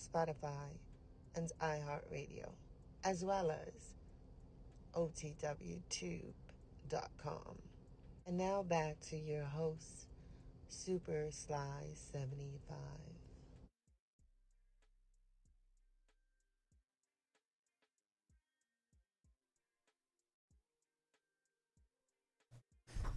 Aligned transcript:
Spotify, 0.00 0.78
and 1.36 1.52
iHeartRadio, 1.60 2.48
as 3.04 3.24
well 3.24 3.50
as 3.50 3.94
OTWTube.com. 4.94 6.32
And 8.26 8.36
now 8.38 8.62
back 8.62 9.00
to 9.10 9.16
your 9.16 9.44
host, 9.44 10.06
Super 10.68 11.28
Sly 11.30 11.92
75. 11.94 12.78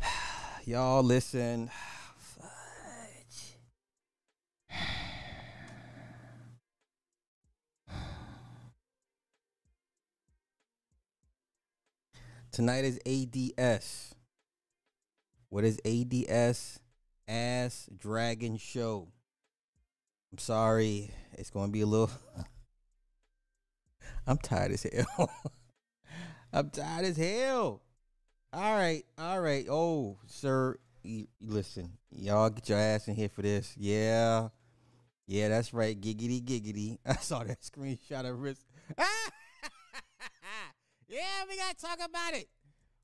Y'all 0.65 1.03
listen. 1.03 1.69
Tonight 12.53 12.85
is 12.85 12.99
ADS. 13.07 14.13
What 15.49 15.63
is 15.63 15.79
ADS? 15.83 16.79
Ass 17.27 17.89
Dragon 17.97 18.57
Show. 18.57 19.07
I'm 20.31 20.37
sorry. 20.37 21.09
It's 21.33 21.49
going 21.49 21.69
to 21.69 21.71
be 21.71 21.81
a 21.81 21.87
little. 21.87 22.11
I'm 24.27 24.37
tired 24.37 24.71
as 24.71 24.83
hell. 24.83 25.31
I'm 26.53 26.69
tired 26.69 27.05
as 27.05 27.17
hell. 27.17 27.81
All 28.53 28.75
right. 28.75 29.03
All 29.17 29.41
right. 29.41 29.65
Oh, 29.67 30.19
sir. 30.27 30.77
listen, 31.41 31.93
y'all 32.11 32.51
get 32.51 32.69
your 32.69 32.77
ass 32.77 33.07
in 33.07 33.15
here 33.15 33.29
for 33.29 33.41
this. 33.41 33.73
Yeah. 33.75 34.49
Yeah, 35.25 35.47
that's 35.47 35.73
right. 35.73 35.99
Giggity, 35.99 36.43
giggity. 36.43 36.99
I 37.07 37.15
saw 37.15 37.43
that 37.45 37.61
screenshot 37.61 38.29
of 38.29 38.39
wrist. 38.39 38.63
Ah! 38.95 39.31
Yeah, 41.13 41.43
we 41.47 41.57
got 41.57 41.77
to 41.77 41.85
talk 41.85 41.99
about 42.03 42.33
it. 42.33 42.47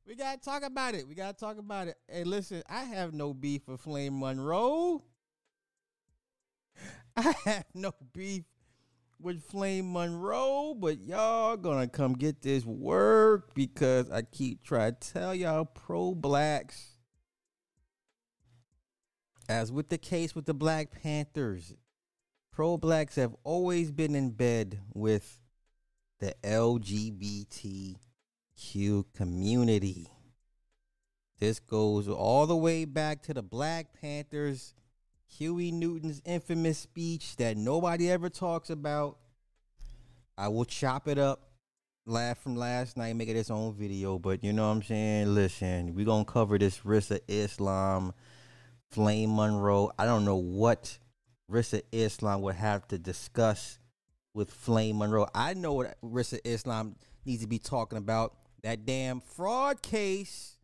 We 0.07 0.15
got 0.15 0.41
to 0.41 0.49
talk 0.49 0.63
about 0.63 0.95
it. 0.95 1.07
We 1.07 1.13
got 1.13 1.37
to 1.37 1.45
talk 1.45 1.59
about 1.59 1.87
it. 1.87 1.95
Hey, 2.07 2.23
listen, 2.23 2.63
I 2.67 2.83
have 2.83 3.13
no 3.13 3.33
beef 3.33 3.67
with 3.67 3.81
Flame 3.81 4.19
Monroe. 4.19 5.03
I 7.15 7.33
have 7.45 7.65
no 7.75 7.93
beef 8.13 8.43
with 9.21 9.43
Flame 9.43 9.91
Monroe, 9.91 10.73
but 10.73 10.99
y'all 11.01 11.57
gonna 11.57 11.87
come 11.87 12.13
get 12.13 12.41
this 12.41 12.65
work 12.65 13.53
because 13.53 14.09
I 14.09 14.21
keep 14.21 14.63
trying 14.63 14.95
to 14.99 15.13
tell 15.13 15.35
y'all 15.35 15.65
pro 15.65 16.15
blacks. 16.15 16.97
As 19.49 19.71
with 19.71 19.89
the 19.89 19.97
case 19.97 20.35
with 20.35 20.45
the 20.45 20.53
Black 20.53 20.91
Panthers, 20.91 21.73
pro 22.51 22.77
blacks 22.77 23.15
have 23.15 23.35
always 23.43 23.91
been 23.91 24.15
in 24.15 24.29
bed 24.29 24.79
with 24.93 25.41
the 26.19 26.35
LGBTQ 26.43 27.95
community. 29.15 30.07
This 31.39 31.59
goes 31.59 32.09
all 32.09 32.45
the 32.45 32.55
way 32.55 32.83
back 32.83 33.23
to 33.23 33.33
the 33.33 33.41
Black 33.41 33.93
Panthers, 33.99 34.73
Huey 35.27 35.71
Newton's 35.71 36.21
infamous 36.25 36.77
speech 36.77 37.37
that 37.37 37.55
nobody 37.55 38.11
ever 38.11 38.29
talks 38.29 38.69
about. 38.69 39.17
I 40.37 40.49
will 40.49 40.65
chop 40.65 41.07
it 41.07 41.17
up, 41.17 41.51
laugh 42.05 42.39
from 42.39 42.57
last 42.57 42.97
night, 42.97 43.15
make 43.15 43.29
it 43.29 43.37
its 43.37 43.49
own 43.49 43.73
video. 43.73 44.19
But 44.19 44.43
you 44.43 44.51
know 44.51 44.67
what 44.67 44.75
I'm 44.75 44.83
saying? 44.83 45.33
Listen, 45.33 45.95
we 45.95 46.03
gonna 46.03 46.25
cover 46.25 46.57
this 46.57 46.79
Rizza 46.79 47.21
Islam, 47.29 48.13
Flame 48.91 49.33
Monroe. 49.33 49.91
I 49.97 50.05
don't 50.05 50.25
know 50.25 50.35
what 50.35 50.97
Rizza 51.49 51.81
Islam 51.93 52.41
would 52.41 52.55
have 52.55 52.85
to 52.89 52.97
discuss 52.97 53.78
with 54.39 54.49
Flame 54.49 54.99
Monroe. 54.99 55.27
I 55.35 55.53
know 55.53 55.73
what 55.73 55.97
Rizza 56.01 56.39
Islam 56.45 56.95
needs 57.25 57.41
to 57.41 57.47
be 57.47 57.59
talking 57.59 57.97
about. 57.97 58.33
That 58.63 58.85
damn 58.85 59.19
fraud 59.19 59.81
case 59.81 60.55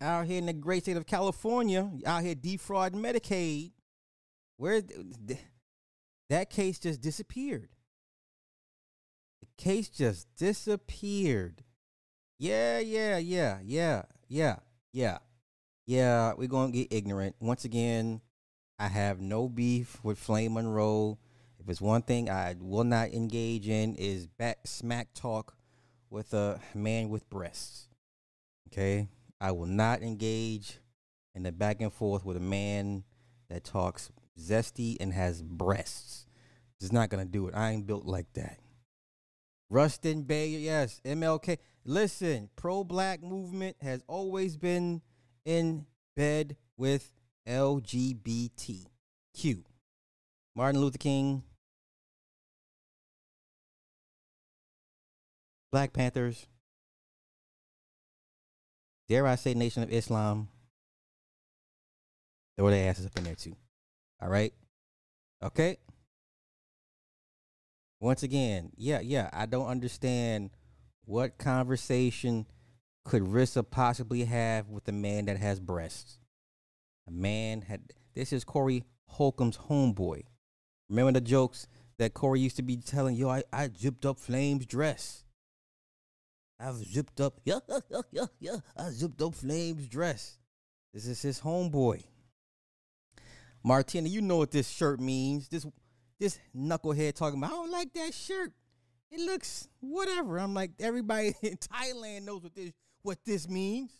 out 0.00 0.26
here 0.26 0.38
in 0.38 0.46
the 0.46 0.52
great 0.52 0.82
state 0.82 0.98
of 0.98 1.06
California, 1.06 1.90
out 2.04 2.22
here 2.22 2.34
defrauding 2.34 3.00
Medicaid. 3.00 3.72
Where 4.58 4.82
that 6.28 6.50
case 6.50 6.78
just 6.78 7.00
disappeared. 7.00 7.70
The 9.40 9.48
case 9.56 9.88
just 9.88 10.28
disappeared. 10.36 11.64
Yeah, 12.38 12.78
yeah, 12.78 13.16
yeah, 13.16 13.58
yeah, 13.64 14.02
yeah, 14.28 14.56
yeah. 14.92 15.18
Yeah, 15.86 16.34
we're 16.36 16.48
going 16.48 16.72
to 16.72 16.78
get 16.78 16.92
ignorant. 16.92 17.36
Once 17.40 17.64
again, 17.64 18.20
I 18.78 18.88
have 18.88 19.20
no 19.20 19.48
beef 19.48 19.98
with 20.04 20.18
Flame 20.18 20.54
Monroe. 20.54 21.18
If 21.64 21.70
it's 21.70 21.80
one 21.80 22.02
thing 22.02 22.28
I 22.28 22.56
will 22.60 22.84
not 22.84 23.08
engage 23.14 23.68
in 23.68 23.94
is 23.94 24.26
back 24.26 24.58
smack 24.66 25.08
talk 25.14 25.56
with 26.10 26.34
a 26.34 26.60
man 26.74 27.08
with 27.08 27.30
breasts. 27.30 27.88
Okay? 28.68 29.08
I 29.40 29.52
will 29.52 29.64
not 29.64 30.02
engage 30.02 30.78
in 31.34 31.42
the 31.42 31.52
back 31.52 31.80
and 31.80 31.90
forth 31.90 32.22
with 32.22 32.36
a 32.36 32.40
man 32.40 33.04
that 33.48 33.64
talks 33.64 34.10
zesty 34.38 34.98
and 35.00 35.14
has 35.14 35.40
breasts. 35.40 36.26
Just 36.80 36.92
not 36.92 37.08
gonna 37.08 37.24
do 37.24 37.48
it. 37.48 37.54
I 37.54 37.70
ain't 37.70 37.86
built 37.86 38.04
like 38.04 38.30
that. 38.34 38.58
Rustin 39.70 40.24
Bay, 40.24 40.48
yes, 40.48 41.00
MLK. 41.02 41.56
Listen, 41.86 42.50
pro 42.56 42.84
black 42.84 43.22
movement 43.22 43.78
has 43.80 44.02
always 44.06 44.58
been 44.58 45.00
in 45.46 45.86
bed 46.14 46.58
with 46.76 47.10
LGBTQ. 47.48 48.84
Martin 50.54 50.80
Luther 50.80 50.98
King, 50.98 51.42
Black 55.74 55.92
Panthers, 55.92 56.46
dare 59.08 59.26
I 59.26 59.34
say 59.34 59.54
Nation 59.54 59.82
of 59.82 59.92
Islam, 59.92 60.46
throw 62.56 62.70
their 62.70 62.88
asses 62.88 63.06
up 63.06 63.18
in 63.18 63.24
there 63.24 63.34
too. 63.34 63.56
All 64.22 64.28
right? 64.28 64.54
Okay? 65.42 65.78
Once 67.98 68.22
again, 68.22 68.70
yeah, 68.76 69.00
yeah, 69.00 69.28
I 69.32 69.46
don't 69.46 69.66
understand 69.66 70.50
what 71.06 71.38
conversation 71.38 72.46
could 73.04 73.24
Rizza 73.24 73.68
possibly 73.68 74.26
have 74.26 74.68
with 74.68 74.86
a 74.86 74.92
man 74.92 75.24
that 75.24 75.38
has 75.38 75.58
breasts. 75.58 76.20
A 77.08 77.10
man 77.10 77.62
had 77.62 77.90
this 78.14 78.32
is 78.32 78.44
Corey 78.44 78.84
Holcomb's 79.08 79.58
homeboy. 79.58 80.22
Remember 80.88 81.10
the 81.10 81.20
jokes 81.20 81.66
that 81.98 82.14
Corey 82.14 82.38
used 82.38 82.58
to 82.58 82.62
be 82.62 82.76
telling, 82.76 83.16
yo, 83.16 83.28
I, 83.28 83.42
I 83.52 83.70
zipped 83.76 84.06
up 84.06 84.20
Flame's 84.20 84.66
dress. 84.66 85.23
I've 86.58 86.76
zipped 86.76 87.20
up, 87.20 87.40
yeah, 87.44 87.58
yeah, 87.68 88.00
yeah, 88.12 88.26
yeah. 88.40 88.56
I 88.76 88.90
zipped 88.90 89.20
up 89.20 89.34
Flame's 89.34 89.88
dress. 89.88 90.38
This 90.92 91.06
is 91.06 91.20
his 91.20 91.40
homeboy. 91.40 92.04
Martina, 93.64 94.08
you 94.08 94.20
know 94.20 94.36
what 94.36 94.50
this 94.50 94.68
shirt 94.68 95.00
means. 95.00 95.48
This 95.48 95.66
this 96.20 96.38
knucklehead 96.56 97.14
talking 97.14 97.38
about, 97.38 97.50
I 97.50 97.54
don't 97.54 97.72
like 97.72 97.92
that 97.94 98.14
shirt. 98.14 98.52
It 99.10 99.20
looks 99.20 99.68
whatever. 99.80 100.38
I'm 100.38 100.54
like, 100.54 100.72
everybody 100.78 101.34
in 101.42 101.56
Thailand 101.56 102.22
knows 102.22 102.42
what 102.42 102.54
this 102.54 102.72
what 103.02 103.18
this 103.24 103.48
means. 103.48 103.90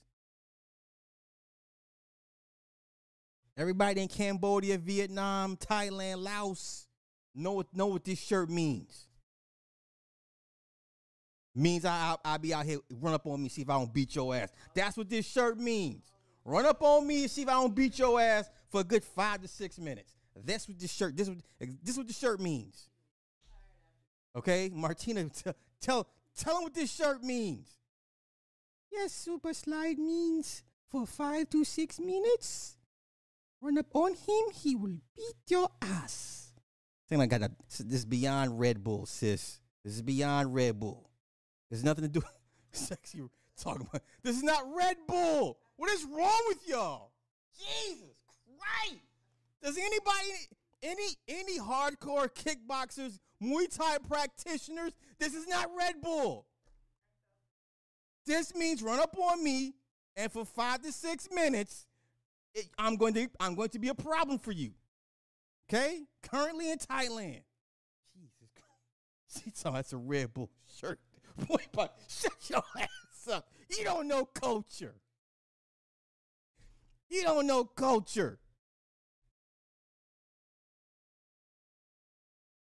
Everybody 3.56 4.02
in 4.02 4.08
Cambodia, 4.08 4.78
Vietnam, 4.78 5.56
Thailand, 5.56 6.18
Laos 6.18 6.86
know 7.34 7.52
what 7.52 7.66
know 7.74 7.86
what 7.86 8.04
this 8.04 8.18
shirt 8.18 8.48
means. 8.48 9.06
Means 11.54 11.84
I 11.84 12.16
I, 12.24 12.34
I 12.34 12.36
be 12.38 12.52
out 12.52 12.64
here 12.66 12.78
run 12.90 13.14
up 13.14 13.26
on 13.26 13.42
me 13.42 13.48
see 13.48 13.62
if 13.62 13.70
I 13.70 13.74
don't 13.74 13.92
beat 13.92 14.14
your 14.14 14.34
ass. 14.34 14.50
That's 14.74 14.96
what 14.96 15.08
this 15.08 15.26
shirt 15.26 15.58
means. 15.58 16.10
Run 16.44 16.66
up 16.66 16.82
on 16.82 17.06
me 17.06 17.22
and 17.22 17.30
see 17.30 17.42
if 17.42 17.48
I 17.48 17.52
don't 17.52 17.74
beat 17.74 17.98
your 17.98 18.20
ass 18.20 18.50
for 18.68 18.80
a 18.80 18.84
good 18.84 19.04
five 19.04 19.40
to 19.42 19.48
six 19.48 19.78
minutes. 19.78 20.14
That's 20.44 20.68
what 20.68 20.78
this 20.78 20.92
shirt. 20.92 21.16
This 21.16 21.28
what 21.28 21.38
this 21.82 21.96
what 21.96 22.06
the 22.06 22.12
shirt 22.12 22.40
means. 22.40 22.88
Okay, 24.36 24.70
Martina, 24.72 25.28
t- 25.28 25.50
tell 25.80 26.08
tell 26.36 26.58
him 26.58 26.64
what 26.64 26.74
this 26.74 26.92
shirt 26.92 27.22
means. 27.22 27.68
Yes, 28.90 29.12
super 29.12 29.54
slide 29.54 29.98
means 29.98 30.62
for 30.90 31.06
five 31.06 31.50
to 31.50 31.64
six 31.64 31.98
minutes. 31.98 32.76
Run 33.60 33.78
up 33.78 33.86
on 33.94 34.12
him, 34.12 34.44
he 34.52 34.76
will 34.76 34.98
beat 35.16 35.36
your 35.48 35.68
ass. 35.80 36.52
Saying 37.08 37.18
like, 37.18 37.30
got 37.30 37.42
a, 37.42 37.50
this 37.82 38.00
is 38.00 38.04
beyond 38.04 38.60
Red 38.60 38.84
Bull, 38.84 39.06
sis. 39.06 39.58
This 39.84 39.94
is 39.94 40.02
beyond 40.02 40.54
Red 40.54 40.78
Bull. 40.78 41.10
There's 41.70 41.84
nothing 41.84 42.04
to 42.04 42.10
do. 42.10 42.22
Sexy 42.72 43.20
talking 43.60 43.86
about. 43.88 44.02
This 44.22 44.36
is 44.36 44.42
not 44.42 44.62
Red 44.74 44.96
Bull. 45.06 45.58
What 45.76 45.90
is 45.90 46.04
wrong 46.04 46.42
with 46.48 46.66
y'all? 46.66 47.12
Jesus 47.56 48.16
Christ! 48.58 49.00
Does 49.62 49.78
anybody, 49.78 50.48
any 50.82 51.08
any 51.28 51.58
hardcore 51.58 52.28
kickboxers, 52.28 53.18
Muay 53.42 53.74
Thai 53.74 53.98
practitioners? 53.98 54.92
This 55.18 55.34
is 55.34 55.46
not 55.46 55.70
Red 55.76 56.00
Bull. 56.02 56.46
This 58.26 58.54
means 58.54 58.82
run 58.82 59.00
up 59.00 59.16
on 59.18 59.42
me, 59.42 59.74
and 60.16 60.32
for 60.32 60.44
five 60.44 60.82
to 60.82 60.92
six 60.92 61.28
minutes, 61.30 61.86
it, 62.54 62.66
I'm 62.78 62.96
going 62.96 63.14
to 63.14 63.28
I'm 63.40 63.54
going 63.54 63.70
to 63.70 63.78
be 63.78 63.88
a 63.88 63.94
problem 63.94 64.38
for 64.38 64.52
you. 64.52 64.72
Okay? 65.68 66.02
Currently 66.22 66.70
in 66.70 66.78
Thailand. 66.78 67.42
Jesus 68.14 68.50
Christ. 68.54 69.42
She 69.44 69.50
saw 69.54 69.72
that's 69.72 69.92
a 69.92 69.96
Red 69.96 70.32
Bull 70.34 70.50
shirt. 70.78 71.00
Boy, 71.48 71.56
but 71.72 71.96
shut 72.08 72.32
your 72.48 72.62
ass 72.78 73.28
up. 73.30 73.48
You 73.76 73.84
don't 73.84 74.06
know 74.06 74.24
culture. 74.24 74.94
You 77.08 77.22
don't 77.22 77.46
know 77.46 77.64
culture. 77.64 78.38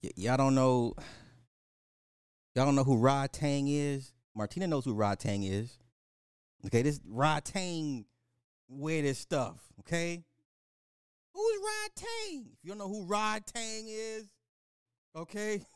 Y- 0.02 0.10
y'all 0.16 0.36
don't 0.36 0.54
know. 0.54 0.94
Y'all 2.54 2.64
don't 2.64 2.74
know 2.74 2.84
who 2.84 2.96
Rodtang 2.96 3.66
is. 3.68 4.12
Martina 4.34 4.66
knows 4.66 4.84
who 4.84 4.94
Rodtang 4.94 5.48
is. 5.48 5.78
Okay, 6.66 6.82
this 6.82 6.98
Rodtang 7.00 8.04
wear 8.68 9.02
this 9.02 9.18
stuff. 9.18 9.60
Okay, 9.80 10.24
who's 11.32 11.60
Rodtang? 11.60 12.46
If 12.52 12.58
you 12.62 12.70
don't 12.70 12.78
know 12.78 12.88
who 12.88 13.06
Rodtang 13.06 13.84
is, 13.86 14.24
okay. 15.14 15.62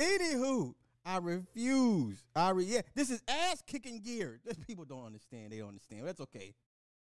Anywho, 0.00 0.74
I 1.04 1.18
refuse. 1.18 2.22
I 2.36 2.50
re- 2.50 2.64
yeah, 2.64 2.82
this 2.94 3.10
is 3.10 3.22
ass 3.26 3.62
kicking 3.66 4.00
gear. 4.00 4.38
This 4.44 4.56
people 4.66 4.84
don't 4.84 5.06
understand. 5.06 5.52
They 5.52 5.58
don't 5.58 5.68
understand. 5.68 6.06
That's 6.06 6.20
okay. 6.20 6.54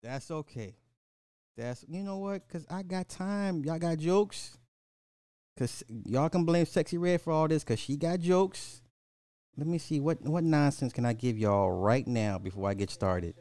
That's 0.03 0.31
okay. 0.31 0.77
That's 1.57 1.85
you 1.89 2.03
know 2.03 2.19
what? 2.19 2.49
Cause 2.49 2.65
I 2.71 2.83
got 2.83 3.09
time. 3.09 3.65
Y'all 3.65 3.79
got 3.79 3.99
jokes. 3.99 4.57
Cause 5.59 5.83
y'all 6.05 6.29
can 6.29 6.45
blame 6.45 6.67
Sexyy 6.67 7.01
Red 7.01 7.21
for 7.21 7.33
all 7.33 7.49
this. 7.49 7.65
Cause 7.65 7.81
she 7.81 7.97
got 7.97 8.21
jokes. 8.21 8.83
Let 9.57 9.67
me 9.67 9.79
see 9.79 9.99
what 9.99 10.23
what 10.23 10.45
nonsense 10.45 10.93
can 10.93 11.05
I 11.05 11.15
give 11.15 11.37
y'all 11.37 11.73
right 11.73 12.07
now 12.07 12.39
before 12.39 12.69
I 12.71 12.75
get 12.75 12.91
started. 12.91 13.35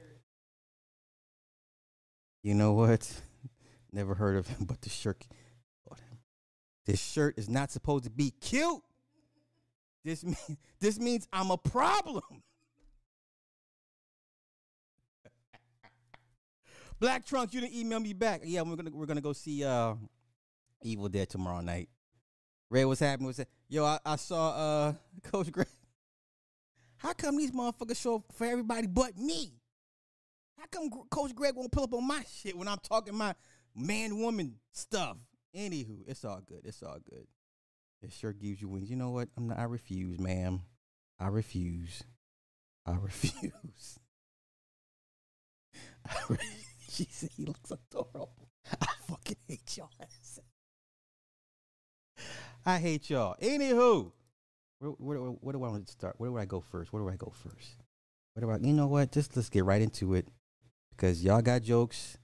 You 2.41 2.55
know 2.55 2.73
what? 2.73 3.21
Never 3.91 4.15
heard 4.15 4.37
of 4.37 4.47
him, 4.47 4.65
but 4.65 4.81
the 4.81 4.89
shirt. 4.89 5.27
Oh, 5.91 5.95
this 6.87 6.99
shirt 6.99 7.37
is 7.37 7.49
not 7.49 7.69
supposed 7.69 8.05
to 8.05 8.09
be 8.09 8.31
cute. 8.31 8.81
This 10.03 10.23
mean, 10.23 10.37
this 10.79 10.99
means 10.99 11.27
I'm 11.31 11.51
a 11.51 11.57
problem. 11.57 12.23
Black 16.99 17.25
Trunks, 17.25 17.53
you 17.53 17.61
didn't 17.61 17.75
email 17.75 17.99
me 17.99 18.13
back. 18.13 18.41
Yeah, 18.43 18.61
we're 18.61 18.75
gonna 18.75 18.91
we're 18.91 19.05
gonna 19.05 19.21
go 19.21 19.33
see 19.33 19.63
uh 19.63 19.95
Evil 20.83 21.09
Dead 21.09 21.29
tomorrow 21.29 21.61
night. 21.61 21.89
Ray, 22.69 22.85
what's 22.85 22.99
happening? 22.99 23.27
What's 23.27 23.37
that? 23.37 23.47
Yo, 23.69 23.85
I, 23.85 23.99
I 24.05 24.15
saw 24.17 24.49
uh 24.49 24.93
Coach 25.23 25.51
Greg. 25.51 25.67
How 26.97 27.13
come 27.13 27.37
these 27.37 27.51
motherfuckers 27.51 28.01
show 28.01 28.15
up 28.15 28.23
for 28.33 28.45
everybody 28.45 28.87
but 28.87 29.17
me? 29.17 29.53
How 30.57 30.65
come 30.71 30.89
Coach 31.11 31.35
Greg 31.35 31.55
won't 31.55 31.71
pull 31.71 31.83
up 31.83 31.93
on 31.93 32.07
my 32.07 32.23
shit 32.33 32.57
when 32.57 32.67
I'm 32.67 32.79
talking 32.79 33.15
my 33.15 33.35
man 33.75 34.17
woman 34.17 34.55
stuff? 34.71 35.17
Anywho, 35.55 35.99
it's 36.07 36.25
all 36.25 36.41
good. 36.45 36.61
It's 36.63 36.81
all 36.81 36.97
good. 37.09 37.27
It 38.01 38.13
sure 38.13 38.33
gives 38.33 38.61
you 38.61 38.67
wings. 38.67 38.89
You 38.89 38.95
know 38.95 39.09
what? 39.09 39.29
I'm 39.37 39.47
not, 39.47 39.59
I 39.59 39.63
refuse, 39.63 40.19
ma'am. 40.19 40.61
I 41.19 41.27
refuse. 41.27 42.03
I 42.85 42.91
refuse. 43.01 43.99
I 46.05 46.15
re- 46.29 46.37
she 46.89 47.07
said 47.09 47.29
he 47.35 47.45
looks 47.45 47.71
adorable. 47.71 48.49
I 48.81 48.87
fucking 49.07 49.37
hate 49.47 49.77
y'all. 49.77 49.89
I 52.65 52.79
hate 52.79 53.09
y'all. 53.09 53.35
Anywho, 53.41 54.11
where, 54.79 54.91
where, 54.91 55.17
where, 55.17 55.53
do 55.53 55.63
I 55.63 55.69
want 55.69 55.85
to 55.85 55.91
start? 55.91 56.15
Where 56.17 56.29
do 56.29 56.37
I 56.37 56.45
go 56.45 56.59
first? 56.59 56.91
Where 56.91 57.01
do 57.01 57.09
I 57.09 57.15
go 57.15 57.31
first? 57.33 57.77
Do 58.39 58.51
I? 58.51 58.57
You 58.57 58.73
know 58.73 58.87
what? 58.87 59.11
Just 59.11 59.35
let's 59.35 59.49
get 59.49 59.65
right 59.65 59.81
into 59.81 60.13
it 60.13 60.27
because 60.91 61.23
y'all 61.23 61.41
got 61.41 61.63
jokes, 61.63 62.17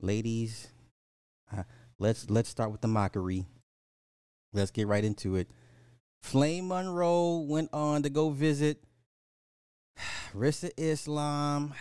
ladies. 0.00 0.68
Uh, 1.56 1.62
let's 1.98 2.28
let's 2.28 2.48
start 2.48 2.72
with 2.72 2.80
the 2.80 2.88
mockery. 2.88 3.46
Let's 4.56 4.70
get 4.70 4.86
right 4.86 5.04
into 5.04 5.36
it. 5.36 5.50
Flame 6.22 6.68
Monroe 6.68 7.44
went 7.46 7.68
on 7.74 8.02
to 8.02 8.08
go 8.08 8.30
visit 8.30 8.82
Rizza 10.34 10.70
Islam 10.78 11.74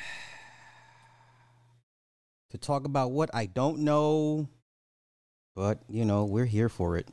to 2.49 2.57
talk 2.57 2.85
about 2.85 3.11
what 3.11 3.29
I 3.33 3.45
don't 3.45 3.79
know, 3.79 4.49
but 5.55 5.79
you 5.87 6.03
know, 6.03 6.25
we're 6.25 6.45
here 6.45 6.67
for 6.67 6.97
it. 6.97 7.07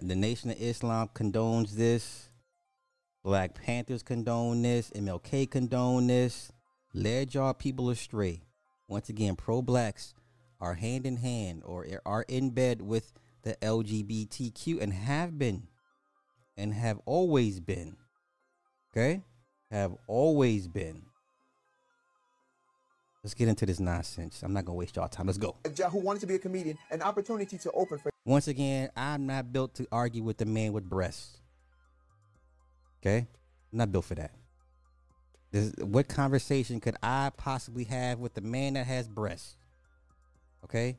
The 0.00 0.14
Nation 0.14 0.50
of 0.50 0.60
Islam 0.60 1.10
condones 1.12 1.72
this. 1.72 2.28
Black 3.24 3.52
Panthers 3.54 4.04
condone 4.04 4.62
this. 4.62 4.90
MLK 4.90 5.50
condone 5.50 6.06
this. 6.06 6.52
Led 6.94 7.34
y'all 7.34 7.52
people 7.52 7.90
astray. 7.90 8.42
Once 8.86 9.08
again, 9.08 9.34
pro 9.34 9.60
blacks 9.60 10.14
are 10.60 10.74
hand 10.74 11.04
in 11.04 11.16
hand 11.16 11.62
or 11.64 11.84
are 12.06 12.24
in 12.28 12.50
bed 12.50 12.80
with 12.80 13.12
the 13.42 13.56
LGBTQ 13.62 14.80
and 14.80 14.92
have 14.92 15.38
been 15.38 15.68
and 16.56 16.74
have 16.74 17.00
always 17.06 17.60
been. 17.60 17.96
Okay? 18.92 19.22
Have 19.70 19.92
always 20.06 20.68
been. 20.68 21.02
Let's 23.22 23.34
get 23.34 23.48
into 23.48 23.66
this 23.66 23.78
nonsense. 23.78 24.42
I'm 24.42 24.52
not 24.52 24.64
going 24.64 24.74
to 24.74 24.78
waste 24.80 24.96
y'all 24.96 25.08
time. 25.08 25.26
Let's 25.26 25.38
go. 25.38 25.56
who 25.90 25.98
wanted 25.98 26.20
to 26.20 26.26
be 26.26 26.34
a 26.34 26.38
comedian 26.38 26.76
an 26.90 27.02
opportunity 27.02 27.56
to 27.56 27.70
open 27.70 27.98
for 27.98 28.10
Once 28.24 28.48
again, 28.48 28.90
I'm 28.96 29.26
not 29.26 29.52
built 29.52 29.74
to 29.76 29.86
argue 29.92 30.24
with 30.24 30.38
the 30.38 30.44
man 30.44 30.72
with 30.72 30.88
breasts. 30.88 31.38
Okay? 33.00 33.18
I'm 33.72 33.78
not 33.78 33.92
built 33.92 34.06
for 34.06 34.16
that. 34.16 34.32
This, 35.52 35.72
what 35.78 36.08
conversation 36.08 36.80
could 36.80 36.96
I 37.02 37.30
possibly 37.36 37.84
have 37.84 38.18
with 38.18 38.34
the 38.34 38.40
man 38.40 38.74
that 38.74 38.86
has 38.86 39.06
breasts? 39.06 39.56
Okay? 40.64 40.96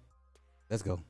Let's 0.70 0.84
go. 0.84 1.02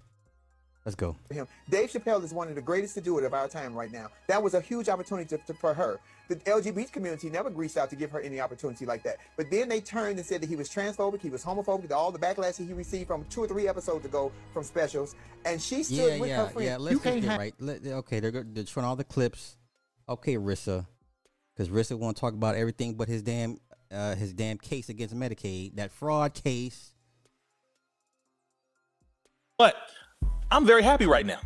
Let's 0.86 0.96
go. 0.96 1.16
him. 1.32 1.48
Dave 1.70 1.92
Chappelle 1.92 2.22
is 2.26 2.34
one 2.34 2.50
of 2.50 2.56
the 2.56 2.62
greatest 2.62 2.94
to 2.96 3.02
do 3.02 3.18
it 3.18 3.24
of 3.24 3.34
our 3.34 3.48
time 3.48 3.74
right 3.74 3.92
now. 3.92 4.10
That 4.28 4.44
was 4.44 4.54
a 4.54 4.60
huge 4.60 4.90
opportunity 4.90 5.30
to, 5.30 5.38
to- 5.46 5.54
for 5.54 5.74
her. 5.74 6.00
The 6.28 6.36
LGBT 6.38 6.92
community 6.92 7.30
never 7.30 7.50
reached 7.50 7.78
out 7.78 7.90
to 7.92 7.96
give 7.96 8.12
her 8.12 8.20
any 8.20 8.42
opportunity 8.42 8.86
like 8.86 9.02
that. 9.04 9.18
But 9.38 9.50
then 9.50 9.70
they 9.70 9.80
turned 9.80 10.18
and 10.18 10.26
said 10.26 10.42
that 10.42 10.50
he 10.50 10.56
was 10.58 10.70
transphobic, 10.70 11.22
he 11.22 11.30
was 11.30 11.44
homophobic, 11.44 11.92
all 11.92 12.12
the 12.12 12.20
backlash 12.20 12.58
that 12.58 12.66
he 12.66 12.74
received 12.74 13.08
from 13.08 13.24
two 13.30 13.42
or 13.44 13.48
three 13.48 13.68
episodes 13.68 14.06
ago 14.06 14.32
from 14.54 14.64
specials. 14.64 15.16
And 15.46 15.62
she 15.62 15.84
stood 15.84 15.96
Yeah, 15.96 16.20
with 16.20 16.30
yeah, 16.30 16.46
her 16.46 16.50
friend. 16.52 16.66
yeah. 16.68 16.78
you 16.78 16.84
Let's 16.84 16.94
just 16.96 17.04
can't 17.06 17.22
get 17.22 17.30
have 17.32 17.40
right. 17.40 17.54
Let, 17.60 17.86
okay, 17.86 18.20
they're, 18.20 18.32
go- 18.32 18.44
they're 18.46 18.66
showing 18.66 18.86
all 18.86 18.96
the 18.98 19.04
clips. 19.06 19.58
Okay, 20.10 20.36
Rizza. 20.36 20.86
Because 21.56 21.70
Rizza 21.70 21.98
want 21.98 22.18
to 22.18 22.20
talk 22.22 22.34
about 22.34 22.56
everything 22.56 22.96
but 22.96 23.08
his 23.08 23.22
damn 23.22 23.58
uh, 23.92 24.16
his 24.16 24.34
damn 24.34 24.58
case 24.58 24.90
against 24.90 25.16
Medicaid, 25.16 25.76
that 25.76 25.92
fraud 25.92 26.34
case. 26.34 26.94
But 29.58 29.76
I'm 30.54 30.68
very 30.68 30.84
happy 30.84 31.08
right 31.08 31.26
now. 31.26 31.40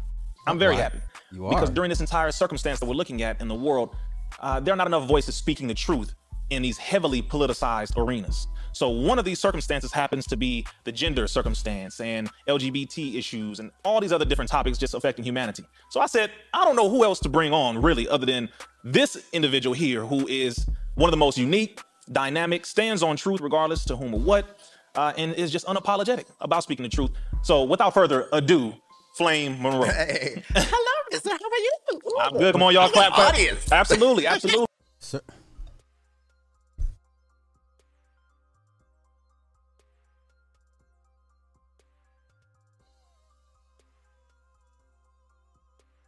I'm 0.46 0.60
very 0.60 0.76
Why? 0.76 0.82
happy. 0.82 1.00
You 1.32 1.48
Because 1.48 1.70
during 1.70 1.88
this 1.88 2.02
entire 2.02 2.30
circumstance 2.32 2.82
that 2.82 2.86
we're 2.86 2.96
looking 2.96 3.22
at 3.22 3.40
in 3.40 3.48
the 3.48 3.56
world, 3.56 3.96
uh, 4.42 4.60
there 4.60 4.74
are 4.74 4.78
not 4.78 4.88
enough 4.88 5.08
voices 5.08 5.34
speaking 5.34 5.68
the 5.68 5.74
truth 5.74 6.14
in 6.50 6.62
these 6.62 6.78
heavily 6.78 7.22
politicized 7.22 7.98
arenas. 7.98 8.48
So 8.74 8.90
one 8.90 9.18
of 9.18 9.24
these 9.24 9.40
circumstances 9.40 9.94
happens 9.94 10.28
to 10.28 10.36
be 10.36 10.66
the 10.84 10.92
gender 10.92 11.26
circumstance 11.28 12.02
and 12.02 12.30
LGBT 12.50 13.16
issues 13.16 13.60
and 13.60 13.72
all 13.86 14.02
these 14.02 14.12
other 14.12 14.26
different 14.26 14.52
topics 14.52 14.78
just 14.78 14.94
affecting 14.94 15.24
humanity. 15.24 15.64
So 15.90 16.02
I 16.02 16.06
said, 16.06 16.30
I 16.54 16.66
don't 16.66 16.76
know 16.76 16.90
who 16.90 17.06
else 17.06 17.20
to 17.22 17.30
bring 17.30 17.54
on 17.54 17.82
really 17.82 18.10
other 18.10 18.26
than 18.26 18.50
this 18.84 19.26
individual 19.32 19.74
here 19.74 20.06
who 20.06 20.28
is 20.28 20.68
one 20.96 21.08
of 21.08 21.12
the 21.12 21.18
most 21.18 21.38
unique, 21.38 21.80
dynamic, 22.12 22.66
stands 22.66 23.02
on 23.04 23.16
truth 23.16 23.40
regardless 23.40 23.86
to 23.86 23.96
whom 23.96 24.14
or 24.14 24.20
what, 24.20 24.60
uh, 24.96 25.14
and 25.18 25.34
is 25.36 25.50
just 25.50 25.66
unapologetic 25.66 26.26
about 26.42 26.64
speaking 26.64 26.84
the 26.84 26.90
truth. 26.90 27.12
So 27.42 27.64
without 27.64 27.94
further 27.94 28.28
ado, 28.34 28.74
Flame 29.18 29.62
Monroe. 29.62 29.86
Hey. 29.86 30.44
Hello, 30.54 30.92
mister. 31.12 31.30
How 31.30 31.36
are 31.36 31.58
you? 31.58 31.74
I'm 32.22 32.38
good. 32.38 32.54
Come 32.54 32.64
on, 32.64 32.74
y'all. 32.74 32.90
Clap, 32.90 33.12
the 33.12 33.16
clap. 33.16 33.34
audience. 33.34 33.72
Absolutely, 33.72 34.28
absolutely. 34.28 34.68
Sir. 35.00 35.22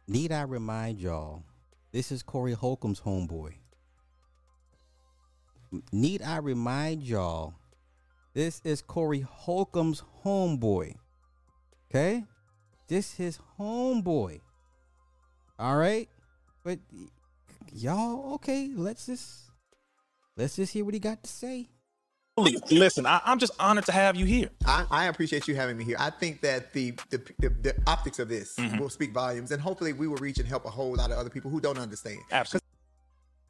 Need 0.06 0.32
I 0.32 0.42
remind 0.42 1.00
y'all, 1.00 1.44
this 1.92 2.10
is 2.12 2.22
Corey 2.22 2.52
Holcomb's 2.54 3.00
homeboy. 3.00 3.54
Need 5.92 6.22
I 6.22 6.38
remind 6.38 7.04
y'all 7.04 7.54
This 8.34 8.60
is 8.64 8.82
Corey 8.82 9.20
Holcomb's 9.20 10.04
homeboy. 10.24 10.94
Okay? 11.90 12.24
This 12.90 13.14
his 13.14 13.38
homeboy. 13.56 14.40
All 15.60 15.76
right? 15.76 16.08
But 16.64 16.80
y'all, 17.72 18.34
okay, 18.34 18.72
let's 18.74 19.06
just 19.06 19.44
let's 20.36 20.56
just 20.56 20.72
hear 20.72 20.84
what 20.84 20.92
he 20.94 20.98
got 20.98 21.22
to 21.22 21.30
say. 21.30 21.68
Listen, 22.68 23.06
I, 23.06 23.20
I'm 23.24 23.38
just 23.38 23.52
honored 23.60 23.86
to 23.86 23.92
have 23.92 24.16
you 24.16 24.24
here. 24.24 24.50
I, 24.66 24.86
I 24.90 25.04
appreciate 25.04 25.46
you 25.46 25.54
having 25.54 25.76
me 25.76 25.84
here. 25.84 25.98
I 26.00 26.10
think 26.10 26.40
that 26.40 26.72
the 26.72 26.90
the, 27.10 27.22
the, 27.38 27.50
the 27.50 27.74
optics 27.86 28.18
of 28.18 28.28
this 28.28 28.56
mm-hmm. 28.56 28.78
will 28.78 28.90
speak 28.90 29.12
volumes, 29.12 29.52
and 29.52 29.62
hopefully 29.62 29.92
we 29.92 30.08
will 30.08 30.16
reach 30.16 30.38
and 30.38 30.48
help 30.48 30.64
a 30.64 30.70
whole 30.70 30.96
lot 30.96 31.12
of 31.12 31.18
other 31.18 31.30
people 31.30 31.48
who 31.48 31.60
don't 31.60 31.78
understand. 31.78 32.18
Absolutely. 32.32 32.66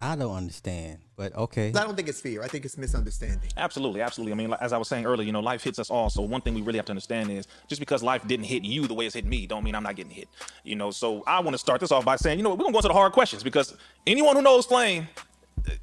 I 0.02 0.16
don't 0.16 0.34
understand, 0.34 0.98
but 1.14 1.36
okay. 1.36 1.68
I 1.68 1.72
don't 1.72 1.94
think 1.94 2.08
it's 2.08 2.22
fear. 2.22 2.42
I 2.42 2.48
think 2.48 2.64
it's 2.64 2.78
misunderstanding. 2.78 3.50
Absolutely, 3.58 4.00
absolutely. 4.00 4.32
I 4.32 4.36
mean, 4.36 4.56
as 4.58 4.72
I 4.72 4.78
was 4.78 4.88
saying 4.88 5.04
earlier, 5.04 5.26
you 5.26 5.32
know, 5.32 5.40
life 5.40 5.62
hits 5.62 5.78
us 5.78 5.90
all. 5.90 6.08
So 6.08 6.22
one 6.22 6.40
thing 6.40 6.54
we 6.54 6.62
really 6.62 6.78
have 6.78 6.86
to 6.86 6.92
understand 6.92 7.30
is 7.30 7.46
just 7.68 7.80
because 7.80 8.02
life 8.02 8.26
didn't 8.26 8.46
hit 8.46 8.64
you 8.64 8.86
the 8.86 8.94
way 8.94 9.04
it's 9.04 9.14
hit 9.14 9.26
me, 9.26 9.46
don't 9.46 9.62
mean 9.62 9.74
I'm 9.74 9.82
not 9.82 9.96
getting 9.96 10.12
hit. 10.12 10.28
You 10.64 10.76
know, 10.76 10.90
so 10.90 11.22
I 11.26 11.40
want 11.40 11.52
to 11.52 11.58
start 11.58 11.80
this 11.80 11.92
off 11.92 12.06
by 12.06 12.16
saying, 12.16 12.38
you 12.38 12.42
know, 12.42 12.48
what, 12.48 12.58
we're 12.58 12.64
gonna 12.64 12.72
go 12.72 12.78
into 12.78 12.88
the 12.88 12.94
hard 12.94 13.12
questions 13.12 13.42
because 13.42 13.76
anyone 14.06 14.36
who 14.36 14.42
knows 14.42 14.64
Flame, 14.64 15.06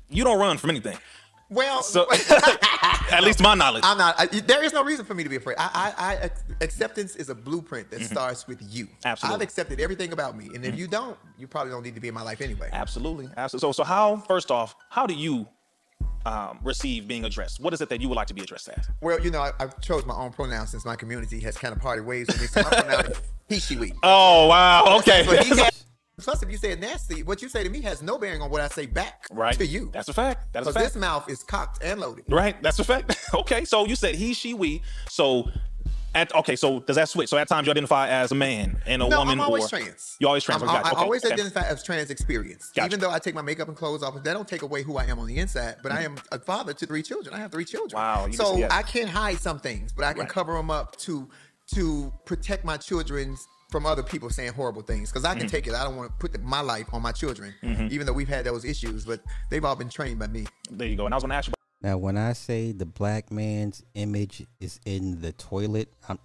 you 0.09 0.24
don't 0.24 0.39
run 0.39 0.57
from 0.57 0.71
anything. 0.71 0.97
Well, 1.50 1.82
So, 1.82 2.08
at 3.12 3.24
least 3.24 3.42
my 3.42 3.54
knowledge. 3.54 3.84
I'm 3.86 3.98
not. 3.98 4.16
I, 4.18 4.25
there 4.25 4.63
is 4.63 4.74
no 4.74 4.84
reason 4.84 5.06
for 5.06 5.13
me 5.13 5.24
to 5.24 5.30
be 5.30 5.38
afraid. 5.38 5.56
I, 5.58 5.94
I, 5.98 6.13
I 6.25 6.32
acceptance 6.62 7.16
is 7.16 7.30
a 7.30 7.36
blueprint 7.36 7.89
that 7.92 8.01
starts 8.01 8.48
with 8.48 8.62
you. 8.62 8.86
Mm-hmm. 8.86 8.96
Absolutely. 9.06 9.34
Mm-hmm. 9.34 9.42
I've 9.42 9.42
accepted 9.42 9.80
everything 9.80 10.12
about 10.12 10.38
me, 10.38 10.50
and 10.54 10.66
if 10.66 10.77
you 10.77 10.88
don't, 10.88 11.18
you 11.38 11.48
probably 11.48 11.72
don't 11.72 11.84
need 11.84 11.96
to 11.96 12.01
be 12.01 12.10
in 12.10 12.13
my 12.13 12.22
life 12.22 12.42
anyway. 12.42 12.70
Absolutely, 12.74 13.30
absolutely. 13.38 13.74
So, 13.74 13.84
so 13.84 13.84
how? 13.86 14.18
First 14.18 14.51
off, 14.51 14.75
how 14.89 15.08
do 15.08 15.13
you 15.13 15.48
um, 16.25 16.60
receive 16.63 17.08
being 17.08 17.24
addressed? 17.24 17.60
What 17.62 17.74
is 17.74 17.80
it 17.82 17.89
that 17.89 18.01
you 18.01 18.10
would 18.10 18.16
like 18.16 18.27
to 18.27 18.34
be 18.34 18.42
addressed 18.42 18.68
as? 18.70 18.89
Well, 19.01 19.20
you 19.22 19.32
know, 19.32 19.39
I, 19.39 19.51
I 19.60 19.68
chose 19.68 20.06
my 20.06 20.16
own 20.16 20.32
pronouns 20.32 20.72
since 20.72 20.86
my 20.86 20.96
community 20.98 21.39
has 21.42 21.58
kind 21.58 21.74
of 21.74 21.80
parted 21.82 22.06
ways 22.06 22.27
with 22.27 22.42
me. 22.42 22.48
So 22.48 22.62
my 22.63 22.70
pronoun 22.70 23.06
is 23.12 23.22
he, 23.50 23.60
she, 23.60 23.77
we. 23.77 23.94
Oh 24.04 24.48
wow, 24.48 24.98
okay. 25.00 25.24
But 26.17 26.24
he 26.24 26.31
had- 26.31 26.39
plus, 26.39 26.43
if 26.43 26.51
you 26.51 26.57
say 26.57 26.71
it 26.71 26.79
nasty, 26.79 27.24
what 27.24 27.41
you 27.41 27.50
say 27.50 27.63
to 27.63 27.69
me 27.69 27.81
has 27.81 28.01
no 28.01 28.17
bearing 28.17 28.41
on 28.41 28.50
what 28.50 28.62
I 28.62 28.67
say 28.69 28.86
back 28.88 29.27
right 29.31 29.57
to 29.57 29.65
you. 29.65 29.89
That's 29.93 30.09
a 30.09 30.13
fact. 30.13 30.51
That's 30.53 30.67
a 30.67 30.74
fact. 30.74 30.86
this 30.86 30.95
mouth 30.95 31.29
is 31.29 31.43
cocked 31.43 31.83
and 31.83 32.00
loaded. 32.00 32.25
Right, 32.27 32.62
that's 32.63 32.79
a 32.79 32.83
fact. 32.83 33.17
okay, 33.33 33.65
so 33.65 33.86
you 33.86 33.95
said 33.95 34.15
he, 34.15 34.33
she, 34.33 34.53
we. 34.53 34.81
So, 35.09 35.50
at 36.15 36.33
okay, 36.33 36.55
so 36.55 36.79
does 36.79 36.95
that 36.95 37.09
switch? 37.09 37.29
So 37.29 37.38
at 37.38 37.47
times 37.47 37.67
you 37.67 37.71
identify 37.71 38.07
as 38.09 38.31
a 38.31 38.36
man 38.36 38.81
and 38.88 39.03
a 39.03 39.07
No, 39.07 39.19
woman, 39.19 39.33
I'm 39.33 39.41
always 39.41 39.65
or 39.65 39.69
trans. 39.69 40.15
You 40.19 40.27
always 40.27 40.43
trans. 40.43 40.63
I'm- 40.63 40.71
Gotcha. 40.71 40.88
I, 40.88 40.89
I 40.89 40.91
Okay, 40.93 41.01
always 41.03 41.24
okay. 41.24 41.33
identify 41.36 41.62
as 41.62 41.83
trans 41.83 42.09
experience. 42.09 42.71
Gotcha. 42.75 42.88
Even 42.88 43.00
though 43.00 43.12
I 43.12 43.19
take 43.19 43.36
my 43.36 43.43
makeup 43.43 43.67
and 43.67 43.77
clothes 43.77 44.01
off, 44.01 44.15
that 44.15 44.33
don't 44.33 44.47
take 44.47 44.63
away 44.63 44.81
who 44.81 44.97
I 44.97 45.05
am 45.05 45.19
on 45.19 45.27
the 45.27 45.38
inside. 45.38 45.75
But 45.83 45.91
I 45.91 46.01
mm. 46.01 46.05
am 46.05 46.15
a 46.31 46.39
father 46.39 46.74
to 46.74 46.86
three 46.88 47.03
children. 47.03 47.36
I 47.36 47.39
have 47.39 47.51
three 47.51 47.65
children. 47.65 48.01
Wow, 48.01 48.27
So 48.31 48.45
can 48.45 48.55
see 48.55 48.62
that. 48.62 48.74
I 48.74 48.81
can't 48.81 49.09
hide 49.09 49.38
some 49.39 49.59
things, 49.59 49.91
but 49.93 50.03
I 50.05 50.13
can 50.13 50.21
Right. 50.21 50.29
cover 50.29 50.53
them 50.53 50.71
up 50.71 50.95
to 51.01 51.29
to 51.75 52.12
protect 52.25 52.63
my 52.63 52.77
children's 52.77 53.45
from 53.69 53.86
other 53.86 54.03
people 54.03 54.29
saying 54.29 54.53
horrible 54.53 54.81
things 54.81 55.09
because 55.09 55.25
I 55.25 55.31
Mm-hmm. 55.31 55.39
can 55.41 55.50
take 55.50 55.67
it. 55.67 55.74
I 55.74 55.83
don't 55.83 55.95
want 55.97 56.09
to 56.12 56.15
put 56.17 56.31
the, 56.33 56.39
my 56.39 56.62
life 56.62 56.88
on 56.93 57.01
my 57.01 57.12
children, 57.12 57.53
even 57.91 58.05
though 58.07 58.13
we've 58.13 58.27
had 58.29 58.45
those 58.45 58.63
issues. 58.65 59.05
But 59.05 59.21
they've 59.50 59.63
all 59.65 59.75
been 59.75 59.89
trained 59.89 60.19
by 60.19 60.27
me. 60.27 60.45
There 60.71 60.88
you 60.88 60.95
go. 60.95 61.05
And 61.05 61.13
I 61.13 61.17
was 61.17 61.24
going 61.24 61.31
to 61.31 61.36
ask 61.36 61.47
you. 61.47 61.53
Now, 61.81 61.97
when 61.97 62.17
I 62.17 62.33
say 62.33 62.71
the 62.71 62.86
black 62.86 63.29
man's 63.31 63.83
image 63.93 64.45
is 64.59 64.79
in 64.86 65.21
the 65.21 65.31
toilet, 65.33 65.93
I'm 66.09 66.17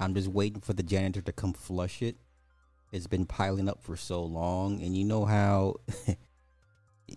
I'm 0.00 0.14
just 0.14 0.28
waiting 0.28 0.60
for 0.60 0.72
the 0.72 0.82
janitor 0.82 1.20
to 1.22 1.32
come 1.32 1.52
flush 1.52 2.00
it. 2.00 2.16
It's 2.92 3.06
been 3.06 3.26
piling 3.26 3.68
up 3.68 3.82
for 3.82 3.96
so 3.96 4.22
long, 4.22 4.80
and 4.82 4.96
you 4.96 5.04
know 5.04 5.24
how 5.24 5.76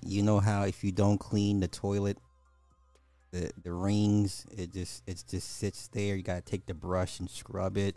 you 0.01 0.21
know 0.23 0.39
how 0.39 0.63
if 0.63 0.83
you 0.83 0.91
don't 0.91 1.17
clean 1.19 1.59
the 1.59 1.67
toilet, 1.67 2.17
the 3.31 3.51
the 3.63 3.71
rings 3.71 4.45
it 4.55 4.73
just 4.73 5.03
it 5.07 5.23
just 5.29 5.57
sits 5.57 5.87
there. 5.89 6.15
You 6.15 6.23
gotta 6.23 6.41
take 6.41 6.65
the 6.65 6.73
brush 6.73 7.19
and 7.19 7.29
scrub 7.29 7.77
it. 7.77 7.95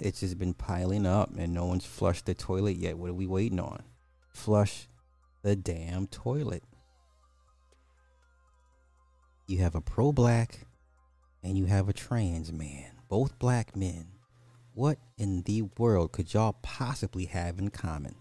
It's 0.00 0.20
just 0.20 0.38
been 0.38 0.54
piling 0.54 1.06
up, 1.06 1.30
and 1.36 1.54
no 1.54 1.66
one's 1.66 1.86
flushed 1.86 2.26
the 2.26 2.34
toilet 2.34 2.76
yet. 2.76 2.98
What 2.98 3.10
are 3.10 3.14
we 3.14 3.26
waiting 3.26 3.60
on? 3.60 3.82
Flush 4.28 4.88
the 5.42 5.54
damn 5.56 6.06
toilet 6.06 6.62
you 9.46 9.58
have 9.58 9.74
a 9.74 9.80
pro 9.80 10.12
black 10.12 10.66
and 11.42 11.58
you 11.58 11.66
have 11.66 11.88
a 11.88 11.92
trans 11.92 12.52
man, 12.52 12.92
both 13.08 13.38
black 13.38 13.76
men. 13.76 14.06
What 14.72 14.98
in 15.18 15.42
the 15.42 15.62
world 15.78 16.12
could 16.12 16.32
y'all 16.32 16.56
possibly 16.62 17.26
have 17.26 17.58
in 17.58 17.68
common? 17.68 18.16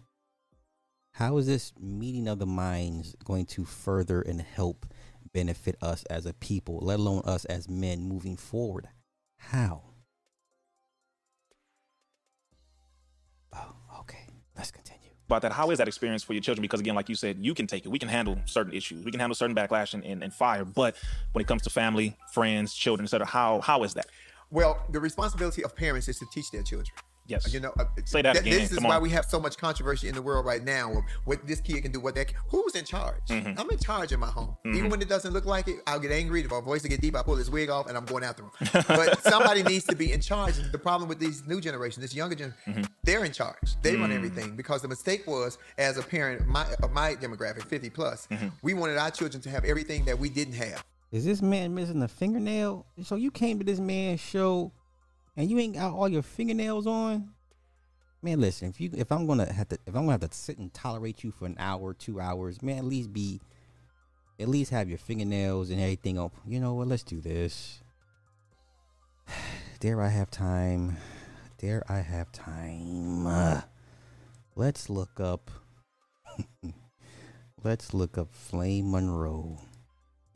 How 1.13 1.37
is 1.37 1.47
this 1.47 1.71
meeting 1.79 2.27
of 2.27 2.39
the 2.39 2.45
minds 2.45 3.15
going 3.23 3.45
to 3.47 3.65
further 3.65 4.21
and 4.21 4.41
help 4.41 4.85
benefit 5.31 5.77
us 5.81 6.03
as 6.05 6.25
a 6.25 6.33
people, 6.33 6.79
let 6.81 6.99
alone 6.99 7.21
us 7.25 7.45
as 7.45 7.69
men 7.69 8.01
moving 8.01 8.35
forward? 8.35 8.89
How? 9.37 9.92
Let's 14.55 14.71
continue. 14.71 15.09
about 15.27 15.41
that. 15.43 15.51
How 15.51 15.71
is 15.71 15.77
that 15.79 15.87
experience 15.87 16.23
for 16.23 16.33
your 16.33 16.41
children? 16.41 16.61
Because 16.61 16.79
again, 16.79 16.95
like 16.95 17.09
you 17.09 17.15
said, 17.15 17.37
you 17.39 17.53
can 17.53 17.67
take 17.67 17.85
it. 17.85 17.89
We 17.89 17.99
can 17.99 18.09
handle 18.09 18.37
certain 18.45 18.73
issues. 18.73 19.03
We 19.03 19.11
can 19.11 19.19
handle 19.19 19.35
certain 19.35 19.55
backlash 19.55 19.93
and, 19.93 20.03
and, 20.03 20.23
and 20.23 20.33
fire. 20.33 20.65
But 20.65 20.95
when 21.31 21.41
it 21.41 21.47
comes 21.47 21.63
to 21.63 21.69
family, 21.69 22.15
friends, 22.31 22.73
children, 22.73 23.05
etc., 23.05 23.25
how 23.25 23.61
how 23.61 23.83
is 23.83 23.93
that? 23.95 24.07
Well, 24.51 24.83
the 24.91 24.99
responsibility 24.99 25.63
of 25.63 25.75
parents 25.75 26.07
is 26.07 26.19
to 26.19 26.25
teach 26.31 26.51
their 26.51 26.61
children. 26.61 26.95
Yes. 27.25 27.53
You 27.53 27.61
know, 27.61 27.71
uh, 27.79 27.85
Say 28.05 28.21
that 28.21 28.33
th- 28.33 28.45
again. 28.45 28.59
This 28.59 28.71
is 28.71 28.77
Come 28.79 28.87
why 28.89 28.97
on. 28.97 29.01
we 29.01 29.09
have 29.11 29.25
so 29.25 29.39
much 29.39 29.57
controversy 29.57 30.09
in 30.09 30.15
the 30.15 30.21
world 30.21 30.45
right 30.45 30.63
now. 30.63 30.91
Of 30.91 31.03
what 31.23 31.47
this 31.47 31.61
kid 31.61 31.81
can 31.81 31.91
do, 31.91 31.99
what 32.01 32.15
that. 32.15 32.27
Can. 32.27 32.37
Who's 32.49 32.75
in 32.75 32.83
charge? 32.85 33.21
Mm-hmm. 33.29 33.57
I'm 33.59 33.69
in 33.69 33.77
charge 33.79 34.11
in 34.11 34.19
my 34.19 34.27
home. 34.27 34.57
Even 34.65 34.89
when 34.89 35.01
it 35.01 35.07
doesn't 35.07 35.31
look 35.33 35.45
like 35.45 35.67
it, 35.69 35.77
I'll 35.87 35.99
get 35.99 36.11
angry. 36.11 36.41
If 36.41 36.51
our 36.51 36.61
voice 36.61 36.83
will 36.83 36.89
get 36.89 36.99
deep, 37.01 37.15
I 37.15 37.23
pull 37.23 37.35
his 37.37 37.49
wig 37.49 37.69
off 37.69 37.87
and 37.87 37.95
I'm 37.97 38.05
going 38.05 38.23
after 38.25 38.43
him. 38.43 38.51
but 38.87 39.21
somebody 39.23 39.63
needs 39.63 39.85
to 39.85 39.95
be 39.95 40.11
in 40.11 40.19
charge. 40.19 40.55
The 40.71 40.77
problem 40.77 41.07
with 41.07 41.19
these 41.19 41.47
new 41.47 41.61
generation, 41.61 42.01
this 42.01 42.13
younger 42.13 42.35
generation, 42.35 42.59
Mm-hmm. 42.67 42.83
they're 43.03 43.23
in 43.25 43.31
charge. 43.31 43.75
They 43.81 43.93
Mm. 43.95 44.01
run 44.01 44.11
everything 44.11 44.55
because 44.55 44.81
the 44.81 44.87
mistake 44.87 45.25
was, 45.25 45.57
as 45.77 45.97
a 45.97 46.01
parent 46.03 46.41
of 46.41 46.47
my, 46.47 46.65
of 46.83 46.91
my 46.91 47.15
demographic, 47.15 47.63
50 47.63 47.89
plus, 47.89 48.27
Mm-hmm. 48.31 48.47
we 48.61 48.73
wanted 48.73 48.97
our 48.97 49.11
children 49.11 49.41
to 49.43 49.49
have 49.49 49.63
everything 49.65 50.03
that 50.05 50.19
we 50.19 50.27
didn't 50.29 50.55
have. 50.55 50.83
Is 51.11 51.23
this 51.25 51.41
man 51.41 51.73
missing 51.75 52.01
a 52.01 52.07
fingernail? 52.07 52.85
So 53.03 53.15
you 53.15 53.31
came 53.31 53.59
to 53.59 53.65
this 53.65 53.79
man's 53.79 54.19
show 54.19 54.71
and 55.35 55.49
you 55.49 55.59
ain't 55.59 55.75
got 55.75 55.93
all 55.93 56.09
your 56.09 56.21
fingernails 56.21 56.87
on? 56.87 57.29
Man, 58.21 58.39
listen, 58.39 58.69
if 58.69 58.79
you 58.79 58.89
if 58.93 59.11
I'm 59.11 59.27
gonna 59.27 59.51
have 59.51 59.67
to 59.69 59.77
if 59.85 59.95
I'm 59.95 60.05
gonna 60.05 60.11
have 60.13 60.29
to 60.29 60.35
sit 60.35 60.57
and 60.57 60.73
tolerate 60.73 61.23
you 61.23 61.31
for 61.31 61.45
an 61.45 61.57
hour, 61.59 61.93
two 61.93 62.21
hours, 62.21 62.61
man, 62.61 62.77
at 62.77 62.85
least 62.85 63.11
be 63.11 63.41
at 64.39 64.47
least 64.47 64.71
have 64.71 64.89
your 64.89 64.97
fingernails 64.97 65.69
and 65.69 65.79
everything 65.79 66.17
on. 66.17 66.31
You 66.45 66.59
know 66.59 66.73
what? 66.73 66.87
Let's 66.87 67.03
do 67.03 67.21
this. 67.21 67.81
Dare 69.79 70.01
I 70.01 70.07
have 70.09 70.31
time? 70.31 70.97
Dare 71.57 71.83
I 71.89 71.99
have 71.99 72.31
time? 72.31 73.27
Uh, 73.27 73.61
let's 74.55 74.89
look 74.89 75.19
up. 75.19 75.51
let's 77.63 77.93
look 77.93 78.17
up 78.17 78.33
Flame 78.33 78.91
Monroe. 78.91 79.59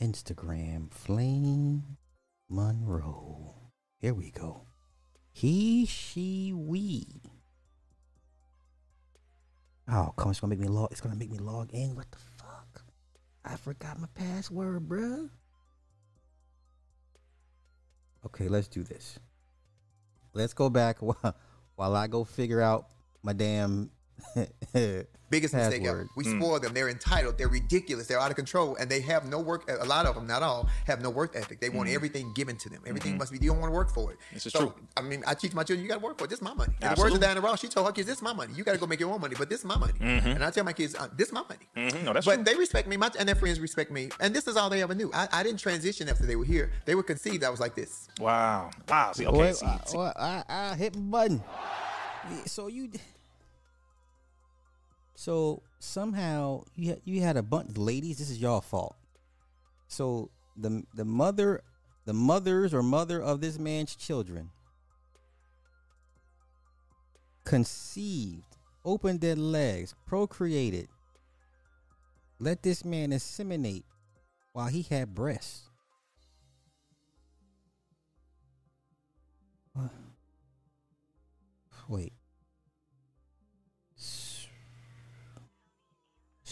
Instagram 0.02 0.92
Flame 0.92 1.98
Monroe. 2.50 3.56
Here 4.00 4.14
we 4.14 4.30
go. 4.32 4.67
He, 5.38 5.86
she, 5.86 6.52
we. 6.52 7.06
Oh, 9.88 10.12
come 10.18 10.30
on, 10.30 10.32
it's 10.32 10.40
gonna 10.40 10.50
make 10.50 10.60
me 10.60 10.68
log. 10.68 10.92
It's 10.92 11.00
gonna 11.00 11.16
make 11.16 11.30
me 11.30 11.38
log 11.38 11.72
in. 11.74 11.96
What 11.96 12.10
the 12.10 12.18
fuck? 12.18 12.84
I 13.46 13.56
forgot 13.56 14.00
my 14.00 14.08
password, 14.16 14.90
bruh. 14.90 15.30
Okay, 18.26 18.48
let's 18.48 18.68
do 18.68 18.82
this. 18.82 19.20
Let's 20.34 20.54
go 20.54 20.72
back 20.72 21.04
while, 21.04 21.36
while 21.76 21.96
I 21.96 22.08
go 22.08 22.24
figure 22.24 22.60
out 22.60 22.88
my 23.22 23.34
damn 23.34 23.92
Biggest 25.30 25.54
mistake 25.54 25.86
ever. 25.86 26.08
We 26.16 26.24
Mm. 26.24 26.40
spoil 26.40 26.60
them. 26.62 26.74
They're 26.74 26.88
entitled. 26.88 27.38
They're 27.38 27.50
ridiculous. 27.50 28.08
They're 28.08 28.20
out 28.20 28.30
of 28.30 28.38
control, 28.38 28.78
and 28.78 28.90
they 28.90 29.02
have 29.02 29.28
no 29.28 29.40
work. 29.40 29.70
A 29.70 29.84
lot 29.84 30.06
of 30.06 30.16
them, 30.16 30.26
not 30.26 30.42
all, 30.42 30.70
have 30.86 31.02
no 31.02 31.10
work 31.10 31.36
ethic. 31.36 31.60
They 31.60 31.68
want 31.68 31.90
everything 31.90 32.32
given 32.34 32.56
to 32.60 32.70
them. 32.70 32.82
Everything 32.88 33.18
must 33.18 33.34
be. 33.34 33.38
You 33.40 33.50
don't 33.50 33.60
want 33.60 33.74
to 33.74 33.76
work 33.76 33.90
for 33.94 34.12
it. 34.14 34.20
Mm-hmm. 34.20 34.36
This 34.36 34.46
is 34.46 34.54
so, 34.54 34.60
true. 34.60 34.74
I 34.96 35.02
mean, 35.02 35.24
I 35.28 35.34
teach 35.34 35.54
my 35.54 35.64
children, 35.64 35.84
you 35.84 35.90
got 35.90 36.00
to 36.00 36.06
work 36.06 36.18
for 36.18 36.26
it. 36.26 36.30
This 36.30 36.40
is 36.40 36.44
my 36.44 36.54
money. 36.54 36.72
And 36.76 36.82
the 36.82 36.88
words 36.88 36.92
Absolutely. 37.00 37.16
of 37.18 37.22
Diana 37.24 37.42
Ross, 37.42 37.60
she 37.60 37.68
told 37.68 37.88
her 37.88 37.92
kids, 37.92 38.08
"This 38.08 38.18
is 38.18 38.22
my 38.22 38.32
money. 38.32 38.54
You 38.56 38.64
got 38.64 38.72
to 38.72 38.78
go 38.78 38.88
make 38.88 39.02
your 39.02 39.12
own 39.12 39.20
money, 39.20 39.36
but 39.38 39.50
this 39.50 39.60
is 39.60 39.66
my 39.66 39.78
money." 39.78 39.94
And 40.00 40.42
I 40.44 40.50
tell 40.50 40.64
my 40.64 40.72
kids, 40.74 40.96
uh, 40.96 41.10
"This 41.14 41.28
is 41.28 41.34
my 41.34 41.42
money." 41.44 41.68
Mhm. 41.76 42.04
No, 42.06 42.14
that's 42.14 42.26
but 42.26 42.36
true. 42.36 42.44
they 42.46 42.56
respect 42.56 42.88
me, 42.88 42.96
my, 42.96 43.12
and 43.20 43.28
their 43.28 43.36
friends 43.36 43.60
respect 43.60 43.92
me, 43.92 44.10
and 44.22 44.34
this 44.34 44.48
is 44.48 44.56
all 44.56 44.70
they 44.70 44.82
ever 44.82 44.96
knew. 44.96 45.12
I, 45.14 45.28
I 45.34 45.44
didn't 45.44 45.60
transition 45.60 46.08
after 46.08 46.26
they 46.26 46.38
were 46.38 46.46
here. 46.46 46.72
They 46.86 46.96
were 46.96 47.04
conceived. 47.04 47.44
I 47.44 47.50
was 47.50 47.60
like 47.60 47.76
this. 47.76 48.08
Wow. 48.22 48.72
Wow. 48.88 49.12
See, 49.12 49.26
okay. 49.28 49.38
Wait, 49.38 49.56
see, 49.58 49.66
I, 49.66 49.80
see. 49.86 49.98
well, 49.98 50.14
I, 50.18 50.44
I 50.48 50.76
hit 50.76 50.96
my 50.96 51.02
button. 51.28 51.44
So 52.46 52.68
you, 52.68 52.90
so 55.18 55.64
somehow 55.80 56.66
you 56.76 57.02
you 57.04 57.22
had 57.22 57.38
a 57.38 57.42
bunch 57.42 57.70
of 57.70 57.78
ladies. 57.80 58.20
This 58.20 58.30
is 58.30 58.38
y'all 58.38 58.62
fault. 58.62 58.96
So 59.88 60.30
the 60.56 60.84
the 60.94 61.06
mother, 61.06 61.64
the 62.06 62.14
mothers 62.14 62.72
or 62.72 62.84
mother 62.84 63.20
of 63.20 63.42
this 63.42 63.58
man's 63.58 63.96
children, 63.96 64.52
conceived, 67.46 68.44
opened 68.86 69.22
their 69.22 69.36
legs, 69.36 69.96
procreated. 70.06 70.88
Let 72.38 72.62
this 72.62 72.86
man 72.86 73.10
inseminate 73.10 73.86
while 74.54 74.68
he 74.68 74.84
had 74.84 75.16
breasts. 75.16 75.64
Wait. 81.90 82.14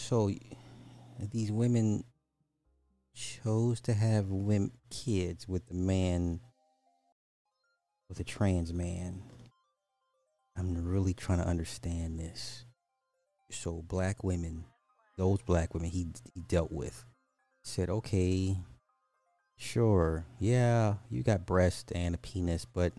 So 0.08 0.30
these 1.32 1.50
women 1.50 2.04
chose 3.12 3.80
to 3.80 3.92
have 3.92 4.28
women 4.28 4.70
kids 4.88 5.48
with 5.48 5.66
the 5.66 5.74
man 5.74 6.38
with 8.08 8.20
a 8.20 8.22
trans 8.22 8.72
man. 8.72 9.20
I'm 10.56 10.86
really 10.86 11.12
trying 11.12 11.38
to 11.38 11.48
understand 11.48 12.20
this. 12.20 12.66
So 13.50 13.82
black 13.82 14.22
women, 14.22 14.66
those 15.18 15.42
black 15.42 15.74
women 15.74 15.90
he 15.90 16.06
he 16.34 16.40
dealt 16.40 16.70
with, 16.70 17.04
said, 17.64 17.90
"Okay, 17.90 18.56
sure, 19.56 20.24
yeah, 20.38 20.94
you 21.10 21.24
got 21.24 21.46
breast 21.46 21.90
and 21.92 22.14
a 22.14 22.18
penis, 22.18 22.64
but 22.64 22.92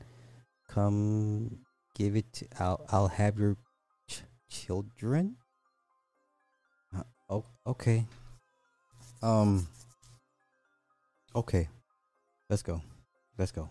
come 0.69 1.59
give 1.95 2.17
it. 2.17 2.33
To, 2.33 2.47
I'll 2.59 2.85
I'll 2.89 3.07
have 3.07 3.39
your 3.39 3.55
ch- 4.09 4.23
children." 4.49 5.37
Oh, 7.29 7.43
okay. 7.65 8.05
Um. 9.21 9.67
Okay, 11.35 11.67
let's 12.49 12.61
go. 12.61 12.81
Let's 13.37 13.51
go. 13.51 13.69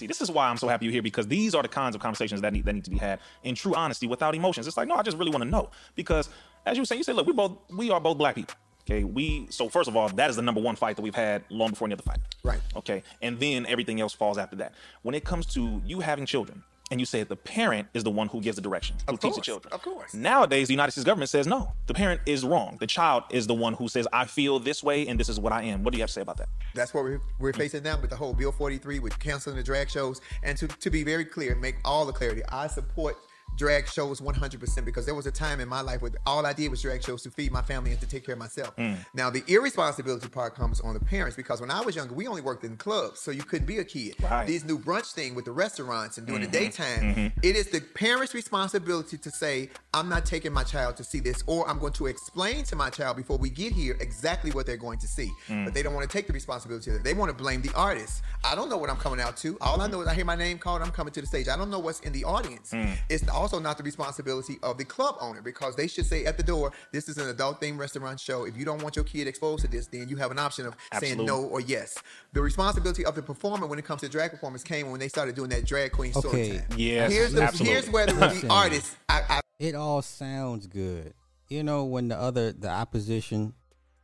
See, 0.00 0.06
this 0.06 0.20
is 0.20 0.30
why 0.30 0.48
I'm 0.48 0.56
so 0.56 0.66
happy 0.68 0.86
you're 0.86 0.92
here 0.92 1.02
because 1.02 1.28
these 1.28 1.54
are 1.54 1.62
the 1.62 1.68
kinds 1.68 1.94
of 1.94 2.02
conversations 2.02 2.40
that 2.40 2.52
need 2.52 2.64
that 2.64 2.72
need 2.72 2.84
to 2.84 2.90
be 2.90 2.98
had 2.98 3.20
in 3.42 3.54
true 3.54 3.74
honesty 3.74 4.06
without 4.06 4.34
emotions. 4.34 4.66
It's 4.66 4.76
like, 4.76 4.88
no, 4.88 4.96
I 4.96 5.02
just 5.02 5.16
really 5.16 5.30
want 5.30 5.44
to 5.44 5.48
know 5.48 5.70
because, 5.94 6.28
as 6.66 6.76
you 6.76 6.82
were 6.82 6.86
saying, 6.86 6.98
you 6.98 7.04
said, 7.04 7.14
look, 7.16 7.26
we 7.26 7.32
both 7.32 7.56
we 7.70 7.90
are 7.90 8.00
both 8.00 8.18
black 8.18 8.34
people. 8.34 8.56
Okay, 8.82 9.04
we 9.04 9.46
so 9.50 9.68
first 9.68 9.88
of 9.88 9.96
all, 9.96 10.08
that 10.10 10.28
is 10.28 10.36
the 10.36 10.42
number 10.42 10.60
one 10.60 10.76
fight 10.76 10.96
that 10.96 11.02
we've 11.02 11.14
had 11.14 11.42
long 11.48 11.70
before 11.70 11.86
any 11.86 11.94
other 11.94 12.02
fight. 12.02 12.18
Right. 12.42 12.60
Okay, 12.76 13.02
and 13.22 13.38
then 13.38 13.66
everything 13.66 14.00
else 14.00 14.12
falls 14.12 14.36
after 14.36 14.56
that. 14.56 14.74
When 15.02 15.14
it 15.14 15.24
comes 15.24 15.46
to 15.54 15.80
you 15.86 16.00
having 16.00 16.26
children, 16.26 16.62
and 16.90 17.00
you 17.00 17.06
say 17.06 17.22
the 17.22 17.36
parent 17.36 17.88
is 17.94 18.04
the 18.04 18.10
one 18.10 18.28
who 18.28 18.40
gives 18.40 18.56
the 18.56 18.62
direction, 18.62 18.96
who 19.06 19.14
Of 19.14 19.20
teaches 19.20 19.36
the 19.36 19.42
children. 19.42 19.72
of 19.72 19.82
course. 19.82 20.12
Nowadays, 20.14 20.68
the 20.68 20.74
United 20.74 20.92
States 20.92 21.04
government 21.04 21.30
says 21.30 21.46
no. 21.46 21.72
The 21.86 21.94
parent 21.94 22.20
is 22.26 22.44
wrong. 22.44 22.76
The 22.78 22.86
child 22.86 23.24
is 23.30 23.46
the 23.46 23.54
one 23.54 23.72
who 23.74 23.88
says, 23.88 24.06
"I 24.12 24.26
feel 24.26 24.58
this 24.58 24.82
way, 24.82 25.06
and 25.06 25.18
this 25.18 25.28
is 25.28 25.40
what 25.40 25.52
I 25.52 25.62
am." 25.62 25.82
What 25.82 25.92
do 25.92 25.98
you 25.98 26.02
have 26.02 26.10
to 26.10 26.14
say 26.14 26.20
about 26.20 26.36
that? 26.38 26.48
That's 26.74 26.92
what 26.92 27.04
we're, 27.04 27.20
we're 27.38 27.52
mm. 27.52 27.56
facing 27.56 27.82
now 27.82 27.98
with 28.00 28.10
the 28.10 28.16
whole 28.16 28.34
Bill 28.34 28.52
43 28.52 28.98
with 28.98 29.18
canceling 29.18 29.56
the 29.56 29.62
drag 29.62 29.90
shows. 29.90 30.20
And 30.42 30.58
to, 30.58 30.68
to 30.68 30.90
be 30.90 31.02
very 31.04 31.24
clear, 31.24 31.54
make 31.54 31.76
all 31.84 32.04
the 32.04 32.12
clarity, 32.12 32.42
I 32.50 32.66
support 32.66 33.16
drag 33.56 33.88
shows 33.88 34.20
100% 34.20 34.84
because 34.84 35.06
there 35.06 35.14
was 35.14 35.26
a 35.26 35.32
time 35.32 35.60
in 35.60 35.68
my 35.68 35.80
life 35.80 36.02
where 36.02 36.12
all 36.26 36.46
I 36.46 36.52
did 36.52 36.70
was 36.70 36.82
drag 36.82 37.02
shows 37.02 37.22
to 37.22 37.30
feed 37.30 37.52
my 37.52 37.62
family 37.62 37.92
and 37.92 38.00
to 38.00 38.06
take 38.06 38.24
care 38.24 38.34
of 38.34 38.38
myself. 38.38 38.74
Mm. 38.76 38.96
Now, 39.14 39.30
the 39.30 39.42
irresponsibility 39.46 40.28
part 40.28 40.54
comes 40.54 40.80
on 40.80 40.94
the 40.94 41.00
parents 41.00 41.36
because 41.36 41.60
when 41.60 41.70
I 41.70 41.80
was 41.80 41.96
younger, 41.96 42.14
we 42.14 42.26
only 42.26 42.42
worked 42.42 42.64
in 42.64 42.76
clubs, 42.76 43.20
so 43.20 43.30
you 43.30 43.42
couldn't 43.42 43.66
be 43.66 43.78
a 43.78 43.84
kid. 43.84 44.14
Right. 44.20 44.30
Mm-hmm. 44.30 44.46
These 44.46 44.64
new 44.64 44.78
brunch 44.78 45.12
thing 45.12 45.34
with 45.34 45.44
the 45.44 45.52
restaurants 45.52 46.18
and 46.18 46.26
during 46.26 46.42
the 46.42 46.48
daytime, 46.48 47.32
it 47.42 47.56
is 47.56 47.68
the 47.70 47.80
parents' 47.80 48.34
responsibility 48.34 49.16
to 49.18 49.30
say, 49.30 49.70
I'm 49.92 50.08
not 50.08 50.26
taking 50.26 50.52
my 50.52 50.64
child 50.64 50.96
to 50.96 51.04
see 51.04 51.20
this, 51.20 51.44
or 51.46 51.68
I'm 51.68 51.78
going 51.78 51.92
to 51.94 52.06
explain 52.06 52.64
to 52.64 52.76
my 52.76 52.90
child 52.90 53.16
before 53.16 53.38
we 53.38 53.50
get 53.50 53.72
here 53.72 53.96
exactly 54.00 54.50
what 54.50 54.66
they're 54.66 54.76
going 54.76 54.98
to 54.98 55.08
see. 55.08 55.30
Mm. 55.48 55.64
But 55.64 55.74
they 55.74 55.82
don't 55.82 55.94
want 55.94 56.08
to 56.08 56.12
take 56.12 56.26
the 56.26 56.32
responsibility 56.32 56.90
of 56.90 56.96
it. 56.96 57.04
They 57.04 57.14
want 57.14 57.30
to 57.30 57.36
blame 57.36 57.62
the 57.62 57.72
artist. 57.74 58.22
I 58.44 58.54
don't 58.54 58.68
know 58.68 58.76
what 58.76 58.90
I'm 58.90 58.96
coming 58.96 59.20
out 59.20 59.36
to. 59.38 59.56
All 59.60 59.80
I 59.80 59.86
know 59.86 60.00
is 60.00 60.08
I 60.08 60.14
hear 60.14 60.24
my 60.24 60.36
name 60.36 60.58
called, 60.58 60.82
I'm 60.82 60.90
coming 60.90 61.12
to 61.12 61.20
the 61.20 61.26
stage. 61.26 61.48
I 61.48 61.56
don't 61.56 61.70
know 61.70 61.78
what's 61.78 62.00
in 62.00 62.12
the 62.12 62.24
audience. 62.24 62.72
Mm. 62.72 62.96
It's 63.08 63.28
also 63.44 63.58
not 63.58 63.76
the 63.76 63.82
responsibility 63.82 64.56
of 64.62 64.78
the 64.78 64.84
club 64.86 65.16
owner 65.20 65.42
because 65.42 65.76
they 65.76 65.86
should 65.86 66.06
say 66.06 66.24
at 66.24 66.38
the 66.38 66.42
door, 66.42 66.72
this 66.92 67.10
is 67.10 67.18
an 67.18 67.28
adult 67.28 67.60
themed 67.60 67.76
restaurant 67.78 68.18
show. 68.18 68.46
If 68.46 68.56
you 68.56 68.64
don't 68.64 68.82
want 68.82 68.96
your 68.96 69.04
kid 69.04 69.26
exposed 69.28 69.60
to 69.66 69.68
this, 69.70 69.86
then 69.86 70.08
you 70.08 70.16
have 70.16 70.30
an 70.30 70.38
option 70.38 70.64
of 70.64 70.74
saying 70.98 71.22
no 71.26 71.42
or 71.42 71.60
yes. 71.60 71.98
The 72.32 72.40
responsibility 72.40 73.04
of 73.04 73.14
the 73.14 73.20
performer 73.22 73.66
when 73.66 73.78
it 73.78 73.84
comes 73.84 74.00
to 74.00 74.08
drag 74.08 74.30
performance 74.30 74.62
came 74.64 74.90
when 74.90 74.98
they 74.98 75.08
started 75.08 75.34
doing 75.34 75.50
that 75.50 75.66
drag 75.66 75.92
queen 75.92 76.14
story 76.14 76.40
Okay. 76.40 76.58
time. 76.60 76.66
Yes, 76.78 77.12
here's 77.12 77.32
the, 77.34 77.42
absolutely. 77.42 77.72
here's 77.74 77.90
where 77.90 78.06
the, 78.06 78.14
the 78.14 78.20
Listen. 78.28 78.50
artist. 78.62 78.96
I, 79.10 79.22
I 79.28 79.40
It 79.58 79.74
all 79.74 80.00
sounds 80.00 80.66
good. 80.66 81.12
You 81.50 81.62
know, 81.62 81.84
when 81.84 82.08
the 82.08 82.16
other 82.18 82.50
the 82.50 82.70
opposition 82.70 83.52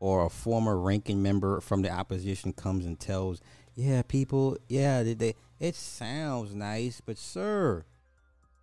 or 0.00 0.26
a 0.26 0.28
former 0.28 0.78
ranking 0.78 1.22
member 1.22 1.62
from 1.62 1.80
the 1.80 1.90
opposition 1.90 2.52
comes 2.52 2.84
and 2.84 3.00
tells, 3.00 3.40
"Yeah, 3.74 4.02
people, 4.02 4.58
yeah, 4.68 5.02
they, 5.02 5.14
they 5.14 5.34
it 5.58 5.74
sounds 5.76 6.54
nice, 6.54 7.00
but 7.00 7.16
sir, 7.16 7.84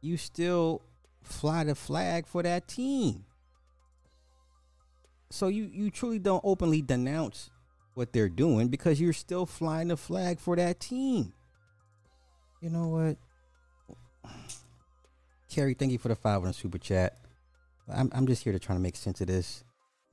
you 0.07 0.17
still 0.17 0.81
fly 1.21 1.63
the 1.63 1.75
flag 1.75 2.25
for 2.25 2.41
that 2.43 2.67
team." 2.67 3.25
So 5.29 5.47
you 5.47 5.69
you 5.71 5.91
truly 5.91 6.19
don't 6.19 6.41
openly 6.43 6.81
denounce 6.81 7.49
what 7.93 8.13
they're 8.13 8.29
doing 8.29 8.69
because 8.69 9.01
you're 9.01 9.13
still 9.13 9.45
flying 9.45 9.89
the 9.89 9.97
flag 9.97 10.39
for 10.39 10.55
that 10.55 10.79
team. 10.79 11.33
You 12.61 12.69
know 12.69 12.87
what? 12.87 13.17
Kerry, 15.49 15.73
thank 15.73 15.91
you 15.91 15.97
for 15.97 16.09
the 16.09 16.15
five 16.15 16.41
on 16.41 16.47
the 16.47 16.53
super 16.53 16.77
chat. 16.77 17.17
I'm 17.89 18.09
I'm 18.13 18.27
just 18.27 18.43
here 18.43 18.53
to 18.53 18.59
try 18.59 18.75
to 18.75 18.81
make 18.81 18.95
sense 18.95 19.21
of 19.21 19.27
this. 19.27 19.63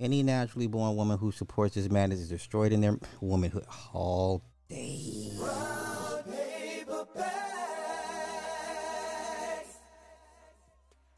Any 0.01 0.23
naturally 0.23 0.67
born 0.67 0.97
woman 0.97 1.19
who 1.19 1.31
supports 1.31 1.77
this 1.77 1.91
madness 1.91 2.21
is 2.21 2.29
destroyed 2.29 2.73
in 2.73 2.81
their 2.81 2.99
womanhood 3.21 3.65
all 3.93 4.43
day. 4.69 5.31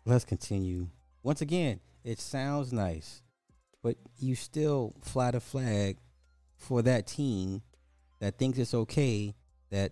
Let's 0.08 0.24
continue. 0.24 0.86
Once 1.24 1.40
again, 1.40 1.80
it 2.04 2.20
sounds 2.20 2.72
nice, 2.72 3.22
but 3.82 3.96
you 4.16 4.36
still 4.36 4.94
fly 5.02 5.32
the 5.32 5.40
flag 5.40 5.98
for 6.54 6.80
that 6.82 7.08
team 7.08 7.62
that 8.20 8.38
thinks 8.38 8.56
it's 8.56 8.72
okay 8.72 9.34
that 9.70 9.90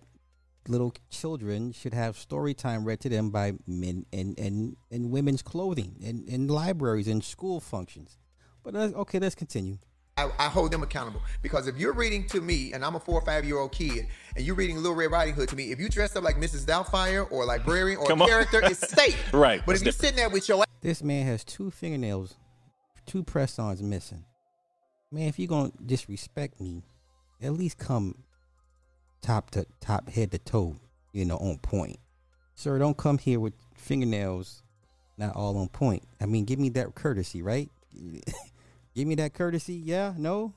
little 0.69 0.93
children 1.09 1.73
should 1.73 1.93
have 1.93 2.17
story 2.17 2.53
time 2.53 2.85
read 2.85 3.01
to 3.01 3.09
them 3.09 3.29
by 3.29 3.55
men 3.67 4.05
and 4.13 4.39
and, 4.39 4.77
and 4.89 5.11
women's 5.11 5.41
clothing 5.41 5.97
and 6.03 6.29
in 6.29 6.47
libraries 6.47 7.09
and 7.09 7.21
school 7.21 7.59
functions. 7.59 8.17
But 8.63 8.73
let's, 8.73 8.93
okay, 8.93 9.19
let's 9.19 9.35
continue. 9.35 9.79
I, 10.17 10.29
I 10.39 10.47
hold 10.47 10.71
them 10.71 10.81
accountable 10.81 11.21
because 11.41 11.67
if 11.67 11.77
you're 11.77 11.91
reading 11.91 12.25
to 12.27 12.39
me 12.39 12.71
and 12.71 12.85
I'm 12.85 12.95
a 12.95 12.99
four 13.01 13.19
or 13.19 13.25
five 13.25 13.43
year 13.43 13.57
old 13.57 13.73
kid 13.73 14.07
and 14.37 14.45
you're 14.45 14.55
reading 14.55 14.77
Little 14.77 14.95
Red 14.95 15.11
Riding 15.11 15.33
Hood 15.33 15.49
to 15.49 15.57
me, 15.57 15.71
if 15.73 15.79
you 15.79 15.89
dressed 15.89 16.15
up 16.15 16.23
like 16.23 16.37
Mrs. 16.37 16.65
Doubtfire 16.65 17.29
or 17.29 17.43
librarian 17.43 17.97
or 17.97 18.09
a 18.09 18.15
character, 18.15 18.61
it's 18.63 18.87
safe. 18.89 19.33
Right, 19.33 19.61
But 19.65 19.73
that's 19.73 19.81
if 19.81 19.85
you're 19.85 19.91
sitting 19.91 20.15
there 20.15 20.29
with 20.29 20.47
your 20.47 20.63
This 20.79 21.03
man 21.03 21.25
has 21.25 21.43
two 21.43 21.69
fingernails, 21.69 22.35
two 23.05 23.23
press-ons 23.23 23.83
missing. 23.83 24.23
Man, 25.11 25.27
if 25.27 25.37
you're 25.37 25.49
gonna 25.49 25.73
disrespect 25.85 26.61
me, 26.61 26.83
at 27.41 27.51
least 27.51 27.77
come 27.77 28.15
top 29.21 29.51
to 29.51 29.65
top, 29.81 30.07
head 30.09 30.31
to 30.31 30.39
toe, 30.39 30.77
you 31.11 31.25
know, 31.25 31.37
on 31.37 31.57
point. 31.57 31.99
Sir, 32.53 32.79
don't 32.79 32.95
come 32.95 33.17
here 33.17 33.41
with 33.41 33.53
fingernails 33.75 34.63
not 35.17 35.35
all 35.35 35.57
on 35.57 35.67
point. 35.67 36.03
I 36.21 36.25
mean, 36.25 36.45
give 36.45 36.59
me 36.59 36.69
that 36.69 36.95
courtesy, 36.95 37.41
right? 37.41 37.69
give 38.95 39.07
me 39.07 39.15
that 39.15 39.33
courtesy. 39.33 39.75
Yeah, 39.75 40.13
no. 40.17 40.53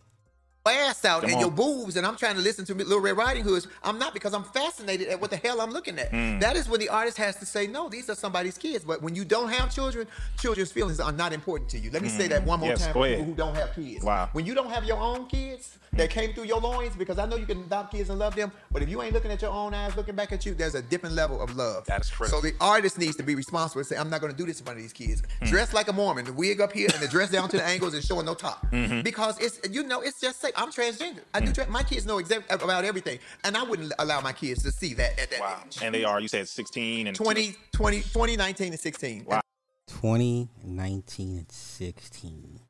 Ass 0.66 1.04
out 1.04 1.22
Come 1.22 1.30
and 1.30 1.36
on. 1.36 1.40
your 1.40 1.50
boobs 1.50 1.96
and 1.96 2.06
I'm 2.06 2.16
trying 2.16 2.34
to 2.36 2.40
listen 2.42 2.64
to 2.66 2.74
Little 2.74 3.00
Red 3.00 3.16
Riding 3.16 3.42
Hoods, 3.42 3.66
I'm 3.82 3.98
not 3.98 4.12
because 4.12 4.34
I'm 4.34 4.44
fascinated 4.44 5.08
at 5.08 5.20
what 5.20 5.30
the 5.30 5.36
hell 5.38 5.60
I'm 5.60 5.70
looking 5.70 5.98
at. 5.98 6.10
Mm. 6.12 6.40
That 6.40 6.56
is 6.56 6.68
when 6.68 6.78
the 6.80 6.88
artist 6.90 7.16
has 7.16 7.36
to 7.36 7.46
say, 7.46 7.66
no, 7.66 7.88
these 7.88 8.10
are 8.10 8.14
somebody's 8.14 8.58
kids. 8.58 8.84
But 8.84 9.00
when 9.02 9.14
you 9.14 9.24
don't 9.24 9.48
have 9.50 9.74
children, 9.74 10.06
children's 10.38 10.70
feelings 10.72 11.00
are 11.00 11.12
not 11.12 11.32
important 11.32 11.70
to 11.70 11.78
you. 11.78 11.90
Let 11.90 12.02
me 12.02 12.08
say 12.08 12.28
that 12.28 12.44
one 12.44 12.60
more 12.60 12.68
Mm. 12.68 12.72
Yes, 12.72 12.84
time 12.84 12.92
for 12.92 13.06
ahead. 13.06 13.18
people 13.18 13.30
who 13.32 13.36
don't 13.36 13.54
have 13.54 13.74
kids. 13.74 14.04
Wow. 14.04 14.28
When 14.32 14.44
you 14.44 14.54
don't 14.54 14.70
have 14.70 14.84
your 14.84 14.98
own 14.98 15.26
kids 15.26 15.78
that 15.94 16.10
came 16.10 16.34
through 16.34 16.44
your 16.44 16.60
loins, 16.60 16.94
because 16.96 17.18
I 17.18 17.24
know 17.24 17.36
you 17.36 17.46
can 17.46 17.60
adopt 17.60 17.92
kids 17.92 18.10
and 18.10 18.18
love 18.18 18.34
them, 18.36 18.52
but 18.70 18.82
if 18.82 18.90
you 18.90 19.00
ain't 19.02 19.14
looking 19.14 19.30
at 19.30 19.40
your 19.40 19.52
own 19.52 19.72
eyes, 19.72 19.96
looking 19.96 20.14
back 20.14 20.32
at 20.32 20.44
you, 20.44 20.52
there's 20.52 20.74
a 20.74 20.82
different 20.82 21.14
level 21.14 21.40
of 21.40 21.56
love. 21.56 21.86
That 21.86 22.02
is 22.02 22.10
true. 22.10 22.26
So 22.26 22.42
the 22.42 22.52
artist 22.60 22.98
needs 22.98 23.16
to 23.16 23.22
be 23.22 23.34
responsible 23.34 23.78
and 23.80 23.86
say, 23.86 23.96
I'm 23.96 24.10
not 24.10 24.20
going 24.20 24.30
to 24.32 24.36
do 24.36 24.44
this 24.44 24.58
in 24.58 24.66
front 24.66 24.76
of 24.78 24.82
these 24.82 24.92
kids. 24.92 25.22
Mm. 25.40 25.48
Dress 25.48 25.72
like 25.72 25.88
a 25.88 25.92
Mormon, 25.94 26.26
the 26.26 26.32
wig 26.34 26.60
up 26.60 26.72
here 26.72 26.88
and 26.92 27.02
the 27.02 27.08
dress 27.08 27.30
down 27.30 27.48
to 27.48 27.56
the 27.56 27.64
ankles 27.74 27.94
and 27.94 28.04
showing 28.04 28.26
no 28.26 28.34
top. 28.34 28.70
Mm-hmm. 28.70 29.00
Because 29.00 29.38
it's, 29.40 29.60
you 29.70 29.82
know, 29.82 30.02
it's 30.02 30.20
just 30.20 30.40
say, 30.42 30.50
I'm 30.58 30.72
transgender. 30.72 31.20
I 31.32 31.40
do, 31.40 31.46
hmm. 31.46 31.52
tra- 31.52 31.70
my 31.70 31.84
kids 31.84 32.04
know 32.04 32.18
exactly 32.18 32.54
about 32.54 32.84
everything. 32.84 33.20
And 33.44 33.56
I 33.56 33.62
wouldn't 33.62 33.92
allow 33.98 34.20
my 34.20 34.32
kids 34.32 34.62
to 34.64 34.72
see 34.72 34.92
that 34.94 35.18
at 35.18 35.30
that 35.30 35.40
Wow. 35.40 35.62
age. 35.64 35.78
And 35.80 35.94
they 35.94 36.04
are, 36.04 36.20
you 36.20 36.26
said 36.28 36.48
16 36.48 37.06
and 37.06 37.16
20, 37.16 37.54
20, 37.72 37.96
2019 38.00 38.72
and 38.72 38.80
16. 38.80 39.24
Wow. 39.24 39.40
2019 39.86 41.38
and 41.38 41.50
16. 41.50 42.60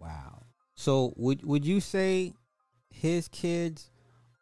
Wow. 0.00 0.42
So 0.76 1.12
would 1.16 1.44
would 1.44 1.64
you 1.64 1.80
say 1.80 2.34
his 2.90 3.28
kids 3.28 3.90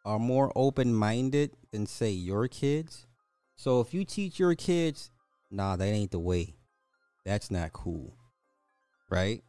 are 0.05 0.19
more 0.19 0.51
open-minded 0.55 1.55
than 1.71 1.85
say 1.85 2.11
your 2.11 2.47
kids? 2.47 3.07
So 3.55 3.79
if 3.79 3.93
you 3.93 4.03
teach 4.03 4.39
your 4.39 4.55
kids, 4.55 5.11
nah, 5.49 5.75
that 5.75 5.85
ain't 5.85 6.11
the 6.11 6.19
way. 6.19 6.55
That's 7.25 7.49
not 7.49 7.71
cool. 7.73 8.17
Right? 9.09 9.43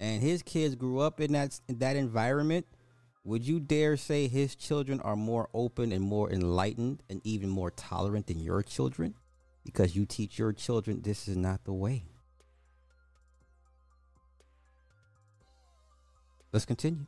And 0.00 0.22
his 0.22 0.42
kids 0.42 0.74
grew 0.74 0.98
up 0.98 1.20
in 1.20 1.32
that 1.32 1.60
in 1.68 1.78
that 1.78 1.94
environment, 1.94 2.66
would 3.22 3.46
you 3.46 3.60
dare 3.60 3.98
say 3.98 4.28
his 4.28 4.56
children 4.56 4.98
are 5.00 5.14
more 5.14 5.50
open 5.52 5.92
and 5.92 6.02
more 6.02 6.32
enlightened 6.32 7.02
and 7.10 7.20
even 7.22 7.50
more 7.50 7.70
tolerant 7.70 8.26
than 8.26 8.40
your 8.40 8.62
children? 8.62 9.14
Because 9.62 9.94
you 9.94 10.06
teach 10.06 10.38
your 10.38 10.54
children 10.54 11.02
this 11.02 11.28
is 11.28 11.36
not 11.36 11.64
the 11.64 11.74
way. 11.74 12.04
Let's 16.50 16.64
continue. 16.64 17.06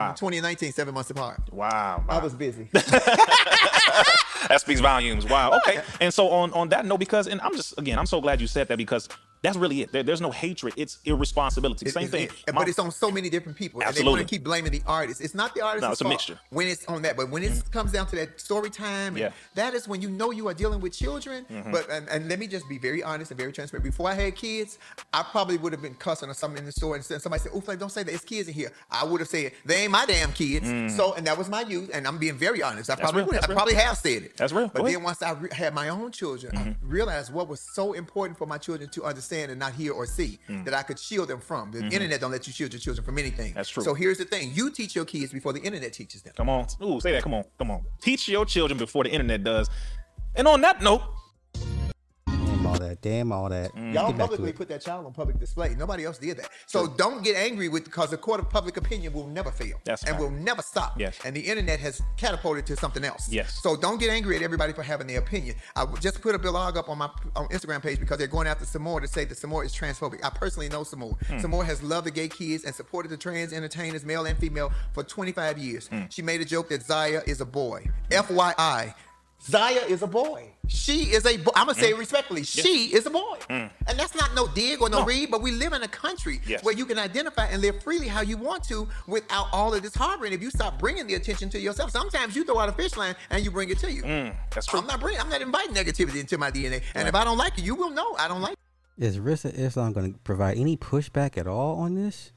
Ah. 0.00 0.12
2019, 0.12 0.72
seven 0.72 0.92
months 0.92 1.10
apart. 1.10 1.40
Wow. 1.52 2.04
I 2.08 2.18
was 2.18 2.34
busy. 2.34 2.68
that 2.72 4.56
speaks 4.58 4.80
volumes. 4.80 5.24
Wow. 5.24 5.58
Okay. 5.58 5.80
And 6.00 6.12
so 6.12 6.28
on 6.30 6.52
on 6.52 6.70
that 6.70 6.84
note, 6.84 6.98
because 6.98 7.28
and 7.28 7.40
I'm 7.40 7.54
just 7.54 7.78
again, 7.78 8.00
I'm 8.00 8.06
so 8.06 8.20
glad 8.20 8.40
you 8.40 8.48
said 8.48 8.66
that 8.66 8.78
because 8.78 9.08
that's 9.44 9.56
really 9.56 9.82
it. 9.82 9.92
There, 9.92 10.02
there's 10.02 10.20
no 10.20 10.30
hatred. 10.32 10.74
It's 10.76 10.98
irresponsibility. 11.04 11.88
Same 11.90 12.04
It's- 12.04 12.10
thing. 12.10 12.38
it- 12.46 12.54
My- 12.54 12.62
but 12.62 12.68
it's 12.68 12.78
on 12.78 12.90
so 12.90 13.10
many 13.10 13.28
different 13.30 13.56
people. 13.56 13.82
And 13.82 13.94
they 13.94 14.02
want 14.02 14.18
to 14.20 14.24
keep 14.26 14.42
blaming 14.44 14.72
the 14.72 14.82
artist. 14.86 15.20
It's 15.20 15.34
not 15.34 15.54
the 15.54 15.60
artist. 15.62 15.82
No, 15.82 15.92
it's 15.92 16.00
a 16.00 16.08
mixture. 16.08 16.34
Mm-hmm. 16.34 16.56
When 16.56 16.66
it's 16.68 16.84
on 16.86 17.02
that, 17.02 17.16
but 17.16 17.30
when 17.30 17.42
it 17.42 17.52
comes 17.70 17.92
down 17.92 18.06
to 18.08 18.16
that 18.16 18.40
story 18.40 18.70
time, 18.70 19.16
Yeah. 19.16 19.30
that 19.54 19.74
is 19.74 19.86
when 19.86 20.02
you 20.02 20.10
know 20.10 20.30
you 20.32 20.48
are 20.48 20.54
dealing 20.54 20.80
with 20.80 20.92
children. 20.92 21.44
Mm-hmm. 21.50 21.70
But 21.72 21.88
and, 21.90 22.08
and 22.08 22.28
let 22.28 22.38
me 22.38 22.46
just 22.46 22.68
be 22.68 22.78
very 22.78 23.02
honest 23.02 23.30
and 23.30 23.38
very 23.38 23.52
transparent. 23.52 23.84
Before 23.84 24.08
I 24.10 24.14
had 24.14 24.34
kids, 24.36 24.78
I 25.12 25.22
probably 25.22 25.58
would 25.58 25.72
have 25.72 25.82
been 25.82 25.94
cussing 25.94 26.28
or 26.30 26.34
something 26.34 26.58
in 26.58 26.64
the 26.64 26.72
store, 26.72 26.96
and 26.96 27.04
somebody 27.04 27.42
said, 27.42 27.52
"Oh, 27.54 27.60
Flame, 27.60 27.78
don't 27.78 27.92
say 27.92 28.02
that. 28.02 28.12
It's 28.14 28.24
kids 28.24 28.48
in 28.48 28.54
here." 28.54 28.72
I 28.90 29.04
would 29.04 29.20
have 29.20 29.28
said, 29.28 29.52
"They 29.64 29.82
ain't 29.82 29.92
my 29.92 30.06
damn 30.06 30.32
kids." 30.32 30.66
So, 30.96 31.14
and 31.14 31.26
that 31.26 31.36
was 31.36 31.48
my 31.48 31.62
youth, 31.62 31.90
and 31.92 32.06
I'm 32.06 32.18
being 32.18 32.36
very 32.38 32.62
honest. 32.62 32.88
I 32.90 32.96
probably 32.96 33.22
Mm. 33.22 33.26
would. 33.26 33.34
That's 33.36 33.46
I 33.46 33.48
real. 33.48 33.56
probably 33.56 33.74
have 33.74 33.98
said 33.98 34.22
it. 34.24 34.36
That's 34.36 34.52
real. 34.52 34.68
But 34.68 34.84
then 34.84 35.02
once 35.02 35.20
I 35.22 35.32
re- 35.32 35.50
had 35.52 35.74
my 35.74 35.88
own 35.90 36.12
children, 36.12 36.56
I 36.56 36.76
realized 36.86 37.32
what 37.32 37.48
was 37.48 37.60
so 37.60 37.92
important 37.92 38.38
for 38.38 38.46
my 38.46 38.58
children 38.58 38.88
to 38.90 39.04
understand 39.04 39.33
and 39.34 39.58
not 39.58 39.72
hear 39.72 39.92
or 39.92 40.06
see 40.06 40.38
hmm. 40.46 40.64
that 40.64 40.74
I 40.74 40.82
could 40.82 40.98
shield 40.98 41.28
them 41.28 41.40
from. 41.40 41.70
The 41.70 41.78
mm-hmm. 41.78 41.92
internet 41.92 42.20
don't 42.20 42.30
let 42.30 42.46
you 42.46 42.52
shield 42.52 42.72
your 42.72 42.80
children 42.80 43.04
from 43.04 43.18
anything. 43.18 43.52
That's 43.54 43.68
true. 43.68 43.82
So 43.82 43.94
here's 43.94 44.18
the 44.18 44.24
thing: 44.24 44.50
you 44.52 44.70
teach 44.70 44.94
your 44.94 45.04
kids 45.04 45.32
before 45.32 45.52
the 45.52 45.60
internet 45.60 45.92
teaches 45.92 46.22
them. 46.22 46.32
Come 46.36 46.48
on. 46.48 46.66
Ooh, 46.82 47.00
say 47.00 47.12
that. 47.12 47.22
Come 47.22 47.34
on. 47.34 47.44
Come 47.58 47.70
on. 47.70 47.82
Teach 48.00 48.28
your 48.28 48.44
children 48.44 48.78
before 48.78 49.04
the 49.04 49.10
internet 49.10 49.44
does. 49.44 49.68
And 50.36 50.48
on 50.48 50.60
that 50.62 50.82
note, 50.82 51.02
Damn 52.64 52.72
all 52.72 52.78
that. 52.88 53.00
Damn 53.02 53.32
all 53.32 53.48
that. 53.50 53.76
Y'all 53.76 53.92
Get 53.92 53.94
back 53.94 54.10
to 54.10 54.14
publicly 54.16 54.52
put 54.52 54.68
that 54.68 54.80
child 54.80 55.04
on 55.04 55.12
public 55.12 55.38
display. 55.38 55.74
Nobody 55.74 56.04
else 56.04 56.18
did 56.18 56.38
that. 56.38 56.48
So 56.66 56.86
don't 56.86 57.22
get 57.22 57.36
angry 57.36 57.68
with 57.68 57.84
because 57.84 58.10
the 58.10 58.16
court 58.16 58.40
of 58.40 58.48
public 58.48 58.76
opinion 58.76 59.12
will 59.12 59.26
never 59.26 59.50
fail. 59.50 59.78
That's 59.84 60.02
and 60.04 60.12
right. 60.12 60.20
will 60.20 60.30
never 60.30 60.62
stop. 60.62 60.98
Yes. 60.98 61.18
And 61.24 61.36
the 61.36 61.40
internet 61.40 61.78
has 61.80 62.00
catapulted 62.16 62.66
to 62.66 62.76
something 62.76 63.04
else. 63.04 63.28
Yes. 63.30 63.60
So 63.62 63.76
don't 63.76 64.00
get 64.00 64.10
angry 64.10 64.36
at 64.36 64.42
everybody 64.42 64.72
for 64.72 64.82
having 64.82 65.06
their 65.06 65.18
opinion. 65.18 65.56
I 65.76 65.84
just 66.00 66.20
put 66.22 66.34
a 66.34 66.38
blog 66.38 66.76
up 66.76 66.88
on 66.88 66.98
my 66.98 67.10
on 67.36 67.48
Instagram 67.48 67.82
page 67.82 68.00
because 68.00 68.18
they're 68.18 68.26
going 68.26 68.46
after 68.46 68.64
Sommore 68.64 69.00
to 69.00 69.08
say 69.08 69.24
that 69.24 69.36
Sommore 69.36 69.64
is 69.64 69.74
transphobic. 69.74 70.24
I 70.24 70.30
personally 70.30 70.68
know 70.68 70.84
Sommore. 70.84 71.16
Hmm. 71.26 71.38
Sommore 71.38 71.64
has 71.64 71.82
loved 71.82 72.06
the 72.06 72.10
gay 72.10 72.28
kids 72.28 72.64
and 72.64 72.74
supported 72.74 73.10
the 73.10 73.16
trans 73.16 73.52
entertainers, 73.52 74.04
male 74.04 74.24
and 74.24 74.38
female, 74.38 74.72
for 74.92 75.02
25 75.02 75.58
years. 75.58 75.88
Hmm. 75.88 76.02
She 76.08 76.22
made 76.22 76.40
a 76.40 76.44
joke 76.44 76.70
that 76.70 76.82
Zaya 76.82 77.22
is 77.26 77.40
a 77.40 77.46
boy. 77.46 77.86
FYI. 78.10 78.94
Zaya 79.42 79.80
is 79.88 80.02
a 80.02 80.06
boy. 80.06 80.53
She 80.68 81.12
is 81.12 81.26
a 81.26 81.36
boy. 81.36 81.52
I'm 81.54 81.66
gonna 81.66 81.78
say 81.78 81.90
it 81.90 81.98
respectfully. 81.98 82.42
She 82.42 82.94
is 82.94 83.04
a 83.06 83.10
boy, 83.10 83.38
and 83.48 83.70
that's 83.96 84.14
not 84.14 84.34
no 84.34 84.46
dig 84.48 84.80
or 84.80 84.88
no, 84.88 85.00
No. 85.00 85.04
read. 85.06 85.30
But 85.30 85.42
we 85.42 85.50
live 85.50 85.72
in 85.72 85.82
a 85.82 85.88
country 85.88 86.40
Yes. 86.46 86.64
where 86.64 86.74
you 86.74 86.86
can 86.86 86.98
identify 86.98 87.46
and 87.46 87.60
live 87.60 87.82
freely 87.82 88.08
how 88.08 88.22
you 88.22 88.36
want 88.36 88.64
to 88.68 88.88
without 89.06 89.46
all 89.52 89.74
of 89.74 89.82
this 89.82 89.94
harboring. 89.94 90.32
If 90.32 90.42
you 90.42 90.50
stop 90.50 90.78
bringing 90.78 91.06
the 91.06 91.14
attention 91.14 91.50
to 91.50 91.58
yourself, 91.58 91.90
sometimes 91.90 92.34
you 92.34 92.44
throw 92.44 92.58
out 92.58 92.68
a 92.68 92.72
fish 92.72 92.96
line 92.96 93.14
and 93.30 93.44
you 93.44 93.50
bring 93.50 93.68
it 93.70 93.78
to 93.80 93.92
you. 93.92 94.02
Mm, 94.02 94.34
that's 94.50 94.66
true. 94.66 94.80
I'm 94.80 94.86
not 94.86 95.00
bringing. 95.00 95.20
I'm 95.20 95.28
not 95.28 95.42
inviting 95.42 95.74
negativity 95.74 96.20
into 96.20 96.38
my 96.38 96.50
DNA. 96.50 96.82
And 96.94 97.08
if 97.08 97.14
I 97.14 97.24
don't 97.24 97.38
like 97.38 97.58
it, 97.58 97.64
you 97.64 97.74
will 97.74 97.90
know 97.90 98.14
I 98.18 98.28
don't 98.28 98.40
like. 98.40 98.52
it. 98.52 99.04
Is 99.04 99.18
Rizza 99.18 99.52
Islam 99.52 99.92
going 99.92 100.12
to 100.12 100.18
provide 100.20 100.56
any 100.56 100.76
pushback 100.76 101.36
at 101.36 101.46
all 101.46 101.78
on 101.80 101.94
this? 101.94 102.30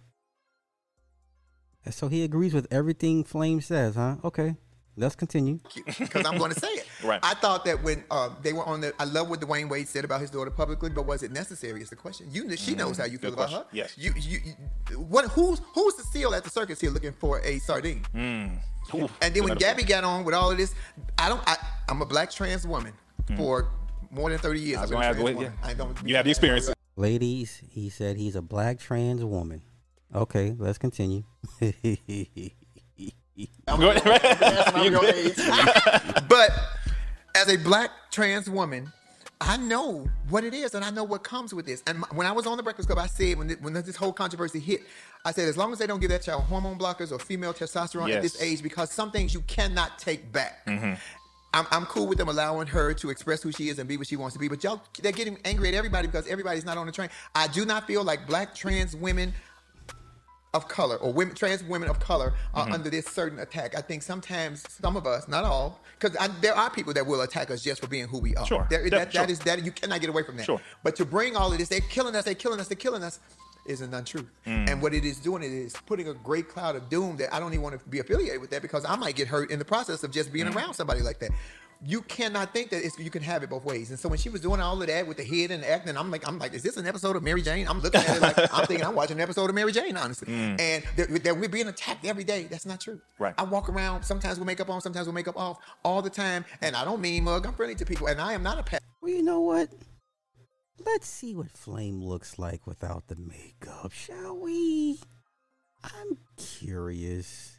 So 1.91 2.09
he 2.09 2.23
agrees 2.23 2.53
with 2.53 2.67
everything 2.71 3.23
Flame 3.23 3.61
says, 3.61 3.95
huh? 3.95 4.15
Okay, 4.23 4.55
let's 4.97 5.15
continue. 5.15 5.59
because 5.99 6.25
I'm 6.25 6.37
going 6.37 6.51
to 6.51 6.59
say 6.59 6.67
it. 6.67 6.86
Right. 7.03 7.19
I 7.23 7.33
thought 7.35 7.65
that 7.65 7.83
when 7.83 8.03
uh, 8.09 8.29
they 8.41 8.53
were 8.53 8.65
on 8.65 8.81
the, 8.81 8.93
I 8.99 9.05
love 9.05 9.29
what 9.29 9.39
Dwyane 9.39 9.69
Wade 9.69 9.87
said 9.87 10.03
about 10.05 10.21
his 10.21 10.29
daughter 10.29 10.49
publicly, 10.51 10.89
but 10.89 11.05
was 11.05 11.23
it 11.23 11.31
necessary? 11.31 11.81
Is 11.81 11.89
the 11.89 11.95
question. 11.95 12.27
You, 12.31 12.45
kn- 12.45 12.57
she 12.57 12.75
knows 12.75 12.93
mm-hmm. 12.93 13.01
how 13.01 13.07
you 13.07 13.17
feel 13.17 13.31
Good 13.31 13.39
about 13.39 13.49
question. 13.49 13.59
her. 13.59 13.67
Yes. 13.71 13.93
You, 13.97 14.13
you, 14.17 14.39
you- 14.45 14.99
what? 14.99 15.25
Who's 15.31 15.61
who's 15.73 15.95
the 15.95 16.03
seal 16.03 16.33
at 16.33 16.43
the 16.43 16.49
circus 16.49 16.81
here 16.81 16.89
looking 16.89 17.13
for 17.13 17.39
a 17.41 17.59
sardine? 17.59 18.03
Mm. 18.15 18.59
Ooh, 18.95 19.09
And 19.21 19.33
then 19.33 19.43
when 19.43 19.57
Gabby 19.57 19.83
got 19.83 20.03
on 20.03 20.23
with 20.23 20.33
all 20.33 20.51
of 20.51 20.57
this, 20.57 20.73
I 21.17 21.29
don't. 21.29 21.41
I, 21.47 21.57
I'm 21.89 22.01
a 22.01 22.05
black 22.05 22.31
trans 22.31 22.65
woman 22.65 22.93
mm. 23.27 23.37
for 23.37 23.69
more 24.09 24.29
than 24.29 24.39
30 24.39 24.59
years. 24.59 24.77
I 24.77 24.81
was 24.81 24.91
I've 24.91 24.91
been 24.91 24.97
gonna 24.97 25.05
a 25.05 25.09
ask, 25.09 25.15
trans 25.17 25.25
wait, 25.25 25.35
woman. 25.35 25.53
yeah. 25.61 25.67
I 25.69 25.73
don't. 25.73 26.07
You 26.07 26.15
have 26.15 26.25
the 26.25 26.31
experience. 26.31 26.71
Ladies, 26.95 27.61
he 27.69 27.89
said 27.89 28.17
he's 28.17 28.35
a 28.35 28.41
black 28.41 28.79
trans 28.79 29.23
woman. 29.23 29.61
Okay, 30.15 30.55
let's 30.57 30.77
continue. 30.77 31.23
I'm 33.67 33.79
Go 33.79 33.89
ahead. 33.91 34.73
I'm 34.73 34.91
You 34.91 35.03
age. 35.03 35.35
but 36.29 36.51
as 37.37 37.49
a 37.49 37.57
black 37.57 37.91
trans 38.11 38.49
woman, 38.49 38.91
I 39.39 39.57
know 39.57 40.07
what 40.29 40.43
it 40.43 40.53
is 40.55 40.73
and 40.73 40.83
I 40.83 40.89
know 40.89 41.03
what 41.03 41.23
comes 41.23 41.53
with 41.53 41.67
this. 41.67 41.83
And 41.85 42.03
when 42.15 42.25
I 42.25 42.31
was 42.31 42.47
on 42.47 42.57
the 42.57 42.63
Breakfast 42.63 42.89
Club, 42.89 42.97
I 42.97 43.05
said 43.05 43.37
when, 43.37 43.47
th- 43.47 43.59
when 43.59 43.73
this 43.73 43.95
whole 43.95 44.11
controversy 44.11 44.59
hit, 44.59 44.81
I 45.23 45.31
said 45.31 45.47
as 45.47 45.55
long 45.55 45.71
as 45.71 45.77
they 45.77 45.85
don't 45.85 45.99
give 45.99 46.09
that 46.09 46.23
child 46.23 46.43
hormone 46.43 46.79
blockers 46.79 47.11
or 47.11 47.19
female 47.19 47.53
testosterone 47.53 48.11
at 48.11 48.23
this 48.23 48.37
Mm-hmm. 48.37 48.45
age, 48.53 48.63
because 48.63 48.91
some 48.91 49.11
things 49.11 49.33
you 49.33 49.41
cannot 49.41 49.99
take 49.99 50.31
back. 50.31 50.65
I'm, 51.53 51.65
I'm 51.71 51.85
cool 51.85 52.07
with 52.07 52.17
them 52.17 52.27
allowing 52.27 52.67
her 52.67 52.93
to 52.95 53.09
express 53.09 53.41
who 53.41 53.51
she 53.51 53.69
is 53.69 53.79
and 53.79 53.87
be 53.87 53.95
what 53.97 54.07
she 54.07 54.15
wants 54.17 54.33
to 54.33 54.39
be. 54.39 54.47
But 54.47 54.63
y'all, 54.63 54.81
they're 55.01 55.11
getting 55.13 55.37
angry 55.45 55.69
at 55.69 55.75
everybody 55.75 56.07
because 56.07 56.27
everybody's 56.27 56.65
not 56.65 56.77
on 56.77 56.85
the 56.87 56.91
train. 56.91 57.09
I 57.35 57.47
do 57.47 57.65
not 57.65 57.87
feel 57.87 58.03
like 58.03 58.27
black 58.27 58.53
trans 58.53 58.95
women 58.95 59.33
of 60.57 60.67
color 60.67 60.97
or 60.97 61.13
women 61.13 61.33
trans 61.35 61.63
women 61.63 61.89
of 61.89 61.99
color 61.99 62.33
are 62.53 62.65
Mm-hmm. 62.65 62.73
under 62.73 62.89
this 62.89 63.05
certain 63.05 63.39
attack. 63.39 63.77
I 63.77 63.81
think 63.81 64.03
sometimes 64.03 64.65
some 64.69 64.97
of 64.97 65.05
us, 65.07 65.27
not 65.29 65.43
all, 65.45 65.79
because 65.99 66.17
there 66.41 66.53
are 66.55 66.69
people 66.69 66.93
that 66.93 67.05
will 67.05 67.21
attack 67.21 67.49
us 67.51 67.61
just 67.63 67.79
for 67.81 67.87
being 67.87 68.07
who 68.07 68.19
we 68.19 68.35
are. 68.35 68.45
Sure. 68.45 68.67
There- 68.69 68.83
that, 68.89 69.11
that 69.13 69.13
sure. 69.13 69.25
is 69.31 69.39
that 69.39 69.63
you 69.63 69.71
cannot 69.71 70.01
get 70.01 70.09
away 70.09 70.23
from 70.23 70.35
that. 70.37 70.45
Sure. 70.45 70.59
But 70.83 70.95
to 70.97 71.05
bring 71.05 71.35
all 71.37 71.51
of 71.51 71.57
this, 71.57 71.69
they're 71.69 71.79
killing 71.81 72.15
us, 72.15 72.25
they're 72.25 72.35
killing 72.35 72.59
us, 72.59 72.67
they're 72.67 72.75
killing 72.75 73.03
us. 73.03 73.19
is 73.67 73.81
an 73.81 73.93
untruth. 73.93 74.25
Mm. 74.45 74.69
And 74.69 74.81
what 74.81 74.93
it 74.93 75.03
is 75.05 75.17
doing, 75.19 75.43
it 75.43 75.51
is 75.51 75.73
putting 75.85 76.07
a 76.07 76.13
great 76.13 76.47
cloud 76.49 76.75
of 76.77 76.87
doom 76.89 77.17
that 77.17 77.33
I 77.33 77.39
don't 77.41 77.51
even 77.53 77.63
want 77.63 77.77
to 77.79 77.85
be 77.89 77.99
affiliated 77.99 78.39
with 78.41 78.49
that 78.51 78.61
because 78.61 78.85
I 78.85 78.95
might 78.95 79.15
get 79.15 79.27
hurt 79.27 79.51
in 79.51 79.59
the 79.59 79.65
process 79.65 80.03
of 80.05 80.11
just 80.11 80.31
being 80.31 80.45
Mm. 80.47 80.55
around 80.55 80.73
somebody 80.73 81.01
like 81.01 81.19
that. 81.19 81.31
You 81.85 82.01
cannot 82.01 82.53
think 82.53 82.71
that 82.71 82.83
it's, 82.83 82.97
you 82.97 83.11
can 83.11 83.21
have 83.21 83.43
it 83.43 83.49
both 83.49 83.63
ways. 83.63 83.91
And 83.91 83.99
so 83.99 84.09
when 84.09 84.17
she 84.17 84.29
was 84.29 84.41
doing 84.41 84.59
all 84.59 84.81
of 84.81 84.87
that 84.87 85.05
with 85.05 85.17
the 85.17 85.23
head 85.23 85.51
and 85.51 85.61
the 85.61 85.69
acting, 85.69 85.95
I'm 85.95 86.09
like, 86.09 86.27
I'm 86.27 86.39
like, 86.39 86.53
is 86.53 86.63
this 86.63 86.75
an 86.77 86.87
episode 86.87 87.15
of 87.15 87.23
Mary 87.23 87.41
Jane? 87.41 87.67
I'm 87.67 87.81
looking 87.81 88.01
at 88.01 88.17
it 88.17 88.21
like 88.21 88.37
I'm 88.53 88.65
thinking 88.65 88.85
I'm 88.85 88.95
watching 88.95 89.17
an 89.17 89.21
episode 89.21 89.49
of 89.49 89.55
Mary 89.55 89.71
Jane, 89.71 89.95
honestly. 89.95 90.33
And 90.33 90.83
that, 90.95 91.23
that 91.23 91.37
we're 91.37 91.49
being 91.49 91.67
attacked 91.67 92.05
every 92.05 92.23
day. 92.23 92.43
That's 92.43 92.65
not 92.65 92.81
true. 92.81 92.95
Mm. 92.95 93.19
Right. 93.19 93.33
I 93.37 93.43
walk 93.43 93.69
around 93.69 94.03
sometimes 94.03 94.39
with 94.39 94.47
makeup 94.47 94.69
on, 94.69 94.81
sometimes 94.81 95.05
with 95.05 95.15
makeup 95.15 95.37
off, 95.37 95.59
all 95.83 96.01
the 96.01 96.09
time. 96.09 96.45
And 96.61 96.75
I 96.75 96.83
don't 96.83 96.99
mean 96.99 97.23
mug. 97.23 97.45
I'm 97.45 97.53
friendly 97.53 97.75
to 97.75 97.85
people, 97.85 98.07
and 98.07 98.19
I 98.19 98.33
am 98.33 98.41
not 98.41 98.57
a 98.57 98.63
pet. 98.63 98.81
well, 99.01 99.11
you 99.11 99.21
know 99.21 99.41
what? 99.41 99.69
Let's 100.83 101.07
see 101.07 101.35
what 101.35 101.51
Flame 101.51 102.03
looks 102.03 102.39
like 102.39 102.65
without 102.65 103.07
the 103.07 103.17
makeup, 103.17 103.91
shall 103.91 104.37
we? 104.37 104.99
I'm 105.83 106.17
curious. 106.37 107.57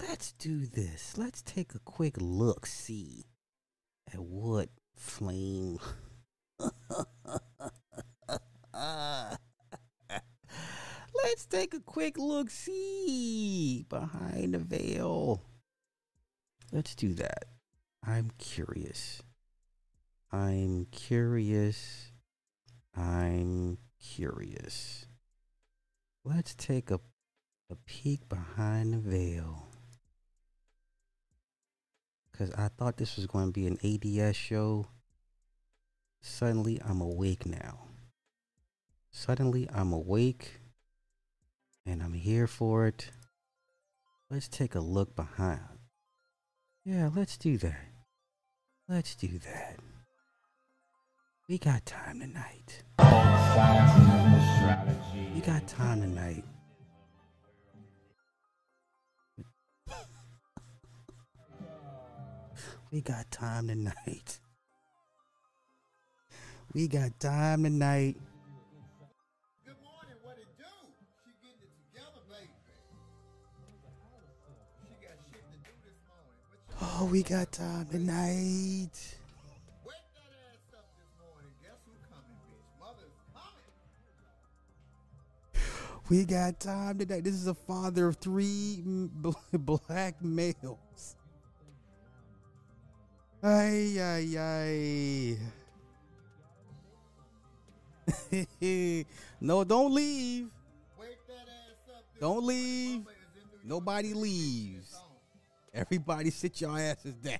Let's 0.00 0.32
do 0.32 0.66
this. 0.66 1.16
Let's 1.16 1.42
take 1.42 1.74
a 1.74 1.78
quick 1.80 2.14
look, 2.18 2.66
see 2.66 3.24
at 4.12 4.20
what 4.20 4.68
Flame. 4.94 5.78
Let's 11.24 11.46
take 11.46 11.74
a 11.74 11.80
quick 11.80 12.18
look, 12.18 12.50
see 12.50 13.84
behind 13.88 14.54
the 14.54 14.58
veil. 14.58 15.42
Let's 16.72 16.94
do 16.94 17.12
that. 17.14 17.44
I'm 18.04 18.30
curious. 18.38 19.22
I'm 20.32 20.86
curious. 20.90 22.12
I'm 22.96 23.78
curious. 24.00 25.06
Let's 26.24 26.54
take 26.54 26.90
a, 26.90 27.00
a 27.70 27.76
peek 27.86 28.28
behind 28.28 28.92
the 28.94 28.98
veil. 28.98 29.65
Because 32.36 32.52
I 32.54 32.68
thought 32.68 32.98
this 32.98 33.16
was 33.16 33.26
going 33.26 33.46
to 33.46 33.52
be 33.52 33.66
an 33.66 33.78
ADS 33.82 34.36
show. 34.36 34.88
Suddenly, 36.20 36.80
I'm 36.86 37.00
awake 37.00 37.46
now. 37.46 37.78
Suddenly, 39.10 39.68
I'm 39.72 39.92
awake. 39.92 40.60
And 41.86 42.02
I'm 42.02 42.12
here 42.12 42.46
for 42.46 42.86
it. 42.86 43.10
Let's 44.30 44.48
take 44.48 44.74
a 44.74 44.80
look 44.80 45.16
behind. 45.16 45.60
Yeah, 46.84 47.08
let's 47.14 47.38
do 47.38 47.56
that. 47.58 47.86
Let's 48.88 49.14
do 49.14 49.38
that. 49.38 49.78
We 51.48 51.58
got 51.58 51.86
time 51.86 52.20
tonight. 52.20 52.82
We 55.34 55.40
got 55.40 55.66
time 55.68 56.00
tonight. 56.02 56.44
We 62.96 63.02
got 63.02 63.30
time 63.30 63.68
tonight. 63.68 64.40
We 66.72 66.88
got 66.88 67.20
time 67.20 67.64
tonight. 67.64 68.16
Good 69.66 69.76
morning. 69.84 70.16
What 70.22 70.38
it 70.38 70.48
do? 70.56 70.64
She 71.22 71.30
getting 71.44 71.60
it 71.60 71.76
together, 71.92 72.24
baby. 72.26 72.48
She 74.88 74.96
got 75.06 75.18
shit 75.28 75.44
to 75.44 75.58
do 75.60 75.76
this 75.84 76.00
morning. 76.08 76.40
Oh, 76.80 77.04
we 77.12 77.22
got 77.22 77.52
time 77.52 77.84
tonight. 77.84 78.96
wake 79.84 80.08
that 80.14 80.32
ass 80.48 80.72
up 80.72 80.88
this 80.96 81.12
morning? 81.20 81.52
Guess 81.62 81.84
who 81.84 81.92
coming, 82.08 82.40
bitch? 82.48 82.64
Mother's 82.80 83.20
coming. 85.52 86.08
We 86.08 86.24
got 86.24 86.60
time 86.60 86.96
today. 86.96 87.20
This 87.20 87.34
is 87.34 87.46
a 87.46 87.52
father 87.52 88.08
of 88.08 88.16
three 88.16 88.82
black 89.52 90.24
males. 90.24 91.16
Ay, 93.46 93.94
ay, 94.02 94.26
ay. 94.34 95.38
no, 99.40 99.62
don't 99.62 99.94
leave. 99.94 100.50
Don't 102.18 102.44
leave. 102.44 103.06
Nobody 103.62 104.14
leaves. 104.14 104.98
Everybody 105.74 106.30
sit 106.30 106.60
your 106.60 106.76
asses 106.76 107.14
down. 107.14 107.38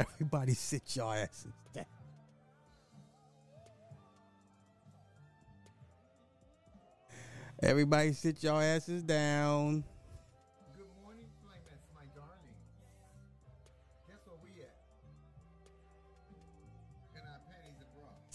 Everybody 0.00 0.54
sit 0.54 0.96
your 0.96 1.14
asses 1.14 1.52
down. 1.74 1.84
Everybody 7.62 8.14
sit 8.14 8.42
your 8.42 8.62
asses 8.62 9.02
down. 9.02 9.84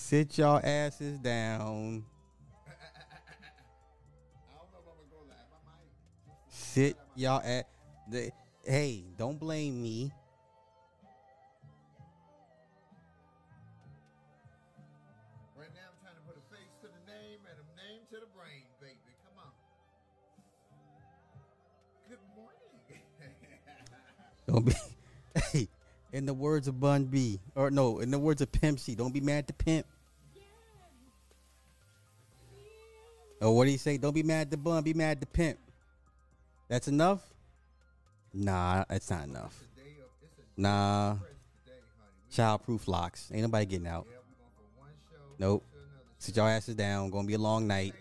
Sit 0.09 0.39
your 0.39 0.59
asses 0.65 1.19
down. 1.19 2.03
I 2.65 2.71
don't 4.57 4.71
know 4.73 4.79
if 4.79 4.87
I'm 4.89 4.97
gonna 4.97 5.05
go 5.11 5.21
live. 5.29 5.37
I 5.53 5.61
might. 5.69 5.85
Sit 6.47 6.97
y'all 7.15 7.43
at 7.45 7.69
the 8.09 8.31
hey, 8.65 9.03
don't 9.19 9.39
blame 9.39 9.79
me. 9.83 10.11
Right 15.55 15.69
now, 15.75 15.81
I'm 15.85 16.01
trying 16.01 16.15
to 16.15 16.21
put 16.25 16.37
a 16.37 16.45
face 16.55 16.73
to 16.81 16.87
the 16.87 17.05
name 17.05 17.45
and 17.47 17.59
a 17.59 17.67
name 17.77 18.01
to 18.09 18.15
the 18.15 18.25
brain, 18.35 18.65
baby. 18.81 19.13
Come 19.23 19.37
on. 19.45 19.53
Good 22.09 22.25
morning. 22.35 22.73
Don't 24.47 24.65
be 24.65 24.73
hey, 25.53 25.67
in 26.11 26.25
the 26.25 26.33
words 26.33 26.67
of 26.67 26.79
Bun 26.79 27.05
B. 27.05 27.39
Or 27.53 27.69
no, 27.69 27.99
in 27.99 28.09
the 28.09 28.17
words 28.17 28.41
of 28.41 28.51
Pimp 28.51 28.79
C, 28.79 28.95
don't 28.95 29.13
be 29.13 29.21
mad 29.21 29.45
to 29.45 29.53
pimp. 29.53 29.85
Oh, 33.41 33.51
what 33.51 33.65
do 33.65 33.71
you 33.71 33.77
say? 33.77 33.97
Don't 33.97 34.13
be 34.13 34.23
mad 34.23 34.41
at 34.41 34.51
the 34.51 34.57
bun, 34.57 34.83
be 34.83 34.93
mad 34.93 35.11
at 35.11 35.19
the 35.21 35.25
pimp. 35.25 35.57
That's 36.67 36.87
enough? 36.87 37.21
Nah, 38.33 38.83
that's 38.89 39.09
not 39.09 39.23
enough. 39.23 39.55
It's 39.75 40.57
Nah. 40.57 41.15
Childproof 42.31 42.87
locks. 42.87 43.31
Ain't 43.33 43.41
nobody 43.41 43.65
getting 43.65 43.87
out. 43.87 44.05
Nope. 45.39 45.65
Sit 46.19 46.35
your 46.35 46.49
asses 46.49 46.75
down. 46.75 47.09
Gonna 47.09 47.27
be 47.27 47.33
a 47.33 47.39
long 47.39 47.65
night. 47.65 47.93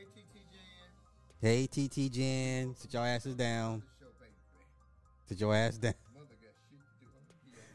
Hey, 1.41 1.67
TT 1.67 2.11
Jen. 2.11 2.75
Sit 2.75 2.93
your 2.93 3.07
asses 3.07 3.37
down. 3.37 3.83
Sit 5.29 5.41
your 5.41 5.55
ass 5.55 5.79
down. 5.79 5.95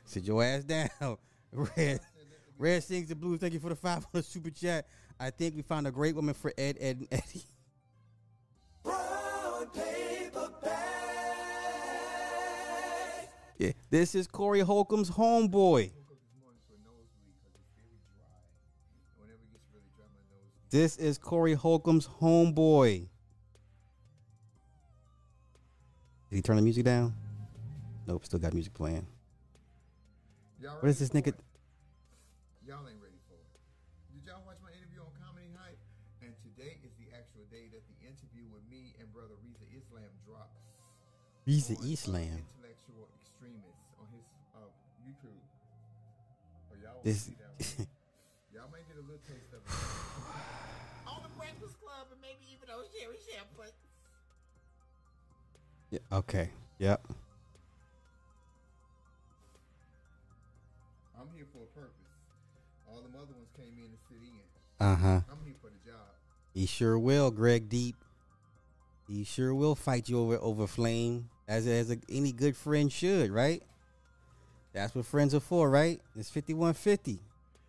Sit 0.05 0.23
your 0.25 0.43
ass 0.43 0.63
down. 0.63 0.89
Red. 1.53 2.01
Red 2.57 2.83
sings 2.83 3.07
the 3.07 3.15
blues. 3.15 3.39
Thank 3.39 3.53
you 3.53 3.59
for 3.59 3.69
the 3.69 3.75
five 3.75 3.97
on 3.97 4.09
the 4.13 4.23
super 4.23 4.49
chat. 4.49 4.85
I 5.19 5.29
think 5.29 5.55
we 5.55 5.61
found 5.61 5.87
a 5.87 5.91
great 5.91 6.15
woman 6.15 6.33
for 6.33 6.53
Ed, 6.57 6.77
Ed, 6.79 6.97
and 6.97 7.07
Eddie. 7.11 7.43
Yeah, 13.59 13.71
this 13.89 14.15
is 14.15 14.27
Corey 14.27 14.59
Holcomb's 14.61 15.09
homeboy. 15.11 15.83
this 15.83 16.33
morning 16.41 16.59
to 16.67 16.73
a 16.73 16.79
nosebleed 16.83 17.35
because 17.39 17.55
it's 17.55 17.71
very 17.77 17.95
dry. 18.13 18.25
And 19.15 19.21
whenever 19.21 19.39
it 19.39 19.51
gets 19.53 19.63
really 19.71 19.87
dry, 19.95 20.05
my 20.11 20.19
nose. 20.35 20.69
This 20.69 20.97
is 20.97 21.17
Corey 21.17 21.53
Holcomb's 21.53 22.07
homeboy. 22.19 23.07
Did 26.29 26.35
he 26.35 26.41
turn 26.41 26.55
the 26.57 26.61
music 26.61 26.83
down? 26.83 27.13
Nope, 28.07 28.25
still 28.25 28.39
got 28.39 28.53
music 28.53 28.73
playing. 28.73 29.05
What 30.79 30.89
is 30.89 30.99
this 30.99 31.09
nigga? 31.09 31.33
Y'all 32.65 32.87
ain't 32.87 33.02
Reza 41.45 41.73
on, 41.75 41.83
uh, 41.83 41.91
Islam. 41.91 42.23
Intellectual 42.23 43.07
extremist 43.19 43.83
on 43.99 44.05
his 44.15 44.25
uh, 44.55 44.59
YouTube. 45.03 45.39
Oh, 46.71 46.75
y'all 46.81 47.01
This. 47.03 47.23
see 47.23 47.35
that? 47.39 47.87
Y'all 48.53 48.69
might 48.71 48.87
get 48.87 48.97
a 48.97 49.01
little 49.01 49.21
taste 49.27 49.51
of 49.53 49.59
it. 49.65 49.73
On 51.11 51.21
the 51.23 51.29
Breakfast 51.37 51.79
Club 51.81 52.07
and 52.11 52.21
maybe 52.21 52.45
even 52.53 52.67
those 52.67 52.87
Sherri 52.93 53.17
Shepherd. 53.27 53.71
Yeah, 55.91 55.99
okay. 56.11 56.49
Yep. 56.79 57.05
I'm 61.19 61.27
here 61.35 61.45
for 61.51 61.63
a 61.63 61.79
purpose. 61.79 61.91
All 62.87 63.01
them 63.01 63.13
other 63.15 63.33
ones 63.33 63.49
came 63.55 63.77
in 63.77 63.91
to 63.91 63.97
sit 64.09 64.17
in. 64.21 64.85
Uh 64.85 64.95
huh. 64.95 65.21
I'm 65.31 65.39
here 65.45 65.55
for 65.61 65.67
the 65.69 65.89
job. 65.91 65.99
He 66.53 66.65
sure 66.65 66.97
will, 66.99 67.31
Greg 67.31 67.69
Deep. 67.69 67.95
He 69.07 69.23
sure 69.23 69.53
will 69.53 69.75
fight 69.75 70.09
you 70.09 70.19
over 70.19 70.37
over 70.41 70.67
flame, 70.67 71.29
as 71.47 71.67
as 71.67 71.91
a, 71.91 71.97
any 72.09 72.31
good 72.31 72.55
friend 72.55 72.91
should, 72.91 73.31
right? 73.31 73.61
That's 74.73 74.95
what 74.95 75.05
friends 75.05 75.35
are 75.35 75.39
for, 75.39 75.69
right? 75.69 76.01
It's 76.17 76.29
fifty 76.29 76.53
one 76.53 76.73
fifty. 76.73 77.19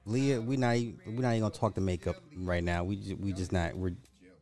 Leah, 0.06 0.40
we 0.40 0.56
not 0.56 0.76
even, 0.76 0.98
we 1.06 1.22
not 1.22 1.30
even 1.30 1.40
gonna 1.42 1.54
talk 1.54 1.74
the 1.74 1.80
makeup 1.80 2.16
right 2.36 2.62
now. 2.62 2.84
We 2.84 2.96
just, 2.96 3.18
we 3.18 3.32
just 3.32 3.52
not. 3.52 3.74
We're 3.74 3.90
Jelly. 3.90 4.36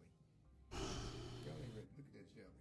Y'all 1.46 1.54
ain't 1.62 1.70
ready. 1.74 1.86
Look 1.94 2.06
at 2.10 2.14
that 2.18 2.34
jelly. 2.34 2.58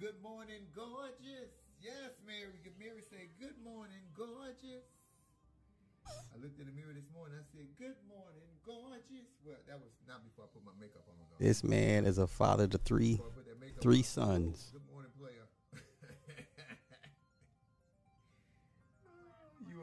Good 0.00 0.22
morning, 0.22 0.64
gorgeous. 0.74 1.52
Yes, 1.82 2.16
Mary. 2.26 2.56
Mary 2.78 3.02
said, 3.10 3.28
Good 3.38 3.56
morning, 3.62 4.00
gorgeous. 4.16 4.88
I 6.08 6.36
looked 6.42 6.58
in 6.58 6.66
the 6.66 6.72
mirror 6.72 6.94
this 6.96 7.04
morning. 7.12 7.36
I 7.36 7.44
said, 7.52 7.68
Good 7.78 8.00
morning, 8.08 8.48
gorgeous. 8.64 9.28
Well, 9.44 9.60
that 9.68 9.76
was 9.76 9.92
not 10.08 10.24
before 10.24 10.46
I 10.46 10.48
put 10.56 10.64
my 10.64 10.72
makeup 10.80 11.04
on. 11.08 11.14
Though. 11.20 11.44
this 11.44 11.62
man 11.62 12.06
is 12.06 12.16
a 12.16 12.26
father 12.26 12.66
to 12.68 12.78
three 12.78 13.16
Before 13.20 13.28
I 13.32 13.36
put 13.36 13.46
that 13.52 13.60
makeup 13.60 13.82
three 13.82 13.98
on. 13.98 14.04
sons. 14.04 14.72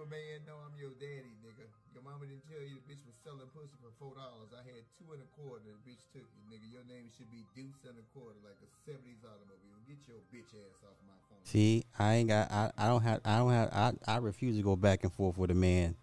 Man? 0.08 0.44
No, 0.48 0.60
I'm 0.64 0.76
your 0.80 0.96
daddy, 1.00 1.36
nigga. 1.44 1.68
Your 1.94 2.04
mama 2.04 2.26
didn't 2.28 2.48
tell 2.48 2.62
you 2.64 2.80
the 2.80 2.86
bitch 2.88 3.04
was 3.04 3.16
selling 3.24 3.48
pussy 3.52 3.76
for 3.84 3.92
four 4.00 4.14
dollars. 4.16 4.54
I 4.56 4.64
had 4.64 4.82
two 4.96 5.12
and 5.12 5.22
a 5.22 5.30
quarter. 5.36 5.66
The 5.66 5.76
bitch 5.84 6.04
took 6.16 6.24
it, 6.24 6.44
nigga. 6.48 6.68
Your 6.72 6.86
name 6.88 7.12
should 7.16 7.30
be 7.30 7.44
Deuce 7.56 7.84
and 7.84 7.98
a 8.00 8.06
quarter, 8.16 8.38
like 8.46 8.58
a 8.64 8.70
'70s 8.88 9.22
automobile. 9.28 9.80
Get 9.88 10.00
your 10.08 10.22
bitch 10.32 10.52
ass 10.56 10.84
off 10.88 10.98
my 11.08 11.18
phone. 11.28 11.44
See, 11.44 11.84
I 11.98 12.24
ain't 12.24 12.30
got. 12.30 12.52
I, 12.52 12.72
I 12.78 12.88
don't 12.88 13.04
have. 13.04 13.20
I 13.26 13.38
don't 13.38 13.52
have. 13.52 13.70
I, 13.74 13.88
I 14.08 14.18
refuse 14.18 14.58
to 14.58 14.64
go 14.64 14.76
back 14.76 15.04
and 15.04 15.12
forth 15.12 15.38
with 15.38 15.52
a 15.52 15.58
man. 15.58 15.96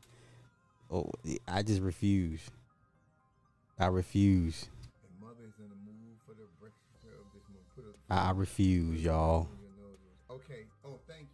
Oh, 0.91 1.11
I 1.49 1.63
just 1.63 1.81
refuse. 1.83 2.41
I 3.79 3.87
refuse. 3.87 4.69
And 5.03 5.11
mother 5.19 5.51
in 5.59 5.67
the 5.67 5.81
mood 5.83 6.15
for 6.27 6.35
the 6.39 6.47
breakfast 6.61 6.95
club 7.03 7.27
this. 7.35 7.43
Put 7.75 7.85
a 7.91 8.13
I, 8.13 8.31
refuse, 8.31 9.03
y'all. 9.03 9.51
on 9.51 9.59
your 9.59 9.75
nose. 9.75 9.99
Okay. 10.31 10.67
Oh, 10.85 11.01
thank 11.09 11.27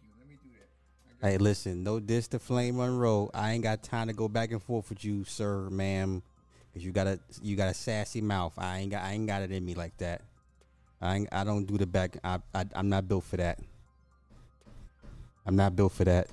Hey, 1.21 1.37
listen, 1.37 1.83
no 1.83 1.99
diss 1.99 2.27
to 2.29 2.39
Flame 2.39 2.77
Monroe. 2.77 3.29
I 3.31 3.51
ain't 3.51 3.61
got 3.61 3.83
time 3.83 4.07
to 4.07 4.13
go 4.13 4.27
back 4.27 4.51
and 4.51 4.61
forth 4.61 4.89
with 4.89 5.05
you, 5.05 5.23
sir, 5.23 5.69
ma'am, 5.69 6.23
because 6.67 6.83
you 6.83 6.91
got 6.91 7.05
a 7.05 7.19
you 7.43 7.55
got 7.55 7.69
a 7.69 7.75
sassy 7.75 8.21
mouth. 8.21 8.53
I 8.57 8.79
ain't 8.79 8.89
got 8.89 9.03
I 9.03 9.11
ain't 9.11 9.27
got 9.27 9.43
it 9.43 9.51
in 9.51 9.63
me 9.63 9.75
like 9.75 9.95
that. 9.97 10.23
I 10.99 11.27
I 11.31 11.43
don't 11.43 11.65
do 11.65 11.77
the 11.77 11.85
back. 11.85 12.17
I, 12.23 12.39
I 12.55 12.65
I'm 12.73 12.89
not 12.89 13.07
built 13.07 13.23
for 13.23 13.37
that. 13.37 13.59
I'm 15.45 15.55
not 15.55 15.75
built 15.75 15.91
for 15.91 16.05
that. 16.05 16.27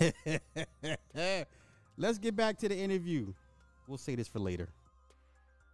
Let's 1.96 2.18
get 2.18 2.34
back 2.34 2.58
to 2.58 2.68
the 2.68 2.76
interview. 2.76 3.32
We'll 3.86 3.98
say 3.98 4.16
this 4.16 4.26
for 4.26 4.40
later. 4.40 4.68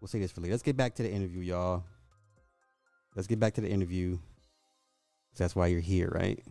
We'll 0.02 0.08
say 0.08 0.18
this 0.18 0.32
for 0.32 0.42
later. 0.42 0.52
Let's 0.52 0.62
get 0.62 0.76
back 0.76 0.94
to 0.96 1.02
the 1.02 1.10
interview, 1.10 1.40
y'all. 1.40 1.82
Let's 3.14 3.26
get 3.26 3.40
back 3.40 3.54
to 3.54 3.62
the 3.62 3.70
interview. 3.70 4.18
That's 5.38 5.56
why 5.56 5.68
you're 5.68 5.80
here, 5.80 6.10
right? 6.14 6.42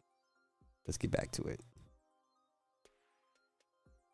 Let's 0.87 0.97
get 0.97 1.11
back 1.11 1.31
to 1.31 1.43
it. 1.43 1.59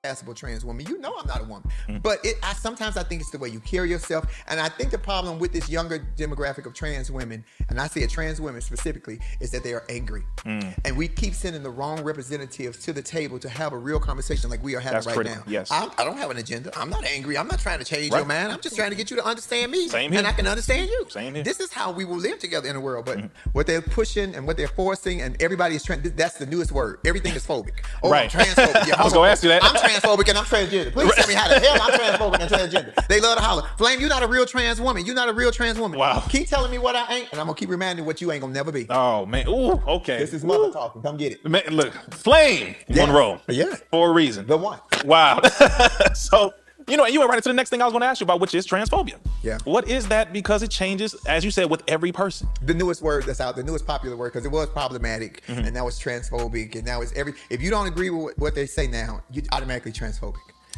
Passable 0.04 0.34
trans 0.34 0.66
woman. 0.66 0.84
You 0.88 0.98
know 0.98 1.14
I'm 1.20 1.28
not 1.28 1.42
a 1.42 1.44
woman, 1.44 1.70
but 2.02 2.18
it, 2.26 2.36
I 2.42 2.54
sometimes 2.54 2.98
I 2.98 3.04
think 3.04 3.22
it's 3.22 3.30
the 3.30 3.38
way 3.38 3.50
you 3.50 3.60
carry 3.60 3.92
yourself, 3.92 4.26
and 4.48 4.60
I 4.60 4.68
think 4.68 4.90
the 4.90 4.98
problem 4.98 5.38
with 5.38 5.54
this 5.54 5.70
younger 5.70 6.00
demographic 6.18 6.66
of 6.66 6.74
trans 6.74 7.12
women, 7.12 7.46
and 7.70 7.80
I 7.80 7.86
say 7.86 8.02
it 8.02 8.10
trans 8.10 8.42
women 8.42 8.62
specifically, 8.62 9.20
is 9.40 9.52
that 9.52 9.64
they 9.64 9.74
are 9.76 9.84
angry, 9.90 10.24
and 10.44 10.98
we 10.98 11.08
keep 11.08 11.36
sending 11.36 11.62
the 11.62 11.70
wrong 11.70 12.04
representatives 12.04 12.80
to 12.80 12.94
the 12.94 13.02
table 13.04 13.38
to 13.38 13.48
have 13.48 13.74
a 13.74 13.78
real 13.78 14.00
conversation 14.00 14.50
like 14.50 14.64
we 14.64 14.76
are 14.76 14.80
having 14.80 14.96
That's 14.96 15.06
right 15.06 15.16
critical, 15.18 15.38
now. 15.46 15.52
yes. 15.52 15.70
I, 15.72 15.88
I 16.00 16.04
don't 16.04 16.18
have 16.18 16.32
an 16.32 16.38
agenda. 16.38 16.72
I'm 16.76 16.90
not 16.90 17.06
angry. 17.06 17.38
I'm 17.38 17.48
not 17.48 17.60
trying 17.60 17.78
to 17.78 17.86
change 17.86 18.08
your 18.10 18.20
Right. 18.22 18.28
mind. 18.28 18.52
I'm 18.52 18.60
just 18.62 18.76
trying 18.76 18.90
to 18.90 18.96
get 18.96 19.12
you 19.12 19.18
to 19.18 19.24
understand 19.26 19.72
me, 19.72 19.88
Same 19.88 20.10
here. 20.12 20.18
and. 20.18 20.28
I 20.28 20.32
can 20.32 20.48
understand 20.48 20.90
you. 20.90 21.06
Same 21.10 21.36
here. 21.36 21.44
This 21.44 21.60
is 21.60 21.72
how 21.72 21.92
we 21.92 22.06
will 22.06 22.18
live 22.18 22.40
together 22.40 22.68
in 22.68 22.74
the 22.74 22.82
world. 22.82 23.06
But 23.06 23.18
Mm-hmm. 23.20 23.50
what 23.52 23.68
they're 23.68 23.82
pushing 23.84 24.34
and 24.34 24.48
what 24.48 24.56
they're 24.58 24.68
forcing, 24.68 25.22
and 25.22 25.40
everybody 25.42 25.76
is 25.76 25.84
trying. 25.84 26.02
That's 26.02 26.36
the 26.40 26.46
newest 26.48 26.72
word. 26.72 27.00
Everything 27.06 27.36
is 27.36 27.46
phobic. 27.46 27.84
Oh, 28.02 28.10
Right. 28.10 28.34
I'm 28.34 28.42
transphobic. 28.46 28.72
Yeah, 28.88 28.96
I 29.00 29.04
was 29.04 29.14
gonna 29.14 29.30
ask 29.30 29.44
you 29.44 29.50
that. 29.50 29.62
Transphobic 30.00 30.30
and 30.30 30.38
I'm 30.38 30.46
transgender. 30.46 30.92
Please 30.92 31.14
tell 31.16 31.28
me 31.28 31.34
how 31.34 31.48
the 31.48 31.60
hell 31.60 31.78
I'm 31.82 31.92
transphobic 32.00 32.40
and 32.40 32.50
transgender. 32.52 33.08
They 33.08 33.20
love 33.20 33.38
to 33.38 33.44
holler. 33.44 33.68
Flame, 33.78 34.00
you're 34.00 34.10
not 34.10 34.24
a 34.24 34.28
real 34.28 34.46
trans 34.46 34.80
woman. 34.80 35.06
You're 35.06 35.16
not 35.16 35.30
a 35.30 35.34
real 35.34 35.52
trans 35.52 35.78
woman. 35.80 36.00
Wow. 36.00 36.24
Keep 36.30 36.48
telling 36.48 36.72
me 36.72 36.78
what 36.78 36.96
I 36.96 37.14
ain't, 37.14 37.32
and 37.32 37.40
I'm 37.40 37.48
gonna 37.48 37.58
keep 37.58 37.70
reminding 37.70 38.06
what 38.06 38.22
you 38.22 38.32
ain't 38.32 38.42
gonna 38.42 38.54
never 38.54 38.72
be. 38.72 38.88
Oh 38.90 39.26
man. 39.26 39.48
Ooh. 39.48 39.72
Okay. 39.88 40.18
This 40.18 40.34
is 40.34 40.44
mother 40.44 40.72
talking. 40.72 41.02
Come 41.02 41.18
get 41.18 41.34
it. 41.34 41.46
Man, 41.46 41.64
look, 41.72 41.94
Flame 42.14 42.76
Yeah. 42.88 43.06
Monroe. 43.06 43.40
Yeah. 43.48 43.76
For 43.90 44.10
a 44.10 44.14
reason. 44.14 44.48
The 44.48 44.58
one. 44.58 44.80
Wow. 45.06 45.42
so, 46.14 46.54
you 46.92 46.98
know, 46.98 47.06
you 47.08 47.20
went 47.20 47.30
right 47.30 47.38
into 47.38 47.50
the 47.50 47.54
next 47.54 47.70
thing 47.70 47.82
I 47.82 47.86
was 47.86 47.94
going 47.94 48.02
to 48.02 48.08
ask 48.08 48.20
you 48.20 48.26
about, 48.26 48.40
which 48.40 48.54
is 48.54 48.68
transphobia. 48.68 49.16
Yeah. 49.42 49.58
What 49.64 49.88
is 49.88 50.08
that? 50.10 50.34
Because 50.34 50.62
it 50.62 50.70
changes, 50.70 51.16
as 51.26 51.44
you 51.46 51.52
said, 51.52 51.70
with 51.70 51.82
every 51.88 52.12
person. 52.12 52.48
the 52.62 52.74
newest 52.74 53.02
word 53.02 53.24
that's 53.26 53.40
out, 53.42 53.56
the 53.56 53.64
newest 53.64 53.88
popular 53.88 54.16
word, 54.18 54.34
because 54.34 54.46
it 54.46 54.52
was 54.52 54.68
problematic, 54.70 55.42
Mm-hmm. 55.48 55.62
and 55.66 55.74
now 55.74 55.88
it's 55.88 56.02
transphobic, 56.02 56.76
and 56.76 56.86
now 56.86 57.02
it's 57.02 57.14
every. 57.14 57.34
If 57.50 57.62
you 57.62 57.70
don't 57.70 57.88
agree 57.88 58.10
with 58.10 58.24
what- 58.24 58.38
what 58.38 58.56
they 58.56 58.66
say 58.66 58.86
now, 58.88 59.24
you're 59.32 59.44
automatically 59.52 59.92
transphobic. 59.92 60.36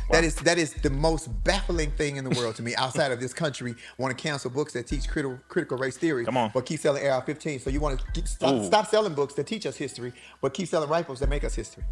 Wow. 0.09 0.15
That 0.19 0.23
is 0.25 0.35
that 0.35 0.57
is 0.57 0.73
the 0.73 0.89
most 0.89 1.27
baffling 1.45 1.89
thing 1.91 2.17
in 2.17 2.25
the 2.25 2.29
world 2.31 2.55
to 2.57 2.61
me. 2.61 2.75
Outside 2.75 3.11
of 3.13 3.21
this 3.21 3.33
country, 3.33 3.73
want 3.97 4.15
to 4.15 4.21
cancel 4.21 4.49
books 4.51 4.73
that 4.73 4.85
teach 4.85 5.07
critical 5.07 5.39
critical 5.47 5.77
race 5.77 5.95
theory, 5.97 6.25
Come 6.25 6.35
on. 6.37 6.51
but 6.53 6.65
keep 6.65 6.79
selling 6.81 7.07
AR-15. 7.07 7.61
So 7.61 7.69
you 7.69 7.79
want 7.79 8.01
to 8.13 8.27
stop, 8.27 8.63
stop 8.65 8.87
selling 8.87 9.13
books 9.13 9.33
that 9.35 9.47
teach 9.47 9.65
us 9.65 9.77
history, 9.77 10.11
but 10.41 10.53
keep 10.53 10.67
selling 10.67 10.89
rifles 10.89 11.19
that 11.21 11.29
make 11.29 11.43
us 11.45 11.55
history. 11.55 11.83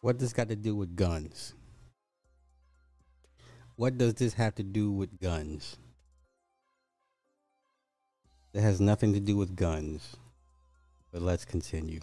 What 0.00 0.18
does 0.18 0.28
this 0.28 0.32
got 0.32 0.48
to 0.50 0.56
do 0.56 0.76
with 0.76 0.94
guns? 0.94 1.54
What 3.76 3.98
does 3.98 4.14
this 4.14 4.34
have 4.34 4.54
to 4.56 4.62
do 4.62 4.92
with 4.92 5.20
guns? 5.20 5.76
It 8.52 8.60
has 8.60 8.80
nothing 8.80 9.12
to 9.14 9.20
do 9.20 9.36
with 9.36 9.56
guns. 9.56 10.16
But 11.10 11.22
let's 11.22 11.44
continue. 11.44 12.00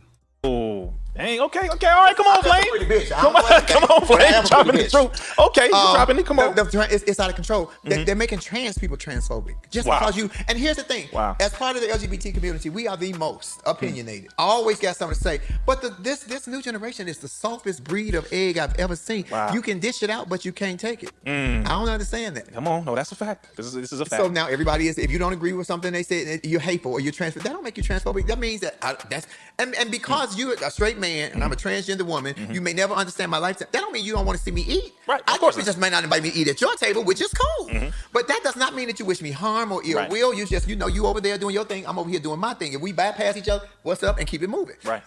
Oh, 0.51 0.91
dang. 1.15 1.39
Okay, 1.39 1.69
okay. 1.69 1.85
All 1.87 2.03
right, 2.03 2.15
come 2.17 2.25
on, 2.25 2.41
Flame. 2.41 2.63
pretty 2.71 2.85
bitch. 2.87 3.11
I 3.11 3.19
Come 3.21 3.35
on, 3.35 3.43
come 3.67 3.83
on, 3.83 4.05
Flame. 4.07 4.43
Dropping 4.45 4.75
the 4.75 4.89
truth. 4.89 5.33
Okay, 5.37 5.67
you 5.67 5.73
Um, 5.75 5.93
dropping 5.95 6.17
it. 6.17 6.25
Come 6.25 6.39
on. 6.39 6.55
the- 6.55 6.63
the- 6.63 6.87
it's, 6.89 7.03
it's 7.03 7.19
out 7.19 7.29
of 7.29 7.35
control. 7.35 7.69
They, 7.83 8.03
they're 8.03 8.15
making 8.15 8.39
trans 8.39 8.75
people 8.75 8.97
transphobic 8.97 9.53
just 9.69 9.87
Wow. 9.87 9.99
because 9.99 10.17
you. 10.17 10.31
And 10.47 10.57
here's 10.57 10.77
the 10.77 10.83
thing: 10.83 11.09
Wow. 11.13 11.35
as 11.39 11.53
part 11.53 11.75
of 11.75 11.83
the 11.83 11.89
LGBT 11.89 12.33
community, 12.33 12.71
we 12.71 12.87
are 12.87 12.97
the 12.97 13.13
most 13.13 13.61
opinionated. 13.67 14.31
I 14.39 14.43
always 14.45 14.79
got 14.79 14.95
something 14.95 15.15
to 15.15 15.21
say. 15.23 15.41
But 15.67 15.83
the, 15.83 15.89
this 15.99 16.21
this 16.23 16.47
new 16.47 16.59
generation 16.63 17.07
is 17.07 17.19
the 17.19 17.27
softest 17.27 17.83
breed 17.83 18.15
of 18.15 18.27
egg 18.33 18.57
I've 18.57 18.73
ever 18.79 18.95
seen. 18.95 19.25
Wow. 19.31 19.49
Mm. 19.49 19.53
You 19.53 19.61
can 19.61 19.77
dish 19.77 20.01
it 20.01 20.09
out, 20.09 20.27
but 20.27 20.43
you 20.43 20.51
can't 20.51 20.79
take 20.79 21.03
it. 21.03 21.11
I 21.27 21.61
don't 21.67 21.87
understand 21.87 22.35
that. 22.37 22.51
come 22.51 22.67
on. 22.67 22.83
No, 22.85 22.95
that's 22.95 23.11
a 23.11 23.15
fact. 23.15 23.55
This 23.55 23.67
is 23.67 23.73
this 23.73 23.93
is 23.93 23.99
a 23.99 24.05
fact. 24.05 24.23
So 24.23 24.27
now 24.27 24.47
everybody 24.47 24.87
is. 24.87 24.97
If 24.97 25.11
you 25.11 25.19
don't 25.19 25.33
agree 25.33 25.53
with 25.53 25.67
something 25.67 25.93
they 25.93 26.01
say, 26.01 26.39
you're 26.43 26.59
hateful 26.59 26.93
or 26.93 26.99
you're 26.99 27.13
transphobic. 27.13 27.43
That 27.43 27.53
don't 27.53 27.63
make 27.63 27.77
you 27.77 27.83
transphobic. 27.83 28.25
That 28.25 28.39
means 28.39 28.61
that 28.61 28.77
I, 28.81 28.95
that's 29.07 29.27
and, 29.59 29.75
and 29.75 29.91
because 29.91 30.30
you're 30.37 30.53
a 30.53 30.71
straight 30.71 30.97
man 30.99 31.31
and 31.33 31.43
I'm 31.43 31.51
a 31.51 31.55
transgender 31.55 32.03
woman, 32.03 32.35
you 32.51 32.61
may 32.61 32.73
never 32.73 32.93
understand 32.93 33.31
my 33.31 33.37
lifestyle. 33.37 33.67
That 33.71 33.79
don't 33.81 33.93
mean 33.93 34.03
you 34.05 34.13
don't 34.13 34.25
want 34.25 34.37
to 34.37 34.43
see 34.43 34.51
me 34.51 34.61
eat. 34.67 34.83
Mm-hmm. 35.01 35.11
Right, 35.11 35.21
of 35.21 35.27
I 35.27 35.37
course 35.37 35.57
you 35.57 35.63
just 35.63 35.77
may 35.77 35.89
not 35.89 36.03
invite 36.03 36.23
me 36.23 36.31
to 36.31 36.37
eat 36.37 36.47
at 36.47 36.59
your 36.61 36.75
table, 36.75 37.03
which 37.03 37.21
is 37.21 37.33
cool. 37.33 37.69
But 38.13 38.27
that 38.27 38.41
does 38.43 38.55
not 38.55 38.75
mean 38.75 38.87
that 38.87 38.99
you 38.99 39.05
wish 39.05 39.21
me 39.21 39.31
harm 39.31 39.71
or 39.71 39.81
ill 39.85 39.97
Right. 39.97 40.09
will. 40.09 40.33
You 40.33 40.45
just 40.45 40.67
you 40.67 40.75
know 40.75 40.87
you 40.87 41.05
over 41.05 41.21
there 41.21 41.37
doing 41.37 41.53
your 41.53 41.65
thing. 41.65 41.85
I'm 41.87 41.97
over 41.99 42.09
here 42.09 42.19
doing 42.19 42.39
my 42.39 42.53
thing. 42.53 42.73
If 42.73 42.81
we 42.81 42.91
bypass 42.91 43.37
each 43.37 43.49
other, 43.49 43.65
what's 43.83 44.03
up 44.03 44.17
and 44.19 44.27
keep 44.27 44.41
it 44.43 44.49
moving. 44.49 44.75
right. 44.85 45.03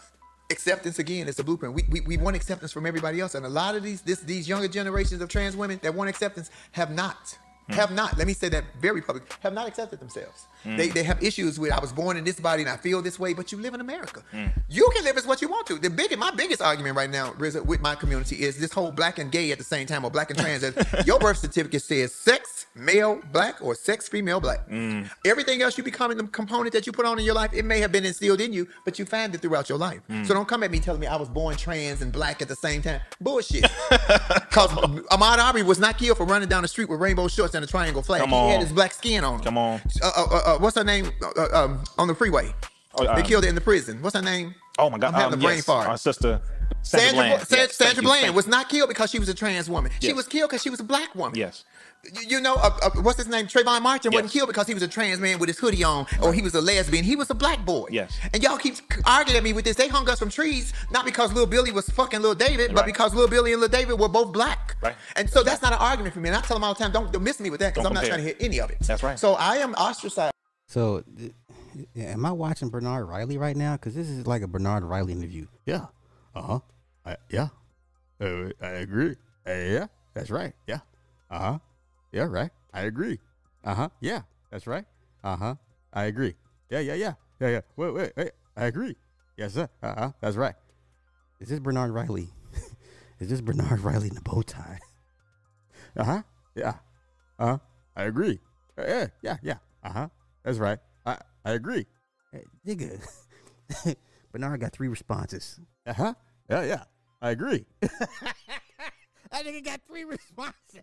Acceptance 0.50 0.98
again 0.98 1.26
is 1.26 1.38
a 1.38 1.44
blueprint. 1.44 1.74
We, 1.74 1.84
we, 1.88 2.00
we 2.02 2.16
want 2.18 2.36
acceptance 2.36 2.70
from 2.70 2.84
everybody 2.84 3.18
else, 3.18 3.34
and 3.34 3.46
a 3.46 3.48
lot 3.48 3.74
of 3.76 3.82
these 3.82 4.02
this, 4.02 4.20
these 4.20 4.46
younger 4.46 4.68
generations 4.68 5.22
of 5.22 5.30
trans 5.30 5.56
women 5.56 5.80
that 5.82 5.94
want 5.94 6.10
acceptance 6.10 6.50
have 6.72 6.90
not. 6.90 7.38
Mm. 7.70 7.74
Have 7.74 7.90
not. 7.92 8.18
Let 8.18 8.26
me 8.26 8.34
say 8.34 8.48
that 8.50 8.64
very 8.78 9.00
public. 9.00 9.24
Have 9.40 9.54
not 9.54 9.66
accepted 9.66 10.00
themselves. 10.00 10.46
Mm. 10.64 10.76
They, 10.76 10.88
they 10.88 11.02
have 11.02 11.22
issues 11.22 11.58
with 11.58 11.72
I 11.72 11.80
was 11.80 11.92
born 11.92 12.16
in 12.16 12.24
this 12.24 12.38
body 12.38 12.62
and 12.62 12.70
I 12.70 12.76
feel 12.76 13.00
this 13.00 13.18
way, 13.18 13.32
but 13.32 13.52
you 13.52 13.58
live 13.58 13.74
in 13.74 13.80
America. 13.80 14.22
Mm. 14.32 14.52
You 14.68 14.90
can 14.94 15.04
live 15.04 15.16
as 15.16 15.26
what 15.26 15.40
you 15.40 15.48
want 15.48 15.66
to. 15.68 15.78
The 15.78 15.90
big 15.90 16.16
my 16.18 16.30
biggest 16.30 16.60
argument 16.60 16.96
right 16.96 17.10
now, 17.10 17.30
Rizza, 17.32 17.64
with 17.64 17.80
my 17.80 17.94
community 17.94 18.42
is 18.42 18.58
this 18.58 18.72
whole 18.72 18.92
black 18.92 19.18
and 19.18 19.32
gay 19.32 19.50
at 19.50 19.58
the 19.58 19.64
same 19.64 19.86
time 19.86 20.04
or 20.04 20.10
black 20.10 20.30
and 20.30 20.38
trans. 20.38 20.62
That 20.62 21.04
your 21.06 21.18
birth 21.18 21.38
certificate 21.38 21.82
says 21.82 22.14
sex 22.14 22.66
male 22.74 23.20
black 23.32 23.62
or 23.62 23.74
sex 23.74 24.08
female 24.08 24.40
black. 24.40 24.60
Everything 25.24 25.62
else 25.62 25.78
you 25.78 25.84
becoming 25.84 26.16
the 26.18 26.24
component 26.24 26.72
that 26.72 26.86
you 26.86 26.92
put 26.92 27.06
on 27.06 27.18
in 27.18 27.24
your 27.24 27.34
life, 27.34 27.52
it 27.54 27.64
may 27.64 27.80
have 27.80 27.92
been 27.92 28.04
instilled 28.04 28.40
in 28.40 28.52
you, 28.52 28.68
but 28.84 28.98
you 28.98 29.04
find 29.04 29.34
it 29.34 29.40
throughout 29.40 29.68
your 29.68 29.78
life. 29.78 30.00
So 30.24 30.34
don't 30.34 30.48
come 30.48 30.62
at 30.62 30.70
me 30.70 30.80
telling 30.80 31.00
me 31.00 31.06
I 31.06 31.16
was 31.16 31.28
born 31.28 31.56
trans 31.56 32.02
and 32.02 32.12
black 32.12 32.42
at 32.42 32.48
the 32.48 32.56
same 32.56 32.82
time. 32.82 33.00
Bullshit. 33.20 33.64
Because 34.54 34.70
Ahmaud 34.70 35.38
Arbery 35.38 35.64
was 35.64 35.80
not 35.80 35.98
killed 35.98 36.16
for 36.16 36.24
running 36.24 36.48
down 36.48 36.62
the 36.62 36.68
street 36.68 36.88
with 36.88 37.00
rainbow 37.00 37.26
shorts 37.26 37.53
and 37.54 37.64
a 37.64 37.68
triangle 37.68 38.02
flag. 38.02 38.20
Come 38.20 38.34
on. 38.34 38.46
he 38.46 38.52
had 38.52 38.62
his 38.62 38.72
black 38.72 38.92
skin 38.92 39.24
on 39.24 39.36
him. 39.36 39.40
Come 39.40 39.58
on. 39.58 39.80
Uh, 40.02 40.10
uh, 40.16 40.26
uh, 40.30 40.36
uh, 40.36 40.58
what's 40.58 40.76
her 40.76 40.84
name? 40.84 41.10
Uh, 41.22 41.42
uh, 41.42 41.64
um, 41.64 41.84
on 41.98 42.08
the 42.08 42.14
freeway. 42.14 42.52
Oh, 42.96 43.14
they 43.16 43.22
killed 43.22 43.44
her 43.44 43.48
in 43.48 43.54
the 43.54 43.60
prison. 43.60 44.00
What's 44.02 44.14
her 44.14 44.22
name? 44.22 44.54
Oh 44.78 44.90
my 44.90 44.98
God. 44.98 45.08
I'm 45.08 45.14
having 45.14 45.34
um, 45.34 45.40
a 45.40 45.42
brain 45.42 45.56
yes. 45.56 45.64
fart. 45.64 45.88
Our 45.88 45.96
sister 45.98 46.40
Sandra, 46.82 47.08
Sandra, 47.08 47.14
Bland. 47.14 47.48
Sa- 47.48 47.56
Yes, 47.56 47.76
Sandra 47.76 48.02
Bland 48.02 48.34
was 48.34 48.46
not 48.46 48.68
killed 48.68 48.88
because 48.88 49.10
she 49.10 49.18
was 49.18 49.28
a 49.28 49.34
trans 49.34 49.70
woman. 49.70 49.90
She 50.00 50.12
was 50.12 50.28
killed 50.28 50.50
because 50.50 50.62
she 50.62 50.70
was 50.70 50.80
a 50.80 50.84
black 50.84 51.14
woman. 51.14 51.36
Yes. 51.36 51.64
You, 52.12 52.28
you 52.28 52.40
know, 52.40 52.54
uh, 52.54 52.70
uh, 52.82 52.90
what's 53.02 53.18
his 53.18 53.28
name? 53.28 53.46
Trayvon 53.46 53.82
Martin 53.82 54.12
wasn't 54.12 54.32
killed 54.32 54.48
because 54.48 54.66
he 54.66 54.74
was 54.74 54.82
a 54.82 54.88
trans 54.88 55.20
man 55.20 55.38
with 55.38 55.48
his 55.48 55.58
hoodie 55.58 55.84
on, 55.84 56.06
or 56.22 56.32
he 56.32 56.42
was 56.42 56.54
a 56.54 56.60
lesbian. 56.60 57.04
He 57.04 57.16
was 57.16 57.30
a 57.30 57.34
black 57.34 57.64
boy. 57.64 57.86
Yes. 57.90 58.18
And 58.32 58.42
y'all 58.42 58.58
keep 58.58 58.76
arguing 59.06 59.36
at 59.36 59.42
me 59.44 59.52
with 59.52 59.64
this. 59.64 59.76
They 59.76 59.88
hung 59.88 60.08
us 60.08 60.18
from 60.18 60.30
trees 60.30 60.72
not 60.90 61.04
because 61.04 61.32
Lil 61.32 61.46
Billy 61.46 61.72
was 61.72 61.88
fucking 61.88 62.20
Lil 62.22 62.34
David, 62.34 62.74
but 62.74 62.86
because 62.86 63.14
Lil 63.14 63.28
Billy 63.28 63.52
and 63.52 63.60
Lil 63.60 63.68
David 63.68 63.98
were 63.98 64.08
both 64.08 64.32
black. 64.32 64.76
Right. 64.82 64.94
And 65.16 65.28
so 65.28 65.42
that's 65.42 65.62
not 65.62 65.72
an 65.72 65.78
argument 65.78 66.14
for 66.14 66.20
me. 66.20 66.28
And 66.28 66.36
I 66.36 66.40
tell 66.40 66.56
them 66.56 66.64
all 66.64 66.74
the 66.74 66.82
time, 66.82 66.92
don't, 66.92 67.12
don't 67.12 67.22
miss 67.22 67.40
me 67.40 67.50
with 67.50 67.60
that 67.60 67.74
because 67.74 67.86
I'm 67.86 67.94
not 67.94 68.04
trying 68.04 68.18
to 68.18 68.24
hear 68.24 68.34
any 68.40 68.60
of 68.60 68.70
it. 68.70 68.78
That's 68.80 69.02
right. 69.02 69.18
So 69.18 69.34
I 69.34 69.56
am 69.56 69.74
ostracized. 69.74 70.32
So, 70.66 71.04
th- 71.18 71.32
am 71.96 72.24
I 72.24 72.32
watching 72.32 72.68
Bernard 72.70 73.06
Riley 73.08 73.38
right 73.38 73.56
now? 73.56 73.72
Because 73.72 73.94
this 73.94 74.08
is 74.08 74.26
like 74.26 74.42
a 74.42 74.48
Bernard 74.48 74.82
Riley 74.82 75.12
interview. 75.12 75.46
Yeah. 75.66 75.86
Uh 76.34 76.60
huh. 77.04 77.16
Yeah. 77.28 77.48
Uh, 78.20 78.50
I 78.62 78.68
agree. 78.68 79.16
Uh, 79.46 79.52
yeah. 79.52 79.86
That's 80.14 80.30
right. 80.30 80.54
Yeah. 80.66 80.78
Uh 81.30 81.38
huh. 81.38 81.58
Yeah. 82.14 82.28
Right. 82.30 82.50
I 82.72 82.82
agree. 82.82 83.18
Uh 83.64 83.74
huh. 83.74 83.88
Yeah. 84.00 84.22
That's 84.50 84.66
right. 84.68 84.84
Uh 85.24 85.36
huh. 85.36 85.54
I 85.92 86.04
agree. 86.04 86.34
Yeah. 86.70 86.78
Yeah. 86.78 86.94
Yeah. 86.94 87.12
Yeah. 87.40 87.48
Yeah. 87.48 87.60
Wait. 87.76 87.90
Wait. 87.94 88.12
Wait. 88.16 88.30
I 88.56 88.66
agree. 88.66 88.94
Yes, 89.36 89.54
sir. 89.54 89.68
Uh 89.82 89.94
huh. 89.98 90.12
That's 90.20 90.36
right. 90.36 90.54
Is 91.40 91.48
this 91.48 91.58
Bernard 91.58 91.90
Riley? 91.90 92.28
is 93.18 93.28
this 93.30 93.40
Bernard 93.40 93.80
Riley 93.80 94.08
in 94.08 94.14
the 94.14 94.20
bow 94.22 94.42
tie? 94.42 94.78
Uh 95.96 96.04
huh. 96.04 96.22
Yeah. 96.56 96.74
Uh 97.38 97.46
huh. 97.46 97.58
I 97.96 98.02
agree. 98.04 98.40
Uh, 98.78 98.82
yeah. 98.86 99.06
Yeah. 99.22 99.36
Yeah. 99.42 99.58
Uh 99.82 99.90
huh. 99.92 100.08
That's 100.44 100.58
right. 100.58 100.78
I 101.06 101.18
I 101.44 101.52
agree. 101.52 101.86
Hey, 102.32 102.44
nigga. 102.66 102.98
Bernard 104.32 104.60
got 104.60 104.72
three 104.72 104.88
responses. 104.88 105.60
Uh 105.86 105.92
huh. 105.92 106.14
Yeah. 106.50 106.62
Yeah. 106.64 106.82
I 107.22 107.30
agree. 107.30 107.64
That 109.34 109.44
nigga 109.44 109.64
got 109.64 109.80
three 109.86 110.04
responses. 110.04 110.82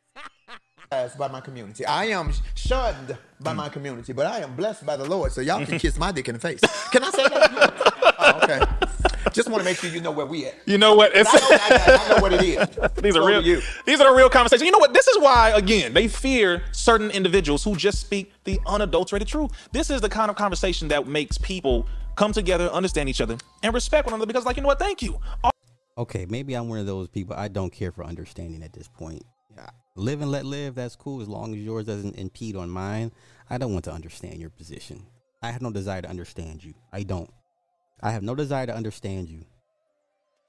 by 1.17 1.27
my 1.29 1.39
community. 1.39 1.85
I 1.85 2.05
am 2.05 2.33
shunned 2.55 3.17
by 3.39 3.53
my 3.53 3.69
community, 3.69 4.13
but 4.13 4.27
I 4.27 4.39
am 4.39 4.55
blessed 4.55 4.85
by 4.85 4.97
the 4.97 5.05
Lord. 5.05 5.31
So 5.31 5.41
y'all 5.41 5.65
can 5.65 5.79
kiss 5.79 5.97
my 5.97 6.11
dick 6.11 6.27
in 6.27 6.35
the 6.35 6.39
face. 6.39 6.59
Can 6.91 7.03
I 7.03 7.11
say 7.11 7.23
that? 7.29 8.13
oh, 8.19 8.39
okay. 8.43 9.31
Just 9.31 9.49
want 9.49 9.61
to 9.61 9.65
make 9.65 9.77
sure 9.77 9.89
you 9.89 10.01
know 10.01 10.11
where 10.11 10.25
we 10.25 10.47
at. 10.47 10.55
You 10.65 10.77
know 10.77 10.95
what? 10.95 11.11
It's, 11.15 11.29
I 11.31 11.37
know, 11.37 11.47
I, 11.51 11.97
I 11.97 12.15
know 12.15 12.21
what 12.21 12.33
it 12.33 12.41
is. 12.43 12.91
these 13.01 13.15
are 13.15 13.25
real. 13.25 13.41
you. 13.41 13.61
These 13.85 14.01
are 14.01 14.09
the 14.09 14.15
real 14.15 14.29
conversations. 14.29 14.65
You 14.65 14.71
know 14.71 14.79
what? 14.79 14.93
This 14.93 15.07
is 15.07 15.21
why, 15.21 15.51
again, 15.51 15.93
they 15.93 16.09
fear 16.09 16.63
certain 16.73 17.09
individuals 17.11 17.63
who 17.63 17.75
just 17.75 18.01
speak 18.01 18.33
the 18.43 18.59
unadulterated 18.65 19.29
truth. 19.29 19.51
This 19.71 19.89
is 19.89 20.01
the 20.01 20.09
kind 20.09 20.29
of 20.29 20.35
conversation 20.35 20.89
that 20.89 21.07
makes 21.07 21.37
people 21.37 21.87
come 22.15 22.33
together, 22.33 22.67
understand 22.67 23.07
each 23.07 23.21
other, 23.21 23.37
and 23.63 23.73
respect 23.73 24.05
one 24.05 24.13
another. 24.13 24.27
Because, 24.27 24.45
like, 24.45 24.57
you 24.57 24.61
know 24.61 24.67
what? 24.67 24.79
Thank 24.79 25.01
you. 25.01 25.17
Okay, 25.97 26.25
maybe 26.29 26.53
I'm 26.53 26.69
one 26.69 26.79
of 26.79 26.85
those 26.85 27.07
people. 27.07 27.35
I 27.35 27.47
don't 27.47 27.71
care 27.71 27.91
for 27.91 28.03
understanding 28.03 28.63
at 28.63 28.73
this 28.73 28.87
point. 28.87 29.23
Yeah, 29.55 29.69
Live 29.95 30.21
and 30.21 30.31
let 30.31 30.45
live. 30.45 30.75
That's 30.75 30.95
cool 30.95 31.21
as 31.21 31.27
long 31.27 31.53
as 31.53 31.59
yours 31.59 31.85
doesn't 31.85 32.15
impede 32.15 32.55
on 32.55 32.69
mine. 32.69 33.11
I 33.49 33.57
don't 33.57 33.73
want 33.73 33.85
to 33.85 33.91
understand 33.91 34.39
your 34.39 34.49
position. 34.49 35.05
I 35.41 35.51
have 35.51 35.61
no 35.61 35.71
desire 35.71 36.01
to 36.01 36.09
understand 36.09 36.63
you. 36.63 36.73
I 36.93 37.03
don't. 37.03 37.29
I 38.01 38.11
have 38.11 38.23
no 38.23 38.33
desire 38.33 38.65
to 38.67 38.75
understand 38.75 39.29
you. 39.29 39.45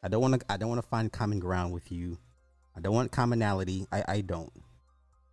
I 0.02 0.08
don't 0.08 0.20
want 0.20 0.40
to. 0.40 0.52
I 0.52 0.56
don't 0.56 0.68
want 0.68 0.80
to 0.80 0.88
find 0.88 1.10
common 1.10 1.40
ground 1.40 1.72
with 1.72 1.90
you. 1.90 2.18
I 2.76 2.80
don't 2.80 2.94
want 2.94 3.10
commonality. 3.10 3.86
I. 3.90 4.04
I 4.06 4.20
don't. 4.20 4.52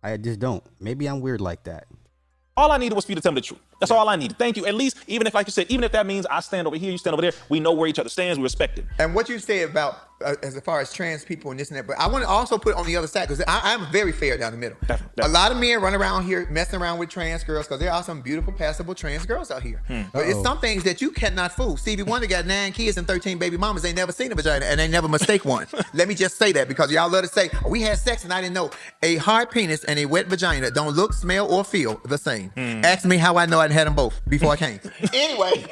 I 0.02 0.16
just 0.16 0.40
don't. 0.40 0.64
Maybe 0.80 1.08
I'm 1.08 1.20
weird 1.20 1.40
like 1.40 1.64
that. 1.64 1.86
All 2.56 2.72
I 2.72 2.78
needed 2.78 2.94
was 2.96 3.04
for 3.04 3.12
you 3.12 3.16
to 3.16 3.22
tell 3.22 3.32
me 3.32 3.40
the 3.40 3.46
truth. 3.46 3.60
That's 3.80 3.90
all 3.90 4.08
I 4.08 4.16
need. 4.16 4.36
Thank 4.38 4.56
you. 4.56 4.66
At 4.66 4.74
least, 4.74 4.98
even 5.06 5.26
if, 5.26 5.34
like 5.34 5.46
you 5.46 5.52
said, 5.52 5.66
even 5.70 5.84
if 5.84 5.92
that 5.92 6.06
means 6.06 6.26
I 6.26 6.40
stand 6.40 6.66
over 6.66 6.76
here, 6.76 6.92
you 6.92 6.98
stand 6.98 7.14
over 7.14 7.22
there, 7.22 7.32
we 7.48 7.60
know 7.60 7.72
where 7.72 7.88
each 7.88 7.98
other 7.98 8.10
stands, 8.10 8.38
we 8.38 8.42
respect 8.42 8.78
it. 8.78 8.84
And 8.98 9.14
what 9.14 9.28
you 9.28 9.38
say 9.38 9.62
about 9.62 10.10
uh, 10.24 10.34
as 10.42 10.58
far 10.60 10.80
as 10.80 10.92
trans 10.92 11.24
people 11.24 11.50
and 11.50 11.58
this 11.58 11.70
and 11.70 11.78
that, 11.78 11.86
but 11.86 11.98
I 11.98 12.06
want 12.06 12.24
to 12.24 12.28
also 12.28 12.58
put 12.58 12.74
on 12.74 12.86
the 12.86 12.96
other 12.96 13.06
side 13.06 13.28
because 13.28 13.42
I'm 13.46 13.90
very 13.90 14.12
fair 14.12 14.36
down 14.36 14.52
the 14.52 14.58
middle. 14.58 14.76
Definitely, 14.86 15.24
A 15.24 15.28
lot 15.28 15.50
of 15.50 15.58
men 15.58 15.80
run 15.80 15.94
around 15.94 16.24
here 16.24 16.46
messing 16.50 16.80
around 16.80 16.98
with 16.98 17.08
trans 17.08 17.42
girls 17.44 17.66
because 17.66 17.80
there 17.80 17.92
are 17.92 18.02
some 18.02 18.20
beautiful, 18.20 18.52
passable 18.52 18.94
trans 18.94 19.24
girls 19.24 19.50
out 19.50 19.62
here. 19.62 19.82
Hmm. 19.86 20.02
But 20.12 20.26
it's 20.26 20.42
some 20.42 20.58
things 20.58 20.84
that 20.84 21.00
you 21.00 21.10
cannot 21.10 21.52
fool. 21.52 21.76
Stevie 21.76 22.02
Wonder 22.02 22.26
got 22.26 22.46
nine 22.46 22.72
kids 22.72 22.96
and 22.98 23.06
13 23.06 23.38
baby 23.38 23.56
mamas. 23.56 23.82
They 23.82 23.92
never 23.92 24.12
seen 24.12 24.30
a 24.32 24.34
vagina 24.34 24.66
and 24.66 24.78
they 24.78 24.88
never 24.88 25.08
mistake 25.08 25.44
one. 25.44 25.66
Let 25.94 26.08
me 26.08 26.14
just 26.14 26.36
say 26.36 26.52
that 26.52 26.68
because 26.68 26.92
y'all 26.92 27.10
love 27.10 27.22
to 27.22 27.28
say, 27.28 27.48
oh, 27.64 27.70
we 27.70 27.80
had 27.80 27.98
sex 27.98 28.24
and 28.24 28.32
I 28.32 28.40
didn't 28.42 28.54
know. 28.54 28.70
A 29.02 29.16
hard 29.16 29.50
penis 29.50 29.84
and 29.84 29.98
a 29.98 30.04
wet 30.04 30.26
vagina 30.26 30.70
don't 30.70 30.94
look, 30.94 31.12
smell, 31.14 31.50
or 31.50 31.64
feel 31.64 32.00
the 32.04 32.18
same. 32.18 32.50
Hmm. 32.50 32.84
Ask 32.84 33.06
me 33.06 33.16
how 33.16 33.36
I 33.36 33.46
know 33.46 33.60
I 33.60 33.68
had 33.72 33.86
them 33.86 33.94
both 33.94 34.20
before 34.28 34.52
I 34.52 34.56
came. 34.56 34.80
anyway. 35.14 35.64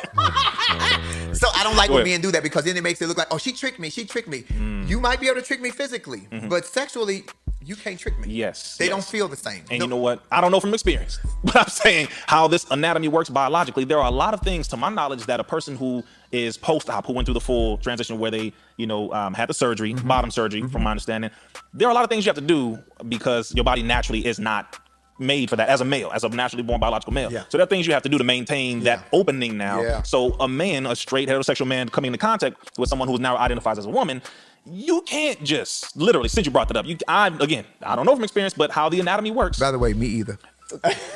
so 1.33 1.33
so 1.33 1.49
I 1.55 1.63
don't 1.65 1.77
like 1.77 1.91
when 1.91 2.05
men 2.05 2.21
do 2.21 2.31
that 2.33 2.43
because 2.43 2.65
then 2.65 2.77
it 2.77 2.83
makes 2.83 3.01
it 3.03 3.07
look 3.07 3.19
like, 3.19 3.29
oh, 3.31 3.39
she 3.39 3.53
tricked 3.53 3.79
me. 3.79 3.91
She 3.91 4.05
tricked 4.05 4.29
me. 4.29 4.43
Mm. 4.43 4.89
You 4.89 5.01
might 5.01 5.21
be 5.21 5.27
able 5.29 5.41
to 5.41 5.47
trick 5.47 5.61
me 5.61 5.71
physically, 5.71 6.27
but 6.49 6.65
sexually, 6.65 7.25
you 7.65 7.77
can't 7.77 7.99
trick 7.99 8.17
me. 8.19 8.23
Mm-hmm. 8.23 8.31
Yes, 8.31 8.77
They 8.79 8.87
yes. 8.87 8.95
don't 8.95 9.05
feel 9.05 9.29
the 9.29 9.37
same. 9.37 9.63
And 9.71 9.79
No- 9.81 9.85
you 9.85 9.91
know 9.91 9.97
what? 9.97 10.23
I 10.33 10.41
don't 10.41 10.51
know 10.53 10.61
from 10.61 10.73
experience, 10.73 11.19
but 11.45 11.57
I'm 11.57 11.67
saying 11.69 12.09
how 12.27 12.49
this 12.49 12.65
anatomy 12.71 13.09
works 13.09 13.29
biologically. 13.29 13.85
There 13.85 13.99
are 13.99 14.07
a 14.07 14.11
lot 14.15 14.33
of 14.33 14.41
things, 14.41 14.69
to 14.69 14.77
my 14.77 14.89
knowledge, 14.89 15.27
that 15.27 15.39
a 15.41 15.45
person 15.45 15.77
who 15.77 16.03
is 16.33 16.57
post-op, 16.57 17.05
who 17.07 17.13
went 17.13 17.27
through 17.27 17.35
the 17.35 17.41
full 17.41 17.77
transition 17.79 18.19
where 18.19 18.31
they, 18.31 18.53
you 18.77 18.87
know, 18.87 19.13
um, 19.13 19.35
had 19.35 19.49
the 19.49 19.55
surgery, 19.55 19.93
Mm-hmm. 19.93 20.09
bottom 20.09 20.31
surgery, 20.31 20.63
from 20.69 20.83
my 20.85 20.91
understanding, 20.93 21.31
there 21.75 21.89
are 21.89 21.91
a 21.91 21.95
lot 21.95 22.05
of 22.05 22.11
things 22.11 22.25
you 22.25 22.31
have 22.31 22.37
to 22.37 22.41
do 22.41 22.79
because 23.09 23.55
your 23.55 23.65
body 23.65 23.83
naturally 23.83 24.25
is 24.27 24.39
not 24.39 24.79
made 25.19 25.51
for 25.51 25.57
that 25.57 25.69
as 25.69 25.81
a 25.81 25.85
male, 25.85 26.11
as 26.13 26.25
a 26.25 26.29
naturally 26.29 26.63
born 26.63 26.81
biological 26.81 27.13
male. 27.13 27.33
Yeah. 27.33 27.45
So 27.49 27.59
there 27.59 27.65
are 27.65 27.69
things 27.69 27.87
you 27.87 27.93
have 27.93 28.03
to 28.05 28.09
do 28.09 28.19
to 28.19 28.25
maintain 28.25 28.81
that 28.81 29.05
opening 29.13 29.57
now. 29.57 29.81
Yeah. 29.83 30.03
So 30.03 30.35
a 30.41 30.49
man, 30.49 30.87
a 30.87 30.95
straight 30.97 31.29
heterosexual 31.29 31.67
man 31.67 31.89
coming 31.89 32.09
into 32.09 32.19
contact 32.19 32.79
with 32.79 32.89
someone 32.89 33.09
who's 33.09 33.21
now 33.21 33.37
identifies 33.37 33.79
as 33.79 33.87
a 33.87 33.91
woman, 33.91 34.23
you 34.67 35.03
can't 35.03 35.43
just 35.43 35.97
literally, 35.97 36.29
since 36.29 36.47
you 36.47 36.53
brought 36.53 36.69
that 36.69 36.77
up, 36.77 36.87
you 36.87 36.97
I 37.09 37.29
again, 37.41 37.65
I 37.83 37.97
don't 37.97 38.07
know 38.07 38.15
from 38.15 38.25
experience, 38.25 38.55
but 38.55 38.71
how 38.71 38.89
the 38.89 39.01
anatomy 39.01 39.31
works. 39.31 39.59
By 39.59 39.71
the 39.71 39.79
way, 39.79 39.93
me 39.95 40.07
either. 40.07 40.39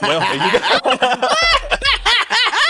Well, 0.01 0.53
you 0.53 0.59
go. 0.59 1.29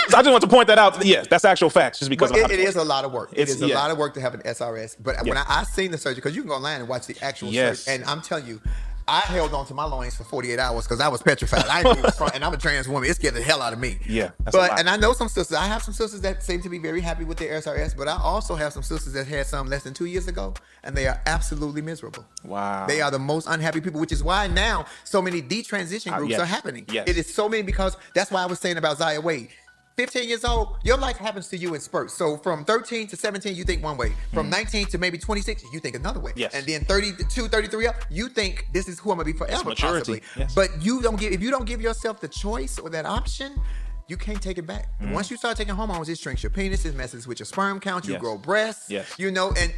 So 0.09 0.17
I 0.17 0.21
just 0.21 0.31
want 0.31 0.41
to 0.43 0.49
point 0.49 0.67
that 0.67 0.77
out. 0.77 1.03
Yes, 1.03 1.27
that's 1.27 1.45
actual 1.45 1.69
facts. 1.69 1.97
Just 1.99 2.09
because 2.09 2.29
of 2.29 2.37
it, 2.37 2.51
it 2.51 2.59
is 2.59 2.75
a 2.75 2.83
lot 2.83 3.03
of 3.05 3.11
work. 3.13 3.31
It's- 3.31 3.49
it 3.49 3.53
is 3.55 3.61
a 3.63 3.67
yeah. 3.69 3.75
lot 3.79 3.89
of 3.89 3.97
work 3.97 4.13
to 4.15 4.21
have 4.21 4.33
an 4.33 4.41
SRS. 4.41 4.97
But 5.01 5.15
when 5.25 5.37
I, 5.37 5.43
I 5.47 5.63
seen 5.63 5.91
the 5.91 5.97
surgery, 5.97 6.15
because 6.15 6.35
you 6.35 6.41
can 6.43 6.49
go 6.49 6.55
online 6.55 6.81
and 6.81 6.89
watch 6.89 7.07
the 7.07 7.15
actual 7.21 7.49
Yes. 7.49 7.79
surgery, 7.79 7.95
and 7.95 8.05
I'm 8.09 8.21
telling 8.21 8.45
you, 8.45 8.61
I 9.07 9.19
held 9.21 9.53
on 9.53 9.65
to 9.67 9.73
my 9.73 9.85
loins 9.85 10.15
for 10.15 10.23
48 10.23 10.59
hours 10.59 10.85
because 10.85 11.01
I 11.01 11.07
was 11.09 11.21
petrified. 11.21 11.65
I 11.67 11.83
didn't 11.83 11.99
even 11.99 12.11
front, 12.11 12.35
and 12.35 12.43
I'm 12.43 12.53
a 12.53 12.57
trans 12.57 12.87
woman. 12.87 13.09
It 13.09 13.15
scared 13.15 13.33
the 13.33 13.41
hell 13.41 13.61
out 13.61 13.73
of 13.73 13.79
me. 13.79 13.97
Yeah, 14.07 14.31
but 14.51 14.79
and 14.79 14.89
I 14.89 14.95
know 14.97 15.13
some 15.13 15.27
sisters. 15.27 15.57
I 15.57 15.65
have 15.65 15.83
some 15.83 15.93
sisters 15.93 16.21
that 16.21 16.43
seem 16.43 16.61
to 16.61 16.69
be 16.69 16.77
very 16.79 17.01
happy 17.01 17.23
with 17.25 17.37
their 17.37 17.59
SRS, 17.61 17.95
but 17.97 18.07
I 18.07 18.17
also 18.17 18.55
have 18.55 18.71
some 18.73 18.83
sisters 18.83 19.13
that 19.13 19.27
had 19.27 19.45
some 19.45 19.67
less 19.67 19.83
than 19.83 19.93
two 19.93 20.05
years 20.05 20.27
ago, 20.27 20.53
and 20.83 20.95
they 20.95 21.07
are 21.07 21.21
absolutely 21.25 21.81
miserable. 21.81 22.25
Wow. 22.43 22.85
They 22.87 23.01
are 23.01 23.11
the 23.11 23.19
most 23.19 23.47
unhappy 23.47 23.81
people, 23.81 23.99
which 23.99 24.11
is 24.11 24.23
why 24.23 24.47
now 24.47 24.85
so 25.03 25.21
many 25.21 25.41
detransition 25.41 26.11
Uh, 26.13 26.17
groups 26.19 26.31
yes. 26.31 26.39
are 26.41 26.45
happening. 26.45 26.85
Yes. 26.89 27.07
It 27.07 27.17
is 27.17 27.33
so 27.33 27.49
many 27.49 27.63
because 27.63 27.97
that's 28.13 28.31
why 28.31 28.43
I 28.43 28.45
was 28.45 28.59
saying 28.59 28.77
about 28.77 28.97
Zaya 28.97 29.21
Wade. 29.21 29.49
15 29.95 30.27
years 30.27 30.43
old, 30.43 30.77
your 30.83 30.97
life 30.97 31.17
happens 31.17 31.47
to 31.49 31.57
you 31.57 31.73
in 31.75 31.79
spurts. 31.81 32.13
So 32.13 32.37
from 32.37 32.65
13 32.65 33.07
to 33.07 33.15
17, 33.15 33.55
you 33.55 33.63
think 33.63 33.83
one 33.83 33.95
way. 33.97 34.13
From 34.33 34.49
19 34.49 34.87
to 34.87 34.97
maybe 34.97 35.17
26, 35.17 35.63
you 35.71 35.79
think 35.79 35.95
another 35.95 36.19
way. 36.19 36.31
Mm. 36.31 36.37
Yes. 36.37 36.53
And 36.55 36.65
then 36.65 36.83
32, 36.85 37.47
33 37.47 37.87
up, 37.87 37.95
you 38.09 38.29
think 38.29 38.67
this 38.73 38.87
is 38.87 38.99
who 38.99 39.11
I'm 39.11 39.17
gonna 39.17 39.25
be 39.31 39.37
forever, 39.37 39.69
maturity. 39.69 40.19
possibly. 40.19 40.21
Yes. 40.37 40.55
But 40.55 40.69
you 40.81 41.01
don't 41.01 41.19
give 41.19 41.31
if 41.31 41.41
you 41.41 41.51
don't 41.51 41.65
give 41.65 41.81
yourself 41.81 42.19
the 42.21 42.27
choice 42.27 42.79
or 42.79 42.89
that 42.89 43.05
option, 43.05 43.59
you 44.07 44.17
can't 44.17 44.41
take 44.41 44.57
it 44.57 44.65
back. 44.67 44.87
Mm. 44.99 45.13
Once 45.13 45.29
you 45.31 45.37
start 45.37 45.57
taking 45.57 45.75
hormones, 45.75 46.09
it 46.09 46.17
shrinks 46.17 46.43
your 46.43 46.49
penis, 46.49 46.85
it 46.85 46.95
messes 46.95 47.27
with 47.27 47.39
your 47.39 47.45
sperm 47.45 47.79
count, 47.79 48.05
you 48.05 48.13
Yes. 48.13 48.21
grow 48.21 48.37
breasts. 48.37 48.89
Yes. 48.89 49.07
You 49.17 49.31
know, 49.31 49.51
and 49.57 49.71